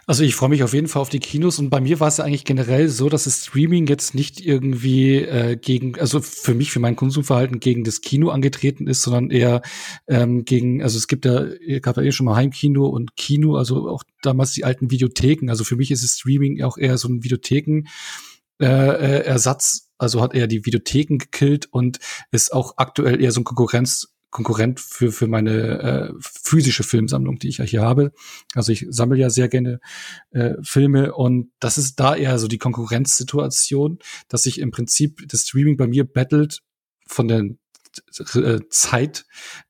Also 0.08 0.22
ich 0.22 0.36
freue 0.36 0.50
mich 0.50 0.62
auf 0.62 0.72
jeden 0.72 0.86
Fall 0.86 1.02
auf 1.02 1.08
die 1.08 1.18
Kinos 1.18 1.58
und 1.58 1.68
bei 1.68 1.80
mir 1.80 1.98
war 1.98 2.06
es 2.06 2.18
ja 2.18 2.24
eigentlich 2.24 2.44
generell 2.44 2.88
so, 2.88 3.08
dass 3.08 3.24
das 3.24 3.44
Streaming 3.44 3.88
jetzt 3.88 4.14
nicht 4.14 4.40
irgendwie 4.40 5.16
äh, 5.16 5.56
gegen, 5.56 5.98
also 5.98 6.20
für 6.20 6.54
mich, 6.54 6.70
für 6.70 6.78
mein 6.78 6.94
Konsumverhalten 6.94 7.58
gegen 7.58 7.82
das 7.82 8.02
Kino 8.02 8.28
angetreten 8.28 8.86
ist, 8.86 9.02
sondern 9.02 9.30
eher 9.30 9.62
ähm, 10.06 10.44
gegen, 10.44 10.80
also 10.80 10.96
es 10.96 11.08
gibt 11.08 11.24
ja, 11.24 11.46
gab 11.80 11.96
ja 11.96 12.04
eh 12.04 12.12
schon 12.12 12.26
mal 12.26 12.36
Heimkino 12.36 12.86
und 12.86 13.16
Kino, 13.16 13.56
also 13.56 13.88
auch 13.88 14.04
damals 14.22 14.52
die 14.52 14.62
alten 14.62 14.92
Videotheken. 14.92 15.50
Also 15.50 15.64
für 15.64 15.74
mich 15.74 15.90
ist 15.90 16.04
das 16.04 16.12
Streaming 16.12 16.62
auch 16.62 16.78
eher 16.78 16.98
so 16.98 17.08
ein 17.08 17.24
Videotheken. 17.24 17.88
Äh, 18.60 18.66
äh, 18.66 19.24
Ersatz, 19.24 19.90
also 19.98 20.22
hat 20.22 20.34
er 20.34 20.46
die 20.46 20.64
Videotheken 20.64 21.18
gekillt 21.18 21.66
und 21.72 21.98
ist 22.30 22.52
auch 22.52 22.74
aktuell 22.76 23.20
eher 23.20 23.32
so 23.32 23.40
ein 23.40 23.44
Konkurrenz 23.44 24.15
Konkurrent 24.30 24.80
für, 24.80 25.12
für 25.12 25.26
meine 25.26 25.80
äh, 25.80 26.12
physische 26.20 26.82
Filmsammlung, 26.82 27.38
die 27.38 27.48
ich 27.48 27.58
ja 27.58 27.64
hier 27.64 27.82
habe. 27.82 28.12
Also 28.54 28.72
ich 28.72 28.86
sammle 28.90 29.18
ja 29.18 29.30
sehr 29.30 29.48
gerne 29.48 29.80
äh, 30.30 30.54
Filme 30.62 31.14
und 31.14 31.50
das 31.60 31.78
ist 31.78 31.96
da 32.00 32.14
eher 32.14 32.38
so 32.38 32.48
die 32.48 32.58
Konkurrenzsituation, 32.58 33.98
dass 34.28 34.42
sich 34.42 34.60
im 34.60 34.70
Prinzip 34.70 35.26
das 35.28 35.42
Streaming 35.42 35.76
bei 35.76 35.86
mir 35.86 36.04
battelt 36.04 36.62
von 37.06 37.28
der 37.28 37.44
äh, 38.34 38.60
Zeit 38.68 39.24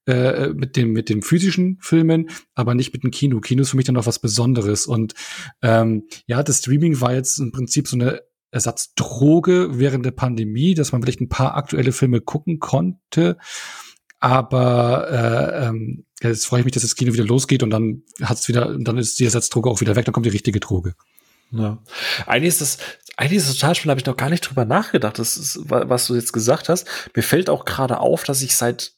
äh, 0.06 0.48
mit 0.48 0.76
dem 0.76 0.92
mit 0.92 1.08
dem 1.08 1.22
physischen 1.22 1.78
Filmen, 1.80 2.28
aber 2.54 2.74
nicht 2.74 2.92
mit 2.92 3.04
dem 3.04 3.10
Kino. 3.10 3.40
Kino 3.40 3.62
ist 3.62 3.70
für 3.70 3.76
mich 3.76 3.86
dann 3.86 3.94
noch 3.94 4.06
was 4.06 4.18
Besonderes 4.18 4.86
und 4.86 5.14
ähm, 5.62 6.08
ja, 6.26 6.42
das 6.42 6.58
Streaming 6.58 7.00
war 7.00 7.14
jetzt 7.14 7.38
im 7.38 7.52
Prinzip 7.52 7.86
so 7.86 7.96
eine 7.96 8.22
Ersatzdroge 8.50 9.78
während 9.78 10.04
der 10.06 10.12
Pandemie, 10.12 10.74
dass 10.74 10.92
man 10.92 11.02
vielleicht 11.02 11.20
ein 11.20 11.28
paar 11.28 11.56
aktuelle 11.56 11.92
Filme 11.92 12.20
gucken 12.20 12.58
konnte 12.58 13.36
aber 14.20 15.08
äh, 15.10 15.66
ähm, 15.66 16.04
jetzt 16.22 16.46
freue 16.46 16.60
ich 16.60 16.64
mich, 16.64 16.74
dass 16.74 16.82
das 16.82 16.96
Kino 16.96 17.12
wieder 17.12 17.24
losgeht 17.24 17.62
und 17.62 17.70
dann 17.70 18.02
hat's 18.22 18.48
wieder, 18.48 18.76
dann 18.78 18.98
ist 18.98 19.18
die 19.18 19.24
Ersatzdroge 19.24 19.70
auch 19.70 19.80
wieder 19.80 19.96
weg, 19.96 20.04
dann 20.04 20.12
kommt 20.12 20.26
die 20.26 20.30
richtige 20.30 20.60
Droge. 20.60 20.94
Ja. 21.50 21.78
Eigentlich 22.26 22.48
ist 22.48 22.60
das, 22.60 22.78
eigentlich 23.16 23.38
ist 23.38 23.48
das 23.48 23.56
total 23.56 23.74
spannend, 23.74 23.90
habe 23.90 24.00
ich 24.00 24.06
noch 24.06 24.16
gar 24.16 24.30
nicht 24.30 24.48
drüber 24.48 24.64
nachgedacht, 24.64 25.18
das 25.18 25.36
ist, 25.36 25.60
was 25.64 26.06
du 26.06 26.14
jetzt 26.14 26.32
gesagt 26.32 26.68
hast. 26.68 26.86
Mir 27.14 27.22
fällt 27.22 27.50
auch 27.50 27.64
gerade 27.64 28.00
auf, 28.00 28.24
dass 28.24 28.42
ich 28.42 28.56
seit 28.56 28.92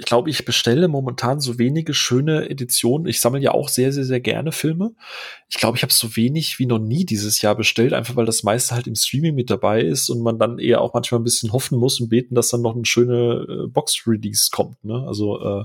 ich 0.00 0.06
glaube, 0.06 0.30
ich 0.30 0.44
bestelle 0.44 0.86
momentan 0.86 1.40
so 1.40 1.58
wenige 1.58 1.92
schöne 1.92 2.48
Editionen. 2.48 3.08
Ich 3.08 3.20
sammle 3.20 3.40
ja 3.40 3.50
auch 3.50 3.68
sehr, 3.68 3.92
sehr, 3.92 4.04
sehr 4.04 4.20
gerne 4.20 4.52
Filme. 4.52 4.92
Ich 5.48 5.56
glaube, 5.56 5.76
ich 5.76 5.82
habe 5.82 5.92
so 5.92 6.14
wenig 6.14 6.60
wie 6.60 6.66
noch 6.66 6.78
nie 6.78 7.04
dieses 7.04 7.42
Jahr 7.42 7.56
bestellt, 7.56 7.92
einfach 7.92 8.14
weil 8.14 8.24
das 8.24 8.44
meiste 8.44 8.76
halt 8.76 8.86
im 8.86 8.94
Streaming 8.94 9.34
mit 9.34 9.50
dabei 9.50 9.82
ist 9.82 10.08
und 10.08 10.22
man 10.22 10.38
dann 10.38 10.60
eher 10.60 10.82
auch 10.82 10.94
manchmal 10.94 11.20
ein 11.20 11.24
bisschen 11.24 11.52
hoffen 11.52 11.78
muss 11.78 12.00
und 12.00 12.10
beten, 12.10 12.36
dass 12.36 12.50
dann 12.50 12.62
noch 12.62 12.76
eine 12.76 12.86
schöne 12.86 13.44
äh, 13.48 13.66
Box-Release 13.66 14.50
kommt. 14.52 14.84
Ne? 14.84 15.04
Also 15.04 15.40
äh, 15.40 15.64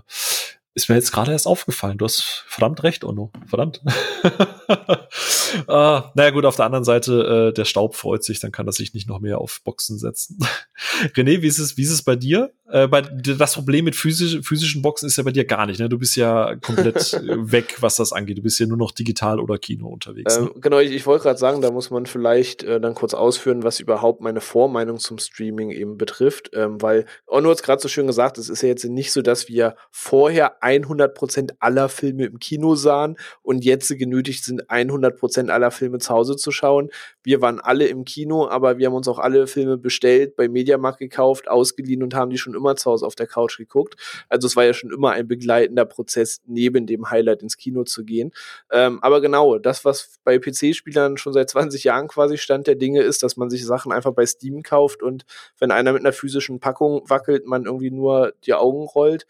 ist 0.75 0.89
mir 0.89 0.95
jetzt 0.95 1.11
gerade 1.11 1.31
erst 1.31 1.45
aufgefallen. 1.45 1.99
Du 1.99 2.05
hast 2.05 2.43
verdammt 2.47 2.81
recht, 2.81 3.03
Onno. 3.03 3.31
Verdammt. 3.45 3.81
ah, 5.67 6.11
naja, 6.15 6.31
gut, 6.31 6.45
auf 6.45 6.55
der 6.55 6.65
anderen 6.65 6.84
Seite, 6.84 7.49
äh, 7.49 7.53
der 7.53 7.65
Staub 7.65 7.95
freut 7.95 8.23
sich, 8.23 8.39
dann 8.39 8.51
kann 8.51 8.65
er 8.65 8.71
sich 8.71 8.95
nicht 8.95 9.07
noch 9.07 9.19
mehr 9.19 9.38
auf 9.38 9.61
Boxen 9.63 9.99
setzen. 9.99 10.39
René, 11.15 11.43
wie 11.43 11.47
ist 11.47 11.59
es, 11.59 11.77
wie 11.77 11.84
ist 11.84 11.91
es 11.91 12.01
bei 12.01 12.15
dir? 12.15 12.51
Äh, 12.74 12.88
bei, 12.88 13.01
das 13.01 13.53
Problem 13.53 13.86
mit 13.86 13.95
physisch, 13.95 14.39
physischen 14.41 14.82
Boxen 14.82 15.05
ist 15.05 15.17
ja 15.17 15.24
bei 15.24 15.32
dir 15.32 15.45
gar 15.45 15.67
nicht. 15.67 15.80
Ne? 15.80 15.89
Du 15.89 15.99
bist 15.99 16.15
ja 16.15 16.55
komplett 16.55 17.13
weg, 17.24 17.76
was 17.82 17.97
das 17.97 18.11
angeht. 18.11 18.39
Du 18.39 18.41
bist 18.41 18.59
ja 18.59 18.65
nur 18.65 18.78
noch 18.78 18.91
digital 18.91 19.39
oder 19.39 19.59
Kino 19.59 19.89
unterwegs. 19.89 20.39
Ne? 20.39 20.49
Ähm, 20.55 20.59
genau, 20.59 20.80
ich, 20.80 20.91
ich 20.91 21.05
wollte 21.05 21.21
gerade 21.21 21.38
sagen, 21.38 21.61
da 21.61 21.69
muss 21.69 21.91
man 21.91 22.07
vielleicht 22.07 22.63
äh, 22.63 22.82
dann 22.82 22.95
kurz 22.95 23.13
ausführen, 23.13 23.61
was 23.61 23.80
überhaupt 23.80 24.21
meine 24.21 24.41
Vormeinung 24.41 24.97
zum 24.97 25.19
Streaming 25.19 25.69
eben 25.69 25.99
betrifft. 25.99 26.49
Ähm, 26.53 26.82
weil 26.82 27.05
Onno 27.28 27.51
hat 27.51 27.57
es 27.57 27.61
gerade 27.61 27.80
so 27.80 27.88
schön 27.88 28.07
gesagt, 28.07 28.39
es 28.39 28.49
ist 28.49 28.63
ja 28.63 28.69
jetzt 28.69 28.84
nicht 28.86 29.11
so, 29.11 29.21
dass 29.21 29.47
wir 29.47 29.76
vorher 29.91 30.63
100% 30.63 31.51
aller 31.59 31.89
Filme 31.89 32.26
im 32.26 32.39
Kino 32.39 32.74
sahen 32.74 33.17
und 33.43 33.63
jetzt 33.63 33.95
genötigt 33.99 34.45
sind, 34.45 34.67
100% 34.71 35.49
aller 35.49 35.69
Filme 35.69 35.99
zu 35.99 36.11
Hause 36.11 36.38
zu 36.38 36.51
schauen. 36.51 36.89
Wir 37.21 37.39
waren 37.39 37.59
alle 37.59 37.86
im 37.86 38.03
Kino, 38.03 38.47
aber 38.47 38.80
wir 38.80 38.88
haben 38.88 38.95
uns 38.95 39.07
auch 39.07 39.19
alle 39.19 39.45
Filme 39.45 39.78
bestellt, 39.78 40.36
bei 40.36 40.49
Mediamarkt 40.49 40.97
gekauft, 40.97 41.47
ausgeliehen 41.47 42.01
und 42.01 42.15
haben 42.15 42.32
die 42.32 42.39
schon 42.39 42.55
immer 42.55 42.62
zu 42.76 42.91
Hause 42.91 43.05
auf 43.05 43.16
der 43.16 43.28
Couch 43.28 43.57
geguckt. 43.57 43.95
Also 44.30 44.47
es 44.47 44.55
war 44.55 44.64
ja 44.64 44.74
schon 44.74 44.91
immer 44.91 45.11
ein 45.11 45.28
begleitender 45.28 45.86
Prozess, 45.86 46.41
neben 46.45 46.86
dem 46.88 47.09
Highlight 47.09 47.43
ins 47.43 47.57
Kino 47.57 47.84
zu 47.84 48.03
gehen. 48.03 48.32
Ähm, 48.72 48.99
aber 49.01 49.22
genau, 49.22 49.57
das, 49.59 49.86
was 49.86 50.20
bei 50.24 50.39
PC-Spielern 50.39 51.18
schon 51.18 51.34
seit 51.34 51.49
20 51.49 51.84
Jahren 51.84 52.07
quasi 52.07 52.38
Stand 52.38 52.68
der 52.68 52.76
Dinge 52.76 53.01
ist, 53.01 53.24
dass 53.24 53.38
man 53.38 53.49
sich 53.49 53.66
Sachen 53.66 53.91
einfach 53.91 54.14
bei 54.14 54.26
Steam 54.26 54.64
kauft 54.64 55.03
und 55.03 55.26
wenn 55.59 55.72
einer 55.72 55.93
mit 55.93 56.01
einer 56.01 56.14
physischen 56.14 56.59
Packung 56.59 57.01
wackelt, 57.09 57.45
man 57.45 57.66
irgendwie 57.66 57.91
nur 57.91 58.34
die 58.45 58.53
Augen 58.53 58.84
rollt 58.84 59.26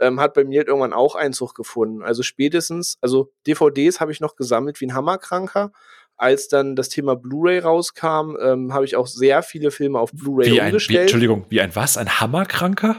ähm, 0.00 0.20
hat 0.20 0.34
bei 0.34 0.44
mir 0.44 0.60
halt 0.60 0.68
irgendwann 0.68 0.92
auch 0.92 1.14
Einzug 1.14 1.54
gefunden. 1.54 2.02
Also 2.02 2.22
spätestens, 2.22 2.98
also 3.00 3.32
DVDs 3.46 4.00
habe 4.00 4.12
ich 4.12 4.20
noch 4.20 4.36
gesammelt 4.36 4.80
wie 4.80 4.86
ein 4.86 4.94
Hammerkranker. 4.94 5.72
Als 6.18 6.48
dann 6.48 6.76
das 6.76 6.88
Thema 6.88 7.14
Blu-ray 7.16 7.60
rauskam, 7.60 8.36
ähm, 8.42 8.74
habe 8.74 8.84
ich 8.84 8.96
auch 8.96 9.06
sehr 9.06 9.42
viele 9.42 9.70
Filme 9.70 9.98
auf 9.98 10.12
Blu-ray 10.12 10.60
umgestellt. 10.60 10.74
Ein, 10.74 10.88
wie, 10.88 11.02
Entschuldigung, 11.02 11.46
wie 11.48 11.60
ein 11.60 11.74
was? 11.74 11.96
Ein 11.96 12.20
Hammerkranker? 12.20 12.96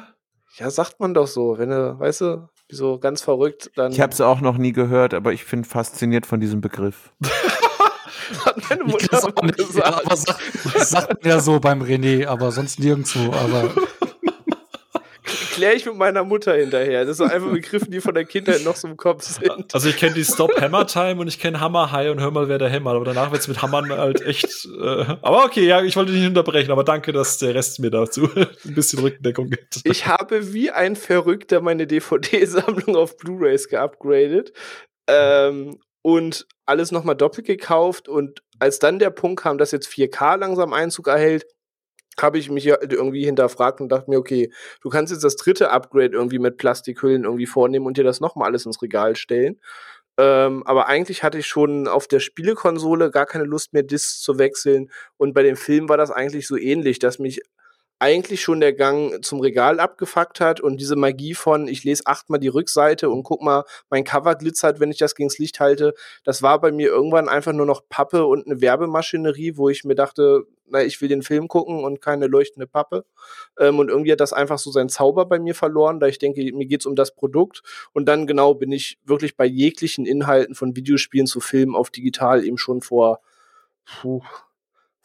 Ja, 0.58 0.70
sagt 0.70 1.00
man 1.00 1.14
doch 1.14 1.28
so. 1.28 1.58
Wenn 1.58 1.70
du, 1.70 2.00
weißt 2.00 2.22
du, 2.22 2.50
so 2.70 3.00
ganz 3.00 3.22
verrückt, 3.22 3.72
dann. 3.76 3.92
Ich 3.92 4.02
habe 4.02 4.14
es 4.14 4.22
auch 4.22 4.42
noch 4.42 4.58
nie 4.58 4.72
gehört, 4.72 5.14
aber 5.14 5.34
ich 5.34 5.46
bin 5.46 5.64
fasziniert 5.64 6.26
von 6.26 6.40
diesem 6.40 6.62
Begriff. 6.62 7.12
Hat 8.46 8.70
meine 8.70 8.84
Mutter 8.84 9.18
auch 9.18 9.42
gesagt. 9.42 9.76
Ja, 9.76 10.02
aber 10.06 10.16
sagt, 10.16 10.42
sagt 10.80 11.26
mir 11.26 11.40
so 11.40 11.60
beim 11.60 11.82
René, 11.82 12.28
aber 12.28 12.52
sonst 12.52 12.80
nirgendwo. 12.80 13.34
Aber 13.34 13.72
kläre 15.60 15.76
ich 15.76 15.86
mit 15.86 15.96
meiner 15.96 16.24
Mutter 16.24 16.54
hinterher. 16.56 17.04
Das 17.04 17.18
sind 17.18 17.32
einfach 17.32 17.52
Begriffe, 17.52 17.90
die 17.90 18.00
von 18.00 18.14
der 18.14 18.24
Kindheit 18.24 18.64
noch 18.64 18.78
so 18.78 18.88
im 18.88 18.96
Kopf 18.96 19.24
sind. 19.24 19.74
Also 19.74 19.90
ich 19.90 19.98
kenne 19.98 20.14
die 20.14 20.24
Stop 20.24 20.60
Hammer 20.60 20.88
Time 20.88 21.20
und 21.20 21.28
ich 21.28 21.38
kenne 21.38 21.60
Hammer 21.60 21.92
High 21.92 22.12
und 22.12 22.22
hör 22.22 22.32
mal, 22.32 22.48
wer 22.48 22.58
der 22.58 22.70
hämmert. 22.70 22.96
Aber 22.96 23.04
danach 23.04 23.32
wird 23.32 23.42
es 23.42 23.48
mit 23.50 23.62
Hammern 23.62 23.92
halt 23.92 24.22
echt. 24.22 24.66
Äh, 24.66 25.06
aber 25.22 25.44
okay, 25.44 25.66
ja, 25.66 25.84
ich 25.84 25.98
wollte 25.98 26.12
dich 26.14 26.22
nicht 26.22 26.30
unterbrechen, 26.30 26.72
aber 26.72 26.86
danke, 26.86 27.12
dass 27.12 27.38
der 27.40 27.54
Rest 27.56 27.80
mir 27.80 27.92
dazu 27.92 28.30
ein 28.36 28.74
bisschen 28.74 29.00
Rückendeckung 29.00 29.50
gibt. 29.50 29.82
Ich 29.84 30.08
habe 30.08 30.54
wie 30.54 30.72
ein 30.72 30.96
Verrückter 30.96 31.60
meine 31.60 31.88
DVD-Sammlung 31.88 32.96
auf 32.96 33.18
Blu-Rays 33.18 33.68
geupgradet. 33.68 34.54
Ähm, 35.08 35.78
und 36.02 36.48
alles 36.66 36.92
nochmal 36.92 37.16
doppelt 37.16 37.48
gekauft. 37.48 38.08
Und 38.08 38.42
als 38.60 38.80
dann 38.80 39.00
der 39.00 39.10
Punkt 39.10 39.42
kam, 39.42 39.58
dass 39.58 39.72
jetzt 39.72 39.90
4K 39.90 40.38
langsam 40.38 40.72
Einzug 40.72 41.08
erhält, 41.08 41.46
habe 42.22 42.38
ich 42.38 42.50
mich 42.50 42.66
irgendwie 42.68 43.26
hinterfragt 43.26 43.82
und 43.82 43.90
dachte 43.90 44.10
mir, 44.10 44.18
okay, 44.18 44.52
du 44.82 44.90
kannst 44.90 45.12
jetzt 45.12 45.24
das 45.24 45.36
dritte 45.36 45.72
Upgrade 45.72 46.14
irgendwie 46.14 46.40
mit 46.40 46.58
Plastikhüllen 46.58 47.24
irgendwie 47.24 47.46
vornehmen 47.46 47.86
und 47.86 47.98
dir 47.98 48.04
das 48.04 48.20
nochmal 48.20 48.50
alles 48.50 48.66
ins 48.66 48.82
Regal 48.82 49.16
stellen. 49.16 49.60
Ähm, 50.18 50.64
aber 50.66 50.88
eigentlich 50.88 51.24
hatte 51.24 51.38
ich 51.38 51.48
schon 51.48 51.88
auf 51.88 52.08
der 52.08 52.20
Spielekonsole 52.20 53.10
gar 53.10 53.26
keine 53.26 53.46
Lust 53.46 53.74
mehr, 53.74 53.84
Discs 53.84 54.22
zu 54.22 54.38
wechseln. 54.38 54.92
Und 55.18 55.34
bei 55.34 55.44
dem 55.44 55.56
Film 55.56 55.88
war 55.88 55.98
das 55.98 56.12
eigentlich 56.12 56.46
so 56.48 56.58
ähnlich, 56.58 57.00
dass 57.00 57.20
mich 57.20 57.42
eigentlich 58.00 58.42
schon 58.42 58.62
der 58.62 58.74
Gang 58.74 59.24
zum 59.24 59.42
Regal 59.42 59.80
abgefuckt 59.80 60.40
hat 60.40 60.62
und 60.62 60.78
diese 60.78 60.96
Magie 60.96 61.34
von, 61.34 61.68
ich 61.68 61.84
lese 61.84 62.04
achtmal 62.06 62.40
die 62.40 62.48
Rückseite 62.48 63.10
und 63.10 63.24
guck 63.24 63.42
mal, 63.42 63.66
mein 63.90 64.06
Cover 64.06 64.36
glitzert, 64.36 64.80
wenn 64.80 64.90
ich 64.90 64.98
das 64.98 65.16
gegens 65.16 65.38
Licht 65.38 65.60
halte, 65.60 65.94
das 66.24 66.42
war 66.42 66.62
bei 66.62 66.72
mir 66.72 66.88
irgendwann 66.88 67.28
einfach 67.30 67.54
nur 67.54 67.66
noch 67.66 67.84
Pappe 67.90 68.26
und 68.26 68.46
eine 68.46 68.62
Werbemaschinerie, 68.62 69.58
wo 69.58 69.70
ich 69.70 69.84
mir 69.84 69.96
dachte, 69.96 70.46
na, 70.72 70.84
ich 70.84 71.02
will 71.02 71.10
den 71.10 71.24
Film 71.24 71.48
gucken 71.48 71.84
und 71.84 72.02
keine 72.02 72.28
leuchtende 72.28 72.68
Pappe. 72.68 73.06
Ähm, 73.58 73.80
und 73.80 73.90
irgendwie 73.90 74.12
hat 74.12 74.20
das 74.20 74.34
einfach 74.34 74.60
so 74.60 74.72
seinen 74.72 74.90
Zauber 74.90 75.26
bei 75.26 75.40
mir 75.40 75.56
verloren, 75.56 76.00
da 76.00 76.08
ich 76.08 76.20
denke, 76.20 76.42
mir 76.54 76.68
geht's 76.68 76.86
um 76.86 76.96
das 76.96 77.16
Produkt. 77.16 77.64
Und 77.92 78.06
dann 78.06 78.28
genau 78.28 78.54
bin 78.54 78.72
ich 78.72 79.00
wirklich 79.04 79.36
bei 79.36 79.46
jeglichen 79.46 80.06
Inhalten 80.06 80.56
von 80.56 80.76
Videospielen 80.76 81.28
zu 81.28 81.40
Filmen 81.40 81.76
auf 81.76 81.90
digital 81.90 82.46
eben 82.46 82.58
schon 82.58 82.82
vor 82.82 83.20
puh, 83.86 84.22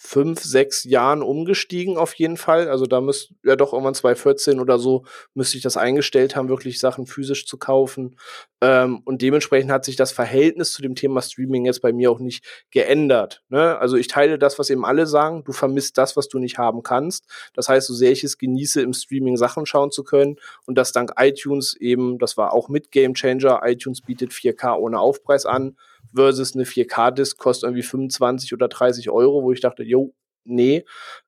fünf, 0.07 0.43
sechs 0.43 0.85
Jahren 0.85 1.23
umgestiegen 1.23 1.97
auf 1.97 2.13
jeden 2.15 2.37
Fall. 2.37 2.69
Also 2.69 2.85
da 2.85 3.01
müsste 3.01 3.35
ja 3.43 3.57
doch 3.57 3.73
irgendwann 3.73 3.95
2014 3.95 4.61
oder 4.61 4.79
so 4.79 5.05
müsste 5.33 5.57
ich 5.57 5.63
das 5.63 5.79
eingestellt 5.79 6.37
haben, 6.37 6.51
wirklich 6.51 6.79
Sachen 6.79 7.07
physisch 7.07 7.47
zu 7.47 7.57
kaufen. 7.57 8.17
Ähm, 8.61 9.01
und 9.07 9.23
dementsprechend 9.23 9.71
hat 9.73 9.87
sich 9.87 9.97
das 9.97 10.13
Verhältnis 10.13 10.75
zu 10.75 10.83
dem 10.83 10.95
Thema 10.95 11.23
Streaming 11.23 11.65
jetzt 11.65 11.81
bei 11.81 11.95
mir 11.95 12.11
auch 12.11 12.19
nicht 12.19 12.45
geändert. 12.71 13.43
Ne? 13.49 13.79
Also 13.79 13.97
ich 13.97 14.07
teile 14.07 14.39
das, 14.39 14.59
was 14.59 14.69
eben 14.69 14.85
alle 14.85 15.07
sagen. 15.07 15.43
Du 15.43 15.53
vermisst 15.53 15.97
das, 15.97 16.19
was 16.19 16.29
du 16.29 16.39
nicht 16.39 16.59
haben 16.59 16.83
kannst. 16.83 17.25
Das 17.55 17.71
heißt, 17.71 17.87
so 17.87 17.95
sehr 17.95 18.13
ich 18.13 18.25
es 18.25 18.37
genieße, 18.37 18.83
im 18.83 18.93
Streaming 18.93 19.39
Sachen 19.39 19.65
schauen 19.65 19.91
zu 19.91 20.05
können 20.05 20.37
und 20.67 20.77
das 20.77 20.93
dank 20.93 21.13
iTunes 21.19 21.75
eben, 21.81 22.19
das 22.19 22.37
war 22.37 22.53
auch 22.53 22.69
mit 22.69 22.91
Game 22.91 23.15
Changer. 23.15 23.63
iTunes 23.65 24.03
bietet 24.03 24.33
4K 24.33 24.77
ohne 24.77 25.01
Aufpreis 25.01 25.47
an 25.47 25.77
versus 26.15 26.55
eine 26.55 26.65
4K-Disc 26.65 27.39
kostet 27.39 27.69
irgendwie 27.69 27.83
25 27.83 28.53
oder 28.53 28.69
30 28.69 29.11
Euro, 29.11 29.43
wo 29.43 29.53
ich 29.53 29.61
dachte, 29.61 29.83
jo, 29.83 30.15
nee. 30.45 30.85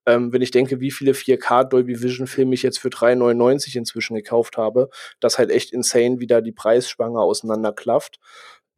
Ähm, 0.06 0.32
wenn 0.32 0.42
ich 0.42 0.50
denke, 0.50 0.80
wie 0.80 0.90
viele 0.90 1.12
4K 1.12 1.64
Dolby 1.64 2.02
Vision 2.02 2.26
Filme 2.26 2.54
ich 2.54 2.62
jetzt 2.62 2.78
für 2.78 2.88
3,99 2.88 3.76
inzwischen 3.76 4.14
gekauft 4.14 4.56
habe, 4.56 4.90
das 5.20 5.38
halt 5.38 5.50
echt 5.50 5.72
insane, 5.72 6.20
wie 6.20 6.26
da 6.26 6.40
die 6.40 6.52
Preisspange 6.52 7.20
auseinanderklafft. 7.20 8.18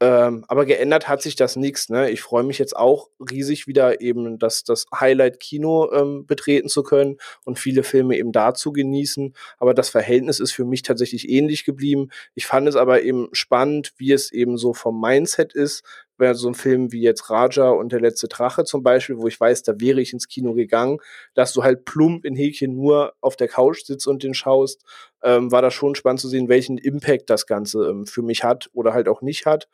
Ähm, 0.01 0.44
aber 0.46 0.64
geändert 0.64 1.09
hat 1.09 1.22
sich 1.22 1.34
das 1.34 1.57
nichts. 1.57 1.88
Ne? 1.88 2.11
Ich 2.11 2.20
freue 2.20 2.44
mich 2.44 2.59
jetzt 2.59 2.76
auch 2.76 3.09
riesig 3.18 3.66
wieder 3.66 4.01
eben 4.01 4.38
das, 4.38 4.62
das 4.62 4.86
Highlight-Kino 4.94 5.92
ähm, 5.92 6.24
betreten 6.26 6.68
zu 6.68 6.84
können 6.84 7.16
und 7.44 7.59
viele 7.59 7.82
Filme 7.82 8.16
eben 8.16 8.30
da 8.30 8.55
zu 8.55 8.72
genießen. 8.72 9.34
Aber 9.59 9.74
das 9.74 9.88
Verhältnis 9.88 10.38
ist 10.38 10.53
für 10.53 10.64
mich 10.64 10.82
tatsächlich 10.82 11.28
ähnlich 11.28 11.64
geblieben. 11.64 12.11
Ich 12.34 12.46
fand 12.46 12.68
es 12.68 12.76
aber 12.76 13.03
eben 13.03 13.28
spannend, 13.32 13.92
wie 13.96 14.12
es 14.12 14.30
eben 14.30 14.57
so 14.57 14.72
vom 14.72 15.01
Mindset 15.01 15.53
ist, 15.53 15.82
wäre 16.19 16.35
so 16.35 16.49
ein 16.49 16.55
Film 16.55 16.93
wie 16.93 17.03
jetzt 17.03 17.31
Raja 17.31 17.71
und 17.71 17.93
der 17.93 18.01
letzte 18.01 18.29
Drache 18.29 18.64
zum 18.64 18.83
Beispiel, 18.83 19.19
wo 19.19 19.27
ich 19.29 19.39
weiß, 19.39 19.62
da 19.62 19.81
wäre 19.81 20.01
ich 20.01 20.12
ins 20.12 20.29
Kino 20.29 20.55
gegangen, 20.55 20.99
dass 21.35 21.53
du 21.53 21.62
halt 21.62 21.85
plump 21.85 22.25
in 22.25 22.37
Häkchen 22.37 22.75
nur 22.75 23.14
auf 23.21 23.37
der 23.37 23.49
Couch 23.49 23.85
sitzt 23.85 24.07
und 24.07 24.23
den 24.23 24.35
schaust, 24.35 24.85
ähm, 25.23 25.51
war 25.53 25.62
da 25.62 25.71
schon 25.71 25.95
spannend 25.95 26.21
zu 26.21 26.29
sehen, 26.29 26.49
welchen 26.49 26.79
Impact 26.79 27.31
das 27.31 27.47
Ganze 27.47 27.89
ähm, 27.89 28.07
für 28.07 28.23
mich 28.23 28.45
hat 28.45 28.69
oder 28.73 28.93
halt 28.93 29.09
auch 29.09 29.23
nicht 29.23 29.47
hat. 29.47 29.69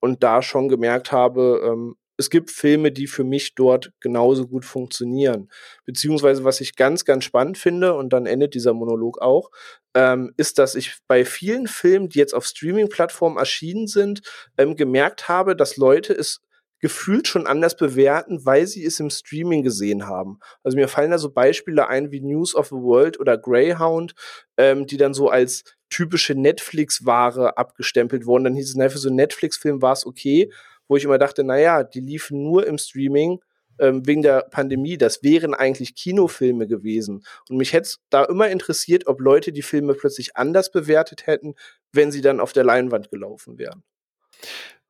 Und 0.00 0.24
da 0.24 0.42
schon 0.42 0.68
gemerkt 0.68 1.12
habe, 1.12 1.62
ähm, 1.64 1.96
es 2.22 2.30
gibt 2.30 2.50
Filme, 2.50 2.92
die 2.92 3.08
für 3.08 3.24
mich 3.24 3.56
dort 3.56 3.92
genauso 3.98 4.46
gut 4.46 4.64
funktionieren. 4.64 5.50
Beziehungsweise, 5.84 6.44
was 6.44 6.60
ich 6.60 6.76
ganz, 6.76 7.04
ganz 7.04 7.24
spannend 7.24 7.58
finde, 7.58 7.94
und 7.94 8.12
dann 8.12 8.26
endet 8.26 8.54
dieser 8.54 8.74
Monolog 8.74 9.20
auch, 9.20 9.50
ähm, 9.94 10.32
ist, 10.36 10.58
dass 10.58 10.76
ich 10.76 10.98
bei 11.08 11.24
vielen 11.24 11.66
Filmen, 11.66 12.08
die 12.08 12.20
jetzt 12.20 12.32
auf 12.32 12.46
Streaming-Plattformen 12.46 13.38
erschienen 13.38 13.88
sind, 13.88 14.22
ähm, 14.56 14.76
gemerkt 14.76 15.28
habe, 15.28 15.56
dass 15.56 15.76
Leute 15.76 16.12
es 16.12 16.40
gefühlt 16.78 17.26
schon 17.28 17.46
anders 17.46 17.76
bewerten, 17.76 18.44
weil 18.44 18.66
sie 18.66 18.84
es 18.84 19.00
im 19.00 19.10
Streaming 19.10 19.62
gesehen 19.62 20.06
haben. 20.06 20.38
Also 20.62 20.76
mir 20.76 20.88
fallen 20.88 21.10
da 21.10 21.18
so 21.18 21.30
Beispiele 21.30 21.88
ein 21.88 22.12
wie 22.12 22.20
News 22.20 22.54
of 22.54 22.68
the 22.68 22.76
World 22.76 23.18
oder 23.18 23.36
Greyhound, 23.36 24.14
ähm, 24.56 24.86
die 24.86 24.96
dann 24.96 25.14
so 25.14 25.28
als 25.28 25.64
typische 25.90 26.34
Netflix-Ware 26.34 27.56
abgestempelt 27.56 28.26
wurden. 28.26 28.44
Dann 28.44 28.54
hieß 28.54 28.70
es, 28.70 28.74
na, 28.76 28.88
für 28.88 28.98
so 28.98 29.08
einen 29.08 29.16
Netflix-Film 29.16 29.82
war 29.82 29.92
es 29.92 30.06
okay, 30.06 30.50
wo 30.92 30.96
ich 30.98 31.04
immer 31.04 31.16
dachte, 31.16 31.42
naja, 31.42 31.84
die 31.84 32.00
liefen 32.00 32.42
nur 32.42 32.66
im 32.66 32.76
Streaming 32.76 33.40
ähm, 33.78 34.06
wegen 34.06 34.20
der 34.20 34.42
Pandemie. 34.42 34.98
Das 34.98 35.22
wären 35.22 35.54
eigentlich 35.54 35.94
Kinofilme 35.94 36.66
gewesen. 36.66 37.24
Und 37.48 37.56
mich 37.56 37.72
hätte 37.72 37.84
es 37.84 38.00
da 38.10 38.24
immer 38.24 38.50
interessiert, 38.50 39.06
ob 39.06 39.18
Leute 39.18 39.52
die 39.52 39.62
Filme 39.62 39.94
plötzlich 39.94 40.36
anders 40.36 40.70
bewertet 40.70 41.26
hätten, 41.26 41.54
wenn 41.92 42.12
sie 42.12 42.20
dann 42.20 42.40
auf 42.40 42.52
der 42.52 42.64
Leinwand 42.64 43.10
gelaufen 43.10 43.56
wären. 43.56 43.82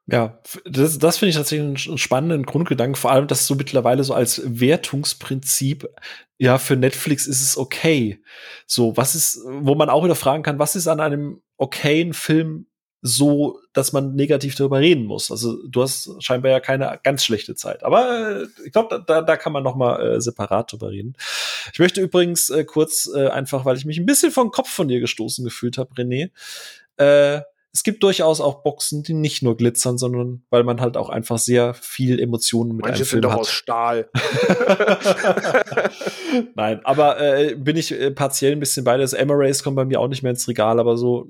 Ja, 0.07 0.41
das, 0.65 0.99
das 0.99 1.19
finde 1.19 1.31
ich 1.31 1.37
tatsächlich 1.37 1.87
einen 1.89 1.99
spannenden 1.99 2.45
Grundgedanken, 2.45 2.97
vor 2.97 3.13
allem, 3.13 3.29
dass 3.29 3.47
so 3.47 3.55
mittlerweile 3.55 4.03
so 4.03 4.13
als 4.13 4.43
Wertungsprinzip, 4.45 5.89
ja, 6.39 6.59
für 6.59 6.75
Netflix 6.75 7.29
ist 7.29 7.43
es 7.43 7.57
okay. 7.57 8.21
So, 8.67 8.97
was 8.97 9.15
ist, 9.15 9.39
wo 9.47 9.77
man 9.77 9.89
auch 9.89 10.03
wieder 10.03 10.17
fragen 10.17 10.43
kann, 10.43 10.59
was 10.59 10.75
ist 10.75 10.89
an 10.89 10.99
einem 10.99 11.41
okayen 11.59 12.13
Film 12.13 12.67
so, 13.05 13.59
dass 13.73 13.93
man 13.93 14.15
negativ 14.15 14.55
darüber 14.55 14.79
reden 14.79 15.07
muss. 15.07 15.33
Also 15.33 15.59
du 15.67 15.83
hast 15.83 16.23
scheinbar 16.23 16.53
ja 16.53 16.61
keine 16.61 17.01
ganz 17.03 17.25
schlechte 17.25 17.57
Zeit. 17.57 17.83
Aber 17.83 18.43
äh, 18.43 18.47
ich 18.65 18.71
glaube, 18.71 19.03
da, 19.05 19.23
da 19.23 19.37
kann 19.37 19.53
man 19.53 19.65
noch 19.65 19.75
mal 19.75 20.01
äh, 20.01 20.21
separat 20.21 20.71
drüber 20.71 20.91
reden. 20.91 21.17
Ich 21.73 21.81
möchte 21.81 22.01
übrigens 22.01 22.49
äh, 22.49 22.65
kurz 22.65 23.11
äh, 23.13 23.27
einfach, 23.27 23.65
weil 23.65 23.77
ich 23.77 23.85
mich 23.85 23.99
ein 23.99 24.07
bisschen 24.07 24.31
vom 24.31 24.53
Kopf 24.53 24.71
von 24.71 24.87
dir 24.87 25.01
gestoßen 25.01 25.45
gefühlt 25.45 25.79
habe, 25.79 25.93
René, 25.95 26.31
äh, 26.97 27.43
es 27.75 27.83
gibt 27.85 28.03
durchaus 28.03 28.41
auch 28.41 28.63
Boxen, 28.63 29.03
die 29.03 29.15
nicht 29.15 29.43
nur 29.43 29.57
glitzern, 29.57 29.97
sondern 29.99 30.43
weil 30.51 30.63
man 30.63 30.81
halt 30.81 30.97
auch 30.99 31.09
einfach 31.09 31.39
sehr 31.39 31.73
viel 31.75 32.21
Emotionen 32.21 32.77
mit 32.77 32.85
Manche 32.85 32.97
einem 32.99 33.07
Film 33.07 33.23
sind 33.23 33.25
doch 33.25 33.33
hat. 33.33 33.41
aus 33.41 33.51
Stahl. 33.51 34.09
Nein, 36.55 36.81
aber 36.85 37.21
äh, 37.21 37.55
bin 37.55 37.77
ich 37.77 37.93
äh, 37.93 38.11
partiell 38.11 38.53
ein 38.53 38.61
bisschen 38.61 38.85
bei. 38.85 38.97
Das 38.97 39.13
Emma 39.13 39.35
Race 39.37 39.63
kommt 39.63 39.77
bei 39.77 39.85
mir 39.85 40.01
auch 40.01 40.09
nicht 40.09 40.23
mehr 40.23 40.31
ins 40.31 40.49
Regal, 40.49 40.79
aber 40.81 40.97
so 40.97 41.29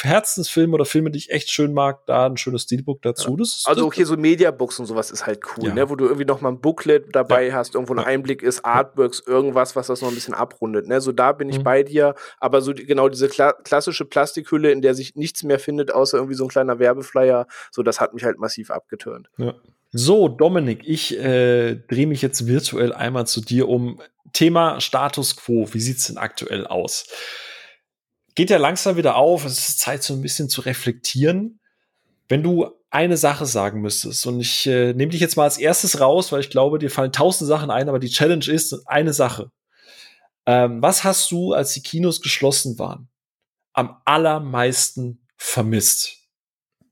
Herzensfilme 0.00 0.74
oder 0.74 0.84
Filme, 0.84 1.10
die 1.10 1.18
ich 1.18 1.30
echt 1.30 1.50
schön 1.50 1.72
mag, 1.72 2.04
da 2.06 2.26
ein 2.26 2.36
schönes 2.36 2.62
Steelbook 2.62 3.02
dazu. 3.02 3.36
Ist- 3.38 3.66
Also 3.68 3.86
okay, 3.86 4.04
so 4.04 4.16
Mediabooks 4.16 4.78
und 4.78 4.86
sowas 4.86 5.10
ist 5.10 5.26
halt 5.26 5.40
cool, 5.56 5.68
Ja. 5.68 5.74
ne? 5.74 5.90
wo 5.90 5.96
du 5.96 6.04
irgendwie 6.04 6.24
noch 6.24 6.40
mal 6.40 6.50
ein 6.50 6.60
Booklet 6.60 7.06
dabei 7.14 7.52
hast, 7.52 7.74
irgendwo 7.74 7.94
ein 7.94 8.00
Ja. 8.00 8.06
Einblick 8.06 8.42
ist, 8.42 8.64
Artworks, 8.64 9.22
irgendwas, 9.26 9.76
was 9.76 9.86
das 9.88 10.00
noch 10.02 10.08
ein 10.08 10.14
bisschen 10.14 10.34
abrundet. 10.34 10.86
Ne? 10.88 11.00
So 11.00 11.12
da 11.12 11.32
bin 11.32 11.48
ich 11.48 11.58
Mhm. 11.58 11.64
bei 11.64 11.82
dir, 11.82 12.14
aber 12.38 12.60
so 12.62 12.72
die, 12.72 12.86
genau 12.86 13.08
diese 13.08 13.28
kla 13.28 13.52
klassische 13.52 14.04
Plastikhülle, 14.04 14.70
in 14.72 14.82
der 14.82 14.94
sich 14.94 15.14
nichts 15.16 15.42
mehr 15.42 15.58
findet, 15.58 15.79
außer 15.88 16.18
irgendwie 16.18 16.34
so 16.34 16.44
ein 16.44 16.50
kleiner 16.50 16.78
Werbeflyer, 16.78 17.46
so 17.70 17.82
das 17.82 18.00
hat 18.00 18.14
mich 18.14 18.24
halt 18.24 18.38
massiv 18.38 18.70
abgeturnt. 18.70 19.30
Ja. 19.38 19.54
So, 19.92 20.28
Dominik, 20.28 20.82
ich 20.86 21.18
äh, 21.18 21.74
drehe 21.74 22.06
mich 22.06 22.22
jetzt 22.22 22.46
virtuell 22.46 22.92
einmal 22.92 23.26
zu 23.26 23.40
dir 23.40 23.68
um. 23.68 24.00
Thema 24.32 24.80
Status 24.80 25.34
quo, 25.34 25.66
wie 25.72 25.80
sieht's 25.80 26.06
denn 26.06 26.16
aktuell 26.16 26.64
aus? 26.64 27.08
Geht 28.36 28.50
ja 28.50 28.58
langsam 28.58 28.96
wieder 28.96 29.16
auf, 29.16 29.44
es 29.44 29.68
ist 29.68 29.80
Zeit, 29.80 30.04
so 30.04 30.14
ein 30.14 30.22
bisschen 30.22 30.48
zu 30.48 30.60
reflektieren. 30.60 31.58
Wenn 32.28 32.44
du 32.44 32.70
eine 32.90 33.16
Sache 33.16 33.46
sagen 33.46 33.80
müsstest, 33.80 34.24
und 34.26 34.38
ich 34.40 34.66
äh, 34.66 34.92
nehme 34.92 35.10
dich 35.10 35.20
jetzt 35.20 35.36
mal 35.36 35.44
als 35.44 35.58
erstes 35.58 36.00
raus, 36.00 36.30
weil 36.30 36.40
ich 36.40 36.50
glaube, 36.50 36.78
dir 36.78 36.90
fallen 36.90 37.12
tausend 37.12 37.48
Sachen 37.48 37.70
ein, 37.70 37.88
aber 37.88 37.98
die 37.98 38.08
Challenge 38.08 38.46
ist 38.46 38.86
eine 38.86 39.12
Sache. 39.12 39.50
Ähm, 40.46 40.80
was 40.82 41.04
hast 41.04 41.30
du, 41.30 41.52
als 41.52 41.72
die 41.72 41.82
Kinos 41.82 42.20
geschlossen 42.20 42.78
waren, 42.78 43.08
am 43.72 44.00
allermeisten 44.04 45.19
vermisst? 45.44 46.16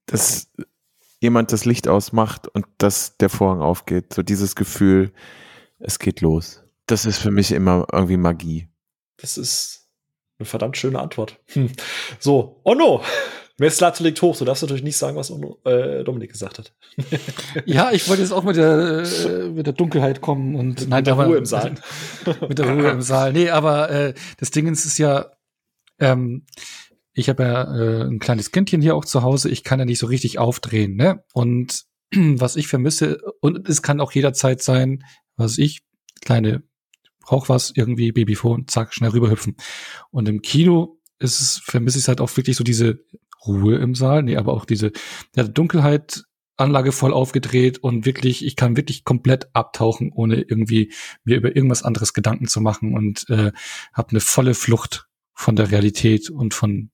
dass 0.07 0.49
jemand 1.21 1.53
das 1.53 1.67
Licht 1.67 1.87
ausmacht 1.87 2.49
und 2.49 2.65
dass 2.79 3.19
der 3.19 3.29
Vorhang 3.29 3.61
aufgeht. 3.61 4.15
So 4.15 4.23
dieses 4.23 4.57
Gefühl, 4.57 5.13
es 5.79 5.99
geht 5.99 6.23
los. 6.23 6.63
Das 6.87 7.05
ist 7.05 7.19
für 7.19 7.31
mich 7.31 7.53
immer 7.53 7.87
irgendwie 7.93 8.17
Magie. 8.17 8.69
Das 9.19 9.37
ist 9.37 9.87
eine 10.39 10.47
verdammt 10.47 10.79
schöne 10.79 10.99
Antwort. 10.99 11.39
Hm. 11.49 11.71
So, 12.19 12.63
Onno, 12.65 13.03
Messlatte 13.59 14.03
liegt 14.03 14.23
hoch. 14.23 14.35
Du 14.39 14.47
darfst 14.47 14.63
natürlich 14.63 14.83
nicht 14.83 14.97
sagen, 14.97 15.15
was 15.19 15.31
Onno, 15.31 15.59
äh, 15.67 16.05
Dominik 16.05 16.33
gesagt 16.33 16.59
hat. 16.59 16.73
Ja, 17.67 17.91
ich 17.93 18.09
wollte 18.09 18.23
jetzt 18.23 18.33
auch 18.33 18.45
mit 18.45 18.57
der, 18.57 19.03
äh, 19.05 19.49
mit 19.51 19.67
der 19.67 19.75
Dunkelheit 19.75 20.23
kommen 20.23 20.55
und 20.55 20.89
Mit 20.89 21.07
der 21.07 21.13
aber- 21.13 21.27
Ruhe 21.27 21.37
im 21.37 21.45
Saal. 21.45 21.75
mit 22.49 22.59
der 22.59 22.71
Ruhe 22.71 22.89
im 22.93 23.03
Saal. 23.03 23.35
Nee, 23.35 23.51
aber 23.51 23.91
äh, 23.91 24.15
das 24.39 24.51
Ding 24.53 24.73
ist, 24.73 24.87
ist 24.87 24.97
ja, 24.97 25.33
ähm, 25.99 26.47
ich 27.19 27.29
habe 27.29 27.43
ja 27.43 27.75
äh, 27.75 28.05
ein 28.05 28.21
kleines 28.21 28.53
Kindchen 28.53 28.81
hier 28.81 28.95
auch 28.95 29.05
zu 29.05 29.23
Hause, 29.23 29.51
ich 29.51 29.65
kann 29.65 29.79
ja 29.79 29.85
nicht 29.85 29.99
so 29.99 30.07
richtig 30.07 30.39
aufdrehen, 30.39 30.95
ne? 30.95 31.25
Und 31.33 31.85
was 32.15 32.57
ich 32.57 32.69
vermisse, 32.69 33.19
und 33.41 33.69
es 33.69 33.83
kann 33.83 34.01
auch 34.01 34.13
jederzeit 34.13 34.63
sein, 34.63 35.05
was 35.37 35.59
ich, 35.59 35.83
kleine, 36.23 36.63
brauch 37.21 37.49
was, 37.49 37.73
irgendwie 37.75 38.13
Babyphone, 38.13 38.69
zack, 38.69 38.95
schnell 38.95 39.11
rüberhüpfen. 39.11 39.57
Und 40.11 40.29
im 40.29 40.43
Kino 40.43 41.01
ist 41.19 41.41
es, 41.41 41.61
vermisse 41.65 41.99
ich 41.99 42.09
halt 42.09 42.21
auch 42.21 42.35
wirklich 42.37 42.57
so 42.57 42.65
diese 42.65 43.01
Ruhe 43.45 43.77
im 43.77 43.95
Saal, 43.95 44.23
nee, 44.23 44.37
aber 44.37 44.53
auch 44.53 44.65
diese 44.65 44.93
ja, 45.35 45.43
Dunkelheit, 45.43 46.23
Anlage 46.57 46.91
voll 46.91 47.13
aufgedreht 47.13 47.79
und 47.79 48.05
wirklich, 48.05 48.45
ich 48.45 48.57
kann 48.57 48.77
wirklich 48.77 49.05
komplett 49.05 49.49
abtauchen, 49.55 50.11
ohne 50.13 50.41
irgendwie 50.41 50.93
mir 51.25 51.37
über 51.37 51.55
irgendwas 51.55 51.85
anderes 51.85 52.15
Gedanken 52.15 52.49
zu 52.49 52.61
machen 52.61 52.95
und 52.95 53.29
äh, 53.29 53.53
habe 53.93 54.11
eine 54.11 54.21
volle 54.21 54.55
Flucht 54.55 55.09
von 55.35 55.55
der 55.55 55.71
Realität 55.71 56.31
und 56.31 56.55
von 56.55 56.91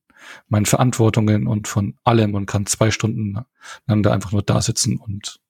meinen 0.49 0.66
Verantwortungen 0.66 1.47
und 1.47 1.68
von 1.68 1.97
allem 2.05 2.35
und 2.35 2.47
kann 2.47 2.66
zwei 2.66 2.91
Stunden 2.91 3.39
lang 3.87 4.03
da 4.03 4.12
einfach 4.12 4.33
nur 4.33 4.43
da 4.43 4.61
sitzen 4.61 4.99
und 4.99 5.41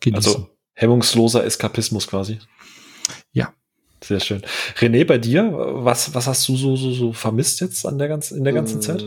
genießen. 0.00 0.14
Also 0.34 0.48
hemmungsloser 0.74 1.44
Eskapismus 1.44 2.06
quasi. 2.06 2.38
Ja. 3.32 3.52
Sehr 4.02 4.20
schön. 4.20 4.42
René, 4.78 5.04
bei 5.04 5.18
dir, 5.18 5.52
was, 5.52 6.12
was 6.14 6.26
hast 6.26 6.48
du 6.48 6.56
so, 6.56 6.74
so, 6.74 6.90
so 6.90 7.12
vermisst 7.12 7.60
jetzt 7.60 7.86
an 7.86 7.98
der 7.98 8.08
ganzen, 8.08 8.36
in 8.36 8.44
der 8.44 8.52
ganzen 8.52 8.78
mm, 8.78 8.82
Zeit? 8.82 9.04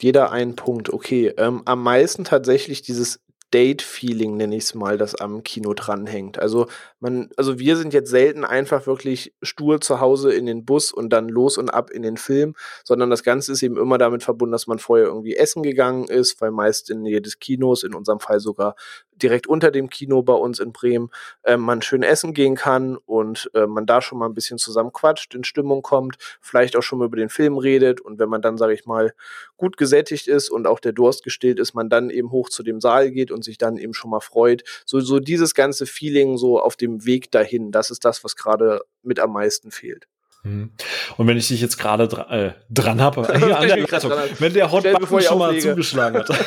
Jeder 0.00 0.30
einen 0.30 0.54
Punkt, 0.54 0.92
okay. 0.92 1.32
Ähm, 1.36 1.62
am 1.64 1.82
meisten 1.82 2.24
tatsächlich 2.24 2.82
dieses 2.82 3.20
Date-Feeling, 3.52 4.36
nenne 4.36 4.56
ich 4.56 4.64
es 4.64 4.74
mal, 4.74 4.96
das 4.96 5.14
am 5.14 5.42
Kino 5.42 5.74
dranhängt. 5.74 6.38
Also 6.38 6.66
man, 7.00 7.30
also 7.36 7.58
wir 7.58 7.76
sind 7.76 7.92
jetzt 7.92 8.10
selten 8.10 8.44
einfach 8.44 8.86
wirklich 8.86 9.34
stur 9.42 9.80
zu 9.80 10.00
Hause 10.00 10.32
in 10.32 10.46
den 10.46 10.64
Bus 10.64 10.92
und 10.92 11.10
dann 11.10 11.28
los 11.28 11.58
und 11.58 11.68
ab 11.70 11.90
in 11.90 12.02
den 12.02 12.16
Film, 12.16 12.54
sondern 12.84 13.10
das 13.10 13.22
Ganze 13.22 13.52
ist 13.52 13.62
eben 13.62 13.76
immer 13.76 13.98
damit 13.98 14.22
verbunden, 14.22 14.52
dass 14.52 14.66
man 14.66 14.78
vorher 14.78 15.06
irgendwie 15.06 15.36
essen 15.36 15.62
gegangen 15.62 16.04
ist, 16.04 16.40
weil 16.40 16.52
meist 16.52 16.90
in 16.90 17.02
Nähe 17.02 17.20
des 17.20 17.38
Kinos, 17.38 17.82
in 17.82 17.94
unserem 17.94 18.20
Fall 18.20 18.40
sogar 18.40 18.76
direkt 19.22 19.46
unter 19.46 19.70
dem 19.70 19.90
Kino 19.90 20.22
bei 20.22 20.32
uns 20.32 20.58
in 20.58 20.72
Bremen, 20.72 21.10
äh, 21.42 21.56
man 21.56 21.82
schön 21.82 22.02
essen 22.02 22.34
gehen 22.34 22.56
kann 22.56 22.96
und 22.96 23.50
äh, 23.54 23.66
man 23.66 23.86
da 23.86 24.02
schon 24.02 24.18
mal 24.18 24.26
ein 24.26 24.34
bisschen 24.34 24.58
zusammen 24.58 24.92
quatscht, 24.92 25.34
in 25.34 25.44
Stimmung 25.44 25.82
kommt, 25.82 26.16
vielleicht 26.40 26.76
auch 26.76 26.82
schon 26.82 26.98
mal 26.98 27.06
über 27.06 27.16
den 27.16 27.28
Film 27.28 27.58
redet 27.58 28.00
und 28.00 28.18
wenn 28.18 28.28
man 28.28 28.42
dann, 28.42 28.58
sage 28.58 28.74
ich 28.74 28.86
mal, 28.86 29.12
gut 29.56 29.76
gesättigt 29.76 30.28
ist 30.28 30.50
und 30.50 30.66
auch 30.66 30.80
der 30.80 30.92
Durst 30.92 31.22
gestillt 31.22 31.58
ist, 31.58 31.74
man 31.74 31.88
dann 31.88 32.10
eben 32.10 32.30
hoch 32.30 32.48
zu 32.48 32.62
dem 32.62 32.80
Saal 32.80 33.10
geht 33.10 33.30
und 33.30 33.44
sich 33.44 33.58
dann 33.58 33.76
eben 33.76 33.94
schon 33.94 34.10
mal 34.10 34.20
freut. 34.20 34.64
So, 34.86 35.00
so 35.00 35.20
dieses 35.20 35.54
ganze 35.54 35.86
Feeling 35.86 36.38
so 36.38 36.60
auf 36.60 36.76
dem 36.76 37.04
Weg 37.04 37.30
dahin, 37.30 37.72
das 37.72 37.90
ist 37.90 38.04
das, 38.04 38.24
was 38.24 38.36
gerade 38.36 38.80
mit 39.02 39.20
am 39.20 39.32
meisten 39.32 39.70
fehlt. 39.70 40.06
Mhm. 40.42 40.70
Und 41.16 41.26
wenn 41.26 41.36
ich 41.36 41.48
dich 41.48 41.60
jetzt 41.60 41.78
gerade 41.78 42.08
dra 42.08 42.30
äh, 42.30 42.52
dran 42.70 43.00
habe, 43.00 43.22
wenn 44.38 44.54
der 44.54 44.72
Hotbutton 44.72 45.20
schon 45.20 45.38
mal 45.38 45.58
zugeschlagen 45.58 46.18
hat. 46.18 46.30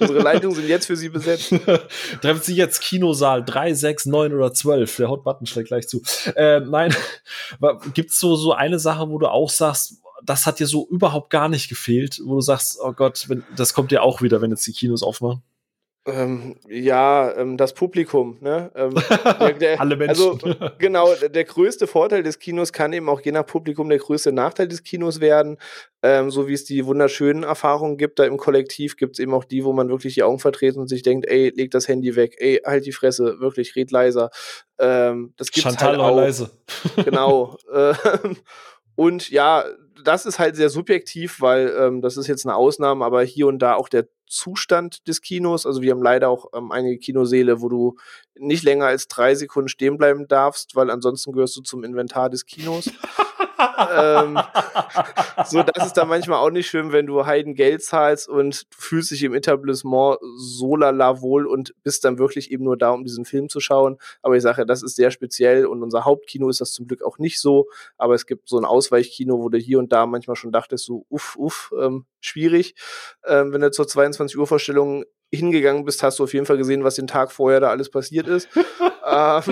Unsere 0.00 0.20
Leitungen 0.20 0.56
sind 0.56 0.68
jetzt 0.68 0.86
für 0.86 0.96
Sie 0.96 1.08
besetzt. 1.08 1.54
Treffen 2.20 2.42
Sie 2.42 2.54
jetzt 2.54 2.80
Kinosaal 2.80 3.44
3, 3.44 3.74
6, 3.74 4.06
9 4.06 4.34
oder 4.34 4.52
12. 4.52 4.96
Der 4.96 5.08
Hotbutton 5.08 5.46
schlägt 5.46 5.68
gleich 5.68 5.88
zu. 5.88 6.02
Äh, 6.34 6.60
nein, 6.60 6.94
gibt 7.94 8.10
es 8.10 8.20
so, 8.20 8.36
so 8.36 8.52
eine 8.52 8.78
Sache, 8.78 9.08
wo 9.08 9.18
du 9.18 9.28
auch 9.28 9.50
sagst, 9.50 10.02
das 10.24 10.46
hat 10.46 10.58
dir 10.58 10.66
so 10.66 10.86
überhaupt 10.88 11.30
gar 11.30 11.48
nicht 11.48 11.68
gefehlt, 11.68 12.20
wo 12.24 12.36
du 12.36 12.40
sagst, 12.40 12.78
oh 12.82 12.92
Gott, 12.92 13.28
wenn, 13.28 13.44
das 13.54 13.74
kommt 13.74 13.92
ja 13.92 14.02
auch 14.02 14.22
wieder, 14.22 14.40
wenn 14.40 14.50
jetzt 14.50 14.66
die 14.66 14.72
Kinos 14.72 15.02
aufmachen? 15.02 15.42
Ähm, 16.06 16.56
ja, 16.68 17.36
ähm, 17.36 17.56
das 17.56 17.74
Publikum. 17.74 18.38
Ne? 18.40 18.70
Ähm, 18.76 18.94
der, 19.40 19.52
der, 19.54 19.80
Alle 19.80 19.96
Menschen. 19.96 20.40
Also 20.40 20.70
genau, 20.78 21.12
der 21.14 21.44
größte 21.44 21.88
Vorteil 21.88 22.22
des 22.22 22.38
Kinos 22.38 22.72
kann 22.72 22.92
eben 22.92 23.08
auch 23.08 23.20
je 23.20 23.32
nach 23.32 23.44
Publikum 23.44 23.88
der 23.88 23.98
größte 23.98 24.30
Nachteil 24.30 24.68
des 24.68 24.84
Kinos 24.84 25.20
werden. 25.20 25.58
Ähm, 26.02 26.30
so 26.30 26.46
wie 26.46 26.52
es 26.52 26.64
die 26.64 26.86
wunderschönen 26.86 27.42
Erfahrungen 27.42 27.96
gibt, 27.96 28.20
da 28.20 28.24
im 28.24 28.36
Kollektiv 28.36 28.96
gibt 28.96 29.16
es 29.16 29.18
eben 29.18 29.34
auch 29.34 29.44
die, 29.44 29.64
wo 29.64 29.72
man 29.72 29.88
wirklich 29.88 30.14
die 30.14 30.22
Augen 30.22 30.38
verdreht 30.38 30.76
und 30.76 30.86
sich 30.86 31.02
denkt, 31.02 31.26
ey, 31.28 31.52
leg 31.56 31.72
das 31.72 31.88
Handy 31.88 32.14
weg, 32.14 32.36
ey, 32.38 32.60
halt 32.64 32.86
die 32.86 32.92
Fresse, 32.92 33.40
wirklich, 33.40 33.74
red 33.74 33.90
leiser. 33.90 34.30
Ähm, 34.78 35.34
das 35.36 35.50
gibt's 35.50 35.68
Chantal 35.68 35.96
halt 35.96 36.00
auch. 36.00 36.16
leise. 36.16 36.50
genau. 37.04 37.56
Ähm, 37.76 38.36
und 38.94 39.28
ja, 39.30 39.64
das 40.06 40.24
ist 40.24 40.38
halt 40.38 40.56
sehr 40.56 40.70
subjektiv, 40.70 41.40
weil 41.40 41.74
ähm, 41.78 42.00
das 42.00 42.16
ist 42.16 42.28
jetzt 42.28 42.46
eine 42.46 42.54
Ausnahme, 42.54 43.04
aber 43.04 43.22
hier 43.24 43.48
und 43.48 43.58
da 43.58 43.74
auch 43.74 43.88
der 43.88 44.08
Zustand 44.26 45.06
des 45.08 45.20
Kinos. 45.20 45.66
Also 45.66 45.82
wir 45.82 45.90
haben 45.92 46.02
leider 46.02 46.28
auch 46.28 46.46
ähm, 46.54 46.70
einige 46.70 46.98
Kinoseele, 46.98 47.60
wo 47.60 47.68
du 47.68 47.96
nicht 48.34 48.62
länger 48.62 48.86
als 48.86 49.08
drei 49.08 49.34
Sekunden 49.34 49.68
stehen 49.68 49.96
bleiben 49.96 50.28
darfst, 50.28 50.76
weil 50.76 50.90
ansonsten 50.90 51.32
gehörst 51.32 51.56
du 51.56 51.62
zum 51.62 51.84
Inventar 51.84 52.30
des 52.30 52.46
Kinos. 52.46 52.90
ähm, 53.58 54.38
so, 55.46 55.62
das 55.62 55.86
ist 55.86 55.94
dann 55.94 56.08
manchmal 56.08 56.38
auch 56.38 56.50
nicht 56.50 56.68
schön, 56.68 56.92
wenn 56.92 57.06
du 57.06 57.26
Heiden 57.26 57.54
Geld 57.54 57.82
zahlst 57.82 58.28
und 58.28 58.66
fühlst 58.70 59.10
dich 59.10 59.22
im 59.22 59.34
Etablissement 59.34 60.18
so 60.36 60.76
lala 60.76 61.20
wohl 61.20 61.46
und 61.46 61.74
bist 61.82 62.04
dann 62.04 62.18
wirklich 62.18 62.50
eben 62.50 62.64
nur 62.64 62.76
da, 62.76 62.90
um 62.90 63.04
diesen 63.04 63.24
Film 63.24 63.48
zu 63.48 63.60
schauen. 63.60 63.98
Aber 64.22 64.36
ich 64.36 64.42
sage, 64.42 64.66
das 64.66 64.82
ist 64.82 64.96
sehr 64.96 65.10
speziell 65.10 65.66
und 65.66 65.82
unser 65.82 66.04
Hauptkino 66.04 66.48
ist 66.48 66.60
das 66.60 66.72
zum 66.72 66.86
Glück 66.86 67.02
auch 67.02 67.18
nicht 67.18 67.40
so. 67.40 67.68
Aber 67.96 68.14
es 68.14 68.26
gibt 68.26 68.48
so 68.48 68.58
ein 68.58 68.64
Ausweichkino, 68.64 69.38
wo 69.38 69.48
du 69.48 69.58
hier 69.58 69.78
und 69.78 69.92
da 69.92 70.06
manchmal 70.06 70.36
schon 70.36 70.52
dachtest, 70.52 70.84
so 70.84 71.06
uff, 71.08 71.36
uff, 71.36 71.72
ähm, 71.80 72.06
schwierig. 72.20 72.74
Ähm, 73.24 73.52
wenn 73.52 73.60
du 73.60 73.70
zur 73.70 73.86
22 73.86 74.38
Uhr 74.38 74.46
Vorstellung 74.46 75.04
hingegangen 75.36 75.84
bist, 75.84 76.02
hast 76.02 76.18
du 76.18 76.24
auf 76.24 76.34
jeden 76.34 76.46
Fall 76.46 76.56
gesehen, 76.56 76.84
was 76.84 76.96
den 76.96 77.06
Tag 77.06 77.32
vorher 77.32 77.60
da 77.60 77.70
alles 77.70 77.90
passiert 77.90 78.26
ist. 78.26 78.48
ähm, 79.06 79.42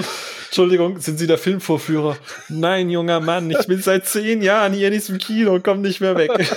Entschuldigung, 0.46 0.98
sind 0.98 1.18
Sie 1.18 1.26
der 1.26 1.38
Filmvorführer? 1.38 2.16
Nein, 2.48 2.90
junger 2.90 3.20
Mann, 3.20 3.50
ich 3.50 3.66
bin 3.66 3.80
seit 3.80 4.06
zehn 4.06 4.42
Jahren 4.42 4.72
hier 4.72 4.88
in 4.88 4.94
diesem 4.94 5.18
Kino, 5.18 5.58
komm 5.62 5.82
nicht 5.82 6.00
mehr 6.00 6.16
weg. 6.16 6.30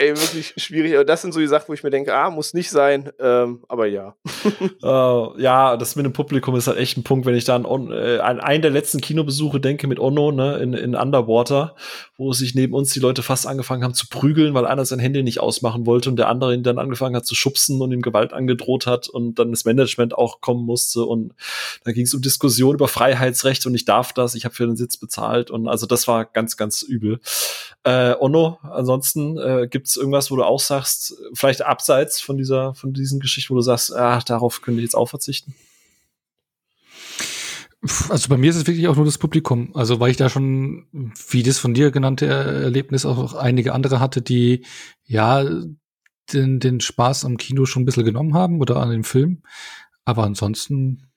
Ey, 0.00 0.16
wirklich 0.16 0.54
schwierig. 0.56 0.94
Aber 0.94 1.04
das 1.04 1.22
sind 1.22 1.34
so 1.34 1.40
die 1.40 1.48
Sachen, 1.48 1.66
wo 1.68 1.72
ich 1.72 1.82
mir 1.82 1.90
denke, 1.90 2.14
ah, 2.14 2.30
muss 2.30 2.54
nicht 2.54 2.70
sein. 2.70 3.10
Ähm, 3.18 3.64
aber 3.66 3.86
ja. 3.86 4.14
uh, 4.84 5.34
ja, 5.38 5.76
das 5.76 5.96
mit 5.96 6.06
dem 6.06 6.12
Publikum 6.12 6.54
ist 6.54 6.68
halt 6.68 6.78
echt 6.78 6.96
ein 6.96 7.02
Punkt, 7.02 7.26
wenn 7.26 7.34
ich 7.34 7.44
da 7.44 7.56
an, 7.56 7.90
äh, 7.90 8.18
an 8.18 8.38
einen 8.38 8.62
der 8.62 8.70
letzten 8.70 9.00
Kinobesuche 9.00 9.58
denke 9.58 9.88
mit 9.88 9.98
Onno, 9.98 10.30
ne, 10.30 10.58
in, 10.58 10.72
in 10.72 10.94
Underwater, 10.94 11.74
wo 12.18 12.32
sich 12.32 12.54
neben 12.54 12.74
uns 12.74 12.92
die 12.92 13.00
Leute 13.00 13.22
fast 13.22 13.46
angefangen 13.46 13.84
haben 13.84 13.94
zu 13.94 14.08
prügeln, 14.08 14.52
weil 14.52 14.66
einer 14.66 14.84
sein 14.84 14.98
Handy 14.98 15.22
nicht 15.22 15.40
ausmachen 15.40 15.86
wollte 15.86 16.10
und 16.10 16.16
der 16.16 16.28
andere 16.28 16.54
ihn 16.54 16.62
dann 16.62 16.78
angefangen 16.78 17.16
hat 17.16 17.24
zu 17.24 17.34
schubsen 17.34 17.80
und 17.80 17.92
ihm 17.92 18.02
Gewalt 18.02 18.32
angedroht 18.32 18.86
hat 18.86 19.08
und 19.08 19.38
dann 19.38 19.52
das 19.52 19.64
Management 19.64 20.14
auch 20.18 20.40
kommen 20.40 20.64
musste 20.64 21.04
und 21.04 21.32
da 21.84 21.92
ging 21.92 22.04
es 22.04 22.12
um 22.12 22.20
Diskussion 22.20 22.74
über 22.74 22.88
Freiheitsrechte 22.88 23.68
und 23.68 23.74
ich 23.74 23.84
darf 23.86 24.12
das, 24.12 24.34
ich 24.34 24.44
habe 24.44 24.54
für 24.54 24.66
den 24.66 24.76
Sitz 24.76 24.96
bezahlt 24.96 25.50
und 25.50 25.68
also 25.68 25.86
das 25.86 26.06
war 26.08 26.24
ganz, 26.26 26.56
ganz 26.56 26.82
übel. 26.82 27.20
Äh, 27.84 28.14
Onno, 28.18 28.58
ansonsten 28.62 29.38
äh, 29.38 29.68
Gibt 29.70 29.88
es 29.88 29.96
irgendwas, 29.96 30.30
wo 30.30 30.36
du 30.36 30.44
auch 30.44 30.60
sagst, 30.60 31.14
vielleicht 31.34 31.62
abseits 31.62 32.20
von 32.20 32.36
dieser, 32.36 32.74
von 32.74 32.92
diesen 32.92 33.20
Geschichten, 33.20 33.50
wo 33.54 33.58
du 33.58 33.62
sagst, 33.62 33.94
ach, 33.94 34.22
darauf 34.24 34.60
könnte 34.60 34.80
ich 34.80 34.84
jetzt 34.84 34.96
auch 34.96 35.08
verzichten? 35.08 35.54
Also 38.08 38.28
bei 38.28 38.36
mir 38.36 38.50
ist 38.50 38.56
es 38.56 38.66
wirklich 38.66 38.88
auch 38.88 38.96
nur 38.96 39.04
das 39.04 39.18
Publikum. 39.18 39.74
Also 39.74 40.00
weil 40.00 40.10
ich 40.10 40.16
da 40.16 40.28
schon, 40.28 40.86
wie 41.30 41.42
das 41.42 41.58
von 41.58 41.74
dir 41.74 41.90
genannte 41.90 42.26
Erlebnis 42.26 43.06
auch 43.06 43.34
einige 43.34 43.72
andere 43.72 44.00
hatte, 44.00 44.20
die 44.20 44.64
ja 45.04 45.44
den, 46.32 46.60
den 46.60 46.80
Spaß 46.80 47.24
am 47.24 47.36
Kino 47.36 47.66
schon 47.66 47.82
ein 47.82 47.86
bisschen 47.86 48.04
genommen 48.04 48.34
haben 48.34 48.60
oder 48.60 48.76
an 48.76 48.90
dem 48.90 49.04
Film. 49.04 49.42
Aber 50.04 50.24
ansonsten 50.24 51.08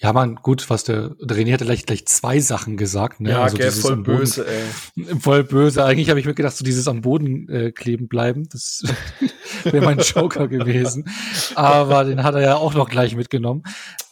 ja, 0.00 0.12
man, 0.12 0.36
gut, 0.36 0.68
was 0.68 0.84
der, 0.84 1.14
der 1.20 1.36
René 1.36 1.54
hatte 1.54 1.64
gleich, 1.64 1.86
gleich 1.86 2.06
zwei 2.06 2.38
Sachen 2.40 2.76
gesagt. 2.76 3.20
Ne? 3.20 3.30
Ja, 3.30 3.42
also 3.42 3.56
gell, 3.56 3.72
voll 3.72 3.96
böse, 3.96 4.46
ey. 4.46 5.14
Voll 5.20 5.44
böse. 5.44 5.84
Eigentlich 5.84 6.10
habe 6.10 6.20
ich 6.20 6.26
mir 6.26 6.34
gedacht, 6.34 6.54
so 6.54 6.64
dieses 6.64 6.86
am 6.86 7.00
Boden 7.00 7.48
äh, 7.48 7.72
kleben 7.72 8.06
bleiben, 8.08 8.46
das 8.50 8.82
wäre 9.64 9.84
mein 9.84 9.98
Joker 9.98 10.48
gewesen. 10.48 11.08
Aber 11.54 12.04
den 12.04 12.22
hat 12.24 12.34
er 12.34 12.42
ja 12.42 12.56
auch 12.56 12.74
noch 12.74 12.90
gleich 12.90 13.16
mitgenommen. 13.16 13.62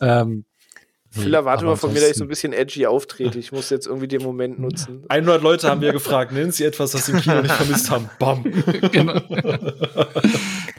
Ähm, 0.00 0.46
Phil 1.14 1.34
erwarte 1.34 1.64
mal 1.64 1.76
von 1.76 1.92
mir, 1.92 2.00
dass 2.00 2.10
ich 2.10 2.16
so 2.16 2.24
ein 2.24 2.28
bisschen 2.28 2.52
edgy 2.52 2.86
auftrete. 2.86 3.38
Ich 3.38 3.52
muss 3.52 3.70
jetzt 3.70 3.86
irgendwie 3.86 4.08
den 4.08 4.22
Moment 4.22 4.58
nutzen. 4.58 5.04
100 5.08 5.42
Leute 5.42 5.68
haben 5.68 5.80
wir 5.80 5.92
gefragt, 5.92 6.32
nennen 6.32 6.50
Sie 6.50 6.64
etwas, 6.64 6.94
was 6.94 7.06
Sie 7.06 7.12
im 7.12 7.20
Kino 7.20 7.40
nicht 7.40 7.54
vermisst 7.54 7.90
haben. 7.90 8.10
Bam. 8.18 8.42
genau. 8.92 9.20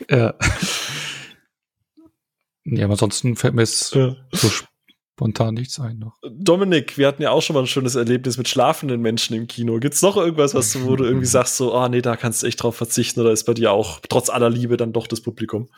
ja. 0.10 0.34
Ja, 2.66 2.86
aber 2.86 2.94
ansonsten 2.94 3.36
fällt 3.36 3.54
mir 3.54 3.62
jetzt 3.62 3.94
ja. 3.96 4.16
so 4.32 4.50
spontan 4.50 5.54
nichts 5.54 5.80
ein 5.80 6.00
noch. 6.00 6.18
Dominik, 6.30 6.98
wir 6.98 7.08
hatten 7.08 7.22
ja 7.22 7.32
auch 7.32 7.42
schon 7.42 7.54
mal 7.54 7.62
ein 7.62 7.68
schönes 7.68 7.96
Erlebnis 7.96 8.38
mit 8.38 8.50
schlafenden 8.50 9.02
Menschen 9.02 9.36
im 9.36 9.48
Kino. 9.48 9.80
Gibt's 9.80 10.02
noch 10.02 10.18
irgendwas, 10.18 10.54
was 10.54 10.74
du, 10.74 10.86
wo 10.86 10.96
du 10.96 11.06
irgendwie 11.06 11.26
sagst, 11.28 11.56
so, 11.58 11.74
ah, 11.74 11.86
oh, 11.86 11.88
nee, 11.88 12.02
da 12.02 12.18
kannst 12.18 12.44
du 12.44 12.48
echt 12.48 12.62
drauf 12.62 12.76
verzichten 12.76 13.22
oder 13.22 13.32
ist 13.32 13.46
bei 13.46 13.54
dir 13.54 13.72
auch 13.72 14.02
trotz 14.10 14.30
aller 14.30 14.50
Liebe 14.50 14.76
dann 14.76 14.92
doch 14.92 15.08
das 15.08 15.22
Publikum? 15.22 15.70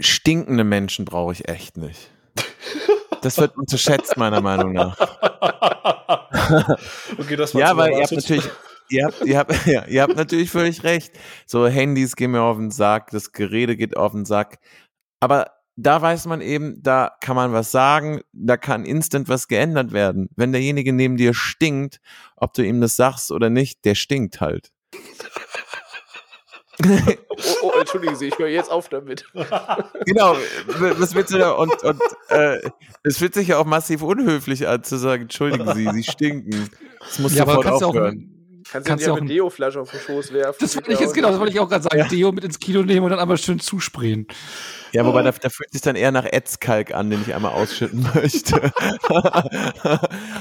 Stinkende 0.00 0.64
Menschen 0.64 1.04
brauche 1.04 1.32
ich 1.32 1.48
echt 1.48 1.76
nicht. 1.76 2.10
Das 3.22 3.38
wird 3.38 3.56
unterschätzt, 3.56 4.16
meiner 4.16 4.40
Meinung 4.40 4.72
nach. 4.72 4.98
okay, 7.18 7.36
das 7.36 7.54
war 7.54 7.60
Ja, 7.60 7.76
weil 7.76 7.92
ihr 7.92 8.02
habt 8.02 8.12
natürlich, 8.12 8.44
ihr 8.90 9.06
habt, 9.06 9.24
ihr, 9.24 9.38
habt, 9.38 9.66
ja, 9.66 9.84
ihr 9.86 10.02
habt 10.02 10.16
natürlich 10.16 10.50
völlig 10.50 10.84
recht. 10.84 11.12
So 11.46 11.66
Handys 11.66 12.16
gehen 12.16 12.32
mir 12.32 12.42
auf 12.42 12.58
den 12.58 12.70
Sack, 12.70 13.10
das 13.10 13.32
Gerede 13.32 13.76
geht 13.76 13.96
auf 13.96 14.12
den 14.12 14.26
Sack. 14.26 14.58
Aber 15.20 15.52
da 15.76 16.00
weiß 16.02 16.26
man 16.26 16.40
eben, 16.40 16.82
da 16.82 17.16
kann 17.20 17.34
man 17.34 17.52
was 17.52 17.70
sagen, 17.70 18.20
da 18.32 18.56
kann 18.56 18.84
instant 18.84 19.28
was 19.28 19.48
geändert 19.48 19.92
werden. 19.92 20.28
Wenn 20.36 20.52
derjenige 20.52 20.92
neben 20.92 21.16
dir 21.16 21.34
stinkt, 21.34 22.00
ob 22.36 22.52
du 22.52 22.62
ihm 22.62 22.80
das 22.80 22.96
sagst 22.96 23.32
oder 23.32 23.50
nicht, 23.50 23.84
der 23.84 23.94
stinkt 23.94 24.40
halt. 24.40 24.70
oh, 26.82 27.36
oh, 27.62 27.72
entschuldigen 27.78 28.16
Sie, 28.16 28.28
ich 28.28 28.38
höre 28.38 28.48
jetzt 28.48 28.70
auf 28.70 28.88
damit. 28.88 29.24
genau, 30.06 30.36
das 30.98 31.14
wird 31.14 31.30
ja 31.30 31.50
und, 31.52 31.82
und 31.82 32.00
äh, 32.28 32.58
es 33.02 33.18
fühlt 33.18 33.34
sich 33.34 33.48
ja 33.48 33.58
auch 33.58 33.64
massiv 33.64 34.02
unhöflich 34.02 34.66
an 34.66 34.82
zu 34.82 34.96
sagen, 34.96 35.22
entschuldigen 35.22 35.72
Sie, 35.74 35.88
Sie 35.92 36.02
stinken. 36.02 36.70
Das 37.00 37.18
muss 37.18 37.34
ja, 37.34 37.46
sofort 37.46 37.66
aufhören. 37.66 38.30
Kannst, 38.70 38.88
kannst 38.88 39.06
du 39.06 39.10
ja 39.10 39.16
eine 39.16 39.26
Deo-Flasche 39.26 39.80
auf 39.80 39.90
den 39.90 40.00
Schoß 40.00 40.32
werfen? 40.32 40.56
Das 40.60 40.74
wollte 40.74 40.92
ich 40.92 41.00
jetzt 41.00 41.14
genau, 41.14 41.30
das 41.30 41.38
wollte 41.38 41.52
ich 41.52 41.60
auch 41.60 41.68
gerade 41.68 41.84
sagen. 41.84 41.98
Ja. 41.98 42.08
Deo 42.08 42.32
mit 42.32 42.44
ins 42.44 42.58
Kino 42.58 42.82
nehmen 42.82 43.04
und 43.04 43.10
dann 43.10 43.20
einmal 43.20 43.36
schön 43.36 43.60
zusprayen. 43.60 44.26
Ja, 44.92 45.04
wobei 45.04 45.22
da, 45.22 45.32
da 45.32 45.48
fühlt 45.50 45.70
sich 45.70 45.82
dann 45.82 45.96
eher 45.96 46.12
nach 46.12 46.24
Etzkalk 46.24 46.94
an, 46.94 47.10
den 47.10 47.20
ich 47.22 47.34
einmal 47.34 47.52
ausschütten 47.52 48.08
möchte. 48.14 48.72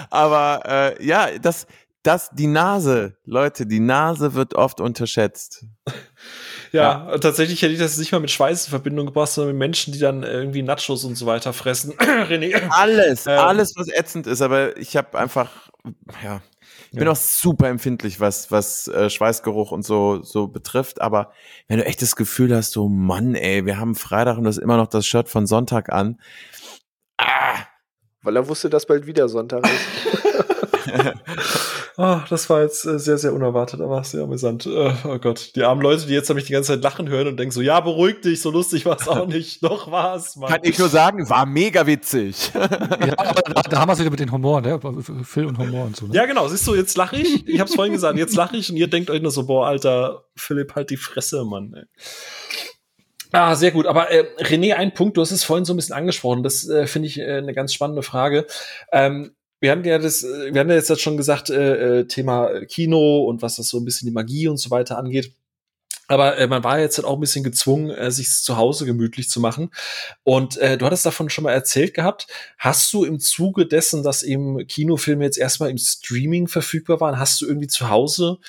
Aber 0.10 0.64
äh, 0.65 1.05
ja, 1.05 1.38
das, 1.38 1.68
das, 2.01 2.30
die 2.31 2.47
Nase, 2.47 3.18
Leute, 3.26 3.65
die 3.65 3.80
Nase 3.80 4.34
wird 4.34 4.55
oft 4.55 4.80
unterschätzt. 4.80 5.65
Ja, 6.74 7.08
ja, 7.08 7.18
tatsächlich 7.20 7.62
hätte 7.62 7.74
ich 7.74 7.80
das 7.80 7.98
nicht 8.00 8.12
mal 8.12 8.20
mit 8.20 8.32
Schweiß 8.32 8.66
in 8.66 8.70
Verbindung 8.72 9.06
gebracht, 9.06 9.30
sondern 9.30 9.54
mit 9.56 9.60
Menschen, 9.60 9.94
die 9.94 10.00
dann 10.00 10.24
irgendwie 10.24 10.64
Nachos 10.64 11.04
und 11.04 11.16
so 11.16 11.28
weiter 11.28 11.54
fressen. 11.54 11.94
René. 12.00 12.68
Alles, 12.72 13.28
ähm, 13.28 13.38
alles, 13.38 13.76
was 13.76 13.90
ätzend 13.90 14.26
ist, 14.26 14.41
aber 14.41 14.76
ich 14.76 14.98
habe 14.98 15.18
einfach, 15.20 15.52
ja, 16.24 16.41
ich 16.91 16.98
bin 16.98 17.06
ja. 17.06 17.12
auch 17.12 17.16
super 17.16 17.70
empfindlich, 17.70 18.20
was, 18.20 18.50
was 18.50 18.88
äh, 18.88 19.12
Schweißgeruch 19.12 19.72
und 19.72 19.86
so, 19.86 20.24
so 20.24 20.48
betrifft. 20.48 21.00
Aber 21.00 21.32
wenn 21.68 21.78
du 21.78 21.86
echt 21.86 22.02
das 22.02 22.16
Gefühl 22.16 22.56
hast, 22.56 22.72
so 22.72 22.90
Mann, 22.90 23.36
ey, 23.36 23.68
wir 23.68 23.78
haben 23.78 23.94
Freitag 23.94 24.40
und 24.40 24.45
das 24.45 24.58
ist 24.58 24.64
immer 24.64 24.78
noch 24.78 24.88
das 24.88 25.06
Shirt 25.06 25.30
von 25.30 25.45
Sonntag 25.45 25.94
an. 25.94 26.20
Ah. 27.18 27.60
Weil 28.24 28.36
er 28.36 28.48
wusste, 28.48 28.72
dass 28.72 28.88
bald 28.88 29.06
wieder 29.06 29.30
Sonntag 29.30 29.64
ist. 29.64 29.86
oh, 31.98 32.20
das 32.30 32.49
war 32.49 32.61
jetzt 32.61 32.86
äh, 32.86 32.99
sehr, 32.99 33.18
sehr 33.18 33.34
unerwartet, 33.34 33.82
aber 33.82 34.03
sehr 34.03 34.24
amüsant. 34.24 34.65
Äh, 34.65 34.94
oh 35.03 35.18
Gott, 35.20 35.56
die 35.56 35.64
armen 35.64 35.82
Leute, 35.82 36.06
die 36.06 36.14
jetzt 36.14 36.34
mich 36.34 36.45
die 36.45 36.53
ganze 36.53 36.74
Zeit 36.74 36.84
lachen 36.84 37.10
hören 37.10 37.28
und 37.28 37.38
denken 37.38 37.52
so, 37.52 37.61
ja, 37.61 37.80
beruhig 37.80 38.22
dich, 38.22 38.41
so 38.41 38.52
lustig 38.52 38.86
war 38.86 38.99
es 38.99 39.07
auch 39.07 39.28
nicht. 39.28 39.64
Doch 39.64 39.91
war 39.91 40.15
es, 40.15 40.36
Mann. 40.36 40.49
Kann 40.49 40.61
ich 40.64 40.78
nur 40.78 40.90
sagen, 40.90 41.30
war 41.30 41.45
mega 41.45 41.86
witzig. 41.86 42.52
ja, 42.53 43.14
aber 43.18 43.41
da, 43.41 43.61
da 43.61 43.80
haben 43.80 43.90
wir 43.90 43.94
es 43.94 43.99
wieder 43.99 44.11
mit 44.11 44.20
den 44.20 44.32
Humor, 44.32 44.61
ne? 44.61 44.80
Phil 45.24 45.45
und 45.45 45.57
Humor 45.57 45.86
und 45.86 45.95
so. 45.95 46.07
Ne? 46.07 46.15
Ja, 46.15 46.26
genau. 46.26 46.48
Siehst 46.48 46.68
du, 46.68 46.76
jetzt 46.76 46.98
lache 46.98 47.18
ich. 47.18 47.48
Ich 47.48 47.60
hab's 47.60 47.76
vorhin 47.76 47.94
gesagt, 47.94 48.18
jetzt 48.18 48.36
lache 48.36 48.57
ich 48.57 48.70
und 48.70 48.78
ihr 48.78 48.88
denkt 48.88 49.10
euch 49.10 49.22
nur 49.22 49.32
so, 49.32 49.45
boah, 49.45 49.68
Alter, 49.68 50.26
Philipp, 50.36 50.76
halt 50.76 50.90
die 50.90 50.98
Fresse, 50.98 51.44
Mann. 51.45 51.74
Ey. 51.76 51.84
Ah, 53.34 53.56
sehr 53.56 53.72
gut. 53.72 53.88
Aber 53.88 54.11
äh, 54.11 54.26
René, 54.38 54.76
ein 54.76 54.94
Punkt, 54.94 55.18
du 55.18 55.22
hast 55.22 55.32
es 55.32 55.44
vorhin 55.44 55.65
so 55.65 55.74
ein 55.74 55.76
bisschen 55.76 55.95
angesprochen. 55.95 56.44
Das 56.44 56.70
äh, 56.70 56.86
finde 56.86 57.07
ich 57.07 57.20
äh, 57.20 57.38
eine 57.38 57.53
ganz 57.53 57.74
spannende 57.74 58.03
Frage. 58.03 58.45
Ähm, 58.91 59.36
wir 59.64 59.72
haben 59.72 59.85
ja 59.85 59.98
das, 59.98 60.23
äh, 60.23 60.53
wir 60.53 60.60
haben 60.60 60.69
ja 60.69 60.76
jetzt 60.76 61.02
schon 61.02 61.15
gesagt, 61.15 61.49
äh, 61.49 62.02
äh, 62.02 62.07
Thema 62.07 62.65
Kino 62.65 63.23
und 63.23 63.41
was 63.41 63.56
das 63.56 63.69
so 63.69 63.80
ein 63.80 63.85
bisschen 63.85 64.07
die 64.07 64.14
Magie 64.14 64.49
und 64.49 64.57
so 64.57 64.69
weiter 64.69 64.98
angeht. 64.98 65.34
Aber 66.10 66.38
äh, 66.38 66.48
man 66.48 66.65
war 66.65 66.80
jetzt 66.80 66.98
halt 66.98 67.07
auch 67.07 67.14
ein 67.14 67.22
bisschen 67.22 67.45
gezwungen, 67.45 67.90
äh, 67.90 68.11
sich 68.11 68.30
zu 68.30 68.57
Hause 68.57 68.85
gemütlich 68.85 69.30
zu 69.30 69.40
machen. 69.40 69.72
Und 70.23 70.57
äh, 70.57 70.77
du 70.77 70.85
hattest 70.85 71.06
davon 71.06 71.30
schon 71.30 71.45
mal 71.45 71.53
erzählt 71.53 71.94
gehabt. 71.94 72.27
Hast 72.57 72.91
du 72.91 73.06
im 73.06 73.22
Zuge 73.22 73.65
dessen, 73.65 74.03
dass 74.03 74.22
eben 74.22 74.68
Kinofilme 74.68 75.23
jetzt 75.23 75.38
erstmal 75.38 75.69
im 75.69 75.77
Streaming 75.77 76.49
verfügbar 76.49 76.99
waren, 76.99 77.18
hast 77.18 77.40
du 77.40 77.48
irgendwie 77.48 77.68
zu 77.68 77.90
Hause 77.90 78.40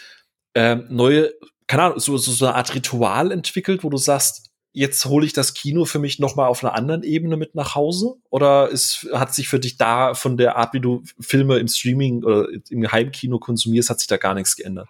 äh, 0.54 0.74
neue, 0.88 1.32
keine 1.68 1.84
Ahnung, 1.84 2.00
so, 2.00 2.16
so, 2.18 2.32
so 2.32 2.46
eine 2.46 2.56
Art 2.56 2.74
Ritual 2.74 3.30
entwickelt, 3.30 3.84
wo 3.84 3.88
du 3.88 3.98
sagst, 3.98 4.50
jetzt 4.74 5.06
hole 5.06 5.24
ich 5.24 5.32
das 5.32 5.54
Kino 5.54 5.84
für 5.84 6.00
mich 6.00 6.18
noch 6.18 6.34
mal 6.34 6.48
auf 6.48 6.62
einer 6.62 6.74
anderen 6.74 7.04
Ebene 7.04 7.36
mit 7.36 7.54
nach 7.54 7.74
Hause? 7.76 8.16
Oder 8.28 8.68
ist, 8.68 9.08
hat 9.12 9.32
sich 9.32 9.48
für 9.48 9.60
dich 9.60 9.78
da 9.78 10.14
von 10.14 10.36
der 10.36 10.56
Art, 10.56 10.74
wie 10.74 10.80
du 10.80 11.02
Filme 11.20 11.58
im 11.58 11.68
Streaming 11.68 12.24
oder 12.24 12.48
im 12.68 12.90
Heimkino 12.90 13.38
konsumierst, 13.38 13.88
hat 13.88 14.00
sich 14.00 14.08
da 14.08 14.16
gar 14.16 14.34
nichts 14.34 14.56
geändert? 14.56 14.88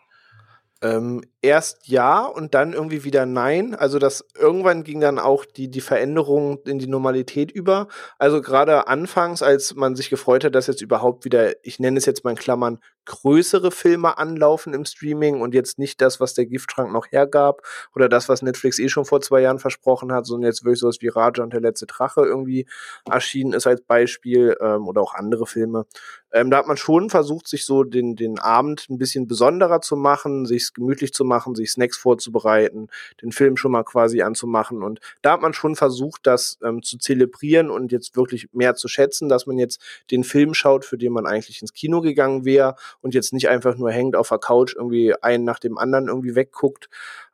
Ähm, 0.80 1.22
erst 1.44 1.86
ja 1.86 2.24
und 2.24 2.54
dann 2.54 2.72
irgendwie 2.72 3.04
wieder 3.04 3.26
nein. 3.26 3.74
Also 3.74 3.98
das 3.98 4.24
irgendwann 4.36 4.82
ging 4.82 5.00
dann 5.00 5.18
auch 5.18 5.44
die, 5.44 5.70
die 5.70 5.82
Veränderung 5.82 6.58
in 6.64 6.78
die 6.78 6.86
Normalität 6.86 7.52
über. 7.52 7.88
Also 8.18 8.40
gerade 8.40 8.88
anfangs, 8.88 9.42
als 9.42 9.74
man 9.74 9.94
sich 9.94 10.08
gefreut 10.08 10.42
hat, 10.44 10.54
dass 10.54 10.66
jetzt 10.66 10.80
überhaupt 10.80 11.24
wieder, 11.24 11.52
ich 11.62 11.78
nenne 11.78 11.98
es 11.98 12.06
jetzt 12.06 12.24
mal 12.24 12.30
in 12.30 12.36
Klammern, 12.36 12.78
größere 13.04 13.70
Filme 13.70 14.16
anlaufen 14.18 14.72
im 14.72 14.84
Streaming 14.84 15.40
und 15.40 15.54
jetzt 15.54 15.78
nicht 15.78 16.00
das, 16.00 16.20
was 16.20 16.34
der 16.34 16.46
Giftschrank 16.46 16.92
noch 16.92 17.06
hergab 17.10 17.62
oder 17.94 18.08
das, 18.08 18.28
was 18.28 18.42
Netflix 18.42 18.78
eh 18.78 18.88
schon 18.88 19.04
vor 19.04 19.20
zwei 19.20 19.42
Jahren 19.42 19.58
versprochen 19.58 20.12
hat, 20.12 20.26
sondern 20.26 20.48
jetzt 20.48 20.64
wirklich 20.64 20.80
sowas 20.80 20.96
wie 21.00 21.08
Raja 21.08 21.42
und 21.42 21.52
der 21.52 21.60
letzte 21.60 21.86
Drache 21.86 22.22
irgendwie 22.22 22.66
erschienen 23.10 23.52
ist 23.52 23.66
als 23.66 23.82
Beispiel 23.82 24.56
ähm, 24.60 24.88
oder 24.88 25.02
auch 25.02 25.14
andere 25.14 25.46
Filme. 25.46 25.84
Ähm, 26.32 26.50
da 26.50 26.58
hat 26.58 26.66
man 26.66 26.76
schon 26.76 27.10
versucht, 27.10 27.46
sich 27.46 27.64
so 27.64 27.84
den, 27.84 28.16
den 28.16 28.38
Abend 28.38 28.86
ein 28.90 28.98
bisschen 28.98 29.26
besonderer 29.26 29.80
zu 29.80 29.96
machen, 29.96 30.46
sich 30.46 30.72
gemütlich 30.72 31.12
zu 31.12 31.24
machen, 31.24 31.33
sich 31.54 31.70
Snacks 31.70 31.96
vorzubereiten, 31.96 32.88
den 33.22 33.32
Film 33.32 33.56
schon 33.56 33.72
mal 33.72 33.84
quasi 33.84 34.22
anzumachen. 34.22 34.82
Und 34.82 35.00
da 35.22 35.32
hat 35.32 35.42
man 35.42 35.54
schon 35.54 35.76
versucht, 35.76 36.26
das 36.26 36.58
ähm, 36.62 36.82
zu 36.82 36.98
zelebrieren 36.98 37.70
und 37.70 37.92
jetzt 37.92 38.16
wirklich 38.16 38.48
mehr 38.52 38.74
zu 38.74 38.88
schätzen, 38.88 39.28
dass 39.28 39.46
man 39.46 39.58
jetzt 39.58 39.80
den 40.10 40.24
Film 40.24 40.54
schaut, 40.54 40.84
für 40.84 40.98
den 40.98 41.12
man 41.12 41.26
eigentlich 41.26 41.60
ins 41.60 41.72
Kino 41.72 42.00
gegangen 42.00 42.44
wäre 42.44 42.76
und 43.00 43.14
jetzt 43.14 43.32
nicht 43.32 43.48
einfach 43.48 43.76
nur 43.76 43.90
hängt 43.90 44.16
auf 44.16 44.28
der 44.28 44.38
Couch 44.38 44.74
irgendwie 44.74 45.14
einen 45.22 45.44
nach 45.44 45.58
dem 45.58 45.78
anderen 45.78 46.08
irgendwie 46.08 46.34
wegguckt. 46.34 46.88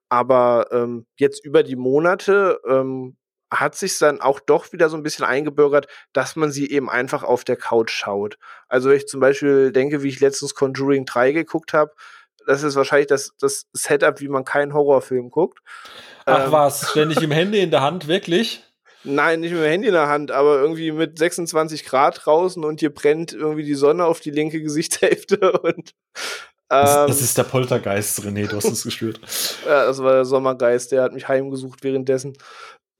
Aber 0.08 0.66
ähm, 0.72 1.06
jetzt 1.16 1.44
über 1.44 1.62
die 1.62 1.76
Monate 1.76 2.60
ähm, 2.68 3.16
hat 3.52 3.74
sich 3.74 3.98
dann 3.98 4.20
auch 4.20 4.40
doch 4.40 4.72
wieder 4.72 4.88
so 4.88 4.96
ein 4.96 5.02
bisschen 5.02 5.24
eingebürgert, 5.24 5.88
dass 6.12 6.36
man 6.36 6.52
sie 6.52 6.70
eben 6.70 6.88
einfach 6.88 7.22
auf 7.24 7.44
der 7.44 7.56
Couch 7.56 7.90
schaut. 7.90 8.38
Also 8.68 8.90
ich 8.90 9.06
zum 9.08 9.20
Beispiel 9.20 9.72
denke, 9.72 10.02
wie 10.02 10.08
ich 10.08 10.20
letztens 10.20 10.54
Conjuring 10.54 11.04
3 11.04 11.32
geguckt 11.32 11.72
habe, 11.72 11.92
das 12.46 12.62
ist 12.62 12.76
wahrscheinlich 12.76 13.08
das, 13.08 13.32
das 13.38 13.66
Setup, 13.72 14.20
wie 14.20 14.28
man 14.28 14.44
keinen 14.44 14.74
Horrorfilm 14.74 15.30
guckt. 15.30 15.60
Ach 16.26 16.46
ähm, 16.46 16.52
was, 16.52 16.90
ständig 16.90 17.22
im 17.22 17.30
Handy 17.30 17.60
in 17.60 17.70
der 17.70 17.82
Hand, 17.82 18.08
wirklich? 18.08 18.62
Nein, 19.02 19.40
nicht 19.40 19.52
mit 19.52 19.62
dem 19.62 19.70
Handy 19.70 19.88
in 19.88 19.94
der 19.94 20.08
Hand, 20.08 20.30
aber 20.30 20.60
irgendwie 20.60 20.92
mit 20.92 21.18
26 21.18 21.84
Grad 21.84 22.20
draußen 22.24 22.62
und 22.64 22.80
hier 22.80 22.92
brennt 22.94 23.32
irgendwie 23.32 23.64
die 23.64 23.74
Sonne 23.74 24.04
auf 24.04 24.20
die 24.20 24.30
linke 24.30 24.60
Gesichtshälfte 24.60 25.52
und 25.62 25.94
das, 26.68 26.94
das, 26.94 27.18
ähm, 27.18 27.24
ist 27.24 27.38
der 27.38 27.44
Poltergeist, 27.44 28.20
René, 28.20 28.46
du 28.46 28.56
hast 28.56 28.66
es 28.66 28.84
gespürt. 28.84 29.20
ja, 29.66 29.86
das 29.86 30.00
war 30.00 30.12
der 30.12 30.24
Sommergeist, 30.24 30.92
der 30.92 31.02
hat 31.02 31.12
mich 31.12 31.26
heimgesucht 31.26 31.82
währenddessen. 31.82 32.36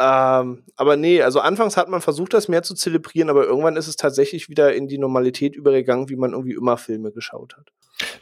Ähm, 0.01 0.65
aber 0.77 0.97
nee, 0.97 1.23
also 1.23 1.41
anfangs 1.41 1.77
hat 1.77 1.89
man 1.89 2.01
versucht, 2.01 2.35
das 2.35 2.49
mehr 2.49 2.65
zu 2.65 2.75
zelebrieren, 2.75 3.31
aber 3.31 3.45
irgendwann 3.45 3.77
ist 3.77 3.87
es 3.87 3.97
tatsächlich 3.97 4.49
wieder 4.49 4.75
in 4.75 4.89
die 4.89 4.99
Normalität 4.99 5.55
übergegangen, 5.55 6.09
wie 6.09 6.17
man 6.17 6.33
irgendwie 6.33 6.55
immer 6.55 6.79
Filme 6.79 7.13
geschaut 7.13 7.57
hat. 7.57 7.71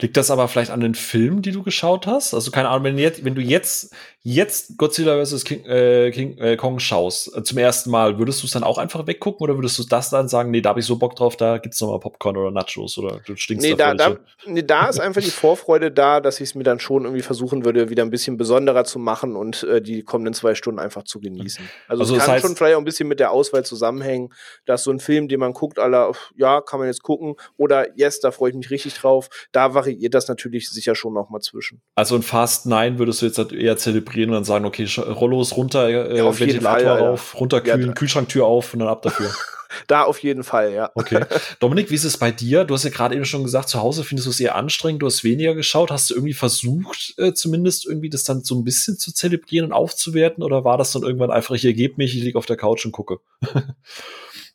Liegt 0.00 0.16
das 0.16 0.30
aber 0.30 0.48
vielleicht 0.48 0.70
an 0.70 0.80
den 0.80 0.94
Filmen, 0.94 1.42
die 1.42 1.52
du 1.52 1.62
geschaut 1.62 2.06
hast? 2.06 2.34
Also 2.34 2.50
keine 2.50 2.68
Ahnung, 2.68 2.84
wenn, 2.84 2.96
du 2.96 3.02
jetzt, 3.02 3.24
wenn 3.24 3.34
du 3.34 3.40
jetzt, 3.40 3.94
jetzt 4.22 4.76
Godzilla 4.76 5.24
vs. 5.24 5.44
King, 5.44 5.64
äh, 5.64 6.10
King 6.10 6.36
äh, 6.38 6.56
Kong 6.56 6.78
schaust, 6.78 7.34
äh, 7.36 7.42
zum 7.42 7.58
ersten 7.58 7.90
Mal, 7.90 8.18
würdest 8.18 8.42
du 8.42 8.46
es 8.46 8.52
dann 8.52 8.64
auch 8.64 8.78
einfach 8.78 9.06
weggucken 9.06 9.42
oder 9.42 9.56
würdest 9.56 9.78
du 9.78 9.84
das 9.84 10.10
dann 10.10 10.28
sagen, 10.28 10.50
nee, 10.50 10.60
da 10.60 10.70
habe 10.70 10.80
ich 10.80 10.86
so 10.86 10.96
Bock 10.96 11.16
drauf, 11.16 11.36
da 11.36 11.58
gibt's 11.58 11.80
noch 11.80 11.88
mal 11.88 12.00
Popcorn 12.00 12.36
oder 12.36 12.50
Nachos 12.50 12.98
oder 12.98 13.20
du 13.24 13.36
stinkst 13.36 13.66
nee, 13.66 13.74
da, 13.74 13.94
da, 13.94 14.16
nee, 14.46 14.62
da 14.62 14.88
ist 14.88 15.00
einfach 15.00 15.22
die 15.22 15.30
Vorfreude 15.30 15.90
da, 15.90 16.20
dass 16.20 16.40
ich 16.40 16.50
es 16.50 16.54
mir 16.54 16.64
dann 16.64 16.80
schon 16.80 17.04
irgendwie 17.04 17.22
versuchen 17.22 17.64
würde, 17.64 17.88
wieder 17.88 18.02
ein 18.02 18.10
bisschen 18.10 18.36
besonderer 18.36 18.84
zu 18.84 18.98
machen 18.98 19.36
und 19.36 19.62
äh, 19.62 19.80
die 19.80 20.02
kommenden 20.02 20.34
zwei 20.34 20.54
Stunden 20.54 20.80
einfach 20.80 21.04
zu 21.04 21.20
genießen. 21.20 21.68
Also, 21.88 22.02
also 22.02 22.16
es 22.16 22.24
kann 22.24 22.34
heißt, 22.34 22.46
schon 22.46 22.56
vielleicht 22.56 22.74
auch 22.74 22.80
ein 22.80 22.84
bisschen 22.84 23.08
mit 23.08 23.20
der 23.20 23.30
Auswahl 23.30 23.64
zusammenhängen, 23.64 24.32
dass 24.66 24.84
so 24.84 24.90
ein 24.90 25.00
Film, 25.00 25.28
den 25.28 25.40
man 25.40 25.52
guckt, 25.52 25.78
aller, 25.78 26.12
ja, 26.36 26.60
kann 26.60 26.80
man 26.80 26.88
jetzt 26.88 27.02
gucken 27.02 27.36
oder 27.56 27.96
yes, 27.96 28.20
da 28.20 28.30
freue 28.30 28.50
ich 28.50 28.56
mich 28.56 28.70
richtig 28.70 28.94
drauf, 28.94 29.28
da 29.52 29.67
variiert 29.74 30.14
das 30.14 30.28
natürlich 30.28 30.70
sicher 30.70 30.94
schon 30.94 31.14
noch 31.14 31.30
mal 31.30 31.40
zwischen. 31.40 31.80
Also 31.94 32.14
ein 32.14 32.22
Fast 32.22 32.66
Nine 32.66 32.98
würdest 32.98 33.22
du 33.22 33.26
jetzt 33.26 33.38
halt 33.38 33.52
eher 33.52 33.76
zelebrieren 33.76 34.30
und 34.30 34.36
dann 34.36 34.44
sagen, 34.44 34.64
okay, 34.64 34.86
Rollos 34.98 35.56
runter, 35.56 35.88
äh, 35.88 36.18
ja, 36.18 36.38
Ventilator 36.38 36.96
Fall, 36.96 37.08
auf, 37.08 37.34
ja. 37.34 37.40
runterkühlen, 37.40 37.86
ja, 37.88 37.92
Kühlschranktür 37.92 38.46
auf 38.46 38.72
und 38.72 38.80
dann 38.80 38.88
ab 38.88 39.02
dafür. 39.02 39.30
da 39.86 40.02
auf 40.02 40.18
jeden 40.20 40.44
Fall, 40.44 40.72
ja. 40.72 40.90
Okay. 40.94 41.24
Dominik, 41.60 41.90
wie 41.90 41.94
ist 41.94 42.04
es 42.04 42.16
bei 42.16 42.30
dir? 42.30 42.64
Du 42.64 42.74
hast 42.74 42.84
ja 42.84 42.90
gerade 42.90 43.14
eben 43.14 43.24
schon 43.24 43.44
gesagt, 43.44 43.68
zu 43.68 43.80
Hause 43.80 44.04
findest 44.04 44.26
du 44.26 44.30
es 44.30 44.40
eher 44.40 44.54
anstrengend, 44.54 45.02
du 45.02 45.06
hast 45.06 45.24
weniger 45.24 45.54
geschaut. 45.54 45.90
Hast 45.90 46.10
du 46.10 46.14
irgendwie 46.14 46.34
versucht, 46.34 47.14
äh, 47.18 47.32
zumindest 47.32 47.86
irgendwie 47.86 48.10
das 48.10 48.24
dann 48.24 48.42
so 48.42 48.54
ein 48.54 48.64
bisschen 48.64 48.98
zu 48.98 49.12
zelebrieren 49.12 49.66
und 49.66 49.72
aufzuwerten? 49.72 50.42
Oder 50.42 50.64
war 50.64 50.78
das 50.78 50.92
dann 50.92 51.02
irgendwann 51.02 51.30
einfach, 51.30 51.54
ich 51.54 51.64
ergebe 51.64 51.94
mich, 51.96 52.16
ich 52.16 52.22
liege 52.22 52.38
auf 52.38 52.46
der 52.46 52.56
Couch 52.56 52.84
und 52.84 52.92
gucke? 52.92 53.18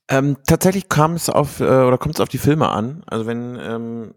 Ähm, 0.10 0.38
tatsächlich 0.46 0.90
kam 0.90 1.14
es 1.14 1.30
auf 1.30 1.62
äh, 1.62 1.64
oder 1.64 1.98
kommt 1.98 2.16
es 2.16 2.22
auf 2.22 2.28
die 2.28 2.38
Filme 2.38 2.70
an. 2.70 3.04
Also 3.08 3.26
wenn 3.26 3.58
ähm, 3.62 4.14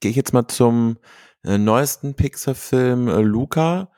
gehe 0.00 0.10
ich 0.10 0.16
jetzt 0.16 0.32
mal 0.32 0.48
zum 0.48 0.98
äh, 1.44 1.58
neuesten 1.58 2.14
Pixar-Film 2.14 3.08
äh, 3.08 3.20
Luca. 3.20 3.90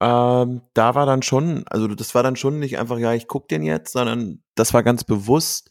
Ähm, 0.00 0.62
da 0.74 0.94
war 0.94 1.06
dann 1.06 1.22
schon, 1.22 1.64
also 1.68 1.88
das 1.88 2.14
war 2.14 2.22
dann 2.22 2.36
schon 2.36 2.58
nicht 2.58 2.78
einfach, 2.78 2.98
ja, 2.98 3.12
ich 3.12 3.28
guck 3.28 3.48
den 3.48 3.62
jetzt, 3.62 3.92
sondern 3.92 4.42
das 4.54 4.74
war 4.74 4.82
ganz 4.82 5.04
bewusst 5.04 5.70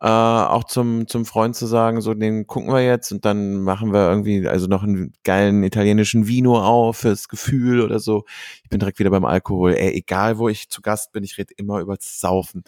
äh, 0.00 0.06
auch 0.06 0.62
zum, 0.64 1.08
zum 1.08 1.24
Freund 1.24 1.56
zu 1.56 1.66
sagen, 1.66 2.00
so 2.00 2.14
den 2.14 2.46
gucken 2.46 2.72
wir 2.72 2.84
jetzt 2.84 3.10
und 3.10 3.24
dann 3.24 3.62
machen 3.62 3.92
wir 3.92 4.08
irgendwie 4.08 4.46
also 4.46 4.68
noch 4.68 4.84
einen 4.84 5.12
geilen 5.24 5.64
italienischen 5.64 6.28
Vino 6.28 6.56
auf 6.60 6.98
fürs 6.98 7.28
Gefühl 7.28 7.80
oder 7.80 7.98
so. 7.98 8.24
Ich 8.62 8.70
bin 8.70 8.78
direkt 8.78 9.00
wieder 9.00 9.10
beim 9.10 9.24
Alkohol. 9.24 9.72
Ey, 9.74 9.94
egal 9.94 10.38
wo 10.38 10.48
ich 10.48 10.68
zu 10.70 10.82
Gast 10.82 11.10
bin, 11.10 11.24
ich 11.24 11.36
rede 11.36 11.52
immer 11.56 11.80
über 11.80 11.96
Saufen. 11.98 12.62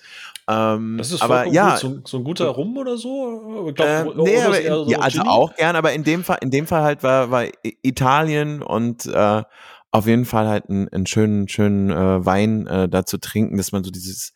Ähm, 0.48 0.97
das 0.98 1.12
ist 1.12 1.23
aber 1.23 1.47
ja, 1.47 1.73
gut. 1.73 1.78
So, 1.78 1.98
so, 2.05 2.16
ein 2.19 2.24
guter 2.24 2.48
Rum 2.48 2.77
oder 2.77 2.97
so? 2.97 3.69
Ich 3.69 3.74
glaub, 3.77 3.89
äh, 3.89 4.05
nee, 4.24 4.40
aber 4.40 4.61
in, 4.61 4.73
so 4.73 4.90
ja, 4.90 4.98
also 4.98 5.23
auch 5.23 5.55
gern, 5.55 5.77
aber 5.77 5.93
in 5.93 6.02
dem 6.02 6.24
Fall, 6.24 6.39
in 6.40 6.51
dem 6.51 6.66
Fall 6.66 6.82
halt 6.82 7.05
war, 7.05 7.31
war 7.31 7.44
Italien 7.82 8.61
und 8.61 9.07
äh, 9.07 9.43
auf 9.93 10.07
jeden 10.07 10.24
Fall 10.24 10.48
halt 10.48 10.69
einen, 10.69 10.89
einen 10.89 11.07
schönen, 11.07 11.47
schönen 11.47 11.90
äh, 11.90 12.27
Wein 12.27 12.66
äh, 12.66 12.89
da 12.89 13.05
zu 13.07 13.19
trinken, 13.19 13.57
dass 13.57 13.70
man 13.70 13.85
so 13.85 13.93
dieses, 13.93 14.32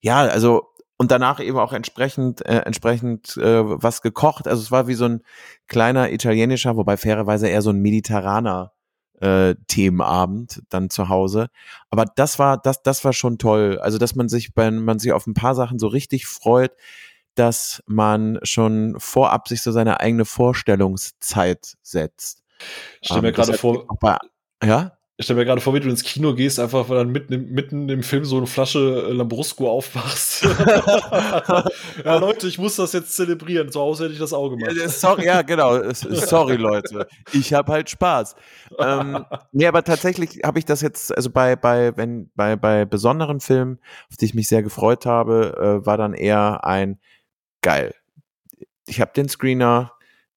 ja, 0.00 0.20
also 0.20 0.62
und 0.98 1.12
danach 1.12 1.40
eben 1.40 1.58
auch 1.58 1.72
entsprechend 1.72 2.44
äh, 2.44 2.58
entsprechend 2.58 3.36
äh, 3.38 3.62
was 3.64 4.02
gekocht. 4.02 4.46
Also 4.46 4.60
es 4.62 4.70
war 4.70 4.88
wie 4.88 4.94
so 4.94 5.06
ein 5.06 5.22
kleiner 5.68 6.12
italienischer, 6.12 6.76
wobei 6.76 6.96
fairerweise 6.96 7.48
eher 7.48 7.62
so 7.62 7.70
ein 7.70 7.80
mediterraner 7.80 8.72
äh, 9.20 9.54
Themenabend 9.68 10.62
dann 10.68 10.90
zu 10.90 11.08
Hause. 11.08 11.48
Aber 11.90 12.04
das 12.04 12.38
war 12.38 12.58
das 12.58 12.82
das 12.82 13.04
war 13.04 13.12
schon 13.12 13.38
toll. 13.38 13.78
Also 13.80 13.98
dass 13.98 14.16
man 14.16 14.28
sich 14.28 14.50
wenn 14.56 14.84
man 14.84 14.98
sich 14.98 15.12
auf 15.12 15.26
ein 15.26 15.34
paar 15.34 15.54
Sachen 15.54 15.78
so 15.78 15.86
richtig 15.86 16.26
freut, 16.26 16.72
dass 17.36 17.82
man 17.86 18.40
schon 18.42 18.96
vorab 18.98 19.46
sich 19.46 19.62
so 19.62 19.70
seine 19.70 20.00
eigene 20.00 20.24
Vorstellungszeit 20.24 21.76
setzt. 21.80 22.42
Ich 23.00 23.06
stelle 23.06 23.22
mir 23.22 23.28
ähm, 23.28 23.34
gerade 23.34 23.52
vor, 23.54 23.86
bei, 24.00 24.18
ja 24.64 24.97
Ich 25.20 25.24
stelle 25.24 25.40
mir 25.40 25.46
gerade 25.46 25.60
vor, 25.60 25.74
wie 25.74 25.80
du 25.80 25.88
ins 25.88 26.04
Kino 26.04 26.32
gehst, 26.32 26.60
einfach 26.60 26.88
weil 26.88 26.98
dann 26.98 27.10
mitten 27.10 27.32
im, 27.32 27.50
mitten 27.50 27.88
im 27.88 28.04
Film 28.04 28.24
so 28.24 28.36
eine 28.36 28.46
Flasche 28.46 29.08
äh, 29.08 29.12
Lambrusco 29.12 29.68
aufmachst. 29.68 30.44
ja, 32.04 32.18
Leute, 32.18 32.46
ich 32.46 32.56
muss 32.56 32.76
das 32.76 32.92
jetzt 32.92 33.16
zelebrieren. 33.16 33.72
Zu 33.72 33.80
Hause 33.80 34.04
hätte 34.04 34.12
ich 34.12 34.20
das 34.20 34.32
Auge 34.32 34.56
gemacht. 34.56 34.76
Ja, 34.76 34.88
sorry, 34.88 35.26
ja, 35.26 35.42
genau. 35.42 35.92
Sorry, 35.92 36.54
Leute. 36.54 37.08
Ich 37.32 37.52
habe 37.52 37.72
halt 37.72 37.90
Spaß. 37.90 38.36
ähm, 38.78 39.24
nee, 39.50 39.66
aber 39.66 39.82
tatsächlich 39.82 40.42
habe 40.44 40.60
ich 40.60 40.66
das 40.66 40.82
jetzt, 40.82 41.12
also 41.16 41.30
bei, 41.30 41.56
bei, 41.56 41.96
wenn, 41.96 42.30
bei, 42.36 42.54
bei 42.54 42.84
besonderen 42.84 43.40
Filmen, 43.40 43.80
auf 44.12 44.18
die 44.18 44.26
ich 44.26 44.34
mich 44.34 44.46
sehr 44.46 44.62
gefreut 44.62 45.04
habe, 45.04 45.80
äh, 45.82 45.84
war 45.84 45.96
dann 45.96 46.14
eher 46.14 46.64
ein 46.64 47.00
geil. 47.62 47.92
Ich 48.86 49.00
habe 49.00 49.10
den 49.16 49.28
Screener, 49.28 49.94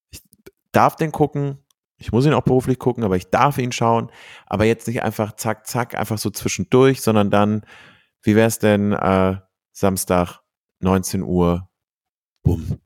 ich 0.09 0.23
darf 0.71 0.95
den 0.95 1.11
gucken, 1.11 1.59
ich 2.01 2.11
muss 2.11 2.25
ihn 2.25 2.33
auch 2.33 2.41
beruflich 2.41 2.79
gucken, 2.79 3.03
aber 3.03 3.15
ich 3.15 3.29
darf 3.29 3.59
ihn 3.59 3.71
schauen. 3.71 4.11
Aber 4.47 4.65
jetzt 4.65 4.87
nicht 4.87 5.03
einfach 5.03 5.35
zack, 5.35 5.67
zack, 5.67 5.95
einfach 5.95 6.17
so 6.17 6.31
zwischendurch, 6.31 7.01
sondern 7.01 7.29
dann, 7.29 7.61
wie 8.23 8.35
wäre 8.35 8.47
es 8.47 8.57
denn 8.57 8.91
äh, 8.91 9.37
Samstag, 9.71 10.39
19 10.79 11.21
Uhr, 11.21 11.69
bumm. 12.41 12.79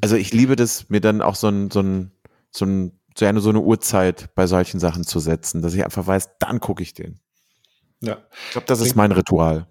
Also 0.00 0.16
ich 0.16 0.32
liebe 0.32 0.56
das, 0.56 0.88
mir 0.88 1.02
dann 1.02 1.20
auch 1.20 1.34
so 1.34 1.48
ein, 1.48 1.70
so 1.70 1.80
ein, 1.80 2.12
so 2.50 2.64
ein, 2.64 2.98
so 3.14 3.26
eine, 3.26 3.40
so 3.40 3.50
eine 3.50 3.60
Uhrzeit 3.60 4.34
bei 4.34 4.46
solchen 4.46 4.80
Sachen 4.80 5.04
zu 5.04 5.20
setzen, 5.20 5.60
dass 5.60 5.74
ich 5.74 5.84
einfach 5.84 6.06
weiß, 6.06 6.38
dann 6.38 6.60
gucke 6.60 6.82
ich 6.82 6.94
den. 6.94 7.20
Ja. 8.00 8.16
Ich 8.46 8.52
glaube, 8.52 8.66
das 8.66 8.80
ist 8.80 8.96
mein 8.96 9.12
Ritual. 9.12 9.66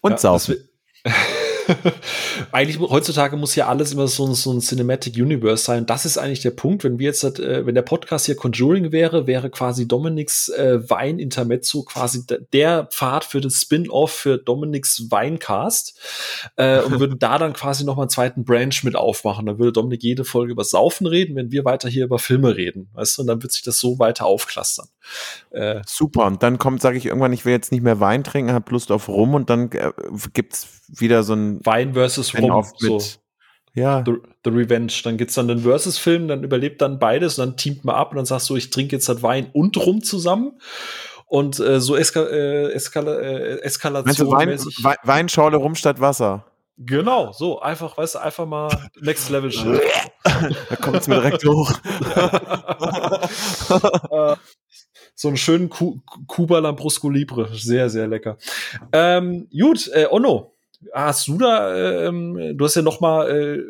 Und 0.00 0.12
ja, 0.12 0.18
saufen. 0.18 0.56
eigentlich 2.52 2.78
heutzutage 2.78 3.36
muss 3.36 3.54
ja 3.54 3.68
alles 3.68 3.92
immer 3.92 4.08
so, 4.08 4.32
so, 4.34 4.52
ein 4.52 4.60
Cinematic 4.60 5.16
Universe 5.16 5.64
sein. 5.64 5.86
Das 5.86 6.04
ist 6.04 6.18
eigentlich 6.18 6.40
der 6.40 6.50
Punkt. 6.50 6.84
Wenn 6.84 6.98
wir 6.98 7.06
jetzt, 7.06 7.24
äh, 7.24 7.66
wenn 7.66 7.74
der 7.74 7.82
Podcast 7.82 8.26
hier 8.26 8.36
Conjuring 8.36 8.92
wäre, 8.92 9.26
wäre 9.26 9.50
quasi 9.50 9.86
Dominics 9.86 10.48
äh, 10.48 10.88
Wein 10.88 11.18
Intermezzo 11.18 11.82
quasi 11.82 12.24
der 12.52 12.86
Pfad 12.86 13.24
für 13.24 13.40
das 13.40 13.54
Spin-off 13.54 14.12
für 14.12 14.38
Dominics 14.38 15.10
Weincast 15.10 15.98
äh, 16.56 16.80
und 16.80 17.00
würden 17.00 17.18
da 17.20 17.38
dann 17.38 17.52
quasi 17.52 17.84
noch 17.84 17.96
mal 17.96 18.02
einen 18.02 18.10
zweiten 18.10 18.44
Branch 18.44 18.74
mit 18.82 18.96
aufmachen. 18.96 19.46
Dann 19.46 19.58
würde 19.58 19.72
Dominik 19.72 20.02
jede 20.02 20.24
Folge 20.24 20.52
über 20.52 20.64
Saufen 20.64 21.06
reden, 21.06 21.36
wenn 21.36 21.50
wir 21.50 21.64
weiter 21.64 21.88
hier 21.88 22.04
über 22.04 22.18
Filme 22.18 22.56
reden, 22.56 22.88
weißt 22.94 23.18
du? 23.18 23.22
Und 23.22 23.28
dann 23.28 23.42
wird 23.42 23.52
sich 23.52 23.62
das 23.62 23.78
so 23.78 23.98
weiter 23.98 24.26
aufklustern. 24.26 24.88
Äh, 25.50 25.80
Super. 25.86 26.26
Und 26.26 26.42
dann 26.42 26.58
kommt, 26.58 26.80
sage 26.80 26.98
ich 26.98 27.06
irgendwann, 27.06 27.32
ich 27.32 27.44
will 27.44 27.52
jetzt 27.52 27.72
nicht 27.72 27.82
mehr 27.82 28.00
Wein 28.00 28.24
trinken, 28.24 28.52
habe 28.52 28.70
Lust 28.72 28.92
auf 28.92 29.08
Rum 29.08 29.34
und 29.34 29.50
dann 29.50 29.70
äh, 29.72 29.92
gibt's 30.32 30.79
wieder 30.96 31.22
so 31.22 31.34
ein 31.34 31.64
Wein 31.64 31.94
versus 31.94 32.34
Rum. 32.36 32.64
So. 32.76 33.00
Ja. 33.74 34.02
The, 34.04 34.16
The, 34.44 34.50
Revenge. 34.50 34.92
Dann 35.04 35.16
gibt's 35.16 35.34
dann 35.34 35.48
den 35.48 35.60
Versus-Film, 35.60 36.28
dann 36.28 36.42
überlebt 36.42 36.82
dann 36.82 36.98
beides 36.98 37.38
und 37.38 37.46
dann 37.46 37.56
teamt 37.56 37.84
man 37.84 37.94
ab 37.94 38.10
und 38.10 38.16
dann 38.16 38.26
sagst 38.26 38.50
du, 38.50 38.56
ich 38.56 38.70
trinke 38.70 38.96
jetzt 38.96 39.08
halt 39.08 39.22
Wein 39.22 39.48
und 39.52 39.76
Rum 39.76 40.02
zusammen. 40.02 40.60
Und 41.26 41.60
äh, 41.60 41.80
so 41.80 41.96
Eska 41.96 42.24
äh, 42.24 42.72
Eskala 42.72 43.20
äh, 43.20 43.60
Eskalation. 43.60 44.32
Wein, 44.32 44.48
Wein, 44.48 44.96
Weinschorle 45.04 45.58
rum 45.58 45.76
statt 45.76 46.00
Wasser. 46.00 46.44
Genau, 46.82 47.30
so 47.32 47.60
einfach, 47.60 47.96
weißt 47.98 48.14
du, 48.14 48.18
einfach 48.20 48.46
mal 48.46 48.70
Next 49.00 49.28
Level 49.28 49.52
Shit. 49.52 49.82
da 50.24 50.76
kommt 50.76 50.96
es 50.96 51.08
mir 51.08 51.20
direkt 51.20 51.44
hoch. 51.44 51.72
Äh, 54.10 54.36
so 55.14 55.28
einen 55.28 55.36
schönen 55.36 55.68
Cuba 55.68 56.58
Lambrusco 56.58 57.08
Libre, 57.08 57.50
sehr, 57.52 57.90
sehr 57.90 58.08
lecker. 58.08 58.38
Ähm, 58.90 59.48
gut, 59.52 59.88
äh, 59.92 60.06
Onno, 60.10 60.54
hast 60.92 61.28
du 61.28 61.38
da, 61.38 62.06
ähm, 62.06 62.56
du 62.56 62.64
hast 62.64 62.74
ja 62.74 62.82
noch 62.82 63.00
mal 63.00 63.30
äh, 63.30 63.62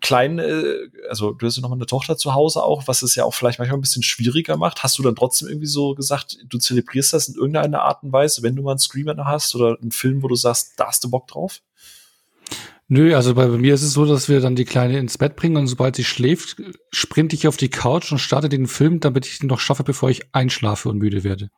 klein, 0.00 0.38
äh, 0.38 0.88
also 1.08 1.32
du 1.32 1.46
hast 1.46 1.56
ja 1.56 1.62
noch 1.62 1.68
mal 1.68 1.76
eine 1.76 1.86
Tochter 1.86 2.16
zu 2.16 2.34
Hause 2.34 2.62
auch, 2.62 2.86
was 2.86 3.02
es 3.02 3.14
ja 3.14 3.24
auch 3.24 3.34
vielleicht 3.34 3.58
manchmal 3.58 3.78
ein 3.78 3.82
bisschen 3.82 4.02
schwieriger 4.02 4.56
macht. 4.56 4.82
Hast 4.82 4.98
du 4.98 5.02
dann 5.02 5.16
trotzdem 5.16 5.48
irgendwie 5.48 5.66
so 5.66 5.94
gesagt, 5.94 6.38
du 6.48 6.58
zelebrierst 6.58 7.12
das 7.12 7.28
in 7.28 7.34
irgendeiner 7.34 7.82
Art 7.82 8.02
und 8.02 8.12
Weise, 8.12 8.42
wenn 8.42 8.56
du 8.56 8.62
mal 8.62 8.72
einen 8.72 8.78
Screamer 8.78 9.16
hast 9.24 9.54
oder 9.54 9.78
einen 9.80 9.92
Film, 9.92 10.22
wo 10.22 10.28
du 10.28 10.36
sagst, 10.36 10.74
da 10.76 10.88
hast 10.88 11.04
du 11.04 11.10
Bock 11.10 11.28
drauf? 11.28 11.60
Nö, 12.88 13.16
also 13.16 13.34
bei 13.34 13.48
mir 13.48 13.74
ist 13.74 13.82
es 13.82 13.92
so, 13.92 14.04
dass 14.04 14.28
wir 14.28 14.40
dann 14.40 14.54
die 14.54 14.64
Kleine 14.64 14.98
ins 14.98 15.18
Bett 15.18 15.34
bringen 15.34 15.56
und 15.56 15.66
sobald 15.66 15.96
sie 15.96 16.04
schläft, 16.04 16.56
sprinte 16.92 17.34
ich 17.34 17.48
auf 17.48 17.56
die 17.56 17.68
Couch 17.68 18.12
und 18.12 18.18
starte 18.18 18.48
den 18.48 18.68
Film, 18.68 19.00
damit 19.00 19.26
ich 19.26 19.42
ihn 19.42 19.48
noch 19.48 19.58
schaffe, 19.58 19.82
bevor 19.82 20.08
ich 20.08 20.32
einschlafe 20.32 20.88
und 20.88 20.98
müde 20.98 21.24
werde. 21.24 21.50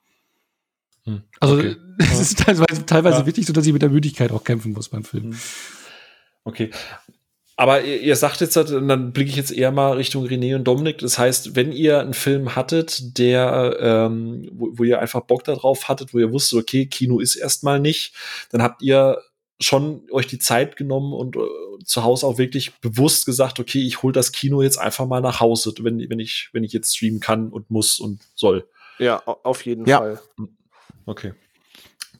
Hm. 1.08 1.22
Also 1.40 1.54
okay. 1.56 1.76
es 1.98 2.20
ist 2.20 2.38
teilweise, 2.38 2.86
teilweise 2.86 3.18
ja. 3.20 3.26
wichtig, 3.26 3.46
so 3.46 3.52
dass 3.52 3.66
ich 3.66 3.72
mit 3.72 3.82
der 3.82 3.90
Müdigkeit 3.90 4.30
auch 4.30 4.44
kämpfen 4.44 4.72
muss 4.72 4.88
beim 4.88 5.04
Film. 5.04 5.32
Hm. 5.32 5.38
Okay. 6.44 6.70
Aber 7.56 7.82
ihr, 7.82 8.00
ihr 8.00 8.14
sagt 8.14 8.40
jetzt, 8.40 8.56
und 8.56 8.86
dann 8.86 9.12
blicke 9.12 9.30
ich 9.30 9.36
jetzt 9.36 9.50
eher 9.50 9.72
mal 9.72 9.94
Richtung 9.94 10.24
René 10.24 10.54
und 10.54 10.64
Dominik. 10.64 10.98
Das 10.98 11.18
heißt, 11.18 11.56
wenn 11.56 11.72
ihr 11.72 11.98
einen 11.98 12.14
Film 12.14 12.54
hattet, 12.54 13.18
der, 13.18 13.76
ähm, 13.80 14.48
wo, 14.52 14.70
wo 14.74 14.84
ihr 14.84 15.00
einfach 15.00 15.22
Bock 15.22 15.42
darauf 15.42 15.88
hattet, 15.88 16.14
wo 16.14 16.18
ihr 16.18 16.32
wusstet, 16.32 16.60
okay, 16.60 16.86
Kino 16.86 17.18
ist 17.18 17.34
erstmal 17.34 17.80
nicht, 17.80 18.14
dann 18.52 18.62
habt 18.62 18.82
ihr 18.82 19.18
schon 19.60 20.02
euch 20.12 20.28
die 20.28 20.38
Zeit 20.38 20.76
genommen 20.76 21.12
und 21.12 21.34
äh, 21.34 21.40
zu 21.84 22.04
Hause 22.04 22.26
auch 22.26 22.38
wirklich 22.38 22.78
bewusst 22.80 23.26
gesagt, 23.26 23.58
okay, 23.58 23.84
ich 23.84 24.04
hole 24.04 24.12
das 24.12 24.30
Kino 24.30 24.62
jetzt 24.62 24.78
einfach 24.78 25.06
mal 25.06 25.20
nach 25.20 25.40
Hause, 25.40 25.74
wenn, 25.80 25.98
wenn 26.08 26.20
ich, 26.20 26.50
wenn 26.52 26.62
ich 26.62 26.72
jetzt 26.72 26.96
streamen 26.96 27.18
kann 27.18 27.48
und 27.48 27.72
muss 27.72 27.98
und 27.98 28.20
soll. 28.36 28.68
Ja, 29.00 29.20
auf 29.24 29.64
jeden 29.64 29.86
ja. 29.86 29.98
Fall. 29.98 30.20
Okay. 31.08 31.32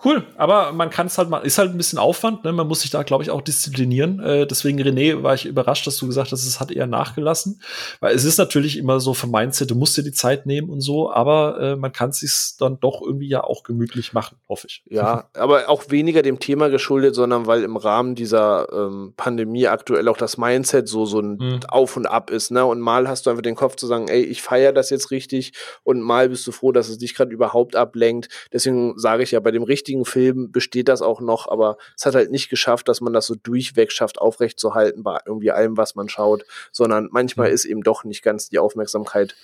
Cool, 0.04 0.24
aber 0.36 0.72
man 0.72 0.90
kann 0.90 1.08
es 1.08 1.18
halt 1.18 1.28
mal, 1.28 1.38
ist 1.38 1.58
halt 1.58 1.72
ein 1.72 1.76
bisschen 1.76 1.98
Aufwand, 1.98 2.44
ne? 2.44 2.52
man 2.52 2.68
muss 2.68 2.82
sich 2.82 2.90
da, 2.90 3.02
glaube 3.02 3.24
ich, 3.24 3.30
auch 3.30 3.40
disziplinieren. 3.40 4.20
Äh, 4.20 4.46
deswegen, 4.46 4.80
René, 4.80 5.22
war 5.22 5.34
ich 5.34 5.44
überrascht, 5.44 5.86
dass 5.86 5.96
du 5.96 6.06
gesagt 6.06 6.30
hast, 6.30 6.46
es 6.46 6.60
hat 6.60 6.70
eher 6.70 6.86
nachgelassen. 6.86 7.60
Weil 8.00 8.14
es 8.14 8.24
ist 8.24 8.38
natürlich 8.38 8.78
immer 8.78 9.00
so 9.00 9.12
vom 9.12 9.30
Mindset, 9.30 9.70
du 9.70 9.74
musst 9.74 9.96
dir 9.96 10.02
die 10.04 10.12
Zeit 10.12 10.46
nehmen 10.46 10.70
und 10.70 10.80
so, 10.80 11.10
aber 11.10 11.60
äh, 11.60 11.76
man 11.76 11.92
kann 11.92 12.10
es 12.10 12.20
sich 12.20 12.56
dann 12.58 12.78
doch 12.80 13.02
irgendwie 13.02 13.28
ja 13.28 13.42
auch 13.42 13.64
gemütlich 13.64 14.12
machen, 14.12 14.38
hoffe 14.48 14.68
ich. 14.68 14.82
Ja, 14.88 15.28
aber 15.34 15.68
auch 15.68 15.90
weniger 15.90 16.22
dem 16.22 16.38
Thema 16.38 16.68
geschuldet, 16.68 17.16
sondern 17.16 17.46
weil 17.46 17.64
im 17.64 17.76
Rahmen 17.76 18.14
dieser 18.14 18.72
ähm, 18.72 19.14
Pandemie 19.16 19.66
aktuell 19.66 20.06
auch 20.08 20.16
das 20.16 20.38
Mindset 20.38 20.88
so, 20.88 21.06
so 21.06 21.20
ein 21.20 21.38
mhm. 21.38 21.60
Auf 21.68 21.96
und 21.96 22.06
Ab 22.06 22.30
ist. 22.30 22.52
Ne? 22.52 22.64
Und 22.64 22.80
mal 22.80 23.08
hast 23.08 23.26
du 23.26 23.30
einfach 23.30 23.42
den 23.42 23.56
Kopf 23.56 23.74
zu 23.76 23.86
sagen, 23.86 24.06
ey, 24.06 24.22
ich 24.22 24.42
feiere 24.42 24.72
das 24.72 24.90
jetzt 24.90 25.10
richtig 25.10 25.52
und 25.82 26.00
mal 26.00 26.28
bist 26.28 26.46
du 26.46 26.52
froh, 26.52 26.70
dass 26.70 26.88
es 26.88 26.98
dich 26.98 27.14
gerade 27.14 27.32
überhaupt 27.32 27.74
ablenkt. 27.74 28.28
Deswegen 28.52 28.96
sage 28.96 29.24
ich 29.24 29.32
ja, 29.32 29.40
bei 29.40 29.50
dem 29.50 29.64
richtigen 29.64 29.87
richtigen 29.88 30.04
Film 30.04 30.52
besteht 30.52 30.88
das 30.88 31.00
auch 31.00 31.20
noch, 31.20 31.48
aber 31.48 31.78
es 31.96 32.04
hat 32.04 32.14
halt 32.14 32.30
nicht 32.30 32.50
geschafft, 32.50 32.88
dass 32.88 33.00
man 33.00 33.12
das 33.12 33.26
so 33.26 33.34
durchweg 33.34 33.90
schafft, 33.90 34.20
aufrechtzuerhalten 34.20 35.02
bei 35.02 35.18
irgendwie 35.24 35.50
allem, 35.50 35.76
was 35.76 35.94
man 35.94 36.08
schaut, 36.08 36.44
sondern 36.72 37.08
manchmal 37.10 37.48
mhm. 37.48 37.54
ist 37.54 37.64
eben 37.64 37.82
doch 37.82 38.04
nicht 38.04 38.22
ganz 38.22 38.50
die 38.50 38.58
Aufmerksamkeit 38.58 39.34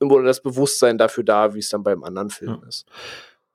oder 0.00 0.24
das 0.24 0.42
Bewusstsein 0.42 0.96
dafür 0.96 1.24
da, 1.24 1.54
wie 1.54 1.58
es 1.58 1.68
dann 1.68 1.82
beim 1.82 2.04
anderen 2.04 2.30
Film 2.30 2.58
ja. 2.62 2.68
ist 2.68 2.86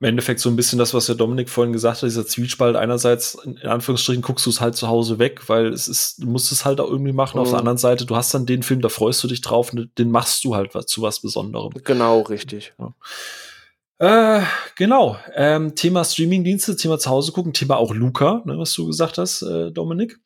im 0.00 0.08
Endeffekt 0.08 0.40
so 0.40 0.48
ein 0.50 0.56
bisschen 0.56 0.80
das, 0.80 0.94
was 0.94 1.06
der 1.06 1.14
Dominik 1.14 1.48
vorhin 1.48 1.72
gesagt 1.72 1.98
hat, 1.98 2.08
dieser 2.08 2.26
Zwiespalt. 2.26 2.74
Einerseits, 2.74 3.36
in 3.44 3.58
Anführungsstrichen, 3.58 4.20
guckst 4.20 4.44
du 4.44 4.50
es 4.50 4.60
halt 4.60 4.74
zu 4.74 4.88
Hause 4.88 5.20
weg, 5.20 5.48
weil 5.48 5.66
es 5.66 5.86
ist, 5.86 6.20
du 6.20 6.26
musst 6.26 6.50
es 6.50 6.64
halt 6.64 6.80
auch 6.80 6.90
irgendwie 6.90 7.12
machen. 7.12 7.36
Mhm. 7.36 7.42
Auf 7.42 7.48
der 7.50 7.58
mhm. 7.58 7.60
anderen 7.60 7.78
Seite, 7.78 8.04
du 8.04 8.16
hast 8.16 8.34
dann 8.34 8.44
den 8.44 8.64
Film, 8.64 8.80
da 8.80 8.88
freust 8.88 9.22
du 9.22 9.28
dich 9.28 9.42
drauf 9.42 9.72
und 9.72 9.96
den 9.98 10.10
machst 10.10 10.42
du 10.42 10.56
halt 10.56 10.74
was, 10.74 10.86
zu 10.86 11.02
was 11.02 11.20
Besonderem. 11.20 11.70
Genau, 11.84 12.22
richtig. 12.22 12.74
Ja. 12.80 12.92
Äh, 14.02 14.42
genau. 14.74 15.16
Ähm, 15.32 15.76
Thema 15.76 16.04
Streamingdienste, 16.04 16.74
Thema 16.74 16.98
zu 16.98 17.08
Hause 17.08 17.30
gucken, 17.30 17.52
Thema 17.52 17.76
auch 17.76 17.94
Luca, 17.94 18.42
ne, 18.44 18.58
was 18.58 18.74
du 18.74 18.86
gesagt 18.86 19.16
hast, 19.16 19.42
äh, 19.42 19.70
Dominik. 19.70 20.18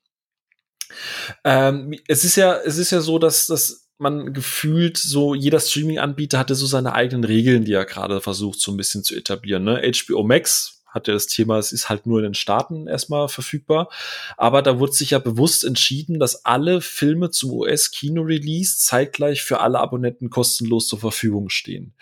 Ähm, 1.44 1.94
es 2.08 2.24
ist 2.24 2.36
ja, 2.36 2.56
es 2.56 2.78
ist 2.78 2.90
ja 2.90 3.02
so, 3.02 3.18
dass, 3.18 3.48
dass 3.48 3.90
man 3.98 4.32
gefühlt 4.32 4.96
so, 4.96 5.34
jeder 5.34 5.60
Streaming-Anbieter 5.60 6.38
hatte 6.38 6.54
so 6.54 6.64
seine 6.64 6.94
eigenen 6.94 7.24
Regeln, 7.24 7.66
die 7.66 7.74
er 7.74 7.84
gerade 7.84 8.22
versucht, 8.22 8.60
so 8.60 8.72
ein 8.72 8.78
bisschen 8.78 9.04
zu 9.04 9.14
etablieren. 9.14 9.64
Ne? 9.64 9.82
HBO 9.82 10.22
Max 10.22 10.75
hat 10.96 11.06
ja 11.06 11.14
das 11.14 11.28
Thema, 11.28 11.58
es 11.58 11.70
ist 11.70 11.88
halt 11.88 12.06
nur 12.06 12.18
in 12.18 12.24
den 12.24 12.34
Staaten 12.34 12.88
erstmal 12.88 13.28
verfügbar. 13.28 13.88
Aber 14.36 14.62
da 14.62 14.80
wurde 14.80 14.92
sich 14.92 15.10
ja 15.10 15.20
bewusst 15.20 15.64
entschieden, 15.64 16.18
dass 16.18 16.44
alle 16.44 16.80
Filme 16.80 17.30
zum 17.30 17.52
US-Kino-Release 17.52 18.78
zeitgleich 18.78 19.42
für 19.42 19.60
alle 19.60 19.78
Abonnenten 19.78 20.30
kostenlos 20.30 20.88
zur 20.88 20.98
Verfügung 20.98 21.50
stehen. 21.50 21.94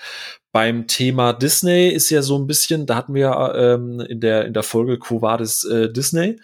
Beim 0.53 0.87
Thema 0.87 1.33
Disney 1.33 1.89
ist 1.89 2.11
ja 2.11 2.23
so 2.23 2.39
ein 2.39 2.47
bisschen, 2.47 2.87
da 2.87 2.95
hatten 2.95 3.15
wir 3.15 3.55
ähm, 3.57 3.99
in 4.01 4.21
der 4.21 4.45
in 4.45 4.55
der 4.55 4.63
Folge 4.63 5.01
Quo 5.01 5.21
Vadis 5.21 5.65
äh, 5.65 5.93
Disney 5.93 6.37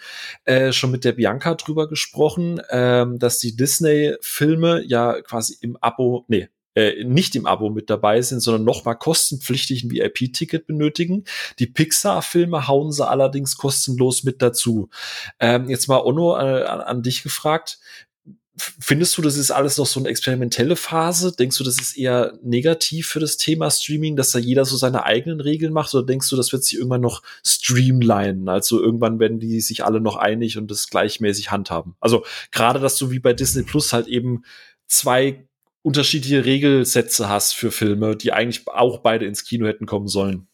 äh, 0.44 0.72
schon 0.72 0.90
mit 0.90 1.04
der 1.04 1.12
Bianca 1.12 1.54
drüber 1.54 1.88
gesprochen, 1.88 2.60
ähm, 2.70 3.20
dass 3.20 3.38
die 3.38 3.54
Disney-Filme 3.54 4.82
ja 4.84 5.22
quasi 5.22 5.56
im 5.60 5.76
Abo, 5.80 6.24
nee, 6.26 6.48
äh, 6.74 7.04
nicht 7.04 7.34
im 7.36 7.46
Abo 7.46 7.70
mit 7.70 7.90
dabei 7.90 8.22
sind, 8.22 8.40
sondern 8.40 8.64
nochmal 8.64 8.96
kostenpflichtig 8.96 9.84
ein 9.84 9.90
VIP-Ticket 9.90 10.66
benötigen. 10.66 11.24
Die 11.58 11.66
Pixar-Filme 11.66 12.68
hauen 12.68 12.92
sie 12.92 13.06
allerdings 13.06 13.56
kostenlos 13.56 14.24
mit 14.24 14.40
dazu. 14.42 14.88
Ähm, 15.38 15.68
jetzt 15.68 15.88
mal 15.88 16.00
Onno 16.04 16.36
äh, 16.36 16.64
an, 16.64 16.80
an 16.80 17.02
dich 17.02 17.22
gefragt. 17.22 17.78
Findest 18.56 19.16
du, 19.16 19.22
das 19.22 19.36
ist 19.36 19.50
alles 19.50 19.78
noch 19.78 19.86
so 19.86 20.00
eine 20.00 20.08
experimentelle 20.10 20.76
Phase? 20.76 21.34
Denkst 21.34 21.56
du, 21.56 21.64
das 21.64 21.80
ist 21.80 21.96
eher 21.96 22.38
negativ 22.42 23.08
für 23.08 23.20
das 23.20 23.36
Thema 23.36 23.70
Streaming, 23.70 24.16
dass 24.16 24.30
da 24.30 24.38
jeder 24.38 24.64
so 24.64 24.76
seine 24.76 25.04
eigenen 25.04 25.40
Regeln 25.40 25.72
macht? 25.72 25.94
Oder 25.94 26.04
denkst 26.04 26.28
du, 26.28 26.36
das 26.36 26.52
wird 26.52 26.64
sich 26.64 26.76
irgendwann 26.76 27.00
noch 27.00 27.22
streamlinen? 27.44 28.48
Also 28.48 28.80
irgendwann 28.82 29.18
werden 29.18 29.40
die 29.40 29.60
sich 29.60 29.84
alle 29.84 30.00
noch 30.00 30.16
einig 30.16 30.58
und 30.58 30.70
das 30.70 30.88
gleichmäßig 30.88 31.50
handhaben? 31.50 31.96
Also 32.00 32.24
gerade, 32.50 32.80
dass 32.80 32.96
du 32.96 33.10
wie 33.10 33.18
bei 33.18 33.32
Disney 33.32 33.62
Plus 33.62 33.92
halt 33.92 34.08
eben 34.08 34.44
zwei 34.86 35.48
unterschiedliche 35.82 36.44
Regelsätze 36.44 37.28
hast 37.28 37.54
für 37.54 37.70
Filme, 37.70 38.16
die 38.16 38.32
eigentlich 38.32 38.66
auch 38.68 38.98
beide 38.98 39.26
ins 39.26 39.44
Kino 39.44 39.66
hätten 39.66 39.86
kommen 39.86 40.08
sollen. 40.08 40.46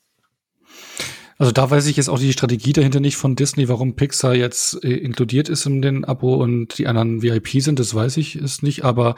Also 1.39 1.53
da 1.53 1.71
weiß 1.71 1.87
ich 1.87 1.97
jetzt 1.97 2.09
auch 2.09 2.19
die 2.19 2.33
Strategie 2.33 2.73
dahinter 2.73 3.01
nicht 3.01 3.17
von 3.17 3.37
Disney, 3.37 3.69
warum 3.69 3.95
Pixar 3.95 4.35
jetzt 4.35 4.83
äh, 4.83 4.95
inkludiert 4.95 5.49
ist 5.49 5.67
in 5.67 5.83
den 5.83 6.05
Abo 6.05 6.37
und 6.37 6.79
die 6.79 6.87
anderen 6.87 7.23
VIP 7.23 7.61
sind, 7.61 7.79
das 7.79 7.95
weiß 7.95 8.17
ich 8.17 8.37
ist 8.37 8.63
nicht, 8.63 8.85
aber 8.85 9.17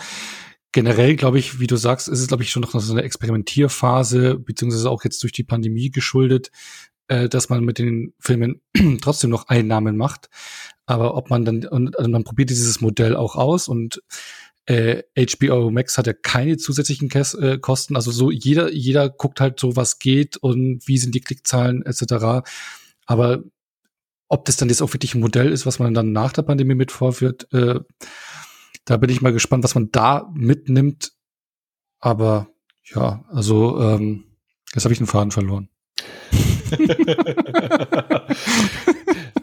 generell 0.72 1.14
glaube 1.14 1.38
ich, 1.38 1.60
wie 1.60 1.68
du 1.68 1.76
sagst, 1.76 2.08
ist 2.08 2.20
es 2.20 2.26
glaube 2.26 2.42
ich 2.42 2.50
schon 2.50 2.62
noch 2.62 2.72
so 2.72 2.92
eine 2.92 3.02
Experimentierphase, 3.02 4.36
beziehungsweise 4.36 4.90
auch 4.90 5.04
jetzt 5.04 5.22
durch 5.22 5.32
die 5.32 5.44
Pandemie 5.44 5.90
geschuldet, 5.90 6.50
äh, 7.06 7.28
dass 7.28 7.50
man 7.50 7.64
mit 7.64 7.78
den 7.78 8.14
Filmen 8.18 8.62
trotzdem 9.00 9.30
noch 9.30 9.46
Einnahmen 9.46 9.96
macht. 9.96 10.28
Aber 10.86 11.14
ob 11.16 11.30
man 11.30 11.44
dann, 11.44 11.66
und 11.66 11.98
also 11.98 12.10
man 12.10 12.24
probiert 12.24 12.50
dieses 12.50 12.80
Modell 12.80 13.14
auch 13.14 13.36
aus 13.36 13.68
und 13.68 14.02
äh, 14.68 15.02
HBO 15.16 15.70
Max 15.70 15.96
hat 15.96 16.06
ja 16.06 16.12
keine 16.12 16.58
zusätzlichen 16.58 17.08
Kes 17.08 17.32
äh, 17.32 17.56
Kosten. 17.58 17.96
Also 17.96 18.10
so 18.10 18.30
jeder, 18.30 18.70
jeder 18.70 19.08
guckt 19.08 19.40
halt 19.40 19.58
so, 19.58 19.76
was 19.76 19.98
geht 19.98 20.36
und 20.36 20.86
wie 20.86 20.98
sind 20.98 21.14
die 21.14 21.22
Klickzahlen 21.22 21.86
etc. 21.86 22.46
Aber 23.06 23.42
ob 24.28 24.44
das 24.44 24.58
dann 24.58 24.68
jetzt 24.68 24.82
auch 24.82 24.92
wirklich 24.92 25.14
ein 25.14 25.20
Modell 25.20 25.50
ist, 25.52 25.64
was 25.64 25.78
man 25.78 25.94
dann 25.94 26.12
nach 26.12 26.34
der 26.34 26.42
Pandemie 26.42 26.74
mit 26.74 26.92
vorführt, 26.92 27.50
äh, 27.54 27.80
da 28.84 28.98
bin 28.98 29.08
ich 29.08 29.22
mal 29.22 29.32
gespannt, 29.32 29.64
was 29.64 29.74
man 29.74 29.90
da 29.90 30.30
mitnimmt. 30.34 31.12
Aber 31.98 32.48
ja, 32.94 33.24
also 33.30 33.80
ähm, 33.80 34.24
jetzt 34.74 34.84
habe 34.84 34.92
ich 34.92 34.98
den 34.98 35.06
Faden 35.06 35.30
verloren. 35.30 35.70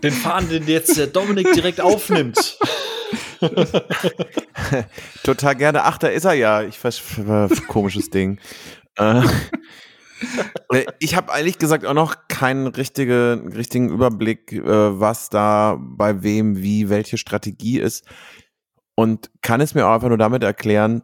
den 0.04 0.12
Faden, 0.12 0.50
den 0.50 0.68
jetzt 0.68 0.96
der 0.98 1.08
Dominik 1.08 1.52
direkt 1.54 1.82
aufnimmt. 1.82 2.60
Total 5.24 5.56
gerne. 5.56 5.84
Ach, 5.84 5.98
da 5.98 6.08
ist 6.08 6.26
er 6.26 6.34
ja. 6.34 6.64
Ich 6.64 6.84
weiß, 6.84 7.02
komisches 7.68 8.10
Ding. 8.10 8.40
Äh, 10.72 10.86
ich 11.00 11.16
habe 11.16 11.34
ehrlich 11.38 11.58
gesagt 11.58 11.86
auch 11.86 11.94
noch 11.94 12.30
keinen 12.30 12.68
richtige, 12.68 13.44
richtigen 13.54 13.90
Überblick, 13.90 14.54
äh, 14.54 15.00
was 15.00 15.30
da 15.30 15.78
bei 15.78 16.24
wem, 16.24 16.62
wie, 16.62 16.90
welche 16.90 17.18
Strategie 17.18 17.80
ist. 17.80 18.06
Und 18.96 19.30
kann 19.42 19.60
es 19.60 19.76
mir 19.76 19.86
auch 19.86 19.94
einfach 19.94 20.08
nur 20.08 20.18
damit 20.18 20.42
erklären, 20.42 21.04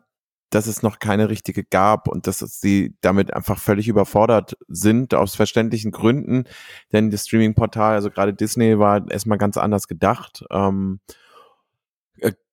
dass 0.52 0.68
es 0.68 0.84
noch 0.84 1.00
keine 1.00 1.30
richtige 1.30 1.64
gab 1.64 2.08
und 2.08 2.28
dass 2.28 2.40
sie 2.40 2.96
damit 3.02 3.34
einfach 3.34 3.58
völlig 3.58 3.88
überfordert 3.88 4.58
sind, 4.68 5.14
aus 5.14 5.36
verständlichen 5.36 5.92
Gründen. 5.92 6.44
Denn 6.92 7.10
das 7.10 7.26
Streaming-Portal, 7.26 7.96
also 7.96 8.10
gerade 8.12 8.34
Disney, 8.34 8.78
war 8.78 9.10
erstmal 9.10 9.38
ganz 9.38 9.58
anders 9.58 9.88
gedacht. 9.88 10.44
Ähm, 10.52 11.00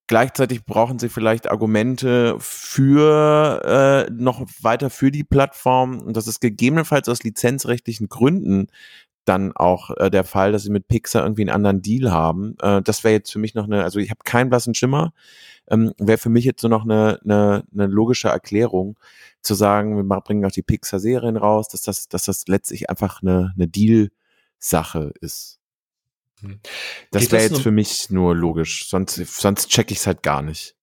Gleichzeitig 0.09 0.65
brauchen 0.65 0.99
sie 0.99 1.11
vielleicht 1.11 1.51
Argumente 1.51 2.37
für 2.41 4.07
äh, 4.09 4.11
noch 4.11 4.45
weiter 4.63 4.89
für 4.89 5.13
die 5.13 5.23
Plattform. 5.23 6.01
Und 6.01 6.17
das 6.17 6.27
ist 6.27 6.41
gegebenenfalls 6.41 7.09
aus 7.09 7.23
lizenzrechtlichen 7.23 8.09
Gründen 8.09 8.69
dann 9.27 9.53
auch 9.55 9.91
äh, 9.99 10.11
der 10.11 10.25
Fall, 10.25 10.53
dass 10.53 10.63
sie 10.63 10.71
mit 10.71 10.89
Pixar 10.89 11.23
irgendwie 11.23 11.43
einen 11.43 11.51
anderen 11.51 11.83
Deal 11.83 12.11
haben. 12.11 12.57
Äh, 12.63 12.81
das 12.83 13.05
wäre 13.05 13.15
jetzt 13.15 13.31
für 13.31 13.39
mich 13.39 13.55
noch 13.55 13.65
eine, 13.65 13.85
also 13.85 13.99
ich 13.99 14.11
habe 14.11 14.21
keinen 14.25 14.49
blassen 14.49 14.75
Schimmer. 14.75 15.13
Ähm, 15.71 15.93
wäre 15.99 16.17
für 16.17 16.31
mich 16.31 16.47
jetzt 16.47 16.63
so 16.63 16.69
noch 16.69 16.85
eine, 16.85 17.21
eine, 17.23 17.65
eine 17.75 17.87
logische 17.87 18.29
Erklärung, 18.29 18.99
zu 19.43 19.55
sagen, 19.55 19.97
wir 19.97 20.21
bringen 20.23 20.45
auch 20.47 20.51
die 20.51 20.63
Pixar-Serien 20.63 21.37
raus, 21.37 21.69
dass 21.69 21.83
das, 21.83 22.09
dass 22.09 22.25
das 22.25 22.49
letztlich 22.49 22.91
einfach 22.91 23.23
eine, 23.23 23.53
eine 23.55 23.69
Deal-Sache 23.69 25.13
ist. 25.21 25.58
Hm. 26.41 26.61
Das 27.11 27.31
wäre 27.31 27.43
jetzt 27.43 27.61
für 27.61 27.71
mich 27.71 28.11
nur 28.11 28.35
logisch, 28.35 28.89
sonst, 28.89 29.15
sonst 29.15 29.69
check 29.69 29.91
ich 29.91 29.99
es 29.99 30.07
halt 30.07 30.23
gar 30.23 30.43
nicht. 30.43 30.75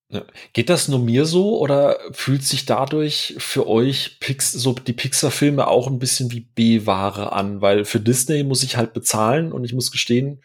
Geht 0.54 0.70
das 0.70 0.88
nur 0.88 1.00
mir 1.00 1.26
so 1.26 1.60
oder 1.60 1.98
fühlt 2.12 2.44
sich 2.44 2.66
dadurch 2.66 3.36
für 3.40 3.68
euch 3.68 4.20
Pix 4.20 4.52
so 4.52 4.74
die 4.74 4.94
Pixar-Filme 4.94 5.68
auch 5.68 5.88
ein 5.88 6.00
bisschen 6.00 6.32
wie 6.32 6.42
B-Ware 6.42 7.32
an? 7.32 7.62
Weil 7.62 7.86
für 7.86 8.00
Disney 8.00 8.44
muss 8.44 8.64
ich 8.64 8.78
halt 8.78 8.94
bezahlen 8.94 9.52
und 9.52 9.64
ich 9.64 9.74
muss 9.74 9.92
gestehen, 9.92 10.42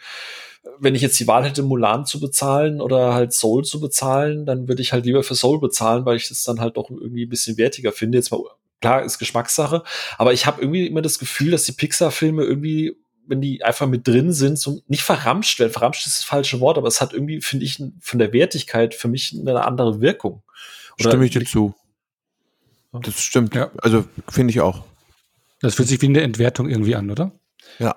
wenn 0.79 0.95
ich 0.95 1.03
jetzt 1.03 1.21
die 1.21 1.27
Wahl 1.27 1.45
hätte, 1.45 1.63
Mulan 1.63 2.07
zu 2.07 2.21
bezahlen 2.21 2.81
oder 2.81 3.15
halt 3.15 3.33
Soul 3.33 3.65
zu 3.65 3.81
bezahlen, 3.81 4.47
dann 4.47 4.67
würde 4.67 4.83
ich 4.83 4.93
halt 4.93 5.05
lieber 5.05 5.23
für 5.23 5.35
Soul 5.35 5.61
bezahlen, 5.61 6.07
weil 6.07 6.17
ich 6.17 6.29
das 6.29 6.43
dann 6.43 6.61
halt 6.61 6.77
doch 6.77 6.91
irgendwie 6.91 7.27
ein 7.27 7.31
bisschen 7.31 7.59
wertiger 7.59 7.93
finde. 7.93 8.19
Jetzt 8.19 8.31
mal, 8.31 8.41
klar, 8.81 9.03
ist 9.05 9.19
Geschmackssache, 9.19 9.83
aber 10.17 10.33
ich 10.33 10.47
habe 10.47 10.61
irgendwie 10.61 10.87
immer 10.87 11.03
das 11.03 11.19
Gefühl, 11.19 11.51
dass 11.51 11.65
die 11.65 11.73
Pixar-Filme 11.73 12.45
irgendwie 12.45 12.97
wenn 13.31 13.41
die 13.41 13.63
einfach 13.63 13.87
mit 13.87 14.07
drin 14.07 14.33
sind, 14.33 14.59
so 14.59 14.83
nicht 14.89 15.03
verramscht 15.03 15.61
werden. 15.61 15.73
Verramscht 15.73 16.07
ist 16.07 16.19
das 16.19 16.25
falsche 16.25 16.61
Wort, 16.61 16.77
aber 16.77 16.89
es 16.89 17.01
hat 17.01 17.13
irgendwie, 17.13 17.41
finde 17.41 17.65
ich, 17.65 17.83
von 18.01 18.19
der 18.19 18.33
Wertigkeit 18.33 18.95
für 18.95 19.09
mich 19.09 19.35
eine 19.39 19.65
andere 19.65 20.01
Wirkung. 20.01 20.43
Oder 20.99 21.11
Stimme 21.11 21.25
ich 21.25 21.31
dir 21.31 21.45
zu. 21.45 21.75
Das 22.93 23.21
stimmt. 23.21 23.55
Ja. 23.55 23.71
Also 23.79 24.05
finde 24.29 24.51
ich 24.51 24.61
auch. 24.61 24.85
Das 25.61 25.77
fühlt 25.77 25.89
sich 25.89 26.03
wie 26.03 26.07
eine 26.07 26.23
Entwertung 26.23 26.69
irgendwie 26.69 26.97
an, 26.97 27.11
oder? 27.11 27.31
Ja. 27.79 27.95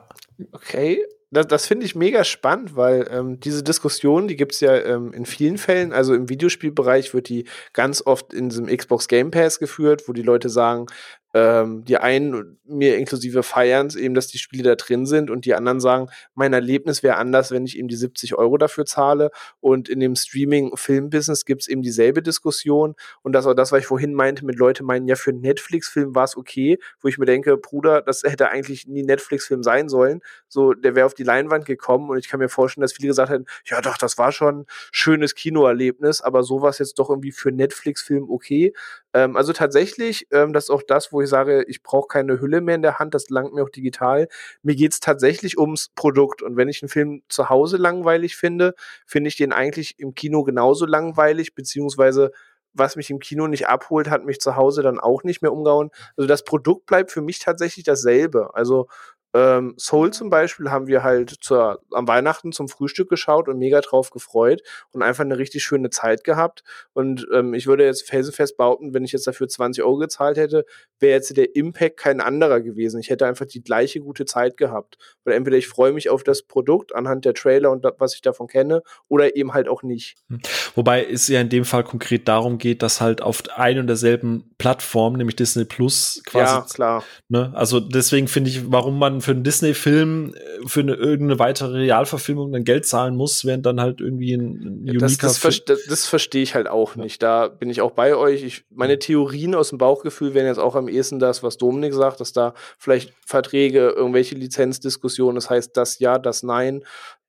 Okay, 0.52 1.04
das, 1.32 1.48
das 1.48 1.66
finde 1.66 1.86
ich 1.88 1.96
mega 1.96 2.24
spannend, 2.24 2.76
weil 2.76 3.08
ähm, 3.10 3.40
diese 3.40 3.64
Diskussion, 3.64 4.28
die 4.28 4.36
gibt 4.36 4.54
es 4.54 4.60
ja 4.60 4.76
ähm, 4.76 5.14
in 5.14 5.26
vielen 5.26 5.58
Fällen. 5.58 5.92
Also 5.94 6.14
im 6.14 6.30
Videospielbereich 6.30 7.14
wird 7.16 7.28
die 7.28 7.46
ganz 7.74 8.06
oft 8.06 8.34
in 8.34 8.50
diesem 8.50 8.68
Xbox 8.68 9.08
Game 9.08 9.32
Pass 9.32 9.58
geführt, 9.58 10.04
wo 10.08 10.14
die 10.14 10.22
Leute 10.22 10.50
sagen, 10.50 10.86
ähm, 11.34 11.84
die 11.86 11.98
einen, 11.98 12.60
mir 12.66 12.98
inklusive 12.98 13.44
feiern 13.44 13.90
eben, 13.98 14.14
dass 14.14 14.28
die 14.28 14.38
Spiele 14.38 14.64
da 14.64 14.76
drin 14.76 15.06
sind 15.06 15.32
und 15.32 15.46
die 15.46 15.56
anderen 15.56 15.80
sagen, 15.80 16.08
mein 16.36 16.54
Erlebnis 16.54 17.02
wäre 17.02 17.18
anders, 17.18 17.52
wenn 17.52 17.66
ich 17.66 17.78
eben 17.78 17.88
die 17.88 17.96
70 17.96 18.36
Euro 18.36 18.58
dafür 18.58 18.86
zahle. 18.86 19.32
Und 19.60 19.90
in 19.90 20.00
dem 20.00 20.16
Streaming-Film-Business 20.16 21.46
gibt 21.46 21.64
es 21.64 21.68
eben 21.68 21.82
dieselbe 21.82 22.22
Diskussion. 22.22 22.96
Und 23.24 23.34
das 23.34 23.46
war 23.46 23.56
das, 23.56 23.72
was 23.72 23.80
ich 23.80 23.88
vorhin 23.88 24.14
meinte, 24.14 24.46
mit 24.46 24.58
Leute 24.58 24.84
meinen, 24.84 25.08
ja, 25.08 25.16
für 25.16 25.32
einen 25.32 25.42
Netflix-Film 25.42 26.14
war 26.16 26.26
es 26.26 26.38
okay, 26.38 26.78
wo 27.02 27.08
ich 27.08 27.18
mir 27.18 27.26
denke, 27.26 27.58
Bruder, 27.58 28.02
das 28.02 28.24
hätte 28.24 28.50
eigentlich 28.50 28.88
nie 28.88 29.04
Netflix-Film 29.04 29.64
sein 29.64 29.90
sollen. 29.90 30.22
So, 30.48 30.74
der 30.74 30.96
wäre 30.96 31.06
auf 31.06 31.16
die 31.16 31.24
Leinwand 31.24 31.66
gekommen 31.66 32.10
und 32.10 32.18
ich 32.18 32.30
kann 32.30 32.40
mir 32.40 32.50
vorstellen, 32.50 32.84
dass 32.84 32.94
viele 32.94 33.08
gesagt 33.08 33.32
hätten, 33.32 33.46
ja 33.66 33.82
doch, 33.82 33.98
das 33.98 34.18
war 34.18 34.32
schon 34.32 34.62
ein 34.62 34.66
schönes 34.92 35.36
Kinoerlebnis, 35.36 36.22
aber 36.22 36.44
sowas 36.44 36.80
jetzt 36.80 37.00
doch 37.00 37.10
irgendwie 37.10 37.32
für 37.32 37.52
Netflix-Film 37.52 38.30
okay. 38.30 38.74
Ähm, 39.14 39.36
also 39.36 39.54
tatsächlich, 39.54 40.28
ähm, 40.32 40.54
das 40.54 40.66
ist 40.66 40.70
auch 40.70 40.84
das, 40.88 41.12
wo 41.12 41.22
ich 41.22 41.30
sage, 41.30 41.64
ich 41.68 41.84
brauche 41.84 42.08
keine 42.08 42.40
Hülle 42.42 42.62
mehr 42.62 42.76
in 42.76 42.82
der 42.82 43.00
Hand, 43.00 43.14
das 43.14 43.30
langt 43.30 43.54
mir 43.54 43.64
auch 43.64 43.70
digital. 43.70 44.28
Mir 44.64 44.76
geht 44.76 44.94
es 44.94 45.00
tatsächlich 45.00 45.58
ums 45.58 45.90
Produkt. 45.96 46.42
Und 46.42 46.58
wenn 46.58 46.70
ich 46.70 46.82
einen 46.82 46.90
Film 46.90 47.22
zu 47.30 47.50
Hause 47.50 47.78
langweilig 47.78 48.36
finde, 48.36 48.74
finde 49.06 49.28
ich 49.30 49.36
den 49.38 49.54
eigentlich 49.54 50.00
im 50.00 50.16
Kino 50.16 50.44
genauso 50.44 50.86
langweilig, 50.86 51.54
beziehungsweise 51.56 52.32
was 52.74 52.96
mich 52.96 53.12
im 53.12 53.20
Kino 53.20 53.48
nicht 53.48 53.68
abholt, 53.68 54.10
hat 54.10 54.26
mich 54.26 54.40
zu 54.40 54.56
Hause 54.56 54.82
dann 54.82 55.00
auch 55.00 55.24
nicht 55.24 55.42
mehr 55.44 55.54
umgehauen. 55.54 55.92
Also 56.18 56.28
das 56.28 56.44
Produkt 56.44 56.88
bleibt 56.88 57.12
für 57.12 57.22
mich 57.22 57.38
tatsächlich 57.40 57.86
dasselbe. 57.86 58.56
Also 58.56 58.88
ähm, 59.34 59.74
Soul 59.78 60.12
zum 60.12 60.30
Beispiel 60.30 60.70
haben 60.70 60.86
wir 60.86 61.04
halt 61.04 61.32
zur, 61.42 61.82
am 61.92 62.08
Weihnachten 62.08 62.52
zum 62.52 62.70
Frühstück 62.70 63.10
geschaut 63.10 63.48
und 63.48 63.58
mega 63.58 63.82
drauf 63.82 64.12
gefreut 64.12 64.62
und 64.92 65.02
einfach 65.02 65.24
eine 65.24 65.40
richtig 65.40 65.64
schöne 65.64 65.90
Zeit 65.90 66.24
gehabt. 66.24 66.64
Und 66.94 67.28
ähm, 67.34 67.56
ich 67.56 67.66
würde 67.66 67.84
jetzt 67.84 68.08
felsenfest 68.08 68.58
behaupten, 68.58 68.94
wenn 68.94 69.04
ich 69.04 69.12
jetzt 69.12 69.26
dafür 69.26 69.48
20 69.48 69.84
Euro 69.84 69.98
gezahlt 69.98 70.38
hätte, 70.38 70.66
wäre 71.00 71.14
jetzt 71.14 71.36
der 71.36 71.56
Impact 71.56 71.98
kein 71.98 72.22
anderer 72.22 72.62
gewesen. 72.62 73.00
Ich 73.00 73.10
hätte 73.10 73.26
einfach 73.26 73.48
die 73.48 73.64
gleiche 73.64 74.02
gute 74.02 74.26
Zeit 74.26 74.56
gehabt. 74.56 74.98
Weil 75.24 75.34
entweder 75.34 75.58
ich 75.58 75.68
freue 75.68 75.94
mich 75.94 76.10
auf 76.10 76.24
das 76.24 76.44
Produkt 76.44 76.94
anhand 76.94 77.26
der 77.26 77.34
Trailer 77.34 77.72
und 77.72 77.84
das, 77.84 77.94
was 77.98 78.14
ich 78.14 78.22
davon 78.22 78.48
kenne, 78.48 78.84
oder 79.08 79.36
eben 79.36 79.54
halt 79.54 79.68
auch 79.68 79.82
nicht. 79.82 80.16
Hm. 80.30 80.42
Wobei 80.76 81.06
es 81.06 81.28
ja 81.28 81.42
in 81.42 81.50
dem 81.50 81.66
Fall 81.66 81.84
konkret 81.84 82.28
darum 82.28 82.60
geht, 82.60 82.84
dass 82.84 83.02
halt 83.02 83.22
auf 83.22 83.42
ein 83.56 83.80
und 83.80 83.88
derselben 83.88 84.54
Plattform, 84.60 85.14
nämlich 85.14 85.36
Disney 85.36 85.66
Plus, 85.66 86.22
quasi. 86.26 86.54
Ja, 86.54 86.66
klar. 86.72 87.04
Ne? 87.30 87.52
Also 87.56 87.80
deswegen 87.80 88.28
finde 88.28 88.52
ich, 88.52 88.72
warum 88.72 89.00
man 89.00 89.23
für 89.24 89.32
einen 89.32 89.44
Disney-Film 89.44 90.34
äh, 90.36 90.68
für 90.68 90.82
eine, 90.82 90.94
irgendeine 90.94 91.40
weitere 91.40 91.78
Realverfilmung 91.80 92.52
dann 92.52 92.64
Geld 92.64 92.86
zahlen 92.86 93.16
muss, 93.16 93.46
während 93.46 93.66
dann 93.66 93.82
halt 93.82 94.02
irgendwie 94.02 94.34
ein, 94.34 94.86
ein 94.86 94.98
das, 95.00 95.18
das, 95.18 95.40
das, 95.40 95.86
das 95.88 96.06
verstehe 96.06 96.44
ich 96.44 96.56
halt 96.56 96.68
auch 96.68 96.96
nicht. 96.96 97.24
Da 97.24 97.48
bin 97.48 97.70
ich 97.70 97.82
auch 97.82 97.92
bei 97.92 98.16
euch. 98.16 98.44
Ich, 98.44 98.66
meine 98.70 99.00
Theorien 99.00 99.56
aus 99.56 99.70
dem 99.70 99.78
Bauchgefühl 99.78 100.34
wären 100.34 100.48
jetzt 100.48 100.60
auch 100.60 100.76
am 100.76 100.88
ehesten 100.88 101.20
das, 101.20 101.44
was 101.44 101.58
Dominik 101.58 101.94
sagt, 101.94 102.20
dass 102.20 102.34
da 102.34 102.54
vielleicht 102.78 103.14
Verträge, 103.26 103.90
irgendwelche 103.90 104.36
Lizenzdiskussionen, 104.36 105.36
das 105.36 105.50
heißt 105.50 105.76
das 105.76 106.00
ja, 106.00 106.20
das 106.20 106.44
nein, 106.44 106.84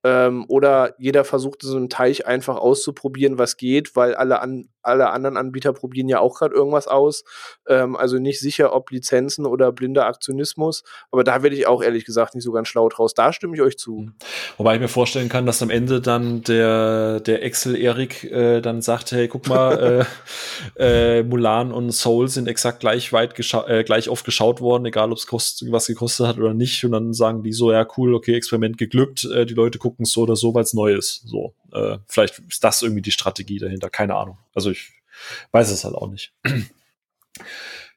ähm, 0.05 0.45
oder 0.49 0.95
jeder 0.99 1.25
versucht 1.25 1.63
so 1.63 1.77
einen 1.77 1.89
Teich 1.89 2.27
einfach 2.27 2.57
auszuprobieren, 2.57 3.39
was 3.39 3.57
geht, 3.57 3.97
weil 3.97 4.15
alle, 4.15 4.41
an, 4.41 4.69
alle 4.85 5.11
anderen 5.11 5.37
Anbieter 5.37 5.73
probieren 5.73 6.09
ja 6.09 6.21
auch 6.21 6.39
gerade 6.39 6.55
irgendwas 6.55 6.87
aus. 6.87 7.25
Ähm, 7.69 7.97
also 7.97 8.19
nicht 8.19 8.41
sicher, 8.41 8.75
ob 8.75 8.91
Lizenzen 8.91 9.47
oder 9.47 9.73
blinder 9.73 10.07
Aktionismus. 10.07 10.85
Aber 11.11 11.25
da 11.25 11.43
werde 11.43 11.57
ich 11.57 11.67
auch 11.67 11.83
ehrlich 11.83 12.05
gesagt 12.05 12.35
nicht 12.35 12.45
so 12.45 12.53
ganz 12.53 12.69
schlau 12.69 12.89
draus. 12.89 13.15
Da 13.15 13.33
stimme 13.33 13.57
ich 13.57 13.63
euch 13.63 13.79
zu. 13.79 13.97
Mhm. 13.97 14.15
Wobei 14.59 14.75
ich 14.75 14.81
mir 14.81 14.89
vorstellen 14.89 15.29
kann, 15.29 15.47
dass 15.47 15.63
am 15.63 15.71
Ende 15.71 16.01
dann 16.01 16.43
der, 16.43 17.21
der 17.21 17.43
Excel-Erik 17.43 18.25
äh, 18.25 18.61
dann 18.61 18.83
sagt, 18.83 19.13
hey, 19.13 19.29
guck 19.29 19.49
mal, 19.49 20.07
äh, 20.77 21.19
äh, 21.19 21.23
Mulan 21.23 21.73
und 21.73 21.93
Soul 21.93 22.29
sind 22.29 22.47
exakt 22.47 22.81
gleich 22.81 23.13
weit 23.13 23.35
äh, 23.67 23.85
gleich 23.85 24.09
oft 24.09 24.25
geschaut 24.25 24.61
worden, 24.61 24.87
egal 24.87 25.11
ob 25.11 25.19
es 25.19 25.27
was 25.71 25.87
gekostet 25.87 26.27
hat 26.27 26.37
oder 26.39 26.55
nicht. 26.55 26.85
Und 26.85 26.93
dann 26.93 27.13
sagen 27.13 27.43
die 27.43 27.53
so, 27.53 27.73
ja 27.73 27.87
cool, 27.97 28.15
okay, 28.15 28.35
Experiment 28.35 28.79
geglückt, 28.79 29.25
äh, 29.25 29.47
die 29.47 29.55
Leute 29.55 29.79
gucken 29.79 29.95
gucken 29.95 30.05
es 30.05 30.13
so 30.13 30.23
oder 30.23 30.37
so, 30.37 30.55
weil 30.55 30.63
es 30.63 30.75
neu 30.75 30.95
ist. 30.95 31.23
So, 31.27 31.55
äh, 31.75 31.99
vielleicht 32.07 32.39
ist 32.39 32.65
das 32.65 32.83
irgendwie 32.83 33.03
die 33.03 33.13
Strategie 33.13 33.59
dahinter, 33.59 33.91
keine 33.91 34.17
Ahnung. 34.17 34.39
Also 34.55 34.71
ich 34.71 34.93
weiß 35.53 35.71
es 35.71 35.85
halt 35.85 35.95
auch 35.95 36.11
nicht. 36.11 36.33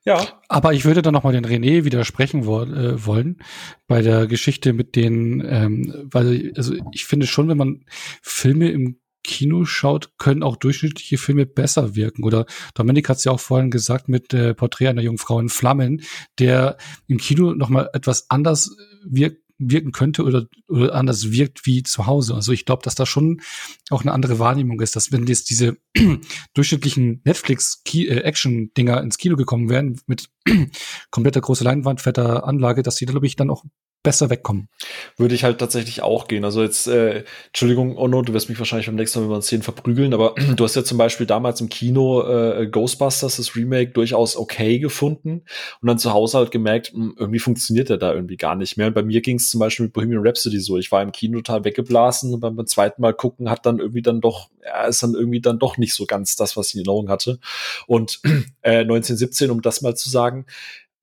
Ja. 0.08 0.26
Aber 0.48 0.72
ich 0.72 0.86
würde 0.86 1.02
dann 1.02 1.14
nochmal 1.14 1.34
den 1.34 1.46
René 1.46 1.84
widersprechen 1.84 2.46
wo 2.46 2.62
äh, 2.62 3.06
wollen 3.06 3.42
bei 3.88 4.02
der 4.02 4.26
Geschichte 4.28 4.72
mit 4.72 4.96
den, 4.96 5.46
ähm, 5.46 6.08
weil, 6.10 6.54
also 6.56 6.76
ich 6.94 7.04
finde 7.04 7.28
schon, 7.28 7.50
wenn 7.50 7.58
man 7.58 7.84
Filme 8.22 8.70
im 8.70 9.02
Kino 9.26 9.66
schaut, 9.66 10.18
können 10.18 10.44
auch 10.44 10.56
durchschnittliche 10.56 11.18
Filme 11.18 11.46
besser 11.46 11.96
wirken. 11.96 12.24
Oder 12.24 12.46
Dominik 12.74 13.10
hat 13.10 13.18
es 13.18 13.26
ja 13.26 13.34
auch 13.34 13.42
vorhin 13.42 13.70
gesagt 13.70 14.08
mit 14.08 14.34
äh, 14.34 14.54
Porträt 14.54 14.88
einer 14.88 15.02
jungen 15.02 15.18
Frau 15.18 15.42
in 15.42 15.50
Flammen, 15.50 16.02
der 16.40 16.78
im 17.08 17.18
Kino 17.18 17.54
nochmal 17.54 17.90
etwas 17.92 18.30
anders 18.30 18.72
wirkt 19.04 19.42
wirken 19.60 19.92
könnte 19.92 20.24
oder, 20.24 20.48
oder 20.68 20.94
anders 20.94 21.32
wirkt 21.32 21.66
wie 21.66 21.84
zu 21.84 22.06
Hause. 22.06 22.36
Also 22.36 22.52
ich 22.52 22.66
glaube, 22.66 22.84
dass 22.84 22.96
da 22.96 23.06
schon 23.06 23.42
auch 23.90 24.02
eine 24.02 24.12
andere 24.12 24.40
Wahrnehmung 24.40 24.80
ist, 24.82 24.96
dass 24.96 25.12
wenn 25.12 25.26
jetzt 25.28 25.50
diese 25.50 25.78
durchschnittlichen 26.54 27.22
Netflix-Action-Dinger 27.24 29.00
äh, 29.00 29.04
ins 29.04 29.18
Kino 29.18 29.36
gekommen 29.36 29.70
wären 29.70 30.00
mit 30.06 30.30
kompletter 31.12 31.42
großer 31.42 31.66
Leinwand, 31.66 32.02
fetter 32.02 32.46
Anlage, 32.46 32.84
dass 32.84 32.96
die, 32.96 33.06
glaube 33.06 33.26
ich, 33.26 33.36
dann 33.36 33.50
auch 33.50 33.64
besser 34.08 34.30
wegkommen. 34.30 34.70
Würde 35.18 35.36
ich 35.36 35.44
halt 35.44 35.60
tatsächlich 35.60 36.02
auch 36.02 36.28
gehen. 36.28 36.46
Also 36.46 36.64
jetzt, 36.64 36.88
äh, 36.88 37.26
Entschuldigung, 37.48 37.98
Ono, 37.98 38.22
du 38.22 38.34
wirst 38.34 38.48
mich 38.48 38.58
wahrscheinlich 38.58 38.88
beim 38.88 38.96
nächsten 38.96 39.20
Mal 39.20 39.26
über 39.26 39.36
uns 39.36 39.48
Szenen 39.48 39.64
verprügeln, 39.64 40.14
aber 40.14 40.34
du 40.56 40.64
hast 40.64 40.76
ja 40.76 40.84
zum 40.84 40.98
Beispiel 40.98 41.26
damals 41.26 41.60
im 41.60 41.68
Kino 41.68 42.24
äh, 42.24 42.68
Ghostbusters, 42.68 43.36
das 43.36 43.56
Remake, 43.56 43.92
durchaus 43.92 44.38
okay 44.38 44.80
gefunden 44.80 45.44
und 45.82 45.88
dann 45.88 46.00
zu 46.00 46.14
Hause 46.14 46.38
halt 46.38 46.52
gemerkt, 46.52 46.94
mh, 46.94 47.06
hm, 47.06 47.16
irgendwie 47.20 47.40
funktioniert 47.40 47.90
der 47.90 47.98
da 47.98 48.14
irgendwie 48.14 48.38
gar 48.38 48.56
nicht 48.56 48.78
mehr. 48.78 48.88
Und 48.88 48.94
bei 48.94 49.04
mir 49.04 49.22
ging 49.22 49.36
es 49.36 49.50
zum 49.50 49.60
Beispiel 49.60 49.88
mit 49.88 49.94
Bohemian 49.94 50.26
Rhapsody 50.26 50.60
so. 50.60 50.78
Ich 50.78 50.92
war 50.92 51.02
im 51.02 51.12
Kino 51.12 51.40
total 51.40 51.66
weggeblasen 51.66 52.34
und 52.34 52.40
beim, 52.40 52.56
beim 52.56 52.68
zweiten 52.68 53.02
Mal 53.02 53.14
gucken 53.14 53.50
hat 53.50 53.66
dann 53.66 53.80
irgendwie 53.80 54.02
dann 54.02 54.22
doch, 54.22 54.50
ja, 54.64 54.86
ist 54.86 55.04
dann 55.04 55.16
irgendwie 55.16 55.42
dann 55.42 55.60
doch 55.60 55.78
nicht 55.78 55.94
so 55.94 56.06
ganz 56.06 56.38
das, 56.38 56.56
was 56.56 56.70
ich 56.70 56.76
in 56.76 56.80
Erinnerung 56.80 57.10
hatte. 57.10 57.40
Und 57.88 58.22
äh, 58.62 58.80
1917, 58.80 59.52
um 59.52 59.62
das 59.62 59.82
mal 59.82 59.96
zu 59.96 60.10
sagen, 60.10 60.46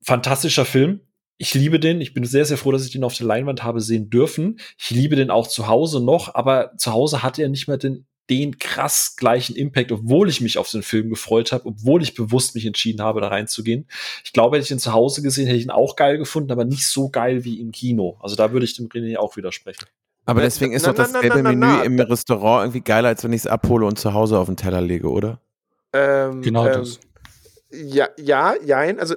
fantastischer 0.01 0.65
Film, 0.65 1.01
ich 1.37 1.55
liebe 1.55 1.81
den. 1.81 2.01
Ich 2.01 2.15
bin 2.15 2.25
sehr, 2.25 2.45
sehr 2.45 2.57
froh, 2.57 2.73
dass 2.73 2.85
ich 2.85 2.93
den 2.93 3.05
auf 3.05 3.17
der 3.17 3.27
Leinwand 3.27 3.63
habe 3.63 3.81
sehen 3.81 4.11
dürfen. 4.11 4.61
Ich 4.79 4.91
liebe 4.91 5.17
den 5.17 5.31
auch 5.31 5.47
zu 5.47 5.67
Hause 5.67 6.03
noch, 6.03 6.35
aber 6.35 6.73
zu 6.77 6.93
Hause 6.93 7.23
hatte 7.23 7.43
er 7.43 7.49
nicht 7.49 7.67
mehr 7.67 7.77
den, 7.77 8.07
den 8.31 8.59
krass 8.59 9.17
gleichen 9.17 9.57
Impact, 9.57 9.93
obwohl 9.93 10.29
ich 10.29 10.41
mich 10.41 10.57
auf 10.59 10.71
den 10.71 10.83
Film 10.83 11.11
gefreut 11.11 11.53
habe, 11.53 11.67
obwohl 11.67 12.03
ich 12.03 12.15
bewusst 12.15 12.55
mich 12.55 12.65
entschieden 12.65 13.03
habe, 13.03 13.21
da 13.21 13.29
reinzugehen. 13.29 13.87
Ich 14.25 14.33
glaube, 14.33 14.57
hätte 14.57 14.65
ich 14.65 14.71
ihn 14.71 14.79
zu 14.79 14.93
Hause 14.93 15.23
gesehen, 15.23 15.47
hätte 15.47 15.59
ich 15.59 15.65
ihn 15.65 15.71
auch 15.71 15.97
geil 15.97 16.19
gefunden, 16.19 16.53
aber 16.53 16.65
nicht 16.65 16.87
so 16.87 17.11
geil 17.11 17.45
wie 17.45 17.61
im 17.61 17.73
Kino. 17.73 18.17
Also 18.21 18.37
da 18.37 18.53
würde 18.53 18.65
ich 18.65 18.77
dem 18.77 18.89
René 18.89 19.19
auch 19.19 19.37
widersprechen. 19.37 19.87
Aber 20.27 20.41
deswegen 20.41 20.73
ist 20.73 20.87
na, 20.87 20.93
doch 20.93 20.97
das 20.97 21.13
na, 21.13 21.21
gelbe 21.21 21.43
na, 21.43 21.53
Menü 21.53 21.85
im 21.85 22.01
Restaurant 22.01 22.65
irgendwie 22.65 22.81
geiler, 22.81 23.09
als 23.09 23.23
wenn 23.25 23.33
ich 23.33 23.43
es 23.43 23.47
abhole 23.47 23.85
und 23.85 23.99
zu 23.99 24.15
Hause 24.15 24.39
auf 24.39 24.47
den 24.47 24.57
Teller 24.57 24.81
lege, 24.81 25.11
oder? 25.11 25.41
Ähm, 25.93 26.41
genau 26.41 26.67
ähm, 26.67 26.73
das. 26.73 27.01
Ja, 27.71 28.09
ja, 28.17 28.55
jein. 28.65 28.99
Also 28.99 29.17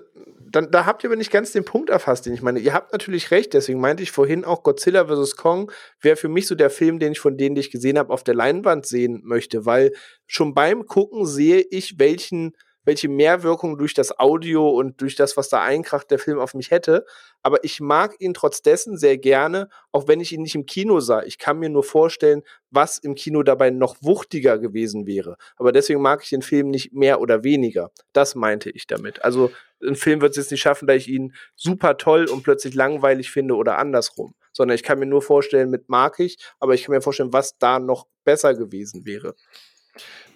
dann, 0.52 0.72
da 0.72 0.86
habt 0.86 1.04
ihr 1.04 1.10
aber 1.10 1.18
nicht 1.18 1.32
ganz 1.32 1.52
den 1.52 1.66
Punkt 1.66 1.90
erfasst, 1.90 2.26
den 2.26 2.34
ich 2.34 2.42
meine. 2.42 2.60
Ihr 2.60 2.74
habt 2.74 2.94
natürlich 2.94 3.32
recht, 3.32 3.54
deswegen 3.54 3.80
meinte 3.80 4.04
ich 4.04 4.12
vorhin 4.12 4.46
auch 4.46 4.64
Godzilla 4.64 5.06
vs. 5.06 5.36
Kong 5.36 5.72
wäre 6.02 6.16
für 6.16 6.30
mich 6.30 6.48
so 6.48 6.56
der 6.56 6.70
Film, 6.70 7.00
den 7.00 7.14
ich 7.14 7.20
von 7.20 7.38
denen, 7.38 7.56
die 7.56 7.62
ich 7.62 7.72
gesehen 7.72 7.98
habe, 7.98 8.14
auf 8.14 8.24
der 8.24 8.36
Leinwand 8.36 8.86
sehen 8.86 9.22
möchte, 9.24 9.66
weil 9.66 9.92
schon 10.26 10.54
beim 10.54 10.86
Gucken 10.86 11.26
sehe 11.26 11.66
ich, 11.70 12.00
welchen 12.00 12.54
welche 12.88 13.10
Mehrwirkung 13.10 13.78
durch 13.78 13.94
das 13.94 14.18
Audio 14.18 14.70
und 14.70 15.02
durch 15.02 15.16
das, 15.18 15.36
was 15.36 15.50
da 15.50 15.62
einkracht, 15.62 16.10
der 16.10 16.20
Film 16.20 16.40
auf 16.40 16.54
mich 16.54 16.72
hätte. 16.72 17.06
Aber 17.44 17.62
ich 17.66 17.82
mag 17.82 18.16
ihn 18.20 18.34
trotz 18.34 18.62
sehr 18.64 19.18
gerne, 19.18 19.68
auch 19.92 20.08
wenn 20.08 20.22
ich 20.22 20.32
ihn 20.32 20.42
nicht 20.42 20.56
im 20.56 20.66
Kino 20.66 21.02
sah. 21.02 21.22
Ich 21.24 21.38
kann 21.38 21.60
mir 21.60 21.68
nur 21.68 21.84
vorstellen, 21.84 22.44
was 22.72 22.98
im 22.98 23.16
Kino 23.16 23.44
dabei 23.44 23.72
noch 23.72 23.98
wuchtiger 24.00 24.58
gewesen 24.58 25.06
wäre. 25.06 25.36
Aber 25.58 25.74
deswegen 25.74 26.02
mag 26.02 26.24
ich 26.24 26.30
den 26.30 26.42
Film 26.42 26.70
nicht 26.70 26.94
mehr 26.94 27.20
oder 27.20 27.44
weniger. 27.44 27.92
Das 28.14 28.36
meinte 28.36 28.70
ich 28.70 28.88
damit. 28.88 29.22
Also 29.22 29.52
ein 29.84 29.96
Film 29.96 30.22
wird 30.22 30.32
es 30.32 30.38
jetzt 30.38 30.52
nicht 30.52 30.62
schaffen, 30.62 30.88
da 30.88 30.94
ich 30.94 31.10
ihn 31.10 31.34
super 31.56 31.98
toll 31.98 32.28
und 32.30 32.44
plötzlich 32.44 32.74
langweilig 32.74 33.32
finde 33.32 33.56
oder 33.56 33.80
andersrum. 33.80 34.34
Sondern 34.54 34.76
ich 34.76 34.84
kann 34.84 34.98
mir 34.98 35.08
nur 35.08 35.22
vorstellen, 35.22 35.70
mit 35.70 35.90
mag 35.90 36.22
ich, 36.22 36.38
aber 36.62 36.74
ich 36.74 36.86
kann 36.86 36.96
mir 36.96 37.02
vorstellen, 37.02 37.34
was 37.34 37.58
da 37.58 37.80
noch 37.80 38.08
besser 38.24 38.54
gewesen 38.54 39.06
wäre. 39.06 39.36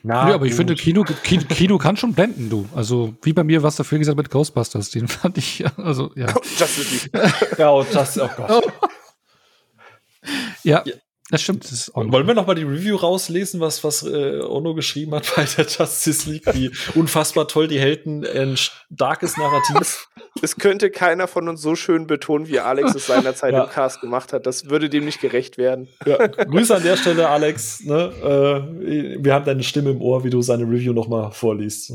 Na, 0.04 0.30
ja, 0.30 0.36
aber 0.36 0.40
gut. 0.40 0.50
ich 0.50 0.56
finde, 0.56 0.76
Kino, 0.76 1.04
Kino, 1.04 1.44
Kino, 1.48 1.78
kann 1.78 1.96
schon 1.96 2.14
blenden, 2.14 2.50
du. 2.50 2.68
Also, 2.74 3.14
wie 3.22 3.34
bei 3.34 3.44
mir, 3.44 3.62
was 3.62 3.76
dafür 3.76 4.00
gesagt 4.00 4.18
mit 4.18 4.30
Ghostbusters, 4.30 4.90
den 4.90 5.08
fand 5.08 5.38
ich, 5.38 5.64
also, 5.78 6.12
ja. 6.16 6.28
Justice 6.58 7.10
League. 7.14 7.58
ja, 7.58 7.72
oh, 7.72 7.86
das, 7.92 8.20
oh 8.20 8.30
Gott. 8.36 8.74
ja. 10.64 10.84
Das 11.32 11.42
stimmt. 11.42 11.64
Das 11.64 11.72
ist 11.72 11.92
Wollen 11.96 12.28
wir 12.28 12.34
noch 12.34 12.46
mal 12.46 12.56
die 12.56 12.64
Review 12.64 12.98
rauslesen, 12.98 13.62
was, 13.62 13.84
was 13.86 14.04
äh, 14.04 14.42
Ono 14.42 14.74
geschrieben 14.76 15.16
hat 15.16 15.32
bei 15.36 15.46
der 15.46 15.66
Justice 15.66 16.30
League? 16.30 16.44
Wie 16.54 16.72
unfassbar 16.94 17.48
toll 17.48 17.70
die 17.70 17.80
Helden 17.80 18.26
ein 18.26 18.58
starkes 18.58 19.38
Narrativ. 19.38 20.10
Es 20.42 20.58
könnte 20.58 20.92
keiner 20.92 21.28
von 21.28 21.48
uns 21.48 21.62
so 21.62 21.76
schön 21.76 22.06
betonen, 22.06 22.50
wie 22.50 22.60
Alex 22.60 22.96
es 22.96 23.08
seinerzeit 23.08 23.54
ja. 23.54 23.64
im 23.64 23.70
Cast 23.70 24.02
gemacht 24.02 24.34
hat. 24.34 24.46
Das 24.46 24.70
würde 24.70 24.90
dem 24.90 25.06
nicht 25.06 25.22
gerecht 25.22 25.58
werden. 25.58 25.88
Ja. 26.06 26.28
Grüße 26.28 26.76
an 26.76 26.84
der 26.84 26.98
Stelle, 26.98 27.30
Alex. 27.30 27.84
Ne? 27.86 28.12
Äh, 28.22 29.24
wir 29.24 29.34
haben 29.34 29.46
deine 29.46 29.64
Stimme 29.64 29.92
im 29.92 30.02
Ohr, 30.02 30.26
wie 30.26 30.30
du 30.30 30.42
seine 30.42 30.66
Review 30.66 30.92
noch 30.92 31.08
mal 31.08 31.32
vorliest. 31.32 31.94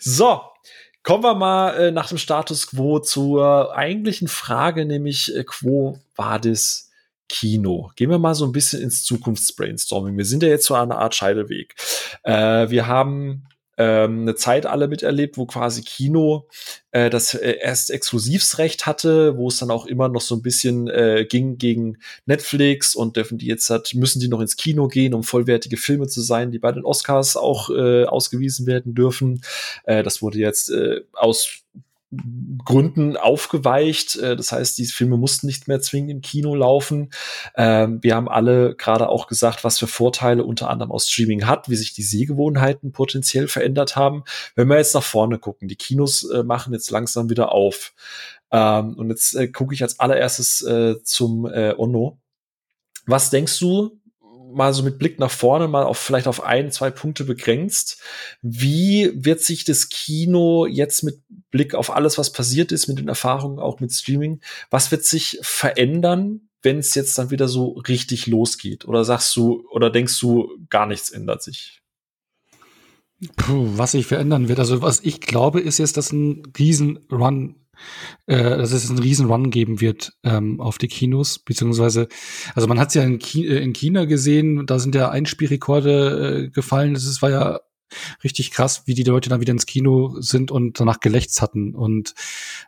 so, 0.00 0.40
Kommen 1.02 1.24
wir 1.24 1.34
mal 1.34 1.70
äh, 1.76 1.90
nach 1.90 2.08
dem 2.08 2.18
Status 2.18 2.66
quo 2.66 2.98
zur 2.98 3.74
eigentlichen 3.74 4.28
Frage, 4.28 4.84
nämlich 4.84 5.34
äh, 5.34 5.44
quo 5.44 5.98
vadis 6.14 6.89
Kino. 7.30 7.92
Gehen 7.94 8.10
wir 8.10 8.18
mal 8.18 8.34
so 8.34 8.44
ein 8.44 8.52
bisschen 8.52 8.82
ins 8.82 9.04
Zukunftsbrainstorming. 9.04 10.16
Wir 10.16 10.24
sind 10.24 10.42
ja 10.42 10.48
jetzt 10.48 10.66
so 10.66 10.74
an 10.74 10.90
einer 10.90 11.00
Art 11.00 11.14
Scheideweg. 11.14 11.76
Äh, 12.24 12.68
wir 12.70 12.88
haben 12.88 13.46
ähm, 13.78 14.22
eine 14.22 14.34
Zeit 14.34 14.66
alle 14.66 14.88
miterlebt, 14.88 15.38
wo 15.38 15.46
quasi 15.46 15.82
Kino 15.82 16.48
äh, 16.90 17.08
das 17.08 17.34
äh, 17.34 17.56
erst 17.62 17.90
Exklusivsrecht 17.90 18.84
hatte, 18.84 19.38
wo 19.38 19.46
es 19.46 19.58
dann 19.58 19.70
auch 19.70 19.86
immer 19.86 20.08
noch 20.08 20.20
so 20.20 20.34
ein 20.34 20.42
bisschen 20.42 20.88
äh, 20.88 21.24
ging 21.24 21.56
gegen 21.56 21.98
Netflix 22.26 22.96
und 22.96 23.16
dürfen 23.16 23.38
die 23.38 23.46
jetzt 23.46 23.70
hat, 23.70 23.94
müssen 23.94 24.18
die 24.18 24.28
noch 24.28 24.40
ins 24.40 24.56
Kino 24.56 24.88
gehen, 24.88 25.14
um 25.14 25.22
vollwertige 25.22 25.76
Filme 25.76 26.08
zu 26.08 26.20
sein, 26.20 26.50
die 26.50 26.58
bei 26.58 26.72
den 26.72 26.84
Oscars 26.84 27.36
auch 27.36 27.70
äh, 27.70 28.06
ausgewiesen 28.06 28.66
werden 28.66 28.94
dürfen. 28.94 29.40
Äh, 29.84 30.02
das 30.02 30.20
wurde 30.20 30.38
jetzt 30.38 30.70
äh, 30.70 31.02
aus 31.12 31.59
Gründen 32.64 33.16
aufgeweicht. 33.16 34.16
Äh, 34.16 34.36
das 34.36 34.52
heißt, 34.52 34.78
die 34.78 34.86
Filme 34.86 35.16
mussten 35.16 35.46
nicht 35.46 35.68
mehr 35.68 35.80
zwingend 35.80 36.10
im 36.10 36.20
Kino 36.20 36.54
laufen. 36.54 37.10
Ähm, 37.56 38.02
wir 38.02 38.16
haben 38.16 38.28
alle 38.28 38.74
gerade 38.74 39.08
auch 39.08 39.26
gesagt, 39.26 39.62
was 39.62 39.78
für 39.78 39.86
Vorteile 39.86 40.44
unter 40.44 40.70
anderem 40.70 40.90
aus 40.90 41.08
Streaming 41.08 41.46
hat, 41.46 41.68
wie 41.68 41.76
sich 41.76 41.92
die 41.92 42.02
Sehgewohnheiten 42.02 42.92
potenziell 42.92 43.48
verändert 43.48 43.96
haben. 43.96 44.24
Wenn 44.56 44.68
wir 44.68 44.76
jetzt 44.76 44.94
nach 44.94 45.02
vorne 45.02 45.38
gucken, 45.38 45.68
die 45.68 45.76
Kinos 45.76 46.28
äh, 46.28 46.42
machen 46.42 46.72
jetzt 46.72 46.90
langsam 46.90 47.30
wieder 47.30 47.52
auf. 47.52 47.94
Ähm, 48.50 48.94
und 48.94 49.10
jetzt 49.10 49.34
äh, 49.34 49.48
gucke 49.48 49.74
ich 49.74 49.82
als 49.82 50.00
allererstes 50.00 50.66
zum 51.04 51.44
Ono. 51.44 52.18
Was 53.06 53.30
denkst 53.30 53.58
du, 53.58 53.99
mal 54.52 54.72
so 54.74 54.82
mit 54.82 54.98
Blick 54.98 55.18
nach 55.18 55.30
vorne, 55.30 55.68
mal 55.68 55.84
auf 55.84 55.98
vielleicht 55.98 56.26
auf 56.26 56.42
ein, 56.42 56.70
zwei 56.70 56.90
Punkte 56.90 57.24
begrenzt. 57.24 58.00
Wie 58.42 59.10
wird 59.14 59.40
sich 59.40 59.64
das 59.64 59.88
Kino 59.88 60.66
jetzt 60.66 61.02
mit 61.02 61.22
Blick 61.50 61.74
auf 61.74 61.90
alles, 61.90 62.18
was 62.18 62.32
passiert 62.32 62.72
ist, 62.72 62.88
mit 62.88 62.98
den 62.98 63.08
Erfahrungen 63.08 63.58
auch 63.58 63.80
mit 63.80 63.92
Streaming, 63.92 64.40
was 64.70 64.90
wird 64.90 65.04
sich 65.04 65.38
verändern, 65.42 66.48
wenn 66.62 66.78
es 66.78 66.94
jetzt 66.94 67.16
dann 67.18 67.30
wieder 67.30 67.48
so 67.48 67.72
richtig 67.72 68.26
losgeht? 68.26 68.86
Oder 68.86 69.04
sagst 69.04 69.34
du, 69.36 69.66
oder 69.70 69.90
denkst 69.90 70.18
du, 70.20 70.50
gar 70.68 70.86
nichts 70.86 71.10
ändert 71.10 71.42
sich? 71.42 71.80
Puh, 73.36 73.72
was 73.76 73.92
sich 73.92 74.06
verändern 74.06 74.48
wird. 74.48 74.58
Also 74.58 74.80
was 74.80 75.00
ich 75.00 75.20
glaube, 75.20 75.60
ist 75.60 75.78
jetzt, 75.78 75.96
dass 75.96 76.12
ein 76.12 76.42
Riesen-Run 76.58 77.56
äh, 78.26 78.36
dass 78.36 78.72
es 78.72 78.88
einen 78.88 78.98
riesen 78.98 79.26
Run 79.26 79.50
geben 79.50 79.80
wird 79.80 80.12
ähm, 80.22 80.60
auf 80.60 80.78
die 80.78 80.88
Kinos, 80.88 81.38
beziehungsweise, 81.38 82.08
also 82.54 82.68
man 82.68 82.78
hat 82.78 82.88
es 82.88 82.94
ja 82.94 83.02
in, 83.02 83.18
Ki 83.18 83.46
äh, 83.46 83.62
in, 83.62 83.72
China 83.72 84.04
gesehen, 84.04 84.66
da 84.66 84.78
sind 84.78 84.94
ja 84.94 85.10
Einspielrekorde 85.10 86.44
äh, 86.46 86.50
gefallen, 86.50 86.94
das 86.94 87.22
war 87.22 87.30
ja 87.30 87.60
richtig 88.22 88.50
krass, 88.50 88.82
wie 88.86 88.94
die 88.94 89.02
Leute 89.02 89.28
dann 89.28 89.40
wieder 89.40 89.52
ins 89.52 89.66
Kino 89.66 90.20
sind 90.20 90.50
und 90.50 90.80
danach 90.80 91.00
gelächzt 91.00 91.42
hatten. 91.42 91.74
Und 91.74 92.14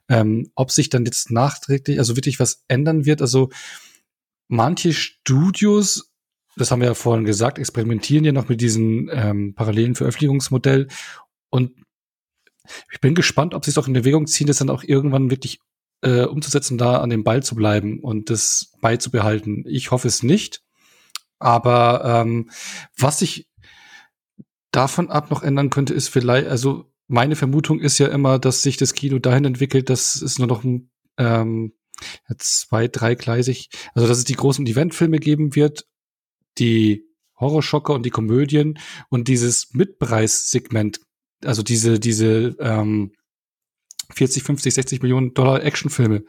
ähm, 0.08 0.50
ob 0.54 0.70
sich 0.70 0.90
dann 0.90 1.04
jetzt 1.04 1.30
nachträglich, 1.30 1.98
also 1.98 2.16
wirklich 2.16 2.40
was 2.40 2.64
ändern 2.68 3.04
wird, 3.04 3.20
also 3.22 3.50
manche 4.48 4.92
Studios, 4.92 6.10
das 6.56 6.70
haben 6.70 6.80
wir 6.80 6.88
ja 6.88 6.94
vorhin 6.94 7.24
gesagt, 7.24 7.58
experimentieren 7.58 8.24
ja 8.24 8.32
noch 8.32 8.48
mit 8.48 8.60
diesem 8.60 9.08
ähm, 9.12 9.54
parallelen 9.54 9.94
Veröffentlichungsmodell 9.94 10.88
und 11.50 11.72
ich 12.90 13.00
bin 13.00 13.14
gespannt, 13.14 13.54
ob 13.54 13.64
sie 13.64 13.70
es 13.70 13.78
auch 13.78 13.86
in 13.86 13.92
Bewegung 13.92 14.26
ziehen, 14.26 14.46
das 14.46 14.58
dann 14.58 14.70
auch 14.70 14.82
irgendwann 14.84 15.30
wirklich 15.30 15.58
äh, 16.02 16.24
umzusetzen, 16.24 16.78
da 16.78 17.00
an 17.00 17.10
dem 17.10 17.24
Ball 17.24 17.42
zu 17.42 17.54
bleiben 17.54 18.00
und 18.00 18.30
das 18.30 18.72
beizubehalten. 18.80 19.64
Ich 19.66 19.90
hoffe 19.90 20.08
es 20.08 20.22
nicht. 20.22 20.62
Aber 21.38 22.02
ähm, 22.04 22.50
was 22.96 23.18
sich 23.20 23.48
davon 24.70 25.10
ab 25.10 25.30
noch 25.30 25.42
ändern 25.42 25.70
könnte, 25.70 25.94
ist 25.94 26.08
vielleicht, 26.08 26.48
also 26.48 26.92
meine 27.08 27.36
Vermutung 27.36 27.80
ist 27.80 27.98
ja 27.98 28.08
immer, 28.08 28.38
dass 28.38 28.62
sich 28.62 28.76
das 28.76 28.94
Kino 28.94 29.18
dahin 29.18 29.44
entwickelt, 29.44 29.90
dass 29.90 30.20
es 30.20 30.38
nur 30.38 30.48
noch 30.48 30.64
ähm, 31.18 31.72
zwei, 32.38 32.88
dreigleisig, 32.88 33.70
also 33.94 34.08
dass 34.08 34.18
es 34.18 34.24
die 34.24 34.34
großen 34.34 34.66
Eventfilme 34.66 35.18
geben 35.18 35.54
wird, 35.54 35.86
die 36.58 37.04
Horrorschocker 37.38 37.92
und 37.92 38.06
die 38.06 38.10
Komödien 38.10 38.78
und 39.08 39.28
dieses 39.28 39.74
Mitpreissegment, 39.74 41.00
also 41.44 41.62
diese, 41.62 41.98
diese 41.98 42.56
ähm, 42.60 43.12
40, 44.10 44.42
50, 44.42 44.74
60 44.74 45.02
Millionen 45.02 45.34
Dollar 45.34 45.62
Actionfilme, 45.62 46.24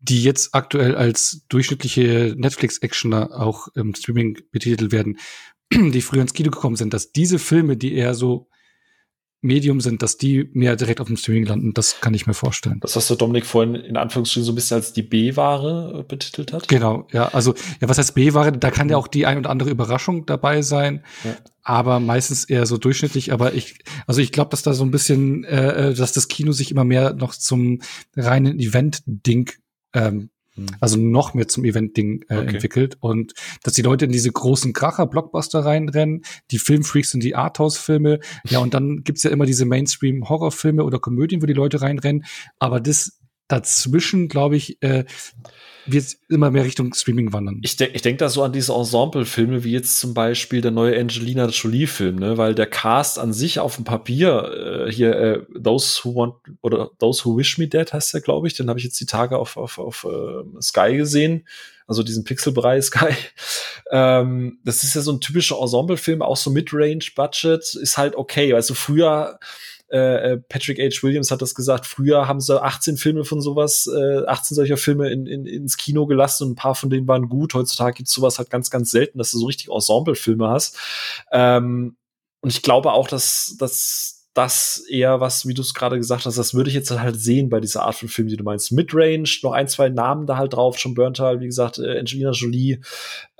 die 0.00 0.22
jetzt 0.22 0.54
aktuell 0.54 0.94
als 0.94 1.44
durchschnittliche 1.48 2.34
Netflix-Actioner 2.36 3.32
auch 3.32 3.68
im 3.74 3.94
Streaming 3.94 4.38
betitelt 4.52 4.92
werden, 4.92 5.18
die 5.72 6.02
früher 6.02 6.22
ins 6.22 6.34
Kino 6.34 6.50
gekommen 6.50 6.76
sind, 6.76 6.94
dass 6.94 7.12
diese 7.12 7.38
Filme, 7.38 7.76
die 7.76 7.94
eher 7.94 8.14
so 8.14 8.48
Medium 9.40 9.80
sind, 9.80 10.02
dass 10.02 10.16
die 10.16 10.50
mehr 10.52 10.74
direkt 10.74 11.00
auf 11.00 11.06
dem 11.06 11.16
Streaming 11.16 11.46
landen, 11.46 11.74
das 11.74 12.00
kann 12.00 12.12
ich 12.12 12.26
mir 12.26 12.34
vorstellen. 12.34 12.80
Das, 12.80 12.96
was 12.96 13.06
der 13.06 13.16
Dominik 13.16 13.46
vorhin 13.46 13.76
in 13.76 13.96
Anführungsstrichen 13.96 14.44
so 14.44 14.52
ein 14.52 14.54
bisschen 14.56 14.76
als 14.76 14.92
die 14.92 15.02
B-Ware 15.02 16.00
äh, 16.00 16.02
betitelt 16.02 16.52
hat. 16.52 16.66
Genau, 16.66 17.06
ja. 17.12 17.28
Also, 17.28 17.54
ja, 17.80 17.88
was 17.88 17.98
heißt 17.98 18.14
B-Ware? 18.14 18.52
Da 18.52 18.70
kann 18.70 18.88
ja 18.88 18.96
auch 18.96 19.06
die 19.06 19.26
ein 19.26 19.38
oder 19.38 19.50
andere 19.50 19.70
Überraschung 19.70 20.26
dabei 20.26 20.62
sein, 20.62 21.04
ja. 21.22 21.36
aber 21.62 22.00
meistens 22.00 22.44
eher 22.44 22.66
so 22.66 22.78
durchschnittlich. 22.78 23.32
Aber 23.32 23.54
ich, 23.54 23.78
also 24.08 24.20
ich 24.20 24.32
glaube, 24.32 24.50
dass 24.50 24.62
da 24.62 24.74
so 24.74 24.84
ein 24.84 24.90
bisschen, 24.90 25.44
äh, 25.44 25.90
äh, 25.90 25.94
dass 25.94 26.12
das 26.12 26.26
Kino 26.26 26.50
sich 26.50 26.72
immer 26.72 26.84
mehr 26.84 27.14
noch 27.14 27.34
zum 27.34 27.80
reinen 28.16 28.58
Event-Ding 28.58 29.52
ähm, 29.94 30.12
hm. 30.14 30.30
Also 30.80 30.96
noch 30.96 31.34
mehr 31.34 31.48
zum 31.48 31.64
Event-Ding 31.64 32.24
äh, 32.28 32.36
okay. 32.36 32.48
entwickelt. 32.48 32.96
Und 33.00 33.34
dass 33.62 33.74
die 33.74 33.82
Leute 33.82 34.04
in 34.04 34.12
diese 34.12 34.30
großen 34.30 34.72
Kracher-Blockbuster 34.72 35.64
reinrennen, 35.64 36.22
die 36.50 36.58
Filmfreaks 36.58 37.14
in 37.14 37.20
die 37.20 37.34
Arthouse-Filme, 37.34 38.20
ja 38.48 38.58
und 38.58 38.74
dann 38.74 39.02
gibt's 39.04 39.22
ja 39.22 39.30
immer 39.30 39.46
diese 39.46 39.64
Mainstream-Horrorfilme 39.64 40.84
oder 40.84 40.98
Komödien, 40.98 41.42
wo 41.42 41.46
die 41.46 41.52
Leute 41.52 41.82
reinrennen, 41.82 42.24
aber 42.58 42.80
das 42.80 43.18
dazwischen, 43.48 44.28
glaube 44.28 44.56
ich, 44.56 44.82
äh, 44.82 45.04
wird 45.92 46.16
immer 46.28 46.50
mehr 46.50 46.64
Richtung 46.64 46.92
Streaming 46.92 47.32
wandern. 47.32 47.60
Ich, 47.62 47.76
de 47.76 47.88
ich 47.92 48.02
denke 48.02 48.18
da 48.18 48.28
so 48.28 48.42
an 48.42 48.52
diese 48.52 48.74
Ensemble-Filme, 48.74 49.64
wie 49.64 49.72
jetzt 49.72 49.98
zum 49.98 50.14
Beispiel 50.14 50.60
der 50.60 50.70
neue 50.70 50.98
Angelina 50.98 51.46
Jolie-Film, 51.46 52.16
ne? 52.16 52.36
weil 52.36 52.54
der 52.54 52.66
Cast 52.66 53.18
an 53.18 53.32
sich 53.32 53.58
auf 53.58 53.76
dem 53.76 53.84
Papier 53.84 54.86
äh, 54.86 54.92
hier 54.92 55.16
äh, 55.16 55.40
Those 55.60 56.00
Who 56.02 56.14
Want 56.14 56.34
oder 56.60 56.90
Those 56.98 57.24
Who 57.24 57.36
Wish 57.38 57.58
Me 57.58 57.68
Dead 57.68 57.90
heißt 57.90 58.12
der, 58.12 58.20
glaube 58.20 58.46
ich. 58.46 58.54
Den 58.54 58.68
habe 58.68 58.78
ich 58.78 58.84
jetzt 58.84 59.00
die 59.00 59.06
Tage 59.06 59.38
auf, 59.38 59.56
auf, 59.56 59.78
auf 59.78 60.04
äh, 60.04 60.60
Sky 60.60 60.96
gesehen, 60.96 61.46
also 61.86 62.02
diesen 62.02 62.24
Pixelbereich 62.24 62.84
Sky. 62.84 63.14
ähm, 63.90 64.58
das 64.64 64.82
ist 64.84 64.94
ja 64.94 65.00
so 65.00 65.12
ein 65.12 65.20
typischer 65.20 65.58
Ensemble-Film, 65.58 66.20
auch 66.20 66.36
so 66.36 66.50
Mid-Range-Budget, 66.50 67.76
ist 67.76 67.96
halt 67.96 68.14
okay. 68.14 68.52
Also 68.52 68.74
früher 68.74 69.38
äh, 69.90 70.32
äh, 70.32 70.36
Patrick 70.36 70.78
H. 70.78 71.02
Williams 71.02 71.30
hat 71.30 71.40
das 71.40 71.54
gesagt, 71.54 71.86
früher 71.86 72.28
haben 72.28 72.40
sie 72.40 72.62
18 72.62 72.96
Filme 72.96 73.24
von 73.24 73.40
sowas, 73.40 73.86
äh, 73.86 74.26
18 74.26 74.54
solcher 74.54 74.76
Filme 74.76 75.10
in, 75.10 75.26
in, 75.26 75.46
ins 75.46 75.76
Kino 75.76 76.06
gelassen 76.06 76.44
und 76.44 76.52
ein 76.52 76.56
paar 76.56 76.74
von 76.74 76.90
denen 76.90 77.08
waren 77.08 77.28
gut. 77.28 77.54
Heutzutage 77.54 77.96
gibt's 77.96 78.12
sowas 78.12 78.38
halt 78.38 78.50
ganz, 78.50 78.70
ganz 78.70 78.90
selten, 78.90 79.18
dass 79.18 79.30
du 79.30 79.38
so 79.38 79.46
richtig 79.46 79.68
Ensemble-Filme 79.70 80.48
hast. 80.48 80.76
Ähm, 81.32 81.96
und 82.40 82.50
ich 82.50 82.62
glaube 82.62 82.92
auch, 82.92 83.08
dass, 83.08 83.56
dass 83.58 84.18
das 84.34 84.84
eher 84.88 85.20
was, 85.20 85.48
wie 85.48 85.54
du 85.54 85.62
es 85.62 85.74
gerade 85.74 85.96
gesagt 85.96 86.24
hast, 86.24 86.38
das 86.38 86.54
würde 86.54 86.68
ich 86.68 86.76
jetzt 86.76 86.90
halt 86.90 87.20
sehen 87.20 87.48
bei 87.48 87.58
dieser 87.58 87.82
Art 87.82 87.96
von 87.96 88.08
Film, 88.08 88.28
die 88.28 88.36
du 88.36 88.44
meinst. 88.44 88.70
Midrange, 88.70 89.28
noch 89.42 89.52
ein, 89.52 89.66
zwei 89.66 89.88
Namen 89.88 90.26
da 90.26 90.36
halt 90.36 90.52
drauf, 90.52 90.78
schon 90.78 90.94
Burntal, 90.94 91.40
wie 91.40 91.46
gesagt, 91.46 91.78
äh, 91.78 91.98
Angelina 91.98 92.30
Jolie, 92.30 92.80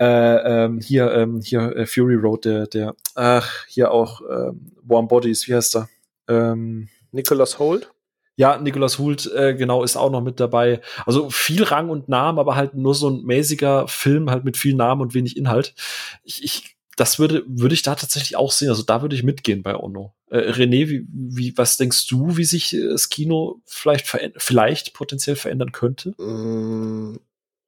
äh, 0.00 0.64
ähm, 0.64 0.80
hier, 0.80 1.12
ähm, 1.12 1.40
hier 1.40 1.76
äh, 1.76 1.86
Fury 1.86 2.16
Road, 2.16 2.46
der, 2.46 2.66
der, 2.66 2.96
ach, 3.14 3.66
hier 3.68 3.92
auch 3.92 4.22
ähm, 4.22 4.72
Warm 4.82 5.06
Bodies, 5.06 5.46
wie 5.46 5.54
heißt 5.54 5.76
er? 5.76 5.88
Ähm, 6.28 6.88
Nicholas 7.12 7.58
Holt? 7.58 7.90
Ja, 8.36 8.56
Nicholas 8.56 9.00
Hoult, 9.00 9.30
äh, 9.34 9.54
genau, 9.54 9.82
ist 9.82 9.96
auch 9.96 10.10
noch 10.10 10.20
mit 10.20 10.38
dabei. 10.38 10.80
Also 11.06 11.28
viel 11.28 11.64
Rang 11.64 11.90
und 11.90 12.08
Namen, 12.08 12.38
aber 12.38 12.54
halt 12.54 12.74
nur 12.74 12.94
so 12.94 13.10
ein 13.10 13.24
mäßiger 13.24 13.88
Film, 13.88 14.30
halt 14.30 14.44
mit 14.44 14.56
viel 14.56 14.74
Namen 14.74 15.00
und 15.00 15.12
wenig 15.12 15.36
Inhalt. 15.36 15.74
Ich, 16.22 16.44
ich 16.44 16.76
das 16.98 17.18
würde, 17.18 17.44
würde 17.46 17.74
ich 17.74 17.82
da 17.82 17.94
tatsächlich 17.94 18.36
auch 18.36 18.52
sehen. 18.52 18.68
Also 18.68 18.82
da 18.82 19.02
würde 19.02 19.14
ich 19.14 19.22
mitgehen 19.22 19.62
bei 19.62 19.76
Ono. 19.76 20.14
Äh, 20.30 20.50
René, 20.50 20.88
wie, 20.88 21.06
wie, 21.10 21.56
was 21.56 21.76
denkst 21.76 22.06
du, 22.08 22.36
wie 22.36 22.44
sich 22.44 22.74
äh, 22.74 22.88
das 22.88 23.08
Kino 23.08 23.60
vielleicht, 23.66 24.06
vielleicht 24.36 24.94
potenziell 24.94 25.36
verändern 25.36 25.72
könnte? 25.72 26.14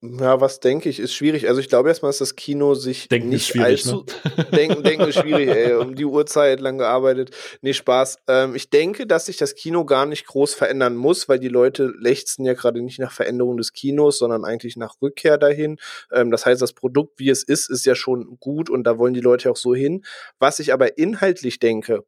Ja, 0.02 0.40
was 0.40 0.60
denke 0.60 0.88
ich, 0.88 0.98
ist 0.98 1.12
schwierig. 1.12 1.46
Also 1.46 1.60
ich 1.60 1.68
glaube 1.68 1.90
erstmal, 1.90 2.08
dass 2.08 2.18
das 2.18 2.34
Kino 2.34 2.72
sich 2.72 3.08
denken 3.08 3.28
nicht 3.28 3.54
allzu 3.58 4.06
ne? 4.36 4.44
denken, 4.56 4.82
denken 4.82 5.06
ist 5.06 5.18
schwierig, 5.18 5.50
ey, 5.50 5.74
um 5.74 5.94
die 5.94 6.06
Uhrzeit 6.06 6.60
lang 6.60 6.78
gearbeitet. 6.78 7.36
Nee, 7.60 7.74
Spaß. 7.74 8.16
Ähm, 8.26 8.54
ich 8.54 8.70
denke, 8.70 9.06
dass 9.06 9.26
sich 9.26 9.36
das 9.36 9.54
Kino 9.54 9.84
gar 9.84 10.06
nicht 10.06 10.26
groß 10.26 10.54
verändern 10.54 10.96
muss, 10.96 11.28
weil 11.28 11.38
die 11.38 11.48
Leute 11.48 11.92
lechzen 11.98 12.46
ja 12.46 12.54
gerade 12.54 12.80
nicht 12.80 12.98
nach 12.98 13.12
Veränderung 13.12 13.58
des 13.58 13.74
Kinos, 13.74 14.16
sondern 14.16 14.46
eigentlich 14.46 14.76
nach 14.78 14.94
Rückkehr 15.02 15.36
dahin. 15.36 15.76
Ähm, 16.10 16.30
das 16.30 16.46
heißt, 16.46 16.62
das 16.62 16.72
Produkt, 16.72 17.18
wie 17.18 17.28
es 17.28 17.42
ist, 17.42 17.68
ist 17.68 17.84
ja 17.84 17.94
schon 17.94 18.38
gut 18.40 18.70
und 18.70 18.84
da 18.84 18.96
wollen 18.96 19.12
die 19.12 19.20
Leute 19.20 19.50
auch 19.50 19.56
so 19.56 19.74
hin. 19.74 20.06
Was 20.38 20.60
ich 20.60 20.72
aber 20.72 20.96
inhaltlich 20.96 21.58
denke, 21.58 22.04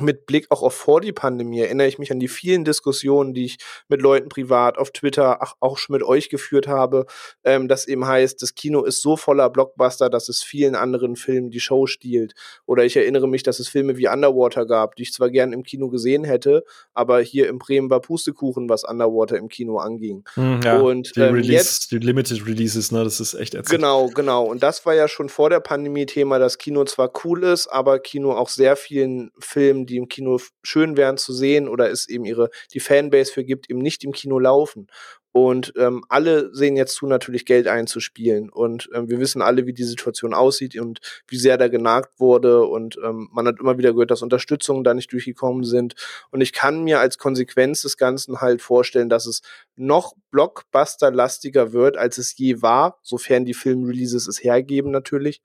mit 0.00 0.26
Blick 0.26 0.46
auch 0.50 0.62
auf 0.62 0.74
vor 0.74 1.00
die 1.00 1.12
Pandemie 1.12 1.60
erinnere 1.60 1.88
ich 1.88 1.98
mich 1.98 2.12
an 2.12 2.20
die 2.20 2.28
vielen 2.28 2.64
Diskussionen, 2.64 3.34
die 3.34 3.46
ich 3.46 3.58
mit 3.88 4.02
Leuten 4.02 4.28
privat 4.28 4.78
auf 4.78 4.90
Twitter, 4.90 5.42
ach, 5.42 5.54
auch 5.60 5.78
schon 5.78 5.94
mit 5.94 6.02
euch 6.02 6.28
geführt 6.28 6.68
habe, 6.68 7.06
ähm, 7.44 7.68
das 7.68 7.86
eben 7.86 8.06
heißt, 8.06 8.40
das 8.42 8.54
Kino 8.54 8.84
ist 8.84 9.02
so 9.02 9.16
voller 9.16 9.50
Blockbuster, 9.50 10.10
dass 10.10 10.28
es 10.28 10.42
vielen 10.42 10.74
anderen 10.74 11.16
Filmen 11.16 11.50
die 11.50 11.60
Show 11.60 11.86
stiehlt. 11.86 12.34
Oder 12.66 12.84
ich 12.84 12.96
erinnere 12.96 13.28
mich, 13.28 13.42
dass 13.42 13.58
es 13.60 13.68
Filme 13.68 13.96
wie 13.96 14.08
Underwater 14.08 14.66
gab, 14.66 14.96
die 14.96 15.02
ich 15.02 15.12
zwar 15.12 15.30
gern 15.30 15.52
im 15.52 15.62
Kino 15.62 15.88
gesehen 15.88 16.24
hätte, 16.24 16.64
aber 16.94 17.20
hier 17.20 17.48
im 17.48 17.58
Bremen 17.58 17.90
war 17.90 18.00
Pustekuchen, 18.00 18.68
was 18.68 18.84
Underwater 18.84 19.36
im 19.36 19.48
Kino 19.48 19.78
anging. 19.78 20.24
Hm, 20.34 20.60
ja, 20.62 20.78
und 20.78 21.14
die, 21.16 21.20
ähm, 21.20 21.34
Release, 21.34 21.52
jetzt, 21.52 21.90
die 21.92 21.98
Limited 21.98 22.46
Releases, 22.46 22.92
ne, 22.92 23.04
das 23.04 23.20
ist 23.20 23.34
echt 23.34 23.54
ätzend. 23.54 23.70
Genau, 23.70 24.08
genau. 24.08 24.44
Und 24.44 24.62
das 24.62 24.84
war 24.86 24.94
ja 24.94 25.08
schon 25.08 25.28
vor 25.28 25.50
der 25.50 25.60
Pandemie 25.60 26.06
Thema, 26.06 26.38
dass 26.38 26.58
Kino 26.58 26.84
zwar 26.84 27.10
cool 27.24 27.44
ist, 27.44 27.68
aber 27.68 27.98
Kino 27.98 28.32
auch 28.32 28.48
sehr 28.48 28.76
vielen 28.76 29.30
Filmen 29.38 29.86
die 29.88 29.96
im 29.96 30.08
Kino 30.08 30.40
schön 30.62 30.96
wären 30.96 31.16
zu 31.16 31.32
sehen 31.32 31.68
oder 31.68 31.90
es 31.90 32.08
eben 32.08 32.24
ihre 32.24 32.50
die 32.72 32.80
Fanbase 32.80 33.32
für 33.32 33.44
gibt, 33.44 33.70
eben 33.70 33.80
nicht 33.80 34.04
im 34.04 34.12
Kino 34.12 34.38
laufen. 34.38 34.88
Und 35.32 35.74
ähm, 35.76 36.04
alle 36.08 36.52
sehen 36.54 36.76
jetzt 36.76 36.94
zu, 36.94 37.06
natürlich 37.06 37.44
Geld 37.44 37.68
einzuspielen. 37.68 38.48
Und 38.48 38.88
ähm, 38.94 39.08
wir 39.08 39.20
wissen 39.20 39.42
alle, 39.42 39.66
wie 39.66 39.72
die 39.72 39.84
Situation 39.84 40.34
aussieht 40.34 40.78
und 40.80 41.00
wie 41.28 41.36
sehr 41.36 41.58
da 41.58 41.68
genagt 41.68 42.18
wurde. 42.18 42.64
Und 42.64 42.98
ähm, 43.04 43.28
man 43.30 43.46
hat 43.46 43.60
immer 43.60 43.78
wieder 43.78 43.92
gehört, 43.92 44.10
dass 44.10 44.22
Unterstützungen 44.22 44.84
da 44.84 44.94
nicht 44.94 45.12
durchgekommen 45.12 45.64
sind. 45.64 45.94
Und 46.30 46.40
ich 46.40 46.52
kann 46.52 46.82
mir 46.82 46.98
als 46.98 47.18
Konsequenz 47.18 47.82
des 47.82 47.96
Ganzen 47.96 48.40
halt 48.40 48.62
vorstellen, 48.62 49.10
dass 49.10 49.26
es 49.26 49.42
noch 49.76 50.14
Blockbuster-lastiger 50.30 51.72
wird, 51.72 51.96
als 51.96 52.18
es 52.18 52.36
je 52.36 52.62
war, 52.62 52.98
sofern 53.02 53.44
die 53.44 53.54
Filmreleases 53.54 54.26
es 54.26 54.42
hergeben 54.42 54.90
natürlich 54.90 55.42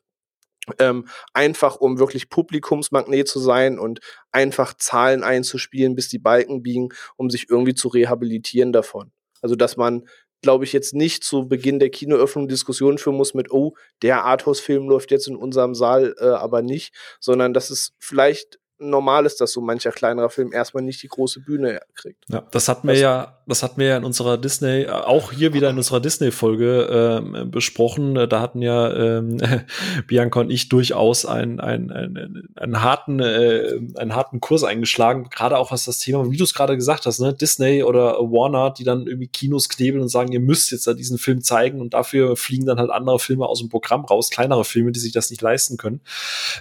ähm, 0.79 1.07
einfach 1.33 1.75
um 1.77 1.99
wirklich 1.99 2.29
Publikumsmagnet 2.29 3.27
zu 3.27 3.39
sein 3.39 3.79
und 3.79 3.99
einfach 4.31 4.73
Zahlen 4.75 5.23
einzuspielen, 5.23 5.95
bis 5.95 6.07
die 6.09 6.19
Balken 6.19 6.63
biegen, 6.63 6.89
um 7.15 7.29
sich 7.29 7.49
irgendwie 7.49 7.75
zu 7.75 7.87
rehabilitieren 7.87 8.71
davon. 8.71 9.11
Also 9.41 9.55
dass 9.55 9.77
man, 9.77 10.07
glaube 10.41 10.63
ich, 10.63 10.73
jetzt 10.73 10.93
nicht 10.93 11.23
zu 11.23 11.47
Beginn 11.47 11.79
der 11.79 11.89
Kinoöffnung 11.89 12.47
Diskussionen 12.47 12.97
führen 12.97 13.17
muss 13.17 13.33
mit, 13.33 13.51
oh, 13.51 13.75
der 14.01 14.23
Arthouse-Film 14.23 14.87
läuft 14.87 15.11
jetzt 15.11 15.27
in 15.27 15.35
unserem 15.35 15.75
Saal, 15.75 16.15
äh, 16.19 16.25
aber 16.25 16.61
nicht, 16.61 16.93
sondern 17.19 17.53
dass 17.53 17.69
es 17.69 17.93
vielleicht 17.99 18.59
normal 18.89 19.25
ist, 19.25 19.41
dass 19.41 19.51
so 19.51 19.61
mancher 19.61 19.91
kleinerer 19.91 20.29
Film 20.29 20.51
erstmal 20.53 20.83
nicht 20.83 21.01
die 21.03 21.07
große 21.07 21.41
Bühne 21.41 21.81
kriegt. 21.95 22.23
Ja, 22.29 22.43
das 22.51 22.67
hatten 22.67 22.87
wir 22.87 22.97
ja, 22.97 23.39
das 23.47 23.63
hatten 23.63 23.79
wir 23.79 23.87
ja 23.87 23.97
in 23.97 24.03
unserer 24.03 24.37
Disney, 24.37 24.87
auch 24.87 25.31
hier 25.31 25.53
wieder 25.53 25.69
in 25.69 25.77
unserer 25.77 25.99
Disney-Folge 25.99 27.21
ähm, 27.23 27.51
besprochen. 27.51 28.15
Da 28.29 28.41
hatten 28.41 28.61
ja 28.61 28.93
ähm, 28.93 29.37
Bianca 30.07 30.41
und 30.41 30.51
ich 30.51 30.69
durchaus 30.69 31.25
einen, 31.25 31.59
einen, 31.59 31.91
einen, 31.91 32.49
einen 32.55 32.81
harten, 32.81 33.19
äh, 33.19 33.79
einen 33.95 34.15
harten 34.15 34.39
Kurs 34.39 34.63
eingeschlagen, 34.63 35.29
gerade 35.29 35.57
auch 35.57 35.71
was 35.71 35.85
das 35.85 35.99
Thema, 35.99 36.29
wie 36.31 36.37
du 36.37 36.43
es 36.43 36.53
gerade 36.53 36.75
gesagt 36.75 37.05
hast, 37.05 37.19
ne, 37.19 37.33
Disney 37.33 37.83
oder 37.83 38.17
Warner, 38.19 38.71
die 38.71 38.83
dann 38.83 39.07
irgendwie 39.07 39.27
Kinos 39.27 39.69
knebeln 39.69 40.01
und 40.01 40.09
sagen, 40.09 40.31
ihr 40.31 40.39
müsst 40.39 40.71
jetzt 40.71 40.87
da 40.87 40.93
diesen 40.93 41.17
Film 41.17 41.41
zeigen 41.41 41.81
und 41.81 41.93
dafür 41.93 42.35
fliegen 42.35 42.65
dann 42.65 42.79
halt 42.79 42.91
andere 42.91 43.19
Filme 43.19 43.45
aus 43.45 43.59
dem 43.59 43.69
Programm 43.69 44.05
raus, 44.05 44.29
kleinere 44.29 44.65
Filme, 44.65 44.91
die 44.91 44.99
sich 44.99 45.11
das 45.11 45.29
nicht 45.29 45.41
leisten 45.41 45.77
können. 45.77 46.01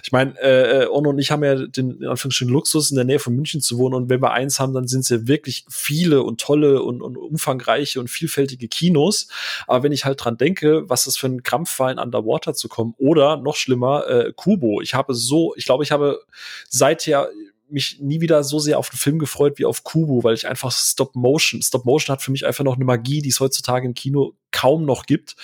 Ich 0.03 0.11
meine, 0.11 0.37
äh, 0.39 0.87
Ono 0.87 1.09
und 1.09 1.19
ich 1.19 1.31
haben 1.31 1.43
ja 1.43 1.55
den 1.55 2.12
Anführungsstrichen 2.13 2.53
Luxus, 2.53 2.89
in 2.89 2.95
der 2.95 3.05
Nähe 3.05 3.19
von 3.19 3.35
München 3.35 3.61
zu 3.61 3.77
wohnen. 3.77 3.95
Und 3.95 4.09
wenn 4.09 4.21
wir 4.21 4.31
eins 4.31 4.59
haben, 4.59 4.73
dann 4.73 4.87
sind 4.87 5.01
es 5.01 5.09
ja 5.09 5.27
wirklich 5.27 5.65
viele 5.69 6.23
und 6.23 6.39
tolle 6.39 6.81
und, 6.81 7.01
und 7.01 7.17
umfangreiche 7.17 7.99
und 7.99 8.09
vielfältige 8.09 8.67
Kinos. 8.67 9.27
Aber 9.67 9.83
wenn 9.83 9.91
ich 9.91 10.05
halt 10.05 10.23
dran 10.23 10.37
denke, 10.37 10.89
was 10.89 11.05
das 11.05 11.17
für 11.17 11.27
ein 11.27 11.43
Krampf 11.43 11.77
war, 11.79 11.91
in 11.91 11.99
Underwater 11.99 12.53
zu 12.53 12.69
kommen 12.69 12.95
oder 12.97 13.37
noch 13.37 13.55
schlimmer, 13.55 14.07
äh, 14.07 14.33
Kubo. 14.35 14.81
Ich 14.81 14.93
habe 14.93 15.13
so, 15.13 15.53
ich 15.55 15.65
glaube, 15.65 15.83
ich 15.83 15.91
habe 15.91 16.21
seither 16.69 17.29
mich 17.73 17.99
nie 17.99 18.21
wieder 18.21 18.43
so 18.43 18.59
sehr 18.59 18.79
auf 18.79 18.89
den 18.89 18.97
Film 18.97 19.19
gefreut 19.19 19.57
wie 19.57 19.65
auf 19.65 19.83
Kubo, 19.83 20.23
weil 20.23 20.35
ich 20.35 20.47
einfach 20.47 20.71
Stop 20.71 21.15
Motion, 21.15 21.61
Stop 21.61 21.85
Motion 21.85 22.13
hat 22.13 22.21
für 22.21 22.31
mich 22.31 22.45
einfach 22.45 22.63
noch 22.63 22.75
eine 22.75 22.85
Magie, 22.85 23.21
die 23.21 23.29
es 23.29 23.39
heutzutage 23.39 23.85
im 23.85 23.93
Kino 23.93 24.35
kaum 24.51 24.85
noch 24.85 25.05
gibt. 25.05 25.35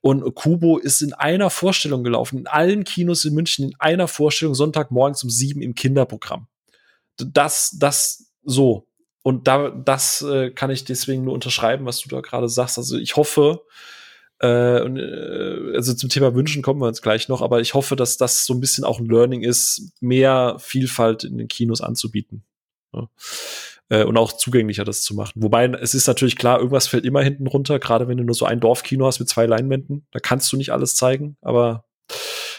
Und 0.00 0.34
Kubo 0.34 0.78
ist 0.78 1.00
in 1.00 1.14
einer 1.14 1.48
Vorstellung 1.48 2.04
gelaufen, 2.04 2.40
in 2.40 2.46
allen 2.46 2.84
Kinos 2.84 3.24
in 3.24 3.34
München, 3.34 3.70
in 3.70 3.74
einer 3.78 4.08
Vorstellung, 4.08 4.54
Sonntagmorgens 4.54 5.22
um 5.24 5.30
sieben 5.30 5.62
im 5.62 5.74
Kinderprogramm. 5.74 6.48
Das, 7.16 7.76
das 7.78 8.32
so. 8.42 8.86
Und 9.22 9.46
da, 9.46 9.70
das 9.70 10.22
äh, 10.22 10.50
kann 10.50 10.70
ich 10.70 10.84
deswegen 10.84 11.24
nur 11.24 11.34
unterschreiben, 11.34 11.86
was 11.86 12.00
du 12.00 12.08
da 12.08 12.20
gerade 12.20 12.48
sagst. 12.48 12.78
Also 12.78 12.98
ich 12.98 13.16
hoffe, 13.16 13.62
also 14.46 15.94
zum 15.94 16.08
Thema 16.08 16.34
Wünschen 16.34 16.62
kommen 16.62 16.80
wir 16.80 16.88
uns 16.88 17.02
gleich 17.02 17.28
noch, 17.28 17.42
aber 17.42 17.60
ich 17.60 17.74
hoffe, 17.74 17.94
dass 17.94 18.16
das 18.16 18.46
so 18.46 18.54
ein 18.54 18.60
bisschen 18.60 18.84
auch 18.84 18.98
ein 18.98 19.06
Learning 19.06 19.42
ist, 19.42 19.92
mehr 20.00 20.56
Vielfalt 20.58 21.24
in 21.24 21.36
den 21.38 21.48
Kinos 21.48 21.80
anzubieten. 21.80 22.44
Ja. 22.92 23.08
Äh, 23.90 24.04
und 24.04 24.16
auch 24.16 24.32
zugänglicher 24.32 24.84
das 24.84 25.02
zu 25.02 25.14
machen. 25.14 25.42
Wobei 25.42 25.66
es 25.66 25.94
ist 25.94 26.06
natürlich 26.06 26.36
klar, 26.36 26.58
irgendwas 26.58 26.86
fällt 26.86 27.04
immer 27.04 27.22
hinten 27.22 27.46
runter, 27.46 27.78
gerade 27.78 28.08
wenn 28.08 28.16
du 28.16 28.24
nur 28.24 28.34
so 28.34 28.46
ein 28.46 28.60
Dorfkino 28.60 29.06
hast 29.06 29.18
mit 29.18 29.28
zwei 29.28 29.46
Leinwänden. 29.46 30.06
Da 30.12 30.20
kannst 30.20 30.50
du 30.52 30.56
nicht 30.56 30.72
alles 30.72 30.94
zeigen, 30.94 31.36
aber 31.42 31.84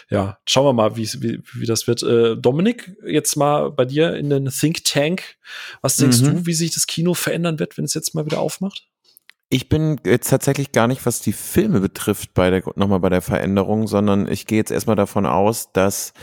ja, 0.09 0.37
schauen 0.45 0.65
wir 0.65 0.73
mal, 0.73 0.97
wie, 0.97 1.07
wie, 1.21 1.41
wie 1.53 1.65
das 1.65 1.87
wird. 1.87 2.03
Äh, 2.03 2.35
Dominik, 2.35 2.95
jetzt 3.07 3.37
mal 3.37 3.71
bei 3.71 3.85
dir 3.85 4.13
in 4.17 4.29
den 4.29 4.49
Think 4.49 4.83
Tank. 4.83 5.37
Was 5.81 5.95
denkst 5.95 6.19
mhm. 6.19 6.25
du, 6.25 6.45
wie 6.45 6.53
sich 6.53 6.73
das 6.73 6.85
Kino 6.85 7.13
verändern 7.13 7.59
wird, 7.59 7.77
wenn 7.77 7.85
es 7.85 7.93
jetzt 7.93 8.13
mal 8.13 8.25
wieder 8.25 8.41
aufmacht? 8.41 8.90
Ich 9.53 9.67
bin 9.67 9.99
jetzt 10.05 10.29
tatsächlich 10.29 10.71
gar 10.71 10.87
nicht, 10.87 11.05
was 11.05 11.19
die 11.19 11.33
Filme 11.33 11.81
betrifft, 11.81 12.33
bei 12.33 12.49
der, 12.49 12.63
nochmal 12.75 13.01
bei 13.01 13.09
der 13.09 13.21
Veränderung, 13.21 13.85
sondern 13.85 14.31
ich 14.31 14.47
gehe 14.47 14.57
jetzt 14.57 14.71
erstmal 14.71 14.95
davon 14.95 15.25
aus, 15.25 15.73
dass 15.73 16.13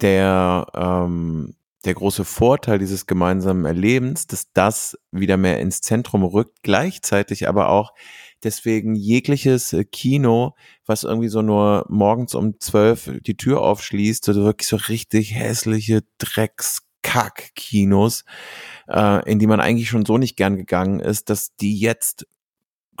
der, 0.00 0.66
ähm, 0.74 1.56
der 1.84 1.92
große 1.92 2.24
Vorteil 2.24 2.78
dieses 2.78 3.06
gemeinsamen 3.06 3.66
Erlebens, 3.66 4.28
dass 4.28 4.50
das 4.54 4.98
wieder 5.12 5.36
mehr 5.36 5.60
ins 5.60 5.82
Zentrum 5.82 6.24
rückt, 6.24 6.62
gleichzeitig 6.62 7.50
aber 7.50 7.68
auch 7.68 7.92
deswegen 8.42 8.94
jegliches 8.94 9.74
äh, 9.74 9.84
Kino, 9.84 10.54
was 10.86 11.04
irgendwie 11.04 11.28
so 11.28 11.42
nur 11.42 11.84
morgens 11.90 12.34
um 12.34 12.58
zwölf 12.60 13.10
die 13.26 13.36
Tür 13.36 13.60
aufschließt, 13.60 14.24
so 14.24 14.34
wirklich 14.36 14.68
so 14.68 14.76
richtig 14.76 15.34
hässliche 15.34 16.02
Dreckskack-Kinos, 16.16 18.24
äh, 18.88 19.30
in 19.30 19.38
die 19.38 19.46
man 19.46 19.60
eigentlich 19.60 19.90
schon 19.90 20.06
so 20.06 20.16
nicht 20.16 20.38
gern 20.38 20.56
gegangen 20.56 21.00
ist, 21.00 21.28
dass 21.28 21.54
die 21.56 21.78
jetzt 21.78 22.26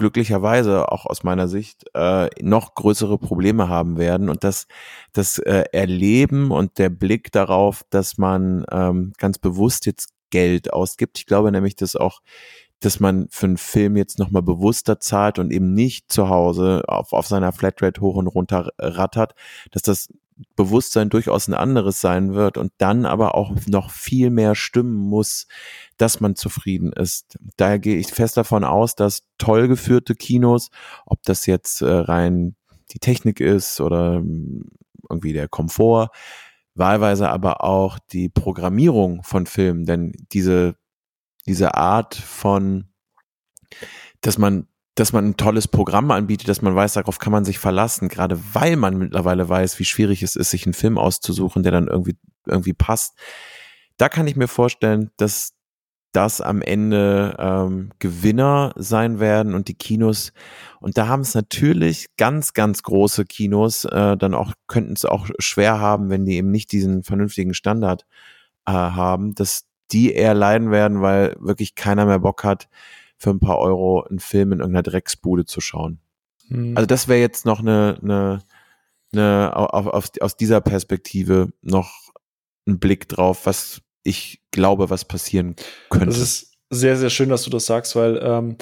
glücklicherweise 0.00 0.90
auch 0.90 1.04
aus 1.04 1.24
meiner 1.24 1.46
Sicht 1.46 1.84
äh, 1.94 2.30
noch 2.42 2.74
größere 2.74 3.18
Probleme 3.18 3.68
haben 3.68 3.98
werden 3.98 4.30
und 4.30 4.44
dass 4.44 4.66
das 5.12 5.38
äh, 5.38 5.64
Erleben 5.72 6.50
und 6.50 6.78
der 6.78 6.88
Blick 6.88 7.30
darauf, 7.32 7.82
dass 7.90 8.16
man 8.16 8.64
ähm, 8.72 9.12
ganz 9.18 9.38
bewusst 9.38 9.84
jetzt 9.84 10.14
Geld 10.30 10.72
ausgibt. 10.72 11.18
Ich 11.18 11.26
glaube 11.26 11.52
nämlich, 11.52 11.76
dass 11.76 11.96
auch 11.96 12.20
dass 12.82 12.98
man 12.98 13.28
für 13.28 13.44
einen 13.44 13.58
Film 13.58 13.94
jetzt 13.98 14.18
nochmal 14.18 14.40
bewusster 14.40 15.00
zahlt 15.00 15.38
und 15.38 15.52
eben 15.52 15.74
nicht 15.74 16.10
zu 16.10 16.30
Hause 16.30 16.82
auf, 16.88 17.12
auf 17.12 17.26
seiner 17.26 17.52
Flatrate 17.52 18.00
hoch 18.00 18.16
und 18.16 18.26
runter 18.26 18.70
rattert, 18.78 19.34
dass 19.70 19.82
das 19.82 20.08
Bewusstsein 20.56 21.10
durchaus 21.10 21.48
ein 21.48 21.54
anderes 21.54 22.00
sein 22.00 22.34
wird 22.34 22.58
und 22.58 22.72
dann 22.78 23.06
aber 23.06 23.34
auch 23.34 23.54
noch 23.66 23.90
viel 23.90 24.30
mehr 24.30 24.54
stimmen 24.54 24.96
muss, 24.96 25.46
dass 25.96 26.20
man 26.20 26.36
zufrieden 26.36 26.92
ist. 26.92 27.38
Daher 27.56 27.78
gehe 27.78 27.96
ich 27.96 28.08
fest 28.08 28.36
davon 28.36 28.64
aus, 28.64 28.94
dass 28.94 29.22
toll 29.38 29.68
geführte 29.68 30.14
Kinos, 30.14 30.70
ob 31.06 31.22
das 31.24 31.46
jetzt 31.46 31.82
äh, 31.82 31.90
rein 31.90 32.56
die 32.92 32.98
Technik 32.98 33.40
ist 33.40 33.80
oder 33.80 34.16
hm, 34.16 34.70
irgendwie 35.08 35.32
der 35.32 35.48
Komfort, 35.48 36.10
wahlweise 36.74 37.28
aber 37.28 37.64
auch 37.64 37.98
die 37.98 38.28
Programmierung 38.28 39.22
von 39.22 39.46
Filmen, 39.46 39.84
denn 39.84 40.12
diese 40.32 40.76
diese 41.46 41.74
Art 41.74 42.14
von, 42.14 42.88
dass 44.20 44.38
man, 44.38 44.68
dass 45.00 45.12
man 45.14 45.30
ein 45.30 45.36
tolles 45.36 45.66
Programm 45.66 46.10
anbietet, 46.10 46.48
dass 46.48 46.60
man 46.60 46.74
weiß, 46.74 46.92
darauf 46.92 47.18
kann 47.18 47.32
man 47.32 47.44
sich 47.46 47.58
verlassen, 47.58 48.08
gerade 48.08 48.38
weil 48.52 48.76
man 48.76 48.98
mittlerweile 48.98 49.48
weiß, 49.48 49.78
wie 49.78 49.84
schwierig 49.86 50.22
es 50.22 50.36
ist, 50.36 50.50
sich 50.50 50.66
einen 50.66 50.74
Film 50.74 50.98
auszusuchen, 50.98 51.62
der 51.62 51.72
dann 51.72 51.88
irgendwie, 51.88 52.16
irgendwie 52.46 52.74
passt. 52.74 53.18
Da 53.96 54.10
kann 54.10 54.26
ich 54.26 54.36
mir 54.36 54.48
vorstellen, 54.48 55.10
dass 55.16 55.54
das 56.12 56.40
am 56.40 56.60
Ende 56.60 57.34
ähm, 57.38 57.90
Gewinner 57.98 58.72
sein 58.76 59.20
werden 59.20 59.54
und 59.54 59.68
die 59.68 59.74
Kinos 59.74 60.32
und 60.80 60.98
da 60.98 61.06
haben 61.06 61.20
es 61.20 61.34
natürlich 61.34 62.08
ganz 62.16 62.52
ganz 62.52 62.82
große 62.82 63.24
Kinos 63.24 63.84
äh, 63.84 64.16
dann 64.16 64.34
auch 64.34 64.52
könnten 64.66 64.94
es 64.94 65.04
auch 65.04 65.28
schwer 65.38 65.78
haben, 65.78 66.10
wenn 66.10 66.24
die 66.24 66.34
eben 66.34 66.50
nicht 66.50 66.72
diesen 66.72 67.04
vernünftigen 67.04 67.54
Standard 67.54 68.06
äh, 68.66 68.72
haben, 68.72 69.34
dass 69.34 69.66
die 69.92 70.12
eher 70.12 70.34
leiden 70.34 70.72
werden, 70.72 71.00
weil 71.00 71.36
wirklich 71.38 71.76
keiner 71.76 72.06
mehr 72.06 72.18
Bock 72.18 72.42
hat, 72.42 72.68
für 73.20 73.30
ein 73.30 73.38
paar 73.38 73.58
Euro 73.58 74.02
einen 74.02 74.18
Film 74.18 74.52
in 74.52 74.60
irgendeiner 74.60 74.82
Drecksbude 74.82 75.44
zu 75.44 75.60
schauen. 75.60 76.00
Hm. 76.48 76.74
Also 76.76 76.86
das 76.86 77.06
wäre 77.06 77.20
jetzt 77.20 77.44
noch 77.44 77.60
eine, 77.60 77.98
eine, 78.02 78.42
eine 79.12 79.54
auf, 79.54 79.86
auf, 79.86 80.10
aus 80.20 80.36
dieser 80.36 80.62
Perspektive 80.62 81.52
noch 81.60 82.10
ein 82.66 82.80
Blick 82.80 83.08
drauf, 83.08 83.44
was 83.44 83.82
ich 84.02 84.40
glaube, 84.50 84.88
was 84.88 85.04
passieren 85.04 85.54
könnte. 85.90 86.06
Das 86.06 86.18
ist 86.18 86.54
sehr, 86.70 86.96
sehr 86.96 87.10
schön, 87.10 87.28
dass 87.28 87.42
du 87.42 87.50
das 87.50 87.66
sagst, 87.66 87.94
weil 87.94 88.18
ähm, 88.22 88.56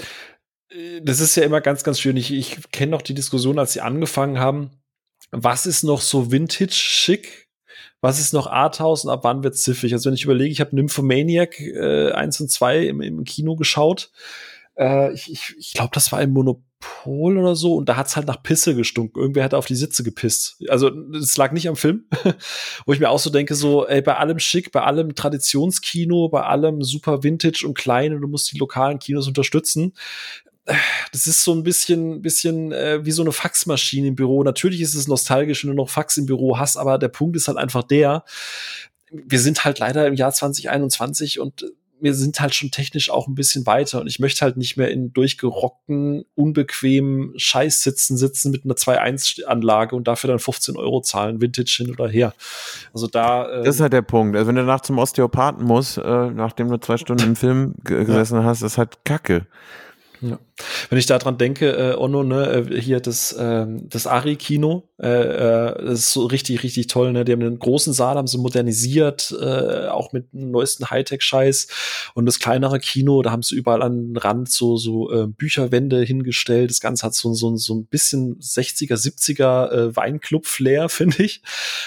das 1.02 1.20
ist 1.20 1.36
ja 1.36 1.44
immer 1.44 1.60
ganz, 1.60 1.84
ganz 1.84 2.00
schön. 2.00 2.16
Ich, 2.16 2.32
ich 2.32 2.70
kenne 2.72 2.90
noch 2.90 3.02
die 3.02 3.14
Diskussion, 3.14 3.60
als 3.60 3.74
sie 3.74 3.80
angefangen 3.80 4.40
haben. 4.40 4.70
Was 5.30 5.66
ist 5.66 5.84
noch 5.84 6.00
so 6.00 6.32
vintage-schick? 6.32 7.47
Was 8.00 8.20
ist 8.20 8.32
noch 8.32 8.46
Arthouse 8.46 9.04
und 9.04 9.10
ab 9.10 9.24
wann 9.24 9.42
wird's 9.42 9.62
ziffig? 9.62 9.92
Also 9.92 10.08
wenn 10.08 10.14
ich 10.14 10.24
überlege, 10.24 10.50
ich 10.50 10.60
habe 10.60 10.74
Nymphomaniac 10.74 11.60
äh, 11.60 12.12
1 12.12 12.40
und 12.40 12.50
2 12.50 12.86
im, 12.86 13.00
im 13.00 13.24
Kino 13.24 13.56
geschaut. 13.56 14.10
Äh, 14.76 15.12
ich 15.12 15.30
ich, 15.32 15.54
ich 15.58 15.72
glaube, 15.72 15.90
das 15.92 16.12
war 16.12 16.20
ein 16.20 16.32
Monopol 16.32 17.38
oder 17.38 17.56
so 17.56 17.74
und 17.74 17.88
da 17.88 17.96
hat's 17.96 18.14
halt 18.14 18.28
nach 18.28 18.42
Pisse 18.42 18.76
gestunken. 18.76 19.20
Irgendwer 19.20 19.42
hat 19.42 19.54
auf 19.54 19.66
die 19.66 19.74
Sitze 19.74 20.04
gepisst. 20.04 20.62
Also 20.68 20.90
es 21.14 21.36
lag 21.36 21.50
nicht 21.50 21.68
am 21.68 21.74
Film, 21.74 22.04
wo 22.86 22.92
ich 22.92 23.00
mir 23.00 23.10
auch 23.10 23.18
so 23.18 23.30
denke, 23.30 23.56
so 23.56 23.86
ey, 23.88 24.00
bei 24.00 24.16
allem 24.16 24.38
Schick, 24.38 24.70
bei 24.70 24.82
allem 24.82 25.16
Traditionskino, 25.16 26.28
bei 26.28 26.44
allem 26.44 26.82
super 26.82 27.24
Vintage 27.24 27.64
und 27.66 27.76
klein 27.76 28.14
und 28.14 28.20
du 28.20 28.28
musst 28.28 28.52
die 28.52 28.58
lokalen 28.58 29.00
Kinos 29.00 29.26
unterstützen 29.26 29.92
das 31.12 31.26
ist 31.26 31.44
so 31.44 31.52
ein 31.52 31.62
bisschen, 31.62 32.22
bisschen 32.22 32.72
äh, 32.72 33.04
wie 33.04 33.10
so 33.10 33.22
eine 33.22 33.32
Faxmaschine 33.32 34.08
im 34.08 34.16
Büro. 34.16 34.42
Natürlich 34.42 34.80
ist 34.80 34.94
es 34.94 35.08
nostalgisch, 35.08 35.64
wenn 35.64 35.70
du 35.70 35.76
noch 35.76 35.90
Fax 35.90 36.16
im 36.16 36.26
Büro 36.26 36.58
hast, 36.58 36.76
aber 36.76 36.98
der 36.98 37.08
Punkt 37.08 37.36
ist 37.36 37.48
halt 37.48 37.58
einfach 37.58 37.82
der, 37.82 38.24
wir 39.10 39.40
sind 39.40 39.64
halt 39.64 39.78
leider 39.78 40.06
im 40.06 40.14
Jahr 40.14 40.32
2021 40.32 41.40
und 41.40 41.64
wir 42.00 42.14
sind 42.14 42.40
halt 42.40 42.54
schon 42.54 42.70
technisch 42.70 43.10
auch 43.10 43.26
ein 43.26 43.34
bisschen 43.34 43.66
weiter 43.66 44.00
und 44.00 44.06
ich 44.06 44.20
möchte 44.20 44.42
halt 44.42 44.56
nicht 44.56 44.76
mehr 44.76 44.90
in 44.90 45.12
durchgerockten, 45.12 46.24
unbequemen 46.34 47.32
Scheißsitzen 47.36 48.16
sitzen 48.16 48.52
mit 48.52 48.64
einer 48.64 48.74
2.1-Anlage 48.74 49.96
und 49.96 50.06
dafür 50.06 50.28
dann 50.28 50.38
15 50.38 50.76
Euro 50.76 51.00
zahlen, 51.00 51.40
Vintage 51.40 51.74
hin 51.78 51.90
oder 51.90 52.08
her. 52.08 52.34
Also 52.92 53.06
da. 53.06 53.50
Äh 53.50 53.64
das 53.64 53.76
ist 53.76 53.80
halt 53.80 53.92
der 53.92 54.02
Punkt. 54.02 54.36
Also 54.36 54.48
wenn 54.48 54.56
du 54.56 54.62
nach 54.62 54.80
zum 54.80 54.98
Osteopathen 54.98 55.64
musst, 55.64 55.98
äh, 55.98 56.30
nachdem 56.30 56.68
du 56.68 56.78
zwei 56.78 56.98
Stunden 56.98 57.24
im 57.24 57.36
Film 57.36 57.74
gesessen 57.82 58.36
ja. 58.36 58.44
hast, 58.44 58.62
ist 58.62 58.78
halt 58.78 59.04
Kacke. 59.04 59.46
Ja. 60.20 60.38
Wenn 60.90 60.98
ich 60.98 61.06
daran 61.06 61.38
denke, 61.38 61.70
äh, 61.70 61.94
Onno, 61.96 62.22
ne, 62.22 62.66
äh, 62.70 62.80
hier 62.80 63.00
das, 63.00 63.32
äh, 63.32 63.66
das 63.68 64.06
Ari-Kino, 64.06 64.88
äh, 65.00 65.08
äh, 65.08 65.84
das 65.86 66.00
ist 66.00 66.12
so 66.12 66.26
richtig, 66.26 66.62
richtig 66.62 66.88
toll, 66.88 67.12
ne? 67.12 67.24
Die 67.24 67.32
haben 67.32 67.42
einen 67.42 67.58
großen 67.58 67.92
Saal, 67.92 68.16
haben 68.16 68.26
sie 68.26 68.38
modernisiert, 68.38 69.34
äh, 69.40 69.86
auch 69.86 70.12
mit 70.12 70.32
dem 70.32 70.50
neuesten 70.50 70.90
Hightech-Scheiß. 70.90 71.68
Und 72.14 72.26
das 72.26 72.40
kleinere 72.40 72.80
Kino, 72.80 73.22
da 73.22 73.30
haben 73.30 73.42
sie 73.42 73.54
überall 73.54 73.82
an 73.82 74.08
den 74.08 74.16
Rand 74.16 74.50
so, 74.50 74.76
so 74.76 75.12
äh, 75.12 75.26
Bücherwände 75.26 76.02
hingestellt. 76.02 76.70
Das 76.70 76.80
Ganze 76.80 77.06
hat 77.06 77.14
so, 77.14 77.32
so, 77.34 77.56
so 77.56 77.74
ein 77.74 77.86
bisschen 77.86 78.40
60er, 78.40 78.94
70er 78.94 79.70
äh, 79.70 79.96
Weinclub-Flair, 79.96 80.88
finde 80.88 81.22
ich. 81.22 81.42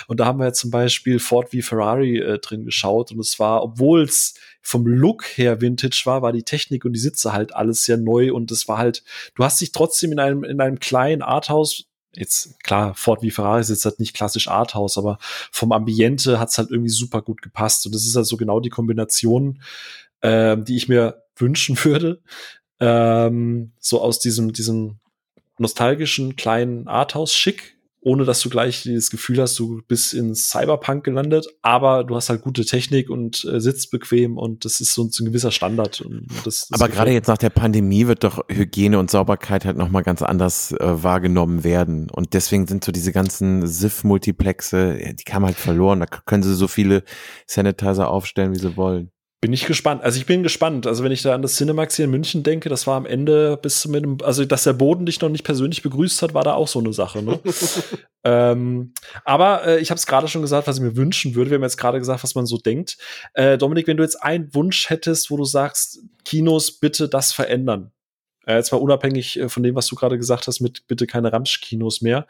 Und 0.07 0.19
da 0.19 0.25
haben 0.25 0.39
wir 0.39 0.53
zum 0.53 0.71
Beispiel 0.71 1.19
Ford 1.19 1.51
wie 1.51 1.61
Ferrari 1.61 2.19
äh, 2.19 2.39
drin 2.39 2.63
geschaut. 2.63 3.11
Und 3.11 3.19
es 3.19 3.39
war, 3.39 3.63
obwohl 3.63 4.03
es 4.03 4.35
vom 4.61 4.85
Look 4.85 5.25
her 5.37 5.59
Vintage 5.59 6.03
war, 6.05 6.21
war 6.21 6.31
die 6.31 6.43
Technik 6.43 6.85
und 6.85 6.93
die 6.93 6.99
Sitze 6.99 7.33
halt 7.33 7.55
alles 7.55 7.83
sehr 7.83 7.97
neu 7.97 8.31
und 8.33 8.51
es 8.61 8.67
war 8.67 8.77
halt, 8.77 9.03
du 9.35 9.43
hast 9.43 9.59
dich 9.61 9.71
trotzdem 9.71 10.11
in 10.11 10.19
einem, 10.19 10.43
in 10.43 10.61
einem 10.61 10.79
kleinen 10.79 11.21
Arthouse 11.21 11.85
jetzt 12.13 12.61
klar, 12.63 12.93
Ford 12.93 13.21
wie 13.21 13.31
Ferrari 13.31 13.61
ist 13.61 13.85
halt 13.85 13.99
nicht 13.99 14.13
klassisch 14.13 14.47
Arthouse, 14.47 14.97
aber 14.97 15.17
vom 15.21 15.71
Ambiente 15.71 16.39
hat's 16.39 16.57
halt 16.57 16.69
irgendwie 16.69 16.89
super 16.89 17.21
gut 17.21 17.41
gepasst. 17.41 17.85
Und 17.85 17.95
das 17.95 18.05
ist 18.05 18.17
also 18.17 18.37
genau 18.37 18.59
die 18.59 18.69
Kombination, 18.69 19.61
äh, 20.21 20.57
die 20.57 20.75
ich 20.75 20.89
mir 20.89 21.23
wünschen 21.35 21.77
würde. 21.83 22.21
Ähm, 22.79 23.71
so 23.79 24.01
aus 24.01 24.19
diesem, 24.19 24.53
diesem 24.53 24.99
nostalgischen 25.57 26.35
kleinen 26.35 26.87
Arthouse-Schick 26.87 27.77
ohne 28.03 28.25
dass 28.25 28.41
du 28.41 28.49
gleich 28.49 28.89
das 28.91 29.11
Gefühl 29.11 29.39
hast, 29.39 29.57
du 29.59 29.81
bist 29.87 30.13
in 30.13 30.33
Cyberpunk 30.33 31.03
gelandet, 31.03 31.47
aber 31.61 32.03
du 32.03 32.15
hast 32.15 32.29
halt 32.29 32.41
gute 32.41 32.65
Technik 32.65 33.09
und 33.11 33.45
äh, 33.45 33.61
sitzt 33.61 33.91
bequem 33.91 34.37
und 34.37 34.65
das 34.65 34.81
ist 34.81 34.95
so 34.95 35.03
ein, 35.03 35.11
so 35.11 35.23
ein 35.23 35.27
gewisser 35.27 35.51
Standard. 35.51 36.03
Das, 36.43 36.67
das 36.67 36.71
aber 36.71 36.91
gerade 36.91 37.11
jetzt 37.11 37.27
nach 37.27 37.37
der 37.37 37.51
Pandemie 37.51 38.07
wird 38.07 38.23
doch 38.23 38.43
Hygiene 38.49 38.97
und 38.97 39.11
Sauberkeit 39.11 39.65
halt 39.65 39.77
nochmal 39.77 40.01
ganz 40.01 40.23
anders 40.23 40.71
äh, 40.71 41.03
wahrgenommen 41.03 41.63
werden 41.63 42.09
und 42.09 42.33
deswegen 42.33 42.65
sind 42.65 42.83
so 42.83 42.91
diese 42.91 43.11
ganzen 43.11 43.67
SIF-Multiplexe, 43.67 45.13
die 45.13 45.23
kamen 45.23 45.45
halt 45.45 45.57
verloren, 45.57 45.99
da 45.99 46.07
können 46.07 46.41
sie 46.41 46.55
so 46.55 46.67
viele 46.67 47.03
Sanitizer 47.45 48.09
aufstellen, 48.09 48.53
wie 48.53 48.59
sie 48.59 48.75
wollen. 48.77 49.11
Bin 49.41 49.53
ich 49.53 49.65
gespannt. 49.65 50.03
Also 50.03 50.19
ich 50.19 50.27
bin 50.27 50.43
gespannt. 50.43 50.85
Also 50.85 51.03
wenn 51.03 51.11
ich 51.11 51.23
da 51.23 51.33
an 51.33 51.41
das 51.41 51.55
Cinemax 51.55 51.95
hier 51.95 52.05
in 52.05 52.11
München 52.11 52.43
denke, 52.43 52.69
das 52.69 52.85
war 52.85 52.95
am 52.95 53.07
Ende 53.07 53.57
bis 53.59 53.87
mit 53.87 54.03
dem, 54.03 54.19
also 54.21 54.45
dass 54.45 54.65
der 54.65 54.73
Boden 54.73 55.07
dich 55.07 55.19
noch 55.19 55.29
nicht 55.29 55.43
persönlich 55.43 55.81
begrüßt 55.81 56.21
hat, 56.21 56.35
war 56.35 56.43
da 56.43 56.53
auch 56.53 56.67
so 56.67 56.77
eine 56.77 56.93
Sache. 56.93 57.23
Ne? 57.23 57.39
ähm, 58.23 58.93
aber 59.25 59.65
äh, 59.65 59.79
ich 59.79 59.89
habe 59.89 59.97
es 59.97 60.05
gerade 60.05 60.27
schon 60.27 60.43
gesagt, 60.43 60.67
was 60.67 60.77
ich 60.77 60.83
mir 60.83 60.95
wünschen 60.95 61.33
würde. 61.33 61.49
Wir 61.49 61.55
haben 61.55 61.63
jetzt 61.63 61.77
gerade 61.77 61.97
gesagt, 61.97 62.23
was 62.23 62.35
man 62.35 62.45
so 62.45 62.59
denkt. 62.59 62.99
Äh, 63.33 63.57
Dominik, 63.57 63.87
wenn 63.87 63.97
du 63.97 64.03
jetzt 64.03 64.21
einen 64.21 64.53
Wunsch 64.53 64.91
hättest, 64.91 65.31
wo 65.31 65.37
du 65.37 65.45
sagst, 65.45 66.01
Kinos 66.23 66.73
bitte 66.73 67.09
das 67.09 67.33
verändern, 67.33 67.91
äh, 68.51 68.57
jetzt 68.57 68.71
mal 68.71 68.77
unabhängig 68.77 69.39
äh, 69.39 69.49
von 69.49 69.63
dem, 69.63 69.75
was 69.75 69.87
du 69.87 69.95
gerade 69.95 70.17
gesagt 70.17 70.47
hast, 70.47 70.59
mit 70.59 70.87
bitte 70.87 71.07
keine 71.07 71.31
Ramsch-Kinos 71.31 72.01
mehr. 72.01 72.27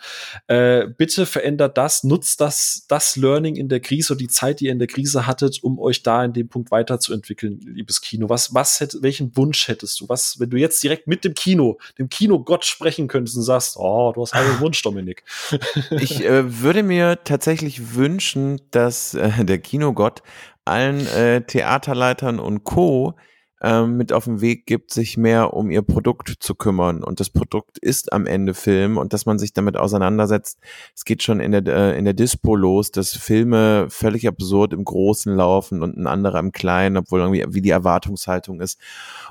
Äh, 0.47 0.87
bitte 0.87 1.25
verändert 1.25 1.77
das, 1.77 2.03
nutzt 2.03 2.41
das, 2.41 2.85
das 2.87 3.15
Learning 3.15 3.55
in 3.55 3.69
der 3.69 3.79
Krise 3.79 4.13
und 4.13 4.21
die 4.21 4.27
Zeit, 4.27 4.59
die 4.59 4.65
ihr 4.65 4.71
in 4.71 4.79
der 4.79 4.87
Krise 4.87 5.27
hattet, 5.27 5.63
um 5.63 5.79
euch 5.79 6.03
da 6.03 6.23
in 6.23 6.33
dem 6.33 6.49
Punkt 6.49 6.71
weiterzuentwickeln, 6.71 7.59
liebes 7.61 8.01
Kino. 8.01 8.29
Was, 8.29 8.53
was 8.53 8.79
hätt, 8.79 8.97
welchen 9.01 9.35
Wunsch 9.35 9.67
hättest 9.67 9.99
du? 9.99 10.09
Was, 10.09 10.39
wenn 10.39 10.49
du 10.49 10.57
jetzt 10.57 10.81
direkt 10.83 11.07
mit 11.07 11.23
dem 11.23 11.33
Kino, 11.33 11.79
dem 11.97 12.09
Kinogott 12.09 12.65
sprechen 12.65 13.07
könntest 13.07 13.37
und 13.37 13.43
sagst, 13.43 13.77
oh, 13.77 14.11
du 14.13 14.21
hast 14.21 14.33
einen 14.33 14.59
Wunsch, 14.59 14.81
Dominik. 14.81 15.23
ich 15.91 16.23
äh, 16.23 16.61
würde 16.61 16.83
mir 16.83 17.23
tatsächlich 17.23 17.95
wünschen, 17.95 18.61
dass 18.71 19.13
äh, 19.13 19.43
der 19.43 19.59
Kinogott 19.59 20.21
allen 20.65 21.07
äh, 21.07 21.41
Theaterleitern 21.41 22.39
und 22.39 22.63
Co 22.63 23.15
ähm, 23.61 23.95
mit 23.95 24.11
auf 24.11 24.25
den 24.25 24.41
Weg 24.41 24.65
gibt, 24.65 24.91
sich 24.91 25.17
mehr 25.17 25.53
um 25.53 25.69
ihr 25.69 25.83
Produkt 25.83 26.35
zu 26.39 26.55
kümmern. 26.55 27.03
Und 27.03 27.19
das 27.19 27.29
Produkt 27.29 27.77
ist 27.77 28.11
am 28.11 28.25
Ende 28.25 28.53
Film 28.53 28.97
und 28.97 29.13
dass 29.13 29.25
man 29.25 29.37
sich 29.37 29.53
damit 29.53 29.77
auseinandersetzt. 29.77 30.59
Es 30.95 31.05
geht 31.05 31.21
schon 31.21 31.39
in 31.39 31.51
der, 31.51 31.67
äh, 31.67 31.97
in 31.97 32.05
der 32.05 32.15
Dispo 32.15 32.55
los, 32.55 32.91
dass 32.91 33.15
Filme 33.15 33.87
völlig 33.89 34.27
absurd 34.27 34.73
im 34.73 34.83
Großen 34.83 35.33
laufen 35.35 35.83
und 35.83 35.95
ein 35.95 36.07
anderer 36.07 36.39
im 36.39 36.51
Kleinen, 36.51 36.97
obwohl 36.97 37.19
irgendwie 37.19 37.45
wie 37.49 37.61
die 37.61 37.69
Erwartungshaltung 37.69 38.61
ist. 38.61 38.79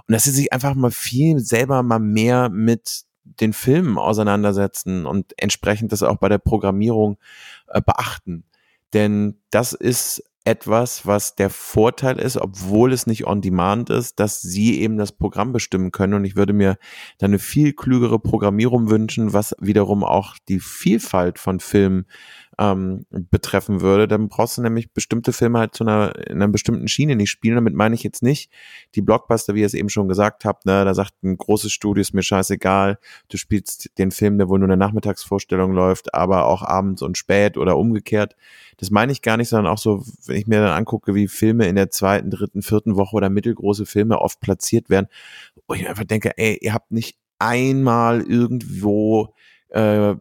Und 0.06 0.12
dass 0.12 0.24
sie 0.24 0.30
sich 0.30 0.52
einfach 0.52 0.74
mal 0.74 0.92
viel 0.92 1.40
selber 1.40 1.82
mal 1.82 1.98
mehr 1.98 2.48
mit 2.50 3.02
den 3.24 3.52
Filmen 3.52 3.98
auseinandersetzen 3.98 5.06
und 5.06 5.32
entsprechend 5.38 5.92
das 5.92 6.02
auch 6.02 6.18
bei 6.18 6.28
der 6.28 6.38
Programmierung 6.38 7.18
äh, 7.68 7.80
beachten. 7.80 8.44
Denn 8.92 9.38
das 9.50 9.72
ist 9.72 10.24
etwas, 10.44 11.06
was 11.06 11.34
der 11.34 11.50
Vorteil 11.50 12.18
ist, 12.18 12.38
obwohl 12.38 12.92
es 12.92 13.06
nicht 13.06 13.26
on 13.26 13.42
demand 13.42 13.90
ist, 13.90 14.18
dass 14.20 14.40
sie 14.40 14.80
eben 14.80 14.96
das 14.96 15.12
Programm 15.12 15.52
bestimmen 15.52 15.90
können. 15.92 16.14
Und 16.14 16.24
ich 16.24 16.36
würde 16.36 16.52
mir 16.52 16.78
da 17.18 17.26
eine 17.26 17.38
viel 17.38 17.74
klügere 17.74 18.18
Programmierung 18.18 18.88
wünschen, 18.88 19.32
was 19.32 19.54
wiederum 19.60 20.02
auch 20.02 20.36
die 20.48 20.60
Vielfalt 20.60 21.38
von 21.38 21.60
Filmen 21.60 22.06
ähm, 22.60 23.06
betreffen 23.10 23.80
würde, 23.80 24.06
dann 24.06 24.28
brauchst 24.28 24.58
du 24.58 24.62
nämlich 24.62 24.92
bestimmte 24.92 25.32
Filme 25.32 25.58
halt 25.58 25.74
zu 25.74 25.82
einer, 25.82 26.14
in 26.28 26.36
einer 26.36 26.48
bestimmten 26.48 26.88
Schiene 26.88 27.16
nicht 27.16 27.30
spielen. 27.30 27.54
Damit 27.54 27.72
meine 27.72 27.94
ich 27.94 28.02
jetzt 28.02 28.22
nicht 28.22 28.52
die 28.94 29.00
Blockbuster, 29.00 29.54
wie 29.54 29.60
ihr 29.60 29.66
es 29.66 29.72
eben 29.72 29.88
schon 29.88 30.08
gesagt 30.08 30.44
habt, 30.44 30.66
ne, 30.66 30.84
da 30.84 30.92
sagt 30.92 31.14
ein 31.24 31.38
großes 31.38 31.72
Studio, 31.72 32.02
ist 32.02 32.12
mir 32.12 32.22
scheißegal, 32.22 32.98
du 33.28 33.38
spielst 33.38 33.96
den 33.96 34.10
Film, 34.10 34.36
der 34.36 34.50
wohl 34.50 34.58
nur 34.58 34.68
eine 34.68 34.76
Nachmittagsvorstellung 34.76 35.72
läuft, 35.72 36.12
aber 36.12 36.44
auch 36.44 36.62
abends 36.62 37.00
und 37.00 37.16
spät 37.16 37.56
oder 37.56 37.78
umgekehrt. 37.78 38.36
Das 38.76 38.90
meine 38.90 39.12
ich 39.12 39.22
gar 39.22 39.38
nicht, 39.38 39.48
sondern 39.48 39.72
auch 39.72 39.78
so, 39.78 40.04
wenn 40.26 40.36
ich 40.36 40.46
mir 40.46 40.60
dann 40.60 40.76
angucke, 40.76 41.14
wie 41.14 41.28
Filme 41.28 41.66
in 41.66 41.76
der 41.76 41.90
zweiten, 41.90 42.30
dritten, 42.30 42.60
vierten 42.60 42.96
Woche 42.96 43.16
oder 43.16 43.30
mittelgroße 43.30 43.86
Filme 43.86 44.18
oft 44.18 44.38
platziert 44.40 44.90
werden, 44.90 45.06
wo 45.66 45.72
ich 45.72 45.88
einfach 45.88 46.04
denke, 46.04 46.36
ey, 46.36 46.58
ihr 46.60 46.74
habt 46.74 46.90
nicht 46.92 47.16
einmal 47.38 48.20
irgendwo 48.20 49.34
äh, 49.70 50.14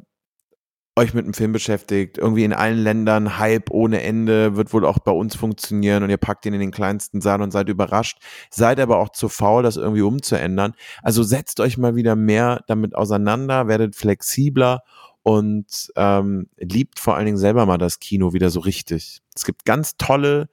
euch 1.00 1.14
mit 1.14 1.26
einem 1.26 1.34
Film 1.34 1.52
beschäftigt, 1.52 2.18
irgendwie 2.18 2.44
in 2.44 2.54
allen 2.54 2.78
Ländern, 2.78 3.40
Hype 3.40 3.72
ohne 3.72 4.04
Ende, 4.04 4.56
wird 4.56 4.74
wohl 4.74 4.86
auch 4.86 5.00
bei 5.00 5.12
uns 5.12 5.36
funktionieren 5.36 6.04
und 6.04 6.10
ihr 6.10 6.18
packt 6.18 6.46
ihn 6.46 6.54
in 6.54 6.60
den 6.60 6.72
kleinsten 6.72 7.22
Saal 7.22 7.42
und 7.42 7.52
seid 7.52 7.70
überrascht, 7.70 8.20
seid 8.52 8.80
aber 8.80 8.98
auch 9.00 9.10
zu 9.10 9.30
faul, 9.30 9.64
das 9.64 9.78
irgendwie 9.78 10.02
umzuändern. 10.02 10.74
Also 11.02 11.24
setzt 11.24 11.60
euch 11.60 11.78
mal 11.78 11.96
wieder 11.96 12.16
mehr 12.16 12.64
damit 12.68 12.96
auseinander, 12.96 13.68
werdet 13.68 13.96
flexibler 13.96 14.84
und 15.24 15.92
ähm, 15.96 16.50
liebt 16.58 17.00
vor 17.00 17.16
allen 17.16 17.26
Dingen 17.26 17.38
selber 17.38 17.66
mal 17.66 17.78
das 17.78 18.00
Kino 18.00 18.34
wieder 18.34 18.50
so 18.50 18.60
richtig. 18.60 19.22
Es 19.36 19.46
gibt 19.46 19.66
ganz 19.66 19.96
tolle 19.98 20.50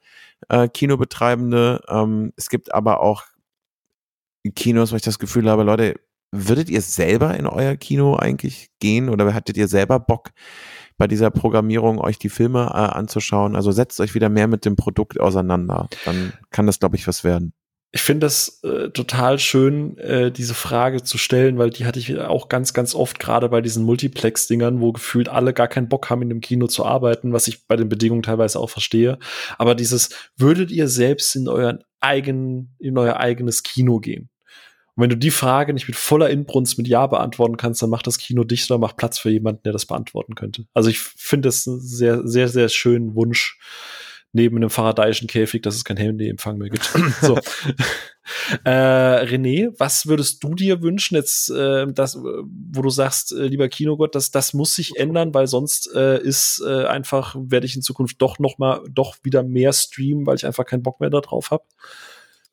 äh, 0.49 0.67
Kinobetreibende, 0.67 1.81
ähm, 1.89 2.31
es 2.37 2.49
gibt 2.49 2.73
aber 2.73 3.01
auch 3.01 3.23
Kinos, 4.55 4.91
wo 4.91 4.95
ich 4.95 5.01
das 5.01 5.19
Gefühl 5.19 5.49
habe, 5.49 5.63
Leute, 5.63 5.95
Würdet 6.31 6.69
ihr 6.69 6.81
selber 6.81 7.37
in 7.37 7.47
euer 7.47 7.75
Kino 7.75 8.15
eigentlich 8.15 8.69
gehen 8.79 9.09
oder 9.09 9.33
hattet 9.33 9.57
ihr 9.57 9.67
selber 9.67 9.99
Bock 9.99 10.31
bei 10.97 11.07
dieser 11.07 11.31
Programmierung 11.31 11.99
euch 11.99 12.19
die 12.19 12.29
Filme 12.29 12.65
äh, 12.73 12.77
anzuschauen? 12.77 13.55
Also 13.55 13.71
setzt 13.71 13.99
euch 14.01 14.13
wieder 14.13 14.29
mehr 14.29 14.47
mit 14.47 14.65
dem 14.65 14.75
Produkt 14.75 15.19
auseinander. 15.19 15.87
Dann 16.05 16.33
kann 16.49 16.67
das, 16.67 16.79
glaube 16.79 16.97
ich, 16.97 17.07
was 17.07 17.23
werden. 17.23 17.53
Ich 17.93 18.01
finde 18.01 18.25
das 18.25 18.61
äh, 18.63 18.89
total 18.89 19.39
schön, 19.39 19.97
äh, 19.97 20.29
diese 20.29 20.53
Frage 20.53 21.03
zu 21.03 21.17
stellen, 21.17 21.57
weil 21.57 21.69
die 21.69 21.85
hatte 21.85 21.99
ich 21.99 22.19
auch 22.19 22.49
ganz, 22.49 22.73
ganz 22.73 22.93
oft 22.93 23.17
gerade 23.17 23.47
bei 23.47 23.61
diesen 23.61 23.85
Multiplex-Dingern, 23.85 24.81
wo 24.81 24.91
gefühlt 24.91 25.29
alle 25.29 25.53
gar 25.53 25.69
keinen 25.69 25.87
Bock 25.87 26.09
haben, 26.09 26.21
in 26.21 26.29
dem 26.29 26.41
Kino 26.41 26.67
zu 26.67 26.85
arbeiten, 26.85 27.31
was 27.31 27.47
ich 27.47 27.65
bei 27.65 27.77
den 27.77 27.87
Bedingungen 27.87 28.23
teilweise 28.23 28.59
auch 28.59 28.69
verstehe. 28.69 29.17
Aber 29.57 29.73
dieses, 29.73 30.09
würdet 30.35 30.69
ihr 30.69 30.89
selbst 30.89 31.35
in 31.37 31.47
euren 31.47 31.79
eigenen, 32.01 32.75
in 32.77 32.97
euer 32.97 33.17
eigenes 33.17 33.63
Kino 33.63 33.99
gehen? 33.99 34.29
Und 34.97 35.03
wenn 35.03 35.09
du 35.11 35.17
die 35.17 35.31
Frage 35.31 35.73
nicht 35.73 35.87
mit 35.87 35.95
voller 35.95 36.31
Inbrunst 36.31 36.79
mit 36.79 36.87
Ja 36.87 37.05
beantworten 37.05 37.55
kannst, 37.55 37.83
dann 37.83 37.91
macht 37.91 38.07
das 38.07 38.17
Kino 38.17 38.43
dich 38.43 38.69
oder 38.69 38.79
macht 38.79 38.97
Platz 38.97 39.19
für 39.19 39.29
jemanden, 39.29 39.61
der 39.63 39.71
das 39.71 39.85
beantworten 39.85 40.33
könnte. 40.33 40.65
Also 40.73 40.89
ich 40.89 40.97
finde 40.99 41.49
das 41.49 41.67
einen 41.67 41.79
sehr, 41.79 42.27
sehr, 42.27 42.47
sehr 42.47 42.67
schönen 42.67 43.13
Wunsch 43.13 43.59
neben 44.33 44.57
einem 44.57 44.71
faradayischen 44.71 45.27
Käfig, 45.27 45.61
dass 45.61 45.75
es 45.75 45.85
kein 45.85 45.97
Handyempfang 45.97 46.57
mehr 46.57 46.69
gibt. 46.69 46.83
so. 47.21 47.37
äh, 48.63 49.23
René, 49.23 49.71
was 49.77 50.07
würdest 50.07 50.43
du 50.43 50.55
dir 50.55 50.81
wünschen, 50.81 51.15
jetzt, 51.15 51.51
äh, 51.51 51.85
das, 51.93 52.17
wo 52.17 52.81
du 52.81 52.89
sagst, 52.89 53.33
äh, 53.33 53.45
lieber 53.45 53.69
Kinogott, 53.69 54.15
das, 54.15 54.31
das 54.31 54.53
muss 54.53 54.73
sich 54.73 54.97
ändern, 54.97 55.31
weil 55.33 55.45
sonst 55.45 55.93
äh, 55.93 56.19
ist 56.19 56.63
äh, 56.65 56.85
einfach, 56.85 57.35
werde 57.37 57.67
ich 57.67 57.75
in 57.75 57.83
Zukunft 57.83 58.19
doch 58.19 58.39
noch 58.39 58.57
mal, 58.57 58.81
doch 58.89 59.15
wieder 59.21 59.43
mehr 59.43 59.73
streamen, 59.73 60.25
weil 60.25 60.35
ich 60.35 60.45
einfach 60.47 60.65
keinen 60.65 60.83
Bock 60.83 60.99
mehr 60.99 61.11
darauf 61.11 61.51
habe? 61.51 61.63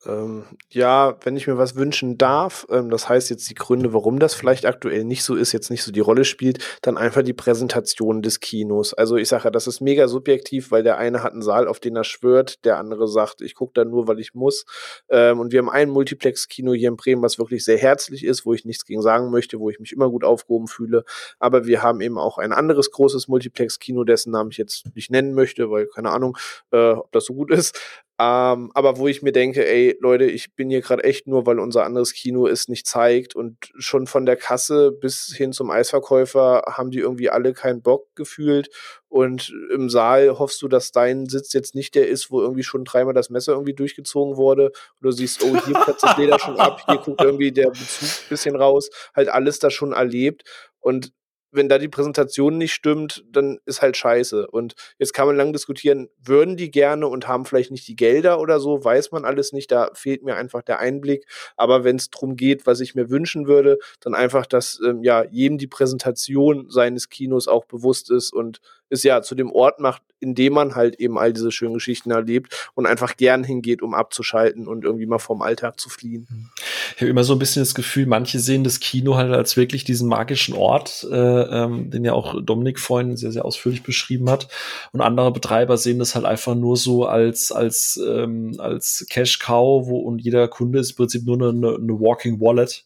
Ähm, 0.05 0.43
ja, 0.69 1.17
wenn 1.23 1.35
ich 1.35 1.47
mir 1.47 1.57
was 1.57 1.75
wünschen 1.75 2.17
darf, 2.17 2.65
ähm, 2.69 2.89
das 2.89 3.09
heißt 3.09 3.29
jetzt 3.29 3.49
die 3.49 3.55
Gründe, 3.55 3.93
warum 3.93 4.19
das 4.19 4.33
vielleicht 4.33 4.65
aktuell 4.65 5.03
nicht 5.03 5.23
so 5.23 5.35
ist, 5.35 5.51
jetzt 5.51 5.69
nicht 5.69 5.83
so 5.83 5.91
die 5.91 5.99
Rolle 5.99 6.25
spielt, 6.25 6.63
dann 6.81 6.97
einfach 6.97 7.23
die 7.23 7.33
Präsentation 7.33 8.21
des 8.21 8.39
Kinos. 8.39 8.93
Also 8.93 9.15
ich 9.15 9.27
sage 9.27 9.45
ja, 9.45 9.49
das 9.51 9.67
ist 9.67 9.81
mega 9.81 10.07
subjektiv, 10.07 10.71
weil 10.71 10.83
der 10.83 10.97
eine 10.97 11.23
hat 11.23 11.33
einen 11.33 11.41
Saal, 11.41 11.67
auf 11.67 11.79
den 11.79 11.95
er 11.95 12.03
schwört, 12.03 12.63
der 12.65 12.77
andere 12.77 13.07
sagt, 13.07 13.41
ich 13.41 13.55
gucke 13.55 13.73
da 13.73 13.85
nur, 13.85 14.07
weil 14.07 14.19
ich 14.19 14.33
muss. 14.33 14.65
Ähm, 15.09 15.39
und 15.39 15.51
wir 15.51 15.59
haben 15.59 15.69
ein 15.69 15.89
Multiplex-Kino 15.89 16.73
hier 16.73 16.89
in 16.89 16.97
Bremen, 16.97 17.21
was 17.21 17.39
wirklich 17.39 17.63
sehr 17.65 17.77
herzlich 17.77 18.23
ist, 18.23 18.45
wo 18.45 18.53
ich 18.53 18.65
nichts 18.65 18.85
gegen 18.85 19.01
sagen 19.01 19.31
möchte, 19.31 19.59
wo 19.59 19.69
ich 19.69 19.79
mich 19.79 19.91
immer 19.91 20.09
gut 20.09 20.23
aufgehoben 20.23 20.67
fühle. 20.67 21.03
Aber 21.39 21.65
wir 21.65 21.81
haben 21.81 22.01
eben 22.01 22.17
auch 22.17 22.37
ein 22.37 22.53
anderes 22.53 22.91
großes 22.91 23.27
Multiplex-Kino, 23.27 24.03
dessen 24.03 24.31
Namen 24.31 24.51
ich 24.51 24.57
jetzt 24.57 24.95
nicht 24.95 25.11
nennen 25.11 25.33
möchte, 25.33 25.71
weil 25.71 25.87
keine 25.87 26.11
Ahnung, 26.11 26.37
äh, 26.71 26.91
ob 26.91 27.11
das 27.11 27.25
so 27.25 27.33
gut 27.33 27.51
ist. 27.51 27.79
Ähm, 28.17 28.71
aber 28.73 28.97
wo 28.97 29.09
ich 29.09 29.21
mir 29.21 29.33
denke, 29.33 29.67
ey, 29.67 29.97
Leute, 29.99 30.23
ich 30.23 30.55
bin 30.55 30.69
hier 30.69 30.79
gerade 30.79 31.03
echt 31.03 31.27
nur, 31.27 31.45
weil 31.45 31.59
unser 31.59 31.83
anderes 31.83 32.13
Kino 32.13 32.47
es 32.47 32.69
nicht 32.69 32.87
zeigt. 32.87 33.35
Und 33.35 33.57
schon 33.77 34.07
von 34.07 34.25
der 34.25 34.37
Kasse 34.37 34.93
bis 34.93 35.33
hin 35.35 35.51
zum 35.51 35.69
Eisverkäufer 35.69 36.63
haben 36.67 36.91
die 36.91 36.99
irgendwie 36.99 37.29
alle 37.29 37.51
keinen 37.51 37.81
Bock 37.81 38.07
gefühlt. 38.15 38.69
Und 39.09 39.53
im 39.73 39.89
Saal 39.89 40.39
hoffst 40.39 40.61
du, 40.61 40.69
dass 40.69 40.91
dein 40.91 41.25
Sitz 41.25 41.51
jetzt 41.51 41.75
nicht 41.75 41.93
der 41.93 42.07
ist, 42.07 42.31
wo 42.31 42.41
irgendwie 42.41 42.63
schon 42.63 42.85
dreimal 42.85 43.13
das 43.13 43.29
Messer 43.29 43.51
irgendwie 43.51 43.73
durchgezogen 43.73 44.37
wurde. 44.37 44.67
Und 44.67 45.01
du 45.01 45.11
siehst, 45.11 45.43
oh, 45.43 45.65
hier 45.65 45.73
platzt 45.73 46.03
das 46.03 46.17
Leder 46.17 46.39
schon 46.39 46.57
ab, 46.57 46.83
hier 46.87 46.97
guckt 46.97 47.21
irgendwie 47.21 47.51
der 47.51 47.67
Bezug 47.67 48.09
ein 48.09 48.29
bisschen 48.29 48.55
raus, 48.55 48.89
halt 49.13 49.27
alles 49.27 49.59
da 49.59 49.69
schon 49.69 49.91
erlebt. 49.91 50.43
Und 50.79 51.11
wenn 51.55 51.69
da 51.69 51.77
die 51.77 51.87
Präsentation 51.87 52.57
nicht 52.57 52.73
stimmt, 52.73 53.23
dann 53.31 53.59
ist 53.65 53.81
halt 53.81 53.97
scheiße. 53.97 54.47
Und 54.47 54.75
jetzt 54.97 55.13
kann 55.13 55.27
man 55.27 55.35
lang 55.35 55.53
diskutieren, 55.53 56.09
würden 56.21 56.57
die 56.57 56.71
gerne 56.71 57.07
und 57.07 57.27
haben 57.27 57.45
vielleicht 57.45 57.71
nicht 57.71 57.87
die 57.87 57.95
Gelder 57.95 58.39
oder 58.39 58.59
so, 58.59 58.83
weiß 58.83 59.11
man 59.11 59.25
alles 59.25 59.53
nicht, 59.53 59.71
da 59.71 59.89
fehlt 59.93 60.23
mir 60.23 60.35
einfach 60.35 60.61
der 60.61 60.79
Einblick. 60.79 61.25
Aber 61.57 61.83
wenn 61.83 61.95
es 61.95 62.09
darum 62.09 62.35
geht, 62.35 62.65
was 62.65 62.79
ich 62.79 62.95
mir 62.95 63.09
wünschen 63.09 63.47
würde, 63.47 63.77
dann 64.01 64.15
einfach, 64.15 64.45
dass 64.45 64.79
ähm, 64.85 65.03
ja 65.03 65.23
jedem 65.23 65.57
die 65.57 65.67
Präsentation 65.67 66.69
seines 66.69 67.09
Kinos 67.09 67.47
auch 67.47 67.65
bewusst 67.65 68.11
ist 68.11 68.33
und 68.33 68.59
es 68.89 69.03
ja 69.03 69.21
zu 69.21 69.35
dem 69.35 69.51
Ort 69.51 69.79
macht, 69.79 70.01
in 70.19 70.35
dem 70.35 70.53
man 70.53 70.75
halt 70.75 70.95
eben 70.95 71.17
all 71.17 71.33
diese 71.33 71.51
schönen 71.51 71.73
Geschichten 71.73 72.11
erlebt 72.11 72.69
und 72.73 72.85
einfach 72.85 73.17
gern 73.17 73.43
hingeht, 73.43 73.81
um 73.81 73.93
abzuschalten 73.93 74.67
und 74.67 74.83
irgendwie 74.83 75.05
mal 75.05 75.19
vom 75.19 75.41
Alltag 75.41 75.79
zu 75.79 75.89
fliehen. 75.89 76.49
Ich 76.95 77.01
habe 77.01 77.09
immer 77.09 77.23
so 77.23 77.33
ein 77.33 77.39
bisschen 77.39 77.61
das 77.61 77.75
Gefühl, 77.75 78.05
manche 78.05 78.39
sehen 78.39 78.63
das 78.63 78.79
Kino 78.79 79.15
halt 79.15 79.31
als 79.31 79.57
wirklich 79.57 79.83
diesen 79.83 80.07
magischen 80.07 80.55
Ort, 80.55 81.05
äh, 81.11 81.15
ähm, 81.15 81.91
den 81.91 82.05
ja 82.05 82.13
auch 82.13 82.41
Dominik 82.41 82.79
vorhin 82.79 83.17
sehr, 83.17 83.31
sehr 83.31 83.45
ausführlich 83.45 83.83
beschrieben 83.83 84.29
hat. 84.29 84.47
Und 84.91 85.01
andere 85.01 85.31
Betreiber 85.31 85.77
sehen 85.77 85.99
das 85.99 86.15
halt 86.15 86.25
einfach 86.25 86.55
nur 86.55 86.77
so 86.77 87.05
als, 87.05 87.51
als, 87.51 87.99
ähm, 88.03 88.55
als 88.59 89.05
Cash 89.09 89.39
Cow, 89.39 89.87
wo 89.87 89.99
und 89.99 90.19
jeder 90.19 90.47
Kunde 90.47 90.79
ist 90.79 90.91
im 90.91 90.97
Prinzip 90.97 91.25
nur 91.25 91.35
eine, 91.35 91.51
eine 91.75 91.99
Walking 91.99 92.39
Wallet 92.39 92.85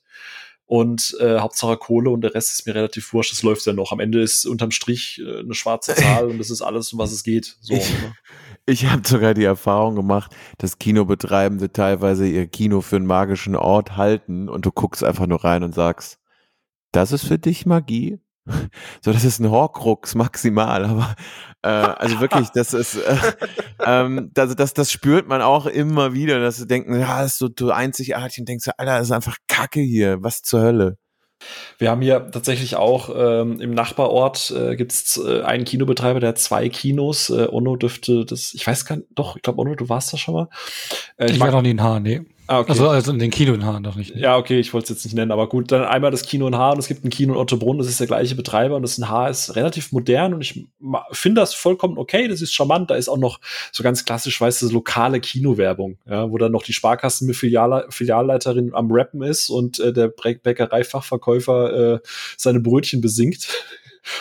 und 0.70 1.18
äh, 1.20 1.40
Hauptsache 1.40 1.78
Kohle 1.78 2.12
und 2.12 2.22
der 2.22 2.36
Rest 2.36 2.52
ist 2.52 2.68
mir 2.68 2.76
relativ 2.76 3.12
wurscht, 3.12 3.32
das 3.32 3.42
läuft 3.42 3.66
ja 3.66 3.74
noch. 3.74 3.92
Am 3.92 4.00
Ende 4.00 4.22
ist 4.22 4.46
unterm 4.46 4.70
Strich 4.70 5.20
äh, 5.20 5.40
eine 5.40 5.56
schwarze 5.56 5.96
Zahl 5.96 6.28
und 6.28 6.38
das 6.38 6.52
ist 6.52 6.62
alles, 6.62 6.94
um 6.94 7.00
was 7.00 7.12
es 7.12 7.24
geht. 7.24 7.58
So, 7.60 7.74
ich 7.74 7.90
ne? 7.90 8.14
ich 8.68 8.86
habe 8.86 9.02
sogar 9.04 9.34
die 9.34 9.46
Erfahrung 9.46 9.96
gemacht, 9.96 10.36
dass 10.60 10.78
Kinobetreibende 10.78 11.74
teilweise 11.74 12.28
ihr 12.28 12.46
Kino 12.46 12.82
für 12.82 12.98
einen 12.98 13.08
magischen 13.08 13.56
Ort 13.56 13.98
halten 13.98 14.48
und 14.48 14.64
du 14.64 14.72
guckst 14.72 15.04
einfach 15.04 15.26
nur 15.26 15.44
rein 15.44 15.64
und 15.64 15.74
sagst, 15.74 16.20
das 16.92 17.14
ist 17.14 17.26
für 17.26 17.40
dich 17.40 17.66
Magie? 17.66 18.20
So, 19.02 19.14
das 19.14 19.24
ist 19.24 19.40
ein 19.40 19.50
Horcrux 19.50 20.16
maximal, 20.16 20.86
aber 20.86 21.16
äh, 21.62 21.68
also 21.68 22.20
wirklich, 22.20 22.50
das 22.54 22.74
ist, 22.74 22.96
äh, 22.96 23.18
ähm, 23.86 24.32
das, 24.34 24.56
das, 24.56 24.74
das 24.74 24.92
spürt 24.92 25.28
man 25.28 25.42
auch 25.42 25.66
immer 25.66 26.14
wieder, 26.14 26.40
dass 26.40 26.58
sie 26.58 26.68
denken, 26.68 27.00
ja, 27.00 27.22
das 27.22 27.34
ist 27.34 27.38
so, 27.40 27.50
so 27.58 27.72
einzigartig 27.72 28.40
und 28.40 28.50
denkst 28.50 28.66
du, 28.66 28.78
Alter, 28.78 28.98
das 28.98 29.08
ist 29.08 29.12
einfach 29.12 29.38
Kacke 29.48 29.82
hier, 29.82 30.22
was 30.22 30.42
zur 30.42 30.62
Hölle. 30.62 30.98
Wir 31.78 31.90
haben 31.90 32.02
hier 32.02 32.30
tatsächlich 32.32 32.76
auch 32.76 33.10
ähm, 33.16 33.62
im 33.62 33.72
Nachbarort 33.72 34.52
äh, 34.52 34.76
gibt 34.76 34.92
es 34.92 35.18
äh, 35.18 35.42
einen 35.42 35.64
Kinobetreiber, 35.64 36.20
der 36.20 36.30
hat 36.30 36.40
zwei 36.40 36.68
Kinos. 36.68 37.30
Äh, 37.30 37.48
Ono 37.50 37.78
dürfte 37.78 38.26
das, 38.26 38.54
ich 38.54 38.68
weiß 38.68 38.86
gar 38.86 38.98
nicht, 38.98 39.08
doch, 39.16 39.38
ich 39.38 39.42
glaube, 39.42 39.62
Ono, 39.62 39.76
du 39.76 39.88
warst 39.88 40.12
da 40.12 40.18
schon 40.18 40.34
mal. 40.34 40.50
Äh, 41.18 41.28
ich, 41.28 41.34
ich 41.34 41.40
war 41.40 41.52
noch 41.52 41.62
nie 41.62 41.72
in 41.72 41.82
Haar, 41.82 42.02
nee. 42.02 42.22
Ah, 42.50 42.62
okay. 42.62 42.72
Also, 42.72 42.90
also 42.90 43.12
in 43.12 43.20
den 43.20 43.30
Kino 43.30 43.54
in 43.54 43.64
Hahn 43.64 43.84
noch 43.84 43.96
nicht. 43.96 44.16
Ja, 44.16 44.36
okay, 44.36 44.60
ich 44.60 44.74
wollte 44.74 44.86
es 44.86 44.90
jetzt 44.90 45.06
nicht 45.06 45.14
nennen, 45.14 45.32
aber 45.32 45.48
gut, 45.48 45.72
dann 45.72 45.84
einmal 45.84 46.10
das 46.10 46.24
Kino 46.24 46.48
in 46.48 46.58
Hahn, 46.58 46.80
es 46.80 46.88
gibt 46.88 47.06
ein 47.06 47.12
Kino 47.12 47.34
in 47.34 47.40
Ottobrunn, 47.40 47.78
das 47.78 47.88
ist 47.88 48.00
der 48.00 48.08
gleiche 48.08 48.34
Betreiber 48.34 48.76
und 48.76 48.82
das 48.82 48.98
in 48.98 49.08
Haar 49.08 49.30
ist 49.30 49.56
relativ 49.56 49.92
modern 49.92 50.34
und 50.34 50.42
ich 50.42 50.68
finde 51.12 51.42
das 51.42 51.54
vollkommen 51.54 52.00
okay, 52.00 52.28
das 52.28 52.42
ist 52.42 52.52
charmant, 52.52 52.90
da 52.90 52.96
ist 52.96 53.08
auch 53.08 53.20
noch 53.20 53.40
so 53.72 53.84
ganz 53.84 54.04
klassisch, 54.04 54.42
weißt 54.42 54.64
du, 54.64 54.70
lokale 54.70 55.20
Kinowerbung, 55.20 56.00
ja, 56.10 56.32
wo 56.32 56.40
dann 56.40 56.52
noch 56.52 56.64
die 56.64 56.74
Sparkassen 56.74 57.28
mit 57.28 57.36
Filial 57.36 57.86
Filialleiterin 57.92 58.74
am 58.74 58.92
Rappen 58.92 59.22
ist 59.22 59.52
und 59.52 59.80
äh, 59.80 59.94
der 59.94 60.08
Bäckereifachverkäufer 60.08 61.94
äh, 61.94 62.00
seine 62.36 62.62
Brötchen 62.62 63.00
besingt. 63.00 63.48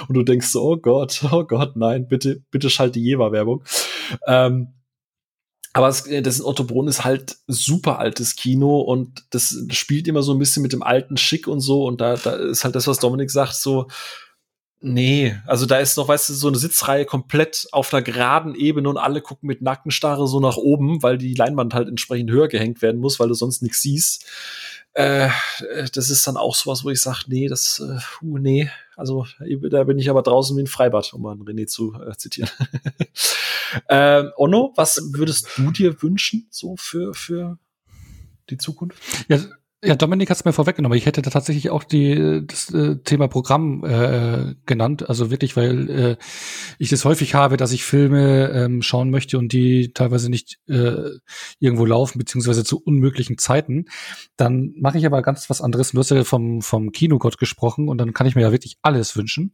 Und 0.07 0.17
du 0.17 0.23
denkst 0.23 0.49
so, 0.49 0.63
oh 0.63 0.77
Gott, 0.77 1.25
oh 1.33 1.45
Gott, 1.45 1.77
nein, 1.77 2.09
bitte, 2.09 2.43
bitte 2.51 2.69
schalt 2.69 2.97
die 2.97 3.03
Jever-Werbung. 3.03 3.63
Ähm, 4.27 4.75
aber 5.79 5.87
es, 5.87 6.05
äh, 6.09 6.23
das 6.23 6.41
in 6.41 6.45
Ottobrunn 6.45 6.89
ist 6.89 7.05
halt 7.05 7.37
super 7.47 8.01
altes 8.01 8.35
Kino 8.35 8.81
und 8.81 9.25
das 9.31 9.57
spielt 9.71 10.09
immer 10.09 10.25
so 10.25 10.33
ein 10.33 10.39
bisschen 10.41 10.61
mit 10.61 10.73
dem 10.73 10.83
alten 10.83 11.17
Schick 11.17 11.47
und 11.47 11.61
so. 11.61 11.85
Und 11.85 12.01
da, 12.01 12.17
da 12.17 12.33
ist 12.33 12.65
halt 12.65 12.75
das, 12.75 12.89
was 12.89 12.99
Dominik 12.99 13.31
sagt, 13.31 13.55
so, 13.55 13.87
nee, 14.81 15.37
also 15.47 15.67
da 15.67 15.79
ist 15.79 15.97
noch, 15.97 16.09
weißt 16.09 16.31
du, 16.31 16.35
so 16.35 16.49
eine 16.49 16.59
Sitzreihe 16.59 17.05
komplett 17.05 17.69
auf 17.71 17.95
einer 17.95 18.03
geraden 18.03 18.57
Ebene 18.57 18.89
und 18.89 18.97
alle 18.97 19.23
gucken 19.23 19.47
mit 19.47 19.63
Nackenstarre 19.63 20.27
so 20.27 20.41
nach 20.41 20.57
oben, 20.57 21.01
weil 21.05 21.17
die 21.17 21.35
Leinwand 21.35 21.75
halt 21.75 21.87
entsprechend 21.87 22.33
höher 22.33 22.49
gehängt 22.49 22.83
werden 22.83 23.01
muss, 23.01 23.21
weil 23.21 23.29
du 23.29 23.35
sonst 23.35 23.63
nichts 23.63 23.81
siehst. 23.81 24.27
Äh, 24.95 25.29
das 25.95 26.11
ist 26.11 26.27
dann 26.27 26.37
auch 26.37 26.55
sowas, 26.55 26.85
wo 26.85 26.91
ich 26.91 27.01
sage, 27.01 27.25
nee, 27.29 27.47
das, 27.47 27.81
äh, 27.81 28.25
uh, 28.25 28.39
nee, 28.39 28.71
also 28.97 29.27
da 29.71 29.85
bin 29.85 29.99
ich 29.99 30.11
aber 30.11 30.23
draußen 30.23 30.57
wie 30.57 30.63
ein 30.63 30.67
Freibad, 30.67 31.13
um 31.13 31.23
mal 31.23 31.37
René 31.37 31.67
zu 31.67 31.95
äh, 31.95 32.17
zitieren. 32.17 32.51
ähm, 33.89 34.33
Onno, 34.37 34.73
was 34.77 35.01
würdest 35.13 35.51
du 35.57 35.71
dir 35.71 36.03
wünschen, 36.03 36.49
so 36.51 36.77
für, 36.77 37.15
für 37.15 37.59
die 38.51 38.59
Zukunft? 38.59 39.01
Ja, 39.29 39.39
ja, 39.85 39.95
Dominik 39.95 40.29
hat 40.29 40.39
es 40.39 40.45
mir 40.45 40.53
vorweggenommen. 40.53 40.99
Ich 40.99 41.07
hätte 41.07 41.23
da 41.23 41.31
tatsächlich 41.31 41.71
auch 41.71 41.85
die, 41.85 42.43
das 42.45 42.75
äh, 42.75 42.97
Thema 43.05 43.29
Programm 43.29 43.85
äh, 43.85 44.57
genannt. 44.67 45.09
Also 45.09 45.31
wirklich, 45.31 45.57
weil 45.57 45.89
äh, 45.89 46.17
ich 46.79 46.89
das 46.89 47.05
häufig 47.05 47.35
habe, 47.35 47.57
dass 47.57 47.71
ich 47.71 47.85
Filme 47.85 48.51
ähm, 48.51 48.83
schauen 48.83 49.11
möchte 49.11 49.39
und 49.39 49.53
die 49.53 49.93
teilweise 49.93 50.31
nicht 50.31 50.59
äh, 50.67 51.11
irgendwo 51.61 51.85
laufen, 51.87 52.19
beziehungsweise 52.19 52.65
zu 52.65 52.83
unmöglichen 52.83 53.39
Zeiten. 53.39 53.85
Dann 54.37 54.75
mache 54.77 54.99
ich 54.99 55.07
aber 55.07 55.23
ganz 55.23 55.49
was 55.49 55.61
anderes. 55.61 55.93
Du 55.93 55.99
hast 56.01 56.11
ja 56.11 56.25
vom, 56.25 56.61
vom 56.61 56.91
Kinogott 56.91 57.39
gesprochen 57.39 57.89
und 57.89 57.99
dann 57.99 58.15
kann 58.15 58.27
ich 58.27 58.35
mir 58.35 58.43
ja 58.43 58.51
wirklich 58.53 58.79
alles 58.83 59.17
wünschen. 59.17 59.53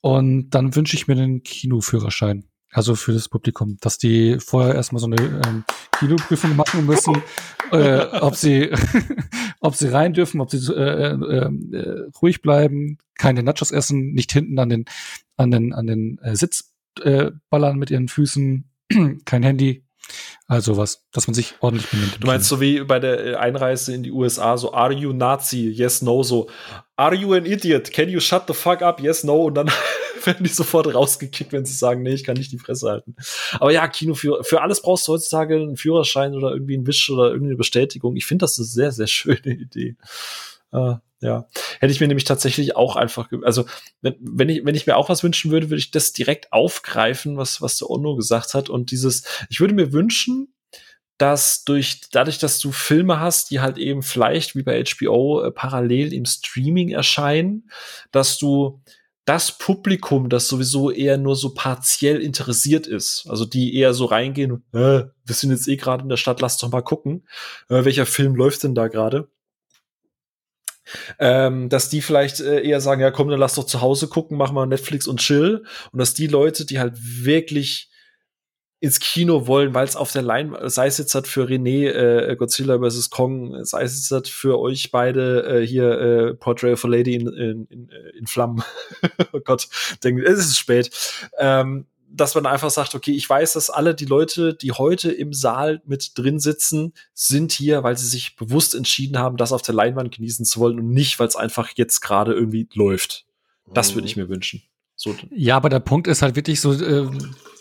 Und 0.00 0.50
dann 0.50 0.76
wünsche 0.76 0.94
ich 0.94 1.08
mir 1.08 1.14
einen 1.14 1.42
Kinoführerschein. 1.42 2.44
Also 2.74 2.96
für 2.96 3.12
das 3.12 3.28
Publikum, 3.28 3.78
dass 3.80 3.98
die 3.98 4.38
vorher 4.40 4.74
erstmal 4.74 5.00
so 5.00 5.06
eine 5.06 5.16
ähm, 5.16 5.64
Kinoprüfung 5.98 6.56
machen 6.56 6.86
müssen, 6.86 7.22
äh, 7.72 8.06
ob 8.20 8.36
sie, 8.36 8.70
ob 9.60 9.74
sie 9.74 9.88
rein 9.88 10.12
dürfen, 10.12 10.40
ob 10.40 10.50
sie 10.50 10.72
äh, 10.72 11.12
äh, 11.12 11.76
äh, 11.76 12.10
ruhig 12.20 12.42
bleiben, 12.42 12.98
keine 13.16 13.42
Nachos 13.42 13.70
essen, 13.70 14.12
nicht 14.12 14.32
hinten 14.32 14.58
an 14.58 14.68
den, 14.68 14.84
an 15.36 15.50
den, 15.50 15.72
an 15.72 15.86
den 15.86 16.18
äh, 16.18 16.36
Sitz 16.36 16.74
äh, 17.02 17.30
ballern 17.50 17.78
mit 17.78 17.90
ihren 17.90 18.08
Füßen, 18.08 18.64
kein 19.24 19.42
Handy. 19.42 19.83
Also 20.46 20.76
was, 20.76 21.06
dass 21.12 21.26
man 21.26 21.34
sich 21.34 21.54
ordentlich 21.60 21.90
benimmt. 21.90 22.18
Du 22.20 22.26
meinst 22.26 22.48
so 22.48 22.60
wie 22.60 22.84
bei 22.84 22.98
der 22.98 23.24
äh, 23.24 23.34
Einreise 23.36 23.94
in 23.94 24.02
die 24.02 24.12
USA, 24.12 24.58
so 24.58 24.74
are 24.74 24.92
you 24.92 25.12
Nazi? 25.12 25.70
Yes, 25.70 26.02
no, 26.02 26.22
so 26.22 26.48
are 26.96 27.14
you 27.14 27.32
an 27.32 27.46
idiot? 27.46 27.92
Can 27.92 28.10
you 28.10 28.20
shut 28.20 28.44
the 28.46 28.54
fuck 28.54 28.82
up? 28.82 29.00
Yes, 29.00 29.24
no 29.24 29.44
und 29.44 29.54
dann 29.54 29.70
werden 30.24 30.44
die 30.44 30.50
sofort 30.50 30.92
rausgekickt, 30.92 31.52
wenn 31.52 31.64
sie 31.64 31.72
sagen, 31.72 32.02
nee, 32.02 32.12
ich 32.12 32.24
kann 32.24 32.36
nicht 32.36 32.52
die 32.52 32.58
Fresse 32.58 32.88
halten. 32.88 33.16
Aber 33.54 33.72
ja, 33.72 33.88
Kino 33.88 34.14
für, 34.14 34.44
für 34.44 34.60
alles 34.60 34.82
brauchst 34.82 35.08
du 35.08 35.12
heutzutage 35.12 35.56
einen 35.56 35.76
Führerschein 35.76 36.34
oder 36.34 36.52
irgendwie 36.52 36.74
einen 36.74 36.86
Wisch 36.86 37.08
oder 37.08 37.28
irgendeine 37.28 37.56
Bestätigung. 37.56 38.16
Ich 38.16 38.26
finde 38.26 38.44
das 38.44 38.58
eine 38.58 38.66
sehr, 38.66 38.92
sehr 38.92 39.06
schöne 39.06 39.38
Idee. 39.44 39.96
Uh, 40.72 40.96
ja, 41.24 41.48
hätte 41.80 41.92
ich 41.92 42.00
mir 42.00 42.06
nämlich 42.06 42.24
tatsächlich 42.24 42.76
auch 42.76 42.96
einfach, 42.96 43.30
also 43.42 43.64
wenn, 44.02 44.14
wenn 44.20 44.48
ich 44.50 44.64
wenn 44.64 44.74
ich 44.74 44.86
mir 44.86 44.96
auch 44.96 45.08
was 45.08 45.24
wünschen 45.24 45.50
würde, 45.50 45.70
würde 45.70 45.78
ich 45.78 45.90
das 45.90 46.12
direkt 46.12 46.52
aufgreifen, 46.52 47.38
was 47.38 47.62
was 47.62 47.78
der 47.78 47.90
Ono 47.90 48.14
gesagt 48.14 48.54
hat 48.54 48.68
und 48.68 48.90
dieses, 48.90 49.24
ich 49.48 49.58
würde 49.58 49.74
mir 49.74 49.92
wünschen, 49.92 50.54
dass 51.16 51.64
durch 51.64 52.02
dadurch, 52.12 52.38
dass 52.38 52.58
du 52.58 52.72
Filme 52.72 53.20
hast, 53.20 53.50
die 53.50 53.60
halt 53.60 53.78
eben 53.78 54.02
vielleicht 54.02 54.54
wie 54.54 54.62
bei 54.62 54.84
HBO 54.84 55.42
äh, 55.42 55.50
parallel 55.50 56.12
im 56.12 56.26
Streaming 56.26 56.90
erscheinen, 56.90 57.70
dass 58.12 58.38
du 58.38 58.82
das 59.24 59.56
Publikum, 59.56 60.28
das 60.28 60.48
sowieso 60.48 60.90
eher 60.90 61.16
nur 61.16 61.36
so 61.36 61.54
partiell 61.54 62.20
interessiert 62.20 62.86
ist, 62.86 63.26
also 63.30 63.46
die 63.46 63.74
eher 63.74 63.94
so 63.94 64.04
reingehen, 64.04 64.62
äh, 64.72 65.04
wir 65.24 65.34
sind 65.34 65.50
jetzt 65.50 65.68
eh 65.68 65.76
gerade 65.76 66.02
in 66.02 66.10
der 66.10 66.18
Stadt, 66.18 66.42
lass 66.42 66.58
doch 66.58 66.70
mal 66.70 66.82
gucken, 66.82 67.26
äh, 67.70 67.84
welcher 67.86 68.04
Film 68.04 68.34
läuft 68.34 68.64
denn 68.64 68.74
da 68.74 68.88
gerade? 68.88 69.30
Ähm, 71.18 71.68
dass 71.68 71.88
die 71.88 72.02
vielleicht 72.02 72.40
äh, 72.40 72.62
eher 72.62 72.80
sagen, 72.80 73.00
ja 73.00 73.10
komm, 73.10 73.28
dann 73.28 73.40
lass 73.40 73.54
doch 73.54 73.64
zu 73.64 73.80
Hause 73.80 74.08
gucken, 74.08 74.36
mach 74.36 74.52
mal 74.52 74.66
Netflix 74.66 75.06
und 75.06 75.20
chill. 75.20 75.64
Und 75.92 75.98
dass 75.98 76.14
die 76.14 76.26
Leute, 76.26 76.66
die 76.66 76.78
halt 76.78 76.94
wirklich 76.98 77.90
ins 78.84 79.00
Kino 79.00 79.46
wollen, 79.46 79.72
weil 79.72 79.86
es 79.86 79.96
auf 79.96 80.12
der 80.12 80.20
Leinwand, 80.20 80.70
sei 80.70 80.86
es 80.88 80.98
jetzt 80.98 81.14
halt 81.14 81.26
für 81.26 81.48
René 81.48 81.88
äh, 81.88 82.36
Godzilla 82.36 82.78
vs. 82.78 83.08
Kong, 83.08 83.64
sei 83.64 83.82
es 83.82 83.96
jetzt 83.96 84.10
halt 84.10 84.28
für 84.28 84.58
euch 84.58 84.90
beide 84.90 85.62
äh, 85.62 85.66
hier 85.66 85.90
äh, 85.98 86.34
Portrait 86.34 86.74
of 86.74 86.84
a 86.84 86.88
Lady 86.88 87.14
in, 87.14 87.28
in, 87.28 87.64
in, 87.70 87.88
äh, 87.88 88.18
in 88.18 88.26
Flammen. 88.26 88.62
oh 89.32 89.40
Gott, 89.42 89.68
denke, 90.04 90.22
es 90.24 90.38
ist 90.38 90.58
spät. 90.58 90.90
Ähm, 91.38 91.86
dass 92.16 92.34
man 92.34 92.46
einfach 92.46 92.70
sagt, 92.70 92.94
okay, 92.94 93.12
ich 93.12 93.28
weiß, 93.28 93.54
dass 93.54 93.70
alle 93.70 93.94
die 93.94 94.04
Leute, 94.04 94.54
die 94.54 94.72
heute 94.72 95.10
im 95.10 95.32
Saal 95.32 95.82
mit 95.84 96.12
drin 96.16 96.38
sitzen, 96.38 96.92
sind 97.12 97.52
hier, 97.52 97.82
weil 97.82 97.98
sie 97.98 98.06
sich 98.06 98.36
bewusst 98.36 98.74
entschieden 98.74 99.18
haben, 99.18 99.36
das 99.36 99.52
auf 99.52 99.62
der 99.62 99.74
Leinwand 99.74 100.14
genießen 100.14 100.44
zu 100.44 100.60
wollen 100.60 100.78
und 100.78 100.90
nicht, 100.90 101.18
weil 101.18 101.28
es 101.28 101.36
einfach 101.36 101.70
jetzt 101.74 102.00
gerade 102.00 102.32
irgendwie 102.32 102.68
läuft. 102.74 103.26
Das 103.72 103.94
würde 103.94 104.02
mhm. 104.02 104.06
ich 104.06 104.16
mir 104.16 104.28
wünschen. 104.28 104.62
So. 104.96 105.14
Ja, 105.30 105.56
aber 105.56 105.68
der 105.68 105.80
Punkt 105.80 106.06
ist 106.06 106.22
halt 106.22 106.36
wirklich 106.36 106.60
so, 106.60 106.72
äh, 106.72 107.08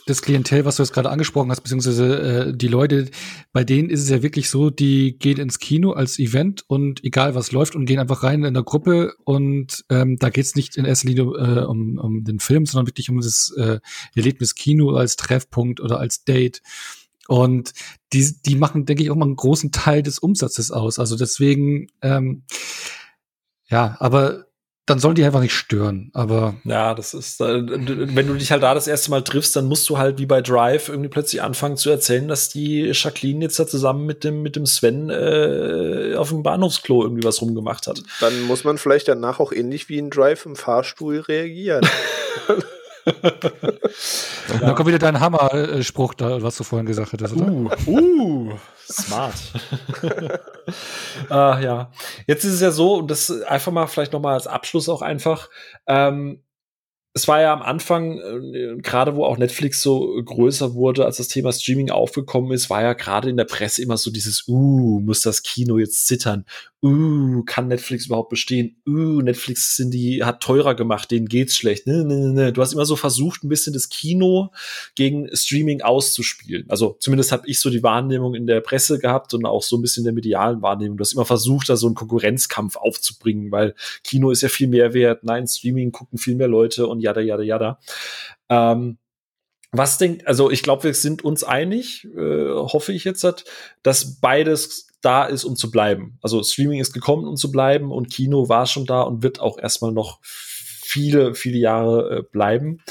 das 0.06 0.22
Klientel, 0.22 0.66
was 0.66 0.76
du 0.76 0.84
jetzt 0.84 0.94
gerade 0.94 1.10
angesprochen 1.10 1.50
hast, 1.50 1.62
beziehungsweise 1.62 2.20
äh, 2.20 2.54
die 2.56 2.68
Leute, 2.68 3.10
bei 3.52 3.64
denen 3.64 3.90
ist 3.90 4.02
es 4.02 4.10
ja 4.10 4.22
wirklich 4.22 4.50
so, 4.50 4.70
die 4.70 5.18
gehen 5.18 5.40
ins 5.40 5.60
Kino 5.60 5.92
als 5.92 6.20
Event 6.20 6.64
und 6.68 7.04
egal 7.04 7.36
was 7.36 7.52
läuft 7.52 7.76
und 7.76 7.86
gehen 7.86 8.00
einfach 8.00 8.24
rein 8.24 8.44
in 8.44 8.54
der 8.54 8.64
Gruppe 8.64 9.14
und 9.24 9.86
ähm, 9.90 10.18
da 10.18 10.30
geht 10.30 10.46
es 10.46 10.56
nicht 10.56 10.76
in 10.76 10.86
erster 10.86 11.08
Linie 11.08 11.24
äh, 11.24 11.66
um, 11.66 11.98
um 11.98 12.24
den 12.24 12.40
Film, 12.40 12.66
sondern 12.66 12.88
wirklich 12.88 13.10
um 13.10 13.22
das 13.22 13.54
äh, 13.58 13.80
Erlebnis 14.16 14.56
Kino 14.56 14.92
als 14.96 15.16
Treffpunkt 15.16 15.80
oder 15.80 16.00
als 16.00 16.24
Date. 16.24 16.62
Und 17.28 17.72
die, 18.12 18.36
die 18.46 18.56
machen, 18.56 18.86
denke 18.86 19.04
ich, 19.04 19.10
auch 19.10 19.16
mal 19.16 19.26
einen 19.26 19.38
großen 19.38 19.72
Teil 19.72 20.04
des 20.04 20.20
Umsatzes 20.20 20.72
aus. 20.72 21.00
Also 21.00 21.16
deswegen, 21.16 21.88
ähm, 22.02 22.44
ja, 23.70 23.96
aber 24.00 24.48
dann 24.86 25.00
sollen 25.00 25.16
die 25.16 25.24
einfach 25.24 25.40
nicht 25.40 25.54
stören. 25.54 26.10
Aber 26.14 26.56
ja, 26.66 26.94
das 26.94 27.14
ist, 27.14 27.40
äh, 27.40 27.62
wenn 27.66 28.28
du 28.28 28.34
dich 28.34 28.52
halt 28.52 28.64
da 28.64 28.74
das 28.74 28.88
erste 28.88 29.12
Mal 29.12 29.24
triffst, 29.24 29.56
dann 29.56 29.66
musst 29.66 29.90
du 29.90 29.98
halt 29.98 30.20
wie 30.20 30.26
bei 30.26 30.42
Drive 30.42 30.90
irgendwie 30.90 31.10
plötzlich 31.10 31.42
anfangen 31.42 31.78
zu 31.78 31.90
erzählen, 31.90 32.28
dass 32.28 32.50
die 32.50 32.92
Jacqueline 32.94 33.46
jetzt 33.46 33.60
da 33.60 33.66
zusammen 33.66 34.06
mit 34.06 34.24
dem 34.24 34.42
mit 34.42 34.56
dem 34.56 34.66
Sven 34.66 35.10
äh, 35.10 36.16
auf 36.18 36.30
dem 36.30 36.44
Bahnhofsklo 36.44 37.04
irgendwie 37.04 37.24
was 37.24 37.42
rumgemacht 37.42 37.88
hat. 37.88 38.04
Dann 38.20 38.42
muss 38.44 38.66
man 38.66 38.78
vielleicht 38.78 39.08
danach 39.08 39.40
auch 39.40 39.54
ähnlich 39.54 39.88
wie 39.88 39.98
in 39.98 40.10
Drive 40.10 40.46
im 40.46 40.56
Fahrstuhl 40.56 41.20
reagieren. 41.20 41.88
ja. 43.06 44.60
Da 44.60 44.74
kommt 44.74 44.88
wieder 44.88 45.00
dein 45.00 45.20
Hammer-Spruch, 45.20 46.14
was 46.18 46.58
du 46.58 46.64
vorhin 46.64 46.86
gesagt 46.86 47.14
hattest, 47.14 47.36
oder? 47.36 47.52
Uh, 47.52 47.70
uh 47.88 48.54
smart. 48.90 49.36
uh, 50.04 51.30
ja. 51.30 51.92
Jetzt 52.28 52.44
ist 52.44 52.54
es 52.54 52.62
ja 52.62 52.72
so, 52.72 52.96
und 52.96 53.12
das 53.12 53.30
einfach 53.44 53.72
mal 53.72 53.88
vielleicht 53.88 54.14
noch 54.14 54.22
mal 54.22 54.34
als 54.34 54.48
Abschluss 54.48 54.90
auch 54.90 55.02
einfach, 55.02 55.50
ähm, 55.88 56.44
es 57.16 57.28
war 57.28 57.42
ja 57.42 57.54
am 57.54 57.62
Anfang, 57.62 58.20
äh, 58.20 58.76
gerade 58.82 59.16
wo 59.16 59.24
auch 59.24 59.38
Netflix 59.38 59.84
so 59.84 60.20
größer 60.24 60.74
wurde, 60.74 61.06
als 61.06 61.18
das 61.18 61.28
Thema 61.28 61.52
Streaming 61.52 61.92
aufgekommen 61.92 62.52
ist, 62.52 62.72
war 62.72 62.82
ja 62.82 62.94
gerade 62.94 63.30
in 63.30 63.38
der 63.38 63.44
Presse 63.44 63.84
immer 63.84 63.98
so 63.98 64.10
dieses, 64.10 64.48
uh, 64.48 65.00
muss 65.00 65.22
das 65.22 65.44
Kino 65.44 65.78
jetzt 65.78 66.08
zittern? 66.08 66.46
Uh, 66.82 67.44
kann 67.46 67.70
Netflix 67.70 68.08
überhaupt 68.08 68.30
bestehen? 68.30 68.76
Uh, 68.86 69.22
Netflix 69.22 69.78
sind 69.78 69.94
die, 69.94 70.24
hat 70.24 70.42
teurer 70.42 70.76
gemacht, 70.76 71.12
denen 71.12 71.28
geht's 71.28 71.56
schlecht. 71.56 71.88
Ne, 71.88 72.04
ne, 72.04 72.18
ne. 72.18 72.34
ne. 72.34 72.52
Du 72.52 72.62
hast 72.62 72.74
immer 72.74 72.86
so 72.86 72.98
versucht, 72.98 73.44
ein 73.44 73.50
bisschen 73.50 73.72
das 73.72 73.88
Kino 73.88 74.50
gegen 74.96 75.34
Streaming 75.34 75.82
auszuspielen. 75.82 76.66
Also 76.68 76.98
zumindest 77.00 77.32
habe 77.32 77.48
ich 77.48 77.60
so 77.60 77.70
die 77.70 77.84
Wahrnehmung 77.84 78.36
in 78.36 78.48
der 78.48 78.60
Presse 78.60 79.00
gehabt 79.00 79.34
und 79.34 79.46
auch 79.46 79.64
so 79.64 79.78
ein 79.78 79.82
bisschen 79.82 80.04
der 80.04 80.12
medialen 80.12 80.62
Wahrnehmung. 80.62 80.98
Du 80.98 81.02
hast 81.04 81.14
immer 81.14 81.26
versucht, 81.26 81.70
da 81.70 81.78
so 81.78 81.86
einen 81.86 81.96
Konkurrenzkampf 81.96 82.76
aufzubringen, 82.76 83.52
weil 83.52 83.76
Kino 84.04 84.32
ist 84.32 84.42
ja 84.42 84.50
viel 84.50 84.68
mehr 84.68 84.94
wert. 84.94 85.24
Nein, 85.24 85.48
Streaming 85.48 85.94
gucken 85.94 86.18
viel 86.18 86.36
mehr 86.36 86.50
Leute 86.50 86.88
und 86.88 87.00
jada, 87.04 87.22
jada, 87.22 87.44
jada. 87.44 87.80
Ähm, 88.50 88.98
was 89.72 89.98
denkt, 89.98 90.28
also 90.28 90.52
ich 90.52 90.62
glaube, 90.62 90.84
wir 90.84 90.94
sind 90.94 91.24
uns 91.24 91.44
einig, 91.44 92.06
äh, 92.16 92.50
hoffe 92.50 92.94
ich 92.94 93.04
jetzt, 93.04 93.26
dass 93.82 94.20
beides 94.22 94.88
da 95.02 95.26
ist, 95.26 95.44
um 95.44 95.56
zu 95.56 95.72
bleiben. 95.72 96.20
Also 96.22 96.44
Streaming 96.44 96.80
ist 96.80 96.94
gekommen, 96.94 97.28
um 97.28 97.36
zu 97.36 97.52
bleiben 97.52 97.92
und 97.92 98.12
Kino 98.12 98.50
war 98.50 98.68
schon 98.68 98.86
da 98.86 99.02
und 99.02 99.24
wird 99.24 99.40
auch 99.40 99.58
erstmal 99.58 99.92
noch 99.92 100.20
viele, 100.22 101.34
viele 101.34 101.58
Jahre 101.58 102.20
äh, 102.20 102.22
bleiben. 102.22 102.82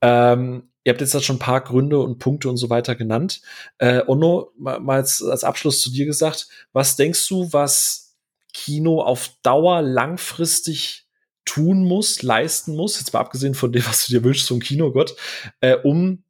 Ähm, 0.00 0.70
ihr 0.84 0.92
habt 0.92 1.00
jetzt 1.00 1.24
schon 1.24 1.36
ein 1.36 1.40
paar 1.40 1.60
Gründe 1.60 1.98
und 1.98 2.20
Punkte 2.20 2.48
und 2.48 2.56
so 2.56 2.70
weiter 2.70 2.94
genannt. 2.94 3.42
Äh, 3.78 4.02
Onno, 4.06 4.52
mal 4.56 4.96
als, 4.96 5.22
als 5.22 5.42
Abschluss 5.42 5.80
zu 5.80 5.90
dir 5.90 6.06
gesagt, 6.06 6.48
was 6.72 6.94
denkst 6.94 7.28
du, 7.28 7.52
was 7.52 8.16
Kino 8.52 9.02
auf 9.02 9.30
Dauer 9.42 9.82
langfristig 9.82 11.01
tun 11.44 11.84
muss, 11.84 12.22
leisten 12.22 12.76
muss, 12.76 12.98
jetzt 12.98 13.12
mal 13.12 13.20
abgesehen 13.20 13.54
von 13.54 13.72
dem, 13.72 13.84
was 13.86 14.06
du 14.06 14.12
dir 14.12 14.24
wünschst 14.24 14.46
zum 14.46 14.60
Kinogott, 14.60 15.16
äh, 15.60 15.76
um 15.76 16.24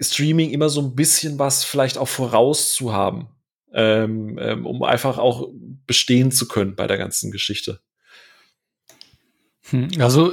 Streaming 0.00 0.50
immer 0.50 0.68
so 0.68 0.82
ein 0.82 0.94
bisschen 0.94 1.38
was 1.38 1.64
vielleicht 1.64 1.98
auch 1.98 2.08
vorauszuhaben, 2.08 3.28
ähm, 3.72 4.38
ähm, 4.40 4.66
um 4.66 4.82
einfach 4.82 5.18
auch 5.18 5.48
bestehen 5.86 6.30
zu 6.30 6.48
können 6.48 6.76
bei 6.76 6.86
der 6.86 6.98
ganzen 6.98 7.30
Geschichte. 7.30 7.80
Hm, 9.70 9.88
also 9.98 10.32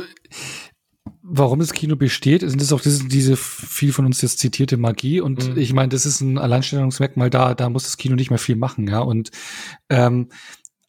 warum 1.22 1.60
das 1.60 1.74
Kino 1.74 1.96
besteht, 1.96 2.42
sind 2.42 2.62
das 2.62 2.74
auch 2.74 2.82
diese, 2.82 3.08
diese 3.08 3.38
viel 3.38 3.94
von 3.94 4.06
uns 4.06 4.22
jetzt 4.22 4.40
zitierte 4.40 4.78
Magie. 4.78 5.22
Und 5.22 5.50
mhm. 5.50 5.58
ich 5.58 5.74
meine, 5.74 5.90
das 5.90 6.06
ist 6.06 6.22
ein 6.22 6.38
Alleinstellungsmerkmal 6.38 7.30
da, 7.30 7.56
da 7.56 7.70
muss 7.70 7.84
das 7.84 7.98
Kino 7.98 8.16
nicht 8.16 8.30
mehr 8.30 8.40
viel 8.40 8.58
machen, 8.58 8.88
ja. 8.88 9.00
Und 9.00 9.32
ähm, 9.90 10.30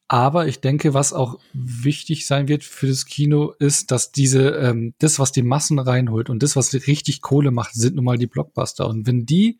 aber 0.08 0.46
ich 0.46 0.60
denke, 0.60 0.92
was 0.92 1.12
auch 1.12 1.38
wichtig 1.52 2.26
sein 2.26 2.46
wird 2.48 2.62
für 2.62 2.86
das 2.86 3.06
Kino, 3.06 3.54
ist, 3.58 3.90
dass 3.90 4.12
diese, 4.12 4.50
ähm, 4.50 4.94
das, 4.98 5.18
was 5.18 5.32
die 5.32 5.42
Massen 5.42 5.78
reinholt 5.78 6.28
und 6.28 6.42
das, 6.42 6.56
was 6.56 6.74
richtig 6.74 7.22
Kohle 7.22 7.50
macht, 7.50 7.74
sind 7.74 7.96
nun 7.96 8.04
mal 8.04 8.18
die 8.18 8.26
Blockbuster. 8.26 8.86
Und 8.86 9.06
wenn 9.06 9.24
die 9.24 9.58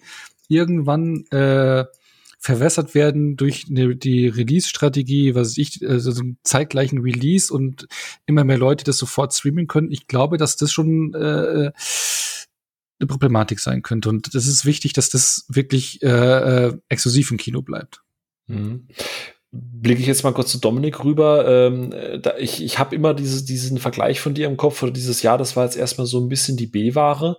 irgendwann 0.48 1.24
äh, 1.30 1.86
verwässert 2.38 2.94
werden 2.94 3.36
durch 3.36 3.66
eine, 3.70 3.96
die 3.96 4.28
Release-Strategie, 4.28 5.34
was 5.34 5.56
ich, 5.56 5.80
also 5.88 6.10
so 6.10 6.20
einen 6.20 6.36
zeitgleichen 6.44 6.98
Release 6.98 7.52
und 7.52 7.88
immer 8.26 8.44
mehr 8.44 8.58
Leute 8.58 8.84
das 8.84 8.98
sofort 8.98 9.32
streamen 9.32 9.66
können, 9.66 9.90
ich 9.90 10.08
glaube, 10.08 10.36
dass 10.36 10.56
das 10.56 10.70
schon 10.70 11.14
äh, 11.14 11.72
eine 13.00 13.06
Problematik 13.06 13.60
sein 13.60 13.80
könnte. 13.80 14.10
Und 14.10 14.34
das 14.34 14.46
ist 14.46 14.66
wichtig, 14.66 14.92
dass 14.92 15.08
das 15.08 15.46
wirklich 15.48 16.02
äh, 16.02 16.66
äh, 16.66 16.78
exklusiv 16.90 17.30
im 17.30 17.38
Kino 17.38 17.62
bleibt. 17.62 18.02
Mhm 18.46 18.88
blicke 19.54 20.00
ich 20.00 20.06
jetzt 20.06 20.24
mal 20.24 20.32
kurz 20.32 20.50
zu 20.50 20.58
Dominik 20.58 21.04
rüber. 21.04 21.46
Ähm, 21.46 21.94
da, 22.20 22.36
ich 22.38 22.62
ich 22.62 22.78
habe 22.78 22.94
immer 22.94 23.14
diese, 23.14 23.44
diesen 23.44 23.78
Vergleich 23.78 24.20
von 24.20 24.34
dir 24.34 24.46
im 24.46 24.56
Kopf 24.56 24.82
oder 24.82 24.92
dieses 24.92 25.22
Jahr, 25.22 25.38
das 25.38 25.56
war 25.56 25.64
jetzt 25.64 25.76
erstmal 25.76 26.06
so 26.06 26.20
ein 26.20 26.28
bisschen 26.28 26.56
die 26.56 26.66
B-Ware. 26.66 27.38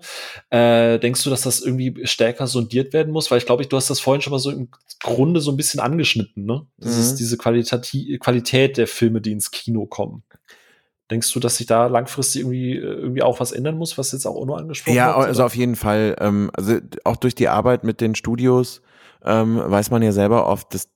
Äh, 0.50 1.00
denkst 1.00 1.24
du, 1.24 1.30
dass 1.30 1.42
das 1.42 1.60
irgendwie 1.60 2.06
stärker 2.06 2.48
sondiert 2.48 2.94
werden 2.94 3.12
muss? 3.12 3.30
Weil 3.30 3.40
ich 3.40 3.46
glaube, 3.46 3.66
du 3.66 3.76
hast 3.76 3.90
das 3.90 4.00
vorhin 4.00 4.22
schon 4.22 4.32
mal 4.32 4.40
so 4.40 4.52
im 4.52 4.70
Grunde 5.02 5.42
so 5.42 5.52
ein 5.52 5.58
bisschen 5.58 5.80
angeschnitten, 5.80 6.46
ne? 6.46 6.66
Das 6.78 7.12
mhm. 7.12 7.18
diese 7.18 7.38
Qualität, 7.38 7.92
Qualität 8.20 8.78
der 8.78 8.88
Filme, 8.88 9.22
die 9.22 9.32
ins 9.32 9.52
Kino 9.52 9.86
kommen. 9.86 10.24
Denkst 11.12 11.32
du, 11.34 11.40
dass 11.40 11.58
sich 11.58 11.68
da 11.68 11.86
langfristig 11.86 12.42
irgendwie, 12.42 12.74
irgendwie 12.76 13.22
auch 13.22 13.40
was 13.40 13.52
ändern 13.52 13.78
muss, 13.78 13.98
was 13.98 14.12
jetzt 14.12 14.26
auch 14.26 14.44
nur 14.44 14.58
angesprochen 14.58 14.96
ja, 14.96 15.08
hat? 15.08 15.18
Ja, 15.18 15.28
also 15.28 15.44
auf 15.44 15.56
jeden 15.56 15.76
Fall. 15.76 16.16
Ähm, 16.20 16.50
also 16.54 16.80
auch 17.04 17.18
durch 17.18 17.36
die 17.36 17.48
Arbeit 17.48 17.84
mit 17.84 18.02
den 18.02 18.16
Studios 18.16 18.82
ähm, 19.24 19.62
weiß 19.64 19.92
man 19.92 20.02
ja 20.02 20.12
selber 20.12 20.48
oft, 20.48 20.74
dass 20.74 20.90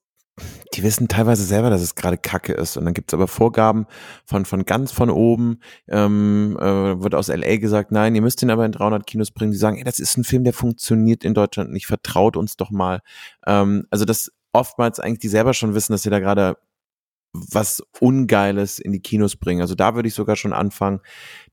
die 0.73 0.83
wissen 0.83 1.07
teilweise 1.07 1.43
selber, 1.43 1.69
dass 1.69 1.81
es 1.81 1.95
gerade 1.95 2.17
Kacke 2.17 2.53
ist. 2.53 2.77
Und 2.77 2.85
dann 2.85 2.93
gibt's 2.93 3.13
aber 3.13 3.27
Vorgaben 3.27 3.85
von, 4.25 4.45
von 4.45 4.65
ganz 4.65 4.91
von 4.91 5.09
oben. 5.09 5.59
Ähm, 5.87 6.57
äh, 6.59 7.01
wird 7.01 7.15
aus 7.15 7.27
LA 7.27 7.57
gesagt, 7.57 7.91
nein, 7.91 8.15
ihr 8.15 8.21
müsst 8.21 8.41
ihn 8.41 8.49
aber 8.49 8.65
in 8.65 8.71
300 8.71 9.05
Kinos 9.05 9.31
bringen. 9.31 9.51
Die 9.51 9.57
sagen, 9.57 9.77
ey, 9.77 9.83
das 9.83 9.99
ist 9.99 10.17
ein 10.17 10.23
Film, 10.23 10.43
der 10.43 10.53
funktioniert 10.53 11.23
in 11.23 11.33
Deutschland 11.33 11.71
nicht. 11.71 11.87
Vertraut 11.87 12.37
uns 12.37 12.57
doch 12.57 12.71
mal. 12.71 13.01
Ähm, 13.45 13.85
also 13.89 14.05
das 14.05 14.31
oftmals 14.53 14.99
eigentlich 14.99 15.19
die 15.19 15.27
selber 15.27 15.53
schon 15.53 15.73
wissen, 15.73 15.93
dass 15.93 16.03
sie 16.03 16.09
da 16.09 16.19
gerade 16.19 16.57
was 17.33 17.83
Ungeiles 17.99 18.79
in 18.79 18.91
die 18.91 19.01
Kinos 19.01 19.35
bringen. 19.35 19.61
Also 19.61 19.75
da 19.75 19.95
würde 19.95 20.07
ich 20.07 20.15
sogar 20.15 20.35
schon 20.35 20.53
anfangen, 20.53 20.99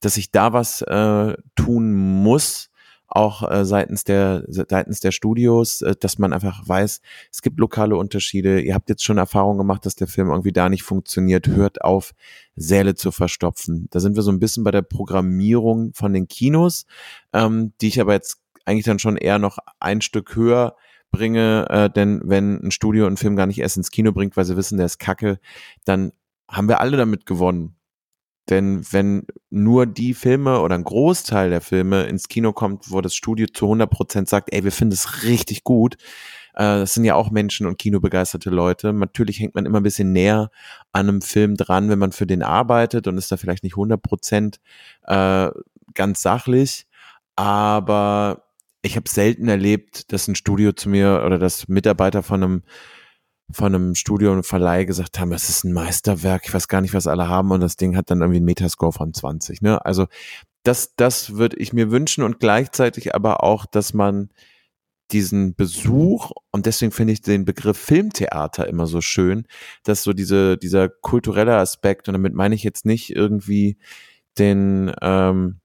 dass 0.00 0.16
ich 0.16 0.30
da 0.30 0.52
was 0.52 0.82
äh, 0.82 1.34
tun 1.54 1.92
muss, 1.92 2.70
auch 3.08 3.48
äh, 3.50 3.64
seitens 3.64 4.04
der 4.04 4.44
seitens 4.48 5.00
der 5.00 5.12
Studios, 5.12 5.82
äh, 5.82 5.94
dass 5.98 6.18
man 6.18 6.32
einfach 6.32 6.66
weiß, 6.66 7.00
es 7.32 7.42
gibt 7.42 7.58
lokale 7.58 7.96
Unterschiede. 7.96 8.60
Ihr 8.60 8.74
habt 8.74 8.88
jetzt 8.88 9.04
schon 9.04 9.18
Erfahrung 9.18 9.58
gemacht, 9.58 9.86
dass 9.86 9.94
der 9.94 10.08
Film 10.08 10.30
irgendwie 10.30 10.52
da 10.52 10.68
nicht 10.68 10.82
funktioniert. 10.82 11.48
Hört 11.48 11.82
auf, 11.82 12.12
Säle 12.56 12.94
zu 12.94 13.12
verstopfen. 13.12 13.86
Da 13.90 14.00
sind 14.00 14.16
wir 14.16 14.22
so 14.22 14.32
ein 14.32 14.40
bisschen 14.40 14.64
bei 14.64 14.70
der 14.70 14.82
Programmierung 14.82 15.92
von 15.94 16.12
den 16.12 16.28
Kinos, 16.28 16.86
ähm, 17.32 17.72
die 17.80 17.88
ich 17.88 18.00
aber 18.00 18.14
jetzt 18.14 18.38
eigentlich 18.64 18.86
dann 18.86 18.98
schon 18.98 19.16
eher 19.16 19.38
noch 19.38 19.58
ein 19.78 20.00
Stück 20.00 20.34
höher 20.34 20.76
bringe, 21.10 21.66
äh, 21.70 21.90
denn 21.90 22.20
wenn 22.24 22.60
ein 22.62 22.70
Studio 22.70 23.06
einen 23.06 23.16
Film 23.16 23.36
gar 23.36 23.46
nicht 23.46 23.60
erst 23.60 23.76
ins 23.76 23.90
Kino 23.90 24.12
bringt, 24.12 24.36
weil 24.36 24.44
sie 24.44 24.56
wissen, 24.56 24.76
der 24.76 24.86
ist 24.86 24.98
kacke, 24.98 25.38
dann 25.84 26.12
haben 26.48 26.68
wir 26.68 26.80
alle 26.80 26.96
damit 26.96 27.26
gewonnen. 27.26 27.76
Denn 28.48 28.85
wenn 28.93 29.27
nur 29.51 29.86
die 29.86 30.14
Filme 30.14 30.60
oder 30.60 30.77
ein 30.77 30.85
Großteil 30.85 31.51
der 31.51 31.60
Filme 31.60 32.05
ins 32.05 32.28
Kino 32.28 32.52
kommt, 32.52 32.90
wo 32.90 33.01
das 33.01 33.14
Studio 33.14 33.47
zu 33.52 33.66
100 33.66 33.90
Prozent 33.90 34.28
sagt, 34.28 34.52
ey, 34.52 34.62
wir 34.62 34.73
finden 34.73 34.93
es 34.93 35.24
richtig 35.24 35.64
gut, 35.64 35.97
äh, 36.56 36.78
das 36.78 36.94
sind 36.94 37.05
ja 37.05 37.14
auch 37.14 37.31
Menschen 37.31 37.66
und 37.66 37.78
kinobegeisterte 37.78 38.51
Leute. 38.51 38.93
Natürlich 38.93 39.40
hängt 39.40 39.55
man 39.55 39.66
immer 39.66 39.81
ein 39.81 39.85
bisschen 39.85 40.12
näher 40.12 40.51
an 40.93 41.09
einem 41.09 41.23
Film 41.23 41.56
dran, 41.56 41.89
wenn 41.89 41.98
man 41.98 42.12
für 42.12 42.27
den 42.27 42.43
arbeitet 42.43 43.06
und 43.06 43.18
ist 43.18 43.31
da 43.31 43.36
vielleicht 43.36 43.62
nicht 43.62 43.74
100 43.74 44.02
Prozent 44.02 44.60
äh, 45.06 45.51
ganz 45.94 46.23
sachlich. 46.23 46.86
Aber 47.36 48.44
ich 48.82 48.97
habe 48.97 49.09
selten 49.09 49.48
erlebt, 49.48 50.12
dass 50.12 50.28
ein 50.28 50.35
Studio 50.35 50.73
zu 50.73 50.89
mir 50.89 51.23
oder 51.27 51.39
dass 51.39 51.68
Mitarbeiter 51.68 52.23
von 52.23 52.43
einem 52.43 52.62
von 53.51 53.74
einem 53.74 53.94
Studio 53.94 54.32
und 54.32 54.44
Verleih 54.44 54.85
gesagt 54.85 55.18
haben, 55.18 55.32
es 55.32 55.48
ist 55.48 55.64
ein 55.64 55.73
Meisterwerk, 55.73 56.43
ich 56.47 56.55
weiß 56.55 56.68
gar 56.68 56.81
nicht, 56.81 56.94
was 56.94 57.06
alle 57.06 57.28
haben 57.28 57.52
und 57.52 57.60
das 57.60 57.77
Ding 57.77 57.97
hat 57.97 58.10
dann 58.10 58.20
irgendwie 58.20 58.39
einen 58.39 58.47
Metascore 58.47 58.93
von 58.93 59.14
20. 59.14 59.62
Ne? 59.62 59.85
Also 59.85 60.06
das, 60.64 60.97
das 60.97 61.36
würde 61.36 61.56
ich 61.56 61.73
mir 61.73 61.90
wünschen 61.90 62.24
und 62.24 62.40
gleichzeitig 62.40 63.14
aber 63.14 63.44
auch, 63.44 63.66
dass 63.66 63.94
man 63.94 64.31
diesen 65.12 65.55
Besuch 65.55 66.32
und 66.51 66.66
deswegen 66.66 66.90
finde 66.90 67.12
ich 67.12 67.20
den 67.20 67.44
Begriff 67.44 67.78
Filmtheater 67.78 68.66
immer 68.66 68.89
so 68.89 69.01
schön, 69.01 69.47
dass 69.85 70.02
so 70.02 70.12
diese 70.12 70.59
dieser 70.59 70.89
kulturelle 70.89 71.56
Aspekt 71.56 72.09
und 72.09 72.14
damit 72.14 72.35
meine 72.35 72.56
ich 72.56 72.64
jetzt 72.64 72.85
nicht 72.85 73.14
irgendwie 73.14 73.78
den 74.39 74.93
ähm, 75.02 75.60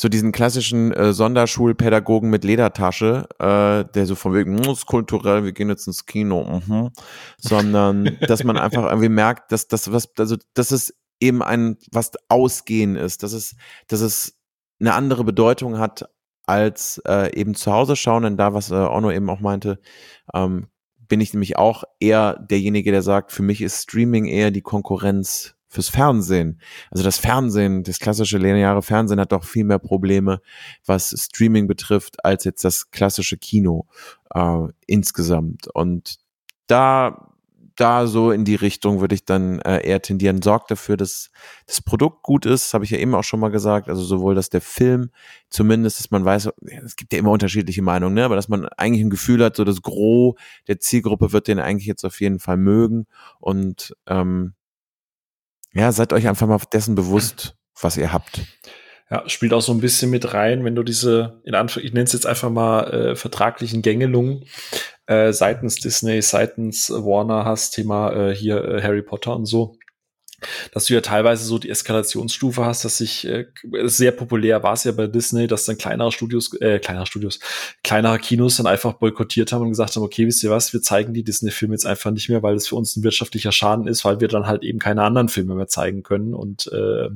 so 0.00 0.08
diesen 0.08 0.30
klassischen 0.30 0.92
äh, 0.92 1.12
Sonderschulpädagogen 1.12 2.30
mit 2.30 2.44
Ledertasche, 2.44 3.26
äh, 3.40 3.84
der 3.92 4.06
so 4.06 4.14
von 4.14 4.32
wegen, 4.32 4.56
ist 4.70 4.86
kulturell, 4.86 5.42
wir 5.42 5.50
gehen 5.50 5.70
jetzt 5.70 5.88
ins 5.88 6.06
Kino, 6.06 6.62
mhm. 6.64 6.90
sondern 7.36 8.16
dass 8.28 8.44
man 8.44 8.56
einfach 8.56 8.84
irgendwie 8.84 9.08
merkt, 9.08 9.50
dass 9.50 9.66
das 9.66 9.90
was, 9.90 10.08
also 10.16 10.36
dass 10.54 10.70
es 10.70 10.94
eben 11.18 11.42
ein 11.42 11.78
was 11.90 12.12
Ausgehen 12.28 12.94
ist, 12.94 13.24
dass 13.24 13.32
es, 13.32 13.56
dass 13.88 14.00
es 14.00 14.38
eine 14.78 14.94
andere 14.94 15.24
Bedeutung 15.24 15.78
hat 15.80 16.08
als 16.46 17.02
äh, 17.04 17.34
eben 17.36 17.56
zu 17.56 17.72
Hause 17.72 17.96
schauen, 17.96 18.22
denn 18.22 18.36
da, 18.36 18.54
was 18.54 18.70
äh, 18.70 18.74
Ono 18.74 19.10
eben 19.10 19.28
auch 19.28 19.40
meinte, 19.40 19.80
ähm, 20.32 20.68
bin 21.08 21.20
ich 21.20 21.32
nämlich 21.32 21.56
auch 21.56 21.82
eher 21.98 22.38
derjenige, 22.38 22.92
der 22.92 23.02
sagt, 23.02 23.32
für 23.32 23.42
mich 23.42 23.62
ist 23.62 23.82
Streaming 23.82 24.26
eher 24.26 24.52
die 24.52 24.62
Konkurrenz 24.62 25.57
fürs 25.68 25.88
Fernsehen. 25.88 26.60
Also 26.90 27.04
das 27.04 27.18
Fernsehen, 27.18 27.82
das 27.82 27.98
klassische 27.98 28.38
lineare 28.38 28.82
Fernsehen 28.82 29.20
hat 29.20 29.32
doch 29.32 29.44
viel 29.44 29.64
mehr 29.64 29.78
Probleme, 29.78 30.40
was 30.86 31.14
Streaming 31.16 31.66
betrifft, 31.66 32.24
als 32.24 32.44
jetzt 32.44 32.64
das 32.64 32.90
klassische 32.90 33.36
Kino 33.36 33.86
äh, 34.34 34.68
insgesamt. 34.86 35.68
Und 35.68 36.16
da 36.66 37.28
da 37.78 38.08
so 38.08 38.32
in 38.32 38.44
die 38.44 38.56
Richtung 38.56 39.00
würde 39.00 39.14
ich 39.14 39.24
dann 39.24 39.60
äh, 39.60 39.86
eher 39.86 40.02
tendieren. 40.02 40.42
Sorgt 40.42 40.70
dafür, 40.70 40.96
dass 40.96 41.30
das 41.66 41.80
Produkt 41.80 42.22
gut 42.24 42.44
ist, 42.44 42.74
habe 42.74 42.84
ich 42.84 42.90
ja 42.90 42.98
eben 42.98 43.14
auch 43.14 43.22
schon 43.22 43.38
mal 43.38 43.50
gesagt. 43.50 43.88
Also 43.88 44.02
sowohl, 44.02 44.34
dass 44.34 44.50
der 44.50 44.60
Film 44.60 45.10
zumindest, 45.48 46.00
dass 46.00 46.10
man 46.10 46.24
weiß, 46.24 46.50
es 46.84 46.96
gibt 46.96 47.12
ja 47.12 47.20
immer 47.20 47.30
unterschiedliche 47.30 47.82
Meinungen, 47.82 48.14
ne? 48.14 48.24
aber 48.24 48.34
dass 48.34 48.48
man 48.48 48.66
eigentlich 48.76 49.04
ein 49.04 49.10
Gefühl 49.10 49.44
hat, 49.44 49.54
so 49.54 49.64
das 49.64 49.82
Gros 49.82 50.34
der 50.66 50.80
Zielgruppe 50.80 51.32
wird 51.32 51.46
den 51.46 51.60
eigentlich 51.60 51.86
jetzt 51.86 52.04
auf 52.04 52.20
jeden 52.20 52.40
Fall 52.40 52.56
mögen 52.56 53.06
und 53.38 53.94
ähm, 54.06 54.54
ja, 55.78 55.92
seid 55.92 56.12
euch 56.12 56.28
einfach 56.28 56.46
mal 56.46 56.60
dessen 56.72 56.94
bewusst, 56.94 57.54
was 57.80 57.96
ihr 57.96 58.12
habt. 58.12 58.40
Ja, 59.10 59.26
spielt 59.26 59.54
auch 59.54 59.62
so 59.62 59.72
ein 59.72 59.80
bisschen 59.80 60.10
mit 60.10 60.34
rein, 60.34 60.64
wenn 60.64 60.74
du 60.74 60.82
diese, 60.82 61.40
in 61.44 61.54
Anführungszeichen, 61.54 61.86
ich 61.86 61.94
nenne 61.94 62.04
es 62.04 62.12
jetzt 62.12 62.26
einfach 62.26 62.50
mal 62.50 62.82
äh, 62.92 63.16
vertraglichen 63.16 63.80
Gängelungen 63.80 64.44
äh, 65.06 65.32
seitens 65.32 65.76
Disney, 65.76 66.20
seitens 66.20 66.90
Warner 66.90 67.46
hast, 67.46 67.70
Thema 67.70 68.12
äh, 68.12 68.34
hier 68.34 68.62
äh, 68.62 68.82
Harry 68.82 69.02
Potter 69.02 69.34
und 69.34 69.46
so 69.46 69.77
dass 70.72 70.86
du 70.86 70.94
ja 70.94 71.00
teilweise 71.00 71.44
so 71.44 71.58
die 71.58 71.70
Eskalationsstufe 71.70 72.64
hast, 72.64 72.84
dass 72.84 72.98
sich 72.98 73.26
äh, 73.26 73.46
sehr 73.84 74.12
populär 74.12 74.62
war 74.62 74.74
es 74.74 74.84
ja 74.84 74.92
bei 74.92 75.06
Disney, 75.06 75.46
dass 75.46 75.64
dann 75.64 75.78
kleinere 75.78 76.12
Studios, 76.12 76.52
äh, 76.60 76.78
kleinere 76.78 77.06
Studios, 77.06 77.40
kleinere 77.82 78.18
Kinos 78.18 78.56
dann 78.56 78.66
einfach 78.66 78.94
boykottiert 78.94 79.52
haben 79.52 79.62
und 79.62 79.70
gesagt 79.70 79.96
haben, 79.96 80.02
okay, 80.02 80.26
wisst 80.26 80.42
ihr 80.44 80.50
was, 80.50 80.72
wir 80.72 80.82
zeigen 80.82 81.14
die 81.14 81.24
Disney-Filme 81.24 81.74
jetzt 81.74 81.86
einfach 81.86 82.10
nicht 82.10 82.28
mehr, 82.28 82.42
weil 82.42 82.54
es 82.54 82.68
für 82.68 82.76
uns 82.76 82.96
ein 82.96 83.02
wirtschaftlicher 83.02 83.52
Schaden 83.52 83.86
ist, 83.86 84.04
weil 84.04 84.20
wir 84.20 84.28
dann 84.28 84.46
halt 84.46 84.62
eben 84.62 84.78
keine 84.78 85.02
anderen 85.02 85.28
Filme 85.28 85.54
mehr 85.54 85.68
zeigen 85.68 86.02
können 86.02 86.34
und 86.34 86.70
äh, 86.72 87.08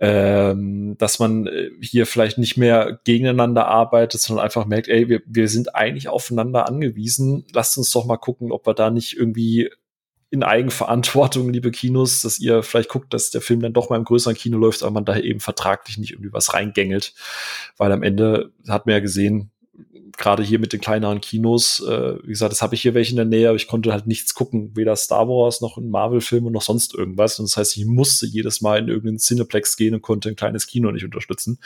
ähm, 0.00 0.96
dass 0.98 1.18
man 1.20 1.46
äh, 1.46 1.70
hier 1.80 2.06
vielleicht 2.06 2.36
nicht 2.36 2.56
mehr 2.56 3.00
gegeneinander 3.04 3.68
arbeitet, 3.68 4.20
sondern 4.20 4.44
einfach 4.44 4.66
merkt, 4.66 4.88
ey, 4.88 5.08
wir, 5.08 5.22
wir 5.26 5.48
sind 5.48 5.74
eigentlich 5.76 6.08
aufeinander 6.08 6.66
angewiesen. 6.66 7.46
Lasst 7.52 7.78
uns 7.78 7.90
doch 7.90 8.04
mal 8.04 8.16
gucken, 8.16 8.50
ob 8.50 8.66
wir 8.66 8.74
da 8.74 8.90
nicht 8.90 9.16
irgendwie 9.16 9.70
in 10.30 10.42
Eigenverantwortung, 10.42 11.50
liebe 11.50 11.70
Kinos, 11.70 12.22
dass 12.22 12.38
ihr 12.38 12.62
vielleicht 12.62 12.88
guckt, 12.88 13.14
dass 13.14 13.30
der 13.30 13.40
Film 13.40 13.60
dann 13.60 13.72
doch 13.72 13.90
mal 13.90 13.96
im 13.96 14.04
größeren 14.04 14.34
Kino 14.34 14.58
läuft, 14.58 14.82
aber 14.82 14.92
man 14.92 15.04
da 15.04 15.16
eben 15.16 15.40
vertraglich 15.40 15.98
nicht 15.98 16.12
irgendwie 16.12 16.32
was 16.32 16.54
reingängelt. 16.54 17.14
Weil 17.76 17.92
am 17.92 18.02
Ende 18.02 18.52
hat 18.68 18.86
man 18.86 18.94
ja 18.94 19.00
gesehen, 19.00 19.50
gerade 20.16 20.42
hier 20.42 20.58
mit 20.58 20.72
den 20.72 20.80
kleineren 20.80 21.20
Kinos, 21.20 21.80
äh, 21.80 22.16
wie 22.22 22.28
gesagt, 22.28 22.52
das 22.52 22.62
habe 22.62 22.74
ich 22.74 22.82
hier 22.82 22.94
welche 22.94 23.10
in 23.10 23.16
der 23.16 23.24
Nähe, 23.24 23.48
aber 23.48 23.56
ich 23.56 23.66
konnte 23.66 23.92
halt 23.92 24.06
nichts 24.06 24.34
gucken, 24.34 24.76
weder 24.76 24.96
Star 24.96 25.28
Wars 25.28 25.60
noch 25.60 25.76
ein 25.76 25.90
Marvel-Film 25.90 26.46
und 26.46 26.52
noch 26.52 26.62
sonst 26.62 26.94
irgendwas. 26.94 27.38
Und 27.38 27.48
das 27.48 27.56
heißt, 27.56 27.76
ich 27.76 27.84
musste 27.86 28.26
jedes 28.26 28.60
Mal 28.60 28.78
in 28.78 28.88
irgendeinen 28.88 29.18
Cineplex 29.18 29.76
gehen 29.76 29.94
und 29.94 30.02
konnte 30.02 30.28
ein 30.28 30.36
kleines 30.36 30.66
Kino 30.66 30.90
nicht 30.90 31.04
unterstützen. 31.04 31.58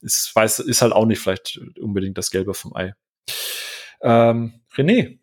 Ich 0.00 0.30
weiß, 0.34 0.60
ist 0.60 0.82
halt 0.82 0.92
auch 0.92 1.06
nicht 1.06 1.20
vielleicht 1.20 1.60
unbedingt 1.80 2.18
das 2.18 2.30
Gelbe 2.30 2.54
vom 2.54 2.74
Ei. 2.74 2.94
Ähm, 4.00 4.54
René, 4.74 5.18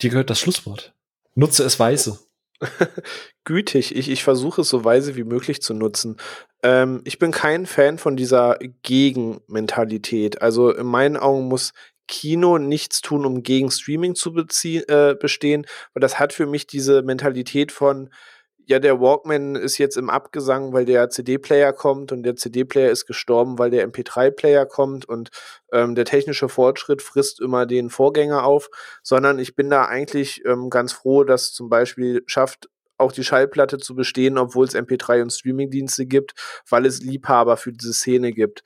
dir 0.00 0.10
gehört 0.10 0.30
das 0.30 0.40
Schlusswort. 0.40 0.94
Nutze 1.34 1.64
es 1.64 1.78
weise. 1.78 2.18
Gütig, 3.44 3.96
ich, 3.96 4.08
ich 4.10 4.22
versuche 4.22 4.60
es 4.60 4.68
so 4.68 4.84
weise 4.84 5.16
wie 5.16 5.24
möglich 5.24 5.62
zu 5.62 5.74
nutzen. 5.74 6.16
Ähm, 6.62 7.00
ich 7.04 7.18
bin 7.18 7.32
kein 7.32 7.66
Fan 7.66 7.98
von 7.98 8.16
dieser 8.16 8.58
Gegenmentalität. 8.82 10.42
Also 10.42 10.70
in 10.70 10.86
meinen 10.86 11.16
Augen 11.16 11.48
muss 11.48 11.72
Kino 12.08 12.58
nichts 12.58 13.00
tun, 13.00 13.24
um 13.24 13.42
gegen 13.42 13.70
Streaming 13.70 14.14
zu 14.14 14.34
äh, 14.36 15.14
bestehen, 15.14 15.66
weil 15.94 16.00
das 16.00 16.18
hat 16.18 16.32
für 16.32 16.46
mich 16.46 16.66
diese 16.66 17.02
Mentalität 17.02 17.72
von, 17.72 18.10
ja, 18.66 18.78
der 18.78 19.00
Walkman 19.00 19.54
ist 19.54 19.78
jetzt 19.78 19.96
im 19.96 20.10
Abgesang, 20.10 20.72
weil 20.72 20.84
der 20.84 21.10
CD-Player 21.10 21.72
kommt 21.72 22.12
und 22.12 22.22
der 22.22 22.36
CD-Player 22.36 22.90
ist 22.90 23.06
gestorben, 23.06 23.58
weil 23.58 23.70
der 23.70 23.88
MP3-Player 23.88 24.66
kommt 24.66 25.04
und 25.04 25.30
ähm, 25.72 25.94
der 25.94 26.04
technische 26.04 26.48
Fortschritt 26.48 27.02
frisst 27.02 27.40
immer 27.40 27.66
den 27.66 27.90
Vorgänger 27.90 28.44
auf, 28.44 28.68
sondern 29.02 29.38
ich 29.38 29.56
bin 29.56 29.70
da 29.70 29.86
eigentlich 29.86 30.44
ähm, 30.44 30.70
ganz 30.70 30.92
froh, 30.92 31.24
dass 31.24 31.52
zum 31.52 31.68
Beispiel 31.68 32.22
schafft, 32.26 32.68
auch 32.98 33.12
die 33.12 33.24
Schallplatte 33.24 33.78
zu 33.78 33.94
bestehen, 33.94 34.38
obwohl 34.38 34.66
es 34.66 34.74
MP3 34.74 35.22
und 35.22 35.32
Streamingdienste 35.32 36.06
gibt, 36.06 36.34
weil 36.68 36.86
es 36.86 37.00
Liebhaber 37.00 37.56
für 37.56 37.72
diese 37.72 37.92
Szene 37.92 38.32
gibt. 38.32 38.62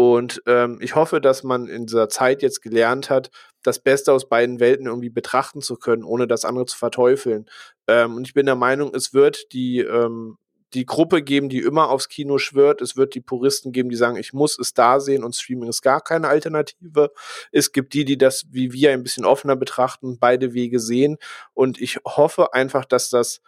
Und 0.00 0.44
ähm, 0.46 0.78
ich 0.80 0.94
hoffe, 0.94 1.20
dass 1.20 1.42
man 1.42 1.66
in 1.66 1.86
dieser 1.86 2.08
Zeit 2.08 2.40
jetzt 2.40 2.62
gelernt 2.62 3.10
hat, 3.10 3.32
das 3.64 3.80
Beste 3.80 4.12
aus 4.12 4.28
beiden 4.28 4.60
Welten 4.60 4.86
irgendwie 4.86 5.10
betrachten 5.10 5.60
zu 5.60 5.74
können, 5.74 6.04
ohne 6.04 6.28
das 6.28 6.44
andere 6.44 6.66
zu 6.66 6.78
verteufeln. 6.78 7.46
Ähm, 7.88 8.14
und 8.14 8.24
ich 8.24 8.32
bin 8.32 8.46
der 8.46 8.54
Meinung, 8.54 8.94
es 8.94 9.12
wird 9.12 9.52
die, 9.52 9.80
ähm, 9.80 10.38
die 10.72 10.86
Gruppe 10.86 11.20
geben, 11.20 11.48
die 11.48 11.58
immer 11.58 11.90
aufs 11.90 12.08
Kino 12.08 12.38
schwört. 12.38 12.80
Es 12.80 12.96
wird 12.96 13.16
die 13.16 13.20
Puristen 13.20 13.72
geben, 13.72 13.88
die 13.88 13.96
sagen, 13.96 14.16
ich 14.18 14.32
muss 14.32 14.56
es 14.56 14.72
da 14.72 15.00
sehen 15.00 15.24
und 15.24 15.34
Streaming 15.34 15.68
ist 15.68 15.82
gar 15.82 16.00
keine 16.00 16.28
Alternative. 16.28 17.10
Es 17.50 17.72
gibt 17.72 17.92
die, 17.92 18.04
die 18.04 18.18
das 18.18 18.46
wie 18.50 18.72
wir 18.72 18.92
ein 18.92 19.02
bisschen 19.02 19.24
offener 19.24 19.56
betrachten, 19.56 20.20
beide 20.20 20.54
Wege 20.54 20.78
sehen. 20.78 21.16
Und 21.54 21.80
ich 21.80 21.98
hoffe 22.04 22.54
einfach, 22.54 22.84
dass 22.84 23.10
das 23.10 23.40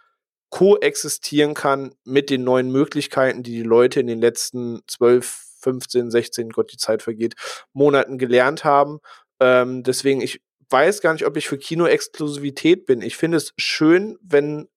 koexistieren 0.49 1.53
kann 1.53 1.95
mit 2.03 2.29
den 2.29 2.43
neuen 2.43 2.73
Möglichkeiten, 2.73 3.41
die 3.41 3.53
die 3.53 3.63
Leute 3.63 4.01
in 4.01 4.07
den 4.07 4.19
letzten 4.19 4.81
zwölf 4.85 5.50
15, 5.61 6.11
16, 6.11 6.49
Gott, 6.49 6.71
die 6.71 6.77
Zeit 6.77 7.01
vergeht, 7.03 7.35
Monaten 7.73 8.17
gelernt 8.17 8.63
haben. 8.63 8.99
Ähm, 9.39 9.83
deswegen, 9.83 10.21
ich 10.21 10.41
weiß 10.69 11.01
gar 11.01 11.13
nicht, 11.13 11.25
ob 11.25 11.37
ich 11.37 11.47
für 11.47 11.57
Kino-Exklusivität 11.57 12.85
bin. 12.85 13.01
Ich 13.01 13.17
finde 13.17 13.37
es 13.37 13.53
schön, 13.57 14.17
wenn 14.21 14.67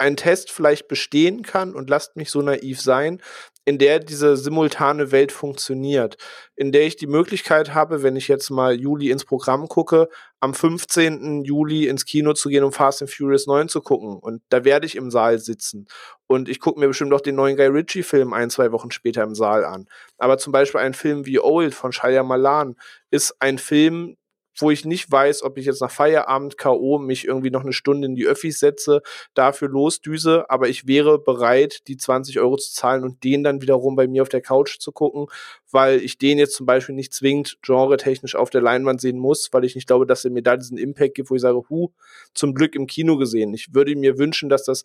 ein 0.00 0.16
Test 0.16 0.50
vielleicht 0.50 0.88
bestehen 0.88 1.42
kann 1.42 1.74
und 1.74 1.90
lasst 1.90 2.16
mich 2.16 2.30
so 2.30 2.40
naiv 2.40 2.80
sein, 2.80 3.20
in 3.66 3.78
der 3.78 3.98
diese 3.98 4.36
simultane 4.36 5.12
Welt 5.12 5.30
funktioniert, 5.30 6.16
in 6.56 6.72
der 6.72 6.86
ich 6.86 6.96
die 6.96 7.06
Möglichkeit 7.06 7.74
habe, 7.74 8.02
wenn 8.02 8.16
ich 8.16 8.26
jetzt 8.26 8.50
mal 8.50 8.74
Juli 8.74 9.10
ins 9.10 9.24
Programm 9.24 9.68
gucke, 9.68 10.08
am 10.40 10.54
15. 10.54 11.44
Juli 11.44 11.86
ins 11.86 12.06
Kino 12.06 12.32
zu 12.32 12.48
gehen, 12.48 12.64
um 12.64 12.72
Fast 12.72 13.02
and 13.02 13.10
Furious 13.10 13.46
9 13.46 13.68
zu 13.68 13.82
gucken. 13.82 14.18
Und 14.18 14.42
da 14.48 14.64
werde 14.64 14.86
ich 14.86 14.96
im 14.96 15.10
Saal 15.10 15.38
sitzen. 15.38 15.86
Und 16.26 16.48
ich 16.48 16.58
gucke 16.58 16.80
mir 16.80 16.88
bestimmt 16.88 17.12
auch 17.12 17.20
den 17.20 17.34
neuen 17.34 17.56
Guy 17.56 17.66
Ritchie-Film 17.66 18.32
ein, 18.32 18.48
zwei 18.48 18.72
Wochen 18.72 18.90
später 18.90 19.22
im 19.22 19.34
Saal 19.34 19.64
an. 19.64 19.86
Aber 20.16 20.38
zum 20.38 20.52
Beispiel 20.52 20.80
ein 20.80 20.94
Film 20.94 21.26
wie 21.26 21.38
Old 21.38 21.74
von 21.74 21.92
Shia 21.92 22.22
Malan 22.22 22.76
ist 23.10 23.36
ein 23.40 23.58
Film, 23.58 24.16
wo 24.58 24.70
ich 24.70 24.84
nicht 24.84 25.10
weiß, 25.10 25.42
ob 25.42 25.58
ich 25.58 25.66
jetzt 25.66 25.80
nach 25.80 25.90
Feierabend 25.90 26.58
K.O. 26.58 26.98
mich 26.98 27.26
irgendwie 27.26 27.50
noch 27.50 27.62
eine 27.62 27.72
Stunde 27.72 28.06
in 28.06 28.14
die 28.14 28.26
Öffis 28.26 28.58
setze, 28.58 29.02
dafür 29.34 29.68
losdüse, 29.68 30.48
aber 30.48 30.68
ich 30.68 30.86
wäre 30.86 31.18
bereit, 31.18 31.86
die 31.88 31.96
20 31.96 32.40
Euro 32.40 32.56
zu 32.56 32.72
zahlen 32.72 33.04
und 33.04 33.22
den 33.24 33.44
dann 33.44 33.62
wiederum 33.62 33.96
bei 33.96 34.08
mir 34.08 34.22
auf 34.22 34.28
der 34.28 34.42
Couch 34.42 34.78
zu 34.78 34.92
gucken, 34.92 35.26
weil 35.70 36.00
ich 36.00 36.18
den 36.18 36.38
jetzt 36.38 36.54
zum 36.54 36.66
Beispiel 36.66 36.94
nicht 36.94 37.14
zwingend 37.14 37.58
genre-technisch 37.62 38.34
auf 38.34 38.50
der 38.50 38.62
Leinwand 38.62 39.00
sehen 39.00 39.18
muss, 39.18 39.48
weil 39.52 39.64
ich 39.64 39.74
nicht 39.74 39.86
glaube, 39.86 40.06
dass 40.06 40.24
er 40.24 40.30
mir 40.30 40.42
da 40.42 40.56
diesen 40.56 40.78
Impact 40.78 41.14
gibt, 41.14 41.30
wo 41.30 41.34
ich 41.34 41.42
sage, 41.42 41.62
hu, 41.68 41.92
zum 42.34 42.54
Glück 42.54 42.74
im 42.74 42.86
Kino 42.86 43.16
gesehen. 43.16 43.54
Ich 43.54 43.74
würde 43.74 43.94
mir 43.96 44.18
wünschen, 44.18 44.48
dass 44.48 44.64
das 44.64 44.84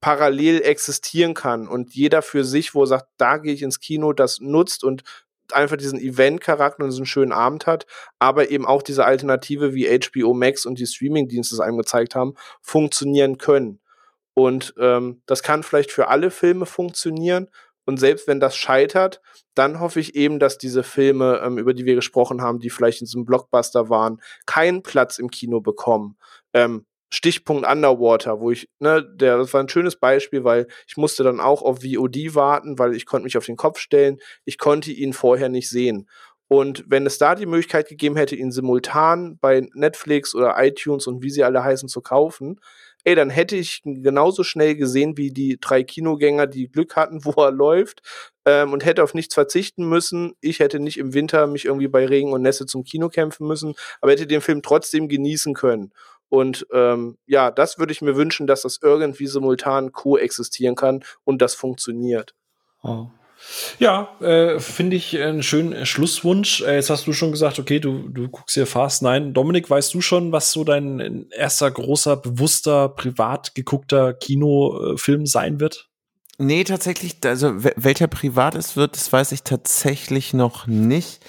parallel 0.00 0.62
existieren 0.62 1.34
kann 1.34 1.66
und 1.66 1.94
jeder 1.94 2.22
für 2.22 2.44
sich, 2.44 2.74
wo 2.74 2.84
er 2.84 2.86
sagt, 2.86 3.08
da 3.16 3.38
gehe 3.38 3.52
ich 3.52 3.62
ins 3.62 3.80
Kino, 3.80 4.12
das 4.12 4.38
nutzt 4.40 4.84
und 4.84 5.02
einfach 5.54 5.76
diesen 5.76 6.00
Event-Charakter 6.00 6.84
und 6.84 6.90
diesen 6.90 7.06
schönen 7.06 7.32
Abend 7.32 7.66
hat, 7.66 7.86
aber 8.18 8.50
eben 8.50 8.66
auch 8.66 8.82
diese 8.82 9.04
Alternative 9.04 9.74
wie 9.74 9.86
HBO 9.88 10.34
Max 10.34 10.66
und 10.66 10.78
die 10.78 10.86
Streaming-Dienste 10.86 11.54
es 11.54 11.60
einem 11.60 11.78
gezeigt 11.78 12.14
haben, 12.14 12.34
funktionieren 12.60 13.38
können. 13.38 13.80
Und 14.34 14.74
ähm, 14.78 15.22
das 15.26 15.42
kann 15.42 15.62
vielleicht 15.62 15.90
für 15.90 16.08
alle 16.08 16.30
Filme 16.30 16.64
funktionieren. 16.64 17.48
Und 17.86 17.98
selbst 17.98 18.28
wenn 18.28 18.38
das 18.38 18.54
scheitert, 18.54 19.20
dann 19.54 19.80
hoffe 19.80 19.98
ich 19.98 20.14
eben, 20.14 20.38
dass 20.38 20.58
diese 20.58 20.82
Filme, 20.82 21.40
ähm, 21.42 21.58
über 21.58 21.74
die 21.74 21.86
wir 21.86 21.94
gesprochen 21.94 22.42
haben, 22.42 22.60
die 22.60 22.70
vielleicht 22.70 23.00
in 23.00 23.06
so 23.06 23.18
einem 23.18 23.24
Blockbuster 23.24 23.88
waren, 23.88 24.20
keinen 24.46 24.82
Platz 24.82 25.18
im 25.18 25.30
Kino 25.30 25.60
bekommen. 25.60 26.18
Ähm, 26.52 26.84
Stichpunkt 27.10 27.66
Underwater, 27.66 28.40
wo 28.40 28.50
ich, 28.50 28.68
ne, 28.78 29.02
der, 29.02 29.38
das 29.38 29.54
war 29.54 29.62
ein 29.62 29.68
schönes 29.68 29.96
Beispiel, 29.96 30.44
weil 30.44 30.66
ich 30.86 30.96
musste 30.96 31.22
dann 31.22 31.40
auch 31.40 31.62
auf 31.62 31.78
VOD 31.82 32.34
warten, 32.34 32.78
weil 32.78 32.94
ich 32.94 33.06
konnte 33.06 33.24
mich 33.24 33.38
auf 33.38 33.46
den 33.46 33.56
Kopf 33.56 33.78
stellen. 33.78 34.18
Ich 34.44 34.58
konnte 34.58 34.90
ihn 34.92 35.12
vorher 35.12 35.48
nicht 35.48 35.70
sehen. 35.70 36.08
Und 36.48 36.84
wenn 36.88 37.04
es 37.04 37.18
da 37.18 37.34
die 37.34 37.46
Möglichkeit 37.46 37.88
gegeben 37.88 38.16
hätte, 38.16 38.34
ihn 38.34 38.50
simultan 38.50 39.38
bei 39.38 39.68
Netflix 39.74 40.34
oder 40.34 40.54
iTunes 40.58 41.06
und 41.06 41.22
wie 41.22 41.28
sie 41.28 41.44
alle 41.44 41.62
heißen 41.62 41.90
zu 41.90 42.00
kaufen, 42.00 42.58
ey, 43.04 43.14
dann 43.14 43.28
hätte 43.28 43.54
ich 43.56 43.82
ihn 43.84 44.02
genauso 44.02 44.42
schnell 44.44 44.74
gesehen 44.74 45.18
wie 45.18 45.30
die 45.30 45.58
drei 45.60 45.82
Kinogänger, 45.82 46.46
die 46.46 46.70
Glück 46.70 46.96
hatten, 46.96 47.20
wo 47.24 47.32
er 47.42 47.50
läuft 47.52 48.00
ähm, 48.46 48.72
und 48.72 48.84
hätte 48.84 49.02
auf 49.02 49.12
nichts 49.14 49.34
verzichten 49.34 49.88
müssen. 49.88 50.32
Ich 50.40 50.60
hätte 50.60 50.80
nicht 50.80 50.98
im 50.98 51.12
Winter 51.12 51.46
mich 51.46 51.66
irgendwie 51.66 51.88
bei 51.88 52.06
Regen 52.06 52.32
und 52.32 52.42
Nässe 52.42 52.64
zum 52.64 52.82
Kino 52.82 53.10
kämpfen 53.10 53.46
müssen, 53.46 53.74
aber 54.00 54.12
hätte 54.12 54.26
den 54.26 54.40
Film 54.40 54.62
trotzdem 54.62 55.08
genießen 55.08 55.52
können. 55.54 55.92
Und 56.28 56.66
ähm, 56.72 57.16
ja, 57.26 57.50
das 57.50 57.78
würde 57.78 57.92
ich 57.92 58.02
mir 58.02 58.16
wünschen, 58.16 58.46
dass 58.46 58.62
das 58.62 58.80
irgendwie 58.82 59.26
simultan 59.26 59.92
koexistieren 59.92 60.74
kann 60.74 61.04
und 61.24 61.40
das 61.40 61.54
funktioniert. 61.54 62.34
Oh. 62.82 63.06
Ja, 63.78 64.16
äh, 64.20 64.58
finde 64.58 64.96
ich 64.96 65.16
einen 65.16 65.42
schönen 65.42 65.86
Schlusswunsch. 65.86 66.60
Äh, 66.62 66.74
jetzt 66.74 66.90
hast 66.90 67.06
du 67.06 67.12
schon 67.12 67.30
gesagt, 67.30 67.58
okay, 67.58 67.78
du, 67.78 68.08
du 68.08 68.28
guckst 68.28 68.54
hier 68.54 68.66
Fast 68.66 69.02
Nein. 69.02 69.32
Dominik, 69.32 69.70
weißt 69.70 69.94
du 69.94 70.00
schon, 70.00 70.32
was 70.32 70.52
so 70.52 70.64
dein 70.64 71.30
erster 71.30 71.70
großer, 71.70 72.16
bewusster, 72.16 72.88
privat 72.88 73.54
geguckter 73.54 74.12
Kinofilm 74.12 75.26
sein 75.26 75.60
wird? 75.60 75.88
Nee, 76.38 76.64
tatsächlich, 76.64 77.16
also 77.24 77.52
welcher 77.56 78.06
privat 78.06 78.54
es 78.54 78.76
wird, 78.76 78.96
das 78.96 79.12
weiß 79.12 79.32
ich 79.32 79.42
tatsächlich 79.42 80.34
noch 80.34 80.66
nicht. 80.66 81.20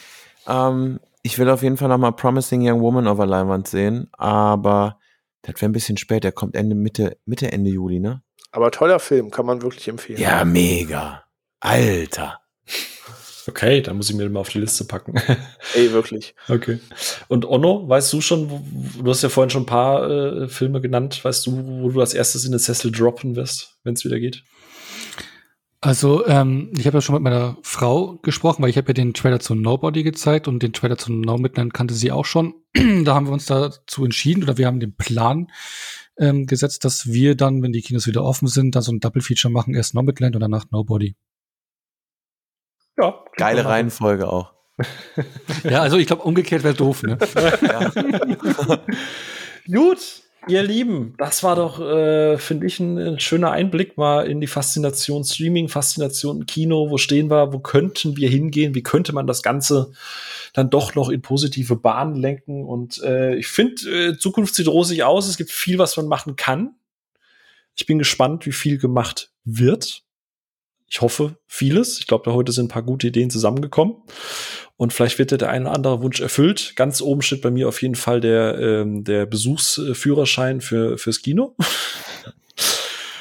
Ähm, 0.48 1.00
ich 1.22 1.38
will 1.38 1.50
auf 1.50 1.64
jeden 1.64 1.78
Fall 1.78 1.90
nochmal 1.90 2.14
Promising 2.14 2.68
Young 2.68 2.82
Woman 2.82 3.08
auf 3.08 3.18
der 3.18 3.28
Leinwand 3.28 3.68
sehen, 3.68 4.08
aber 4.14 5.00
das 5.42 5.56
wäre 5.56 5.70
ein 5.70 5.74
bisschen 5.74 5.98
spät. 5.98 6.24
Der 6.24 6.32
kommt 6.32 6.56
Ende, 6.56 6.76
Mitte, 6.76 7.18
Mitte, 7.26 7.52
Ende 7.52 7.72
Juli, 7.72 8.00
ne? 8.00 8.22
Aber 8.52 8.72
toller 8.72 9.00
Film, 9.00 9.32
kann 9.32 9.46
man 9.46 9.62
wirklich 9.62 9.88
empfehlen. 9.88 10.20
Ja, 10.20 10.44
mega. 10.44 11.24
Alter. 11.60 12.42
Okay, 13.48 13.82
dann 13.82 13.98
muss 13.98 14.10
ich 14.10 14.16
mir 14.16 14.24
den 14.24 14.32
mal 14.32 14.42
auf 14.42 14.50
die 14.50 14.60
Liste 14.60 14.86
packen. 14.86 15.16
Ey, 15.76 15.92
wirklich. 15.92 16.36
Okay. 16.48 16.80
Und 17.28 17.46
Onno, 17.46 17.88
weißt 17.88 18.14
du 18.14 18.22
schon, 18.22 18.50
wo, 18.50 18.62
du 19.04 19.10
hast 19.10 19.24
ja 19.24 19.30
vorhin 19.30 19.50
schon 19.50 19.64
ein 19.64 19.68
paar 19.68 20.10
äh, 20.10 20.48
Filme 20.48 20.82
genannt, 20.82 21.24
weißt 21.24 21.48
du, 21.48 21.82
wo 21.82 21.90
du 21.90 22.00
als 22.00 22.14
erstes 22.14 22.46
in 22.46 22.52
den 22.52 22.60
Sessel 22.60 22.92
droppen 22.92 23.36
wirst, 23.36 23.78
wenn 23.84 23.94
es 23.94 24.06
wieder 24.06 24.20
geht? 24.20 24.44
Also, 25.82 26.26
ähm, 26.28 26.74
ich 26.78 26.86
habe 26.86 26.98
ja 26.98 27.02
schon 27.02 27.16
mit 27.16 27.24
meiner 27.24 27.58
Frau 27.64 28.18
gesprochen, 28.18 28.62
weil 28.62 28.70
ich 28.70 28.78
habe 28.78 28.88
ja 28.88 28.94
den 28.94 29.14
Trailer 29.14 29.40
zu 29.40 29.56
Nobody 29.56 30.04
gezeigt 30.04 30.50
und 30.50 30.62
den 30.62 30.74
Trailer 30.74 30.98
zu 30.98 31.14
No 31.14 31.38
Midnight 31.38 31.74
kannte 31.74 31.94
sie 31.94 32.12
auch 32.12 32.26
schon. 32.26 32.54
da 32.74 33.14
haben 33.16 33.28
wir 33.28 33.34
uns 33.34 33.46
dazu 33.46 34.04
entschieden 34.04 34.44
oder 34.44 34.58
wir 34.58 34.68
haben 34.68 34.82
den 34.82 34.96
Plan 34.96 35.48
ähm, 36.18 36.48
gesetzt, 36.48 36.84
dass 36.84 37.08
wir 37.08 37.36
dann, 37.36 37.62
wenn 37.64 37.72
die 37.72 37.82
Kinos 37.82 38.08
wieder 38.08 38.26
offen 38.26 38.50
sind, 38.50 38.76
dann 38.76 38.84
so 38.84 38.92
ein 38.92 39.00
Double 39.00 39.22
Feature 39.22 39.54
machen, 39.54 39.74
erst 39.74 39.96
Nomadland 39.96 40.36
und 40.36 40.42
danach 40.42 40.66
Nobody. 40.70 41.16
Ja. 42.98 43.24
Geile 43.38 43.64
Reihenfolge 43.64 44.30
auch. 44.30 44.54
ja, 45.64 45.82
also 45.82 45.98
ich 45.98 46.08
glaube, 46.08 46.24
umgekehrt 46.24 46.64
wäre 46.64 46.74
doof, 46.74 47.04
ne? 47.04 47.18
Gut, 49.66 50.24
Ihr 50.48 50.64
Lieben, 50.64 51.16
das 51.18 51.44
war 51.44 51.56
doch, 51.56 51.80
äh, 51.80 52.38
finde 52.38 52.66
ich, 52.66 52.80
ein, 52.80 52.98
ein, 52.98 53.20
schöner 53.20 53.52
Einblick 53.52 53.98
mal 53.98 54.26
in 54.26 54.40
die 54.40 54.48
Faszination 54.48 55.24
Streaming, 55.24 55.68
Faszination 55.68 56.46
Kino. 56.46 56.90
Wo 56.90 56.98
stehen 56.98 57.30
wir? 57.30 57.52
Wo 57.52 57.60
könnten 57.60 58.16
wir 58.16 58.30
hingehen? 58.30 58.74
Wie 58.74 58.84
könnte 58.84 59.14
man 59.14 59.28
das 59.28 59.44
Ganze 59.44 59.92
dann 60.54 60.70
doch 60.70 60.96
noch 60.96 61.10
in 61.10 61.22
positive 61.22 61.76
Bahnen 61.76 62.16
lenken? 62.16 62.64
Und 62.64 63.02
äh, 63.04 63.36
ich 63.36 63.48
finde, 63.48 64.12
äh, 64.12 64.18
Zukunft 64.18 64.56
sieht 64.56 64.68
rosig 64.68 65.04
aus. 65.04 65.28
Es 65.28 65.38
gibt 65.38 65.52
viel, 65.52 65.78
was 65.78 65.98
man 65.98 66.08
machen 66.08 66.36
kann. 66.36 66.76
Ich 67.76 67.86
bin 67.86 68.00
gespannt, 68.00 68.46
wie 68.46 68.52
viel 68.52 68.78
gemacht 68.78 69.32
wird. 69.44 70.04
Ich 70.90 71.02
hoffe, 71.02 71.38
vieles. 71.46 72.00
Ich 72.00 72.08
glaube, 72.08 72.24
da 72.26 72.34
heute 72.34 72.52
sind 72.52 72.66
ein 72.66 72.70
paar 72.70 72.84
gute 72.84 73.08
Ideen 73.08 73.30
zusammengekommen. 73.30 73.98
Und 74.76 74.94
vielleicht 74.94 75.20
wird 75.20 75.32
der 75.32 75.50
ein 75.50 75.64
oder 75.64 75.76
andere 75.76 76.02
Wunsch 76.02 76.22
erfüllt. 76.22 76.74
Ganz 76.76 77.02
oben 77.02 77.22
steht 77.22 77.42
bei 77.42 77.52
mir 77.52 77.68
auf 77.68 77.82
jeden 77.82 77.96
Fall 77.96 78.22
der, 78.22 78.58
ähm, 78.60 79.04
der 79.04 79.26
Besuchsführerschein 79.26 80.62
für, 80.62 80.98
fürs 80.98 81.22
Kino. 81.22 81.56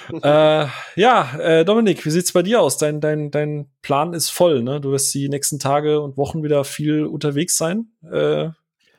äh, 0.22 0.66
ja, 0.96 1.38
äh, 1.38 1.64
Dominik, 1.64 2.04
wie 2.06 2.10
sieht's 2.10 2.32
bei 2.32 2.42
dir 2.42 2.60
aus? 2.60 2.78
Dein, 2.78 3.00
dein, 3.00 3.30
dein 3.30 3.68
Plan 3.82 4.14
ist 4.14 4.30
voll, 4.30 4.62
ne? 4.62 4.80
Du 4.80 4.92
wirst 4.92 5.12
die 5.14 5.28
nächsten 5.28 5.58
Tage 5.58 6.00
und 6.00 6.16
Wochen 6.16 6.42
wieder 6.42 6.64
viel 6.64 7.04
unterwegs 7.04 7.56
sein. 7.56 7.88
Äh, 8.10 8.50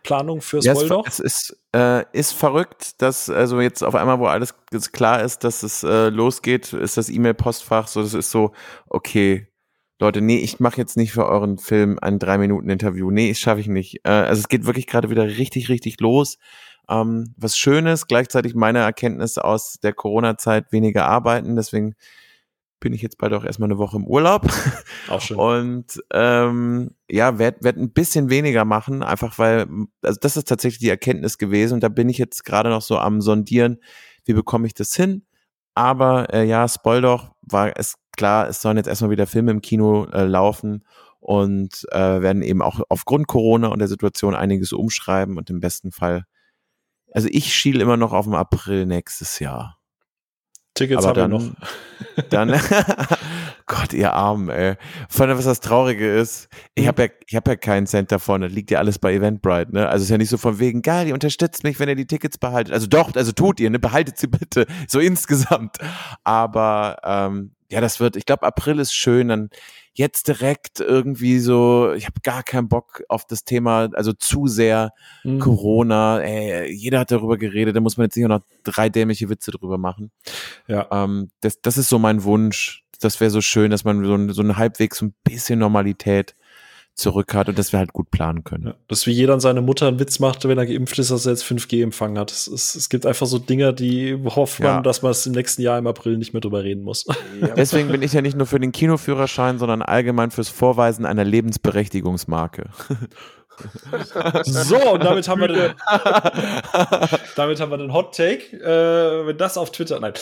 Planung 0.04 0.42
fürs 0.42 0.66
ja, 0.66 0.74
Moldau? 0.74 1.04
Es 1.06 1.20
ist, 1.20 1.58
äh, 1.76 2.04
ist 2.14 2.34
verrückt, 2.34 3.02
dass 3.02 3.30
also 3.30 3.62
jetzt 3.62 3.84
auf 3.84 3.96
einmal, 3.96 4.20
wo 4.20 4.26
alles 4.26 4.54
klar 4.92 5.22
ist, 5.24 5.44
dass 5.44 5.64
es 5.64 5.84
äh, 5.84 6.10
losgeht, 6.10 6.74
ist 6.74 6.98
das 6.98 7.10
E-Mail-Postfach 7.10 7.88
so, 7.88 8.02
das 8.02 8.14
ist 8.14 8.32
so, 8.32 8.52
okay, 8.88 9.48
Leute, 10.02 10.22
nee, 10.22 10.38
ich 10.38 10.62
mache 10.62 10.78
jetzt 10.78 10.96
nicht 10.96 11.12
für 11.12 11.26
euren 11.26 11.58
Film 11.58 12.00
ein 12.02 12.20
drei 12.20 12.38
Minuten 12.38 12.70
Interview. 12.70 13.12
Nee, 13.12 13.30
das 13.30 13.40
schaffe 13.40 13.60
ich 13.60 13.68
nicht. 13.68 14.00
Äh, 14.06 14.12
also 14.12 14.40
es 14.40 14.48
geht 14.48 14.66
wirklich 14.66 14.88
gerade 14.88 15.10
wieder 15.10 15.26
richtig, 15.26 15.68
richtig 15.68 16.00
los. 16.00 16.38
Ähm, 16.90 17.34
was 17.36 17.58
Schönes, 17.58 18.08
gleichzeitig 18.08 18.56
meine 18.56 18.80
Erkenntnis 18.80 19.38
aus 19.38 19.80
der 19.84 19.94
Corona-Zeit 19.94 20.72
weniger 20.72 21.06
arbeiten. 21.06 21.58
Deswegen 21.58 21.96
bin 22.80 22.94
ich 22.94 23.02
jetzt 23.02 23.18
bald 23.18 23.34
auch 23.34 23.44
erstmal 23.44 23.68
eine 23.68 23.78
Woche 23.78 23.98
im 23.98 24.08
Urlaub. 24.08 24.48
Auch 25.10 25.22
schön. 25.22 25.38
Und 25.38 26.04
ähm, 26.14 26.92
ja, 27.10 27.38
werde 27.38 27.64
werd 27.64 27.78
ein 27.78 27.92
bisschen 27.92 28.30
weniger 28.30 28.66
machen, 28.66 29.04
einfach 29.04 29.38
weil, 29.38 29.68
also 30.02 30.20
das 30.22 30.38
ist 30.38 30.48
tatsächlich 30.48 30.80
die 30.80 30.90
Erkenntnis 30.90 31.38
gewesen. 31.38 31.76
Und 31.76 31.84
da 31.84 31.90
bin 31.90 32.10
ich 32.10 32.18
jetzt 32.18 32.46
gerade 32.46 32.70
noch 32.70 32.82
so 32.82 32.98
am 32.98 33.22
Sondieren, 33.22 33.80
wie 34.26 34.34
bekomme 34.34 34.68
ich 34.68 34.74
das 34.74 34.96
hin. 34.96 35.26
Aber 35.76 36.34
äh, 36.34 36.46
ja, 36.46 36.68
spoil 36.68 37.02
doch, 37.02 37.32
war 37.42 37.78
es 37.78 37.96
klar, 38.16 38.48
es 38.50 38.62
sollen 38.62 38.78
jetzt 38.78 38.88
erstmal 38.88 39.12
wieder 39.12 39.28
Filme 39.28 39.52
im 39.52 39.62
Kino 39.62 40.06
äh, 40.06 40.26
laufen 40.26 40.84
und 41.20 41.86
äh, 41.92 42.22
werden 42.22 42.42
eben 42.42 42.62
auch 42.62 42.82
aufgrund 42.90 43.28
Corona 43.28 43.68
und 43.70 43.80
der 43.80 43.88
Situation 43.88 44.36
einiges 44.36 44.74
umschreiben 44.74 45.38
und 45.38 45.50
im 45.50 45.60
besten 45.60 45.92
Fall, 45.92 46.26
also 47.14 47.28
ich 47.32 47.54
schiele 47.54 47.82
immer 47.82 47.98
noch 47.98 48.14
auf 48.14 48.26
den 48.26 48.36
April 48.36 48.86
nächstes 48.86 49.40
Jahr. 49.40 49.79
Tickets 50.80 51.06
Aber 51.06 51.22
haben 51.22 51.32
dann, 51.32 51.42
wir 51.42 51.48
noch. 51.50 51.56
Dann, 52.30 52.50
Gott, 53.66 53.94
ihr 53.94 54.14
Armen, 54.14 54.50
ey. 54.50 54.76
Vor 55.10 55.26
allem, 55.28 55.38
was 55.38 55.46
das 55.46 55.60
Traurige 55.60 56.10
ist, 56.18 56.50
ich 56.76 56.84
Mhm. 56.84 56.88
habe 56.88 57.02
ja, 57.04 57.10
ich 57.28 57.36
hab 57.36 57.48
ja 57.48 57.56
keinen 57.56 57.86
Cent 57.88 58.12
davon, 58.12 58.42
das 58.42 58.52
liegt 58.52 58.72
ja 58.72 58.80
alles 58.80 58.98
bei 59.00 59.14
Eventbrite, 59.14 59.74
ne? 59.74 59.88
Also 59.88 60.04
ist 60.04 60.10
ja 60.10 60.18
nicht 60.18 60.30
so 60.30 60.38
von 60.38 60.60
wegen, 60.60 60.82
geil, 60.82 61.08
ihr 61.08 61.14
unterstützt 61.14 61.64
mich, 61.64 61.80
wenn 61.80 61.90
ihr 61.90 61.96
die 61.96 62.08
Tickets 62.08 62.38
behaltet. 62.38 62.74
Also 62.74 62.88
doch, 62.88 63.14
also 63.16 63.32
tut 63.32 63.60
ihr, 63.60 63.70
ne? 63.70 63.80
Behaltet 63.80 64.18
sie 64.18 64.28
bitte, 64.28 64.66
so 64.88 65.00
insgesamt. 65.00 65.78
Aber 66.24 66.98
ähm, 67.04 67.52
ja, 67.72 67.82
das 67.82 68.00
wird, 68.00 68.16
ich 68.16 68.26
glaube, 68.26 68.48
April 68.48 68.80
ist 68.80 68.94
schön, 68.94 69.28
dann 69.28 69.50
jetzt 70.00 70.30
direkt 70.30 70.80
irgendwie 70.80 71.40
so, 71.40 71.92
ich 71.92 72.06
habe 72.06 72.22
gar 72.24 72.42
keinen 72.42 72.70
Bock 72.70 73.04
auf 73.10 73.26
das 73.28 73.44
Thema, 73.44 73.90
also 73.94 74.14
zu 74.14 74.48
sehr 74.48 74.94
Mhm. 75.26 75.40
Corona, 75.40 76.22
ey, 76.22 76.72
jeder 76.72 77.00
hat 77.00 77.12
darüber 77.12 77.38
geredet, 77.38 77.76
da 77.76 77.82
muss 77.82 77.98
man 77.98 78.06
jetzt 78.06 78.16
nicht 78.16 78.26
noch 78.26 78.40
drei 78.64 78.88
dämliche 78.88 79.30
Witze 79.30 79.52
drüber 79.52 79.78
machen. 79.78 80.12
Ja. 80.68 80.88
Ähm, 80.90 81.32
das, 81.42 81.62
das 81.62 81.78
ist 81.78 81.90
so 81.90 82.00
mein 82.00 82.24
Wunsch. 82.24 82.86
Das 83.02 83.20
wäre 83.20 83.30
so 83.30 83.42
schön, 83.42 83.72
dass 83.72 83.84
man 83.84 84.04
so, 84.06 84.16
ein, 84.16 84.30
so 84.32 84.42
ein 84.42 84.56
halbwegs 84.56 85.00
so 85.00 85.06
ein 85.08 85.14
bisschen 85.24 85.60
Normalität 85.60 86.36
zurück 87.00 87.34
hat 87.34 87.50
und 87.50 87.58
dass 87.58 87.72
wir 87.72 87.80
halt 87.80 87.94
gut 87.94 88.12
planen 88.12 88.44
können. 88.44 88.68
Ja, 88.68 88.74
dass 88.88 89.08
wie 89.08 89.12
jeder 89.12 89.34
an 89.34 89.40
seine 89.40 89.62
Mutter 89.62 89.88
einen 89.88 90.00
Witz 90.00 90.20
macht, 90.20 90.48
wenn 90.48 90.58
er 90.58 90.66
geimpft 90.66 91.00
ist, 91.00 91.12
dass 91.12 91.26
er 91.26 91.32
jetzt 91.32 91.44
5G 91.44 91.82
empfangen 91.84 92.18
hat. 92.20 92.32
Es, 92.32 92.48
es, 92.48 92.76
es 92.76 92.90
gibt 92.90 93.06
einfach 93.06 93.26
so 93.28 93.40
Dinge, 93.40 93.74
die 93.74 94.18
hofft 94.26 94.60
man, 94.60 94.68
Ja. 94.78 94.82
dass 94.82 95.02
man 95.02 95.12
es 95.12 95.26
im 95.26 95.34
nächsten 95.34 95.62
Jahr 95.62 95.78
im 95.80 95.88
April 95.88 96.18
nicht 96.18 96.34
mehr 96.34 96.42
drüber 96.42 96.64
reden 96.64 96.84
muss. 96.84 97.06
Deswegen 97.58 97.90
bin 97.90 98.02
ich 98.02 98.14
ja 98.14 98.22
nicht 98.22 98.38
nur 98.38 98.46
für 98.48 98.60
den 98.60 98.72
Kinoführerschein, 98.72 99.58
sondern 99.58 99.82
allgemein 99.82 100.32
fürs 100.32 100.50
Vorweisen 100.50 101.06
einer 101.06 101.24
Lebensberechtigungsmarke. 101.24 102.70
So, 104.44 104.94
und 104.94 105.04
damit 105.04 105.28
haben 105.28 105.42
wir 105.42 105.48
den, 105.48 105.72
damit 107.36 107.60
haben 107.60 107.72
wir 107.72 107.78
den 107.78 107.94
Hot 107.94 108.16
Take. 108.16 108.56
Äh, 108.56 109.28
wenn 109.28 109.38
das 109.38 109.58
auf 109.58 109.72
Twitter, 109.72 110.00
nein. 110.00 110.14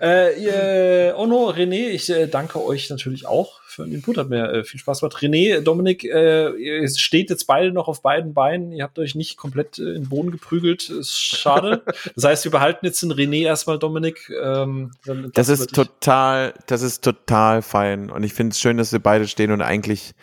Äh, 0.00 1.12
Ono, 1.12 1.50
René, 1.50 1.88
ich 1.88 2.10
äh, 2.10 2.26
danke 2.26 2.64
euch 2.64 2.90
natürlich 2.90 3.26
auch 3.26 3.60
für 3.76 3.84
den 3.84 3.92
Input. 3.92 4.18
Hat 4.18 4.28
mir 4.28 4.50
äh, 4.50 4.64
viel 4.64 4.80
Spaß 4.80 5.00
gemacht. 5.00 5.16
René, 5.18 5.60
Dominik, 5.60 6.04
äh, 6.04 6.50
ihr 6.50 6.88
steht 6.88 7.30
jetzt 7.30 7.46
beide 7.46 7.72
noch 7.72 7.88
auf 7.88 8.02
beiden 8.02 8.34
Beinen. 8.34 8.72
Ihr 8.72 8.82
habt 8.82 8.98
euch 8.98 9.14
nicht 9.14 9.36
komplett 9.36 9.78
äh, 9.78 9.82
in 9.82 10.02
den 10.02 10.08
Boden 10.08 10.30
geprügelt. 10.30 10.88
Ist 10.88 11.16
schade. 11.16 11.82
das 12.14 12.24
heißt, 12.24 12.44
wir 12.44 12.50
behalten 12.50 12.86
jetzt 12.86 13.02
den 13.02 13.12
René 13.12 13.44
erstmal, 13.44 13.78
Dominik. 13.78 14.30
Ähm, 14.42 14.92
Das 15.34 15.48
ist 15.48 15.74
total, 15.74 16.54
das 16.66 16.82
ist 16.82 17.04
total 17.04 17.62
fein. 17.62 18.10
Und 18.10 18.22
ich 18.24 18.32
finde 18.32 18.52
es 18.52 18.60
schön, 18.60 18.78
dass 18.78 18.92
wir 18.92 19.00
beide 19.00 19.28
stehen 19.28 19.52
und 19.52 19.60
eigentlich, 19.60 20.14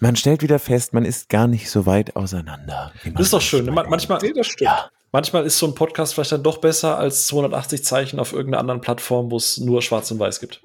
man 0.00 0.16
stellt 0.16 0.42
wieder 0.42 0.58
fest, 0.58 0.92
man 0.94 1.04
ist 1.04 1.28
gar 1.28 1.46
nicht 1.46 1.70
so 1.70 1.86
weit 1.86 2.16
auseinander. 2.16 2.92
Das 3.14 3.26
ist 3.26 3.32
doch 3.32 3.40
schön. 3.40 3.64
manchmal 3.66 3.84
Man- 3.84 3.90
Manchmal, 3.90 4.18
Nee. 4.22 4.32
Ja. 4.60 4.90
manchmal 5.12 5.44
ist 5.44 5.58
so 5.58 5.66
ein 5.66 5.74
Podcast 5.74 6.14
vielleicht 6.14 6.32
dann 6.32 6.42
doch 6.42 6.58
besser 6.58 6.98
als 6.98 7.26
280 7.28 7.84
Zeichen 7.84 8.18
auf 8.20 8.32
irgendeiner 8.32 8.60
anderen 8.60 8.80
Plattform, 8.80 9.30
wo 9.30 9.36
es 9.36 9.58
nur 9.58 9.82
Schwarz 9.82 10.10
und 10.10 10.18
Weiß 10.18 10.40
gibt. 10.40 10.60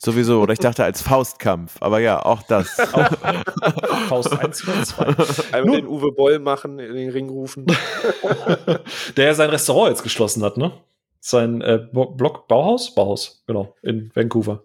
Sowieso, 0.00 0.40
oder 0.40 0.52
ich 0.52 0.60
dachte 0.60 0.84
als 0.84 1.02
Faustkampf, 1.02 1.76
aber 1.80 1.98
ja, 1.98 2.24
auch 2.24 2.42
das. 2.42 2.68
Faust 4.08 4.32
1 4.32 4.68
oder 4.68 4.84
2. 4.84 5.04
Einmal 5.52 5.62
Nur- 5.64 5.76
den 5.76 5.86
Uwe 5.88 6.12
Boll 6.12 6.38
machen, 6.38 6.78
in 6.78 6.94
den 6.94 7.10
Ring 7.10 7.28
rufen. 7.28 7.66
Der 9.16 9.24
ja 9.26 9.34
sein 9.34 9.50
Restaurant 9.50 9.90
jetzt 9.90 10.02
geschlossen 10.02 10.44
hat, 10.44 10.56
ne? 10.56 10.72
Sein 11.20 11.60
äh, 11.62 11.80
Block 11.92 12.46
Bauhaus? 12.46 12.94
Bauhaus, 12.94 13.42
genau, 13.46 13.74
in 13.82 14.10
Vancouver. 14.14 14.62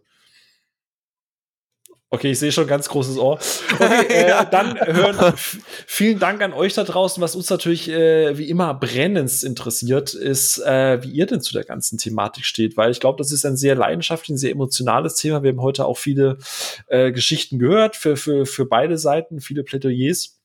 Okay, 2.14 2.30
ich 2.32 2.38
sehe 2.38 2.52
schon 2.52 2.68
ganz 2.68 2.88
großes 2.90 3.18
Ohr. 3.18 3.40
Okay, 3.74 4.06
äh, 4.10 4.46
dann 4.52 4.78
hören. 4.80 5.18
f- 5.34 5.58
Vielen 5.88 6.20
Dank 6.20 6.44
an 6.44 6.54
euch 6.54 6.76
da 6.76 6.84
draußen. 6.84 7.20
Was 7.24 7.36
uns 7.36 7.50
natürlich 7.50 7.90
äh, 7.90 8.38
wie 8.38 8.50
immer 8.50 8.76
brennendst 8.76 9.44
interessiert, 9.44 10.14
ist, 10.14 10.60
äh, 10.60 11.02
wie 11.02 11.10
ihr 11.10 11.26
denn 11.26 11.42
zu 11.42 11.54
der 11.54 11.64
ganzen 11.64 11.98
Thematik 11.98 12.46
steht, 12.46 12.78
weil 12.78 12.92
ich 12.92 13.00
glaube, 13.00 13.18
das 13.18 13.32
ist 13.32 13.46
ein 13.48 13.58
sehr 13.58 13.74
leidenschaftliches, 13.74 14.36
ein 14.36 14.38
sehr 14.38 14.52
emotionales 14.52 15.16
Thema. 15.16 15.42
Wir 15.42 15.50
haben 15.54 15.62
heute 15.64 15.86
auch 15.86 15.98
viele 15.98 16.38
äh, 16.86 17.12
Geschichten 17.12 17.58
gehört 17.58 17.96
für, 17.96 18.16
für, 18.16 18.46
für 18.46 18.66
beide 18.68 19.00
Seiten, 19.00 19.42
viele 19.42 19.64
Plädoyers. 19.64 20.40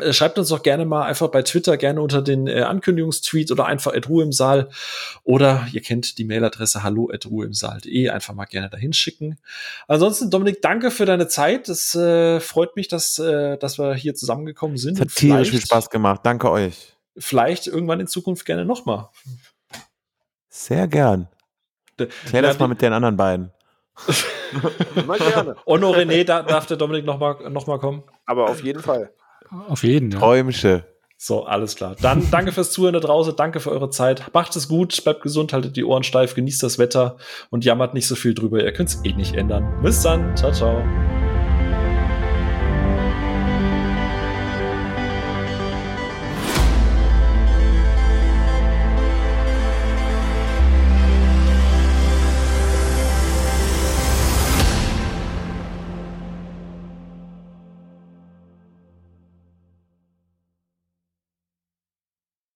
Äh, 0.00 0.12
Schreibt 0.12 0.38
uns 0.38 0.48
doch 0.48 0.62
gerne 0.62 0.84
mal 0.84 1.04
einfach 1.04 1.28
bei 1.28 1.42
Twitter, 1.42 1.76
gerne 1.76 2.00
unter 2.00 2.22
den 2.22 2.46
äh, 2.46 2.62
Ankündigungstweet 2.62 3.50
oder 3.50 3.66
einfach 3.66 3.94
at 3.94 4.08
Ruhe 4.08 4.24
im 4.24 4.32
Saal. 4.32 4.68
Oder 5.24 5.66
ihr 5.72 5.82
kennt 5.82 6.18
die 6.18 6.24
Mailadresse 6.24 6.82
hallo 6.82 7.10
at 7.12 7.26
Ruhe 7.26 7.46
im 7.46 7.52
Saal.de. 7.52 8.08
Einfach 8.10 8.34
mal 8.34 8.44
gerne 8.44 8.70
dahin 8.70 8.92
schicken. 8.92 9.38
Ansonsten, 9.88 10.30
Dominik, 10.30 10.62
danke 10.62 10.90
für 10.90 11.06
deine 11.06 11.28
Zeit. 11.28 11.68
Es 11.68 11.94
äh, 11.94 12.40
freut 12.40 12.76
mich, 12.76 12.88
dass, 12.88 13.18
äh, 13.18 13.56
dass 13.58 13.78
wir 13.78 13.94
hier 13.94 14.14
zusammengekommen 14.14 14.76
sind. 14.76 14.94
Es 14.94 15.00
hat 15.00 15.08
Und 15.08 15.16
tierisch 15.16 15.50
viel 15.50 15.60
Spaß 15.60 15.90
gemacht. 15.90 16.20
Danke 16.24 16.50
euch. 16.50 16.94
Vielleicht 17.16 17.66
irgendwann 17.66 18.00
in 18.00 18.06
Zukunft 18.06 18.44
gerne 18.44 18.64
nochmal. 18.64 19.08
Sehr 20.48 20.86
gern. 20.88 21.28
Klär 22.26 22.42
das 22.42 22.58
mal 22.58 22.68
mit 22.68 22.82
den 22.82 22.92
anderen 22.92 23.16
beiden. 23.16 23.52
Immer 24.94 25.18
gerne. 25.18 25.56
Onno 25.64 25.90
René, 25.90 26.24
da, 26.24 26.42
darf 26.42 26.66
der 26.66 26.76
Dominik 26.76 27.04
nochmal 27.04 27.50
noch 27.50 27.66
mal 27.66 27.78
kommen? 27.78 28.02
Aber 28.26 28.48
auf 28.48 28.62
jeden 28.62 28.82
Fall. 28.82 29.12
Auf 29.68 29.82
jeden, 29.82 30.10
ja. 30.10 30.18
Träumsche. 30.18 30.84
So, 31.18 31.44
alles 31.44 31.76
klar. 31.76 31.96
Dann 32.00 32.30
danke 32.30 32.52
fürs 32.52 32.70
Zuhören 32.70 32.92
da 32.92 33.00
draußen, 33.00 33.34
danke 33.36 33.60
für 33.60 33.70
eure 33.70 33.88
Zeit. 33.88 34.22
Macht 34.34 34.54
es 34.54 34.68
gut, 34.68 35.02
bleibt 35.02 35.22
gesund, 35.22 35.52
haltet 35.54 35.76
die 35.76 35.84
Ohren 35.84 36.02
steif, 36.02 36.34
genießt 36.34 36.62
das 36.62 36.78
Wetter 36.78 37.16
und 37.50 37.64
jammert 37.64 37.94
nicht 37.94 38.06
so 38.06 38.14
viel 38.14 38.34
drüber. 38.34 38.62
Ihr 38.62 38.72
könnt 38.72 38.90
es 38.90 39.04
eh 39.04 39.12
nicht 39.12 39.34
ändern. 39.34 39.80
Bis 39.82 40.02
dann. 40.02 40.36
Ciao, 40.36 40.52
ciao. 40.52 40.82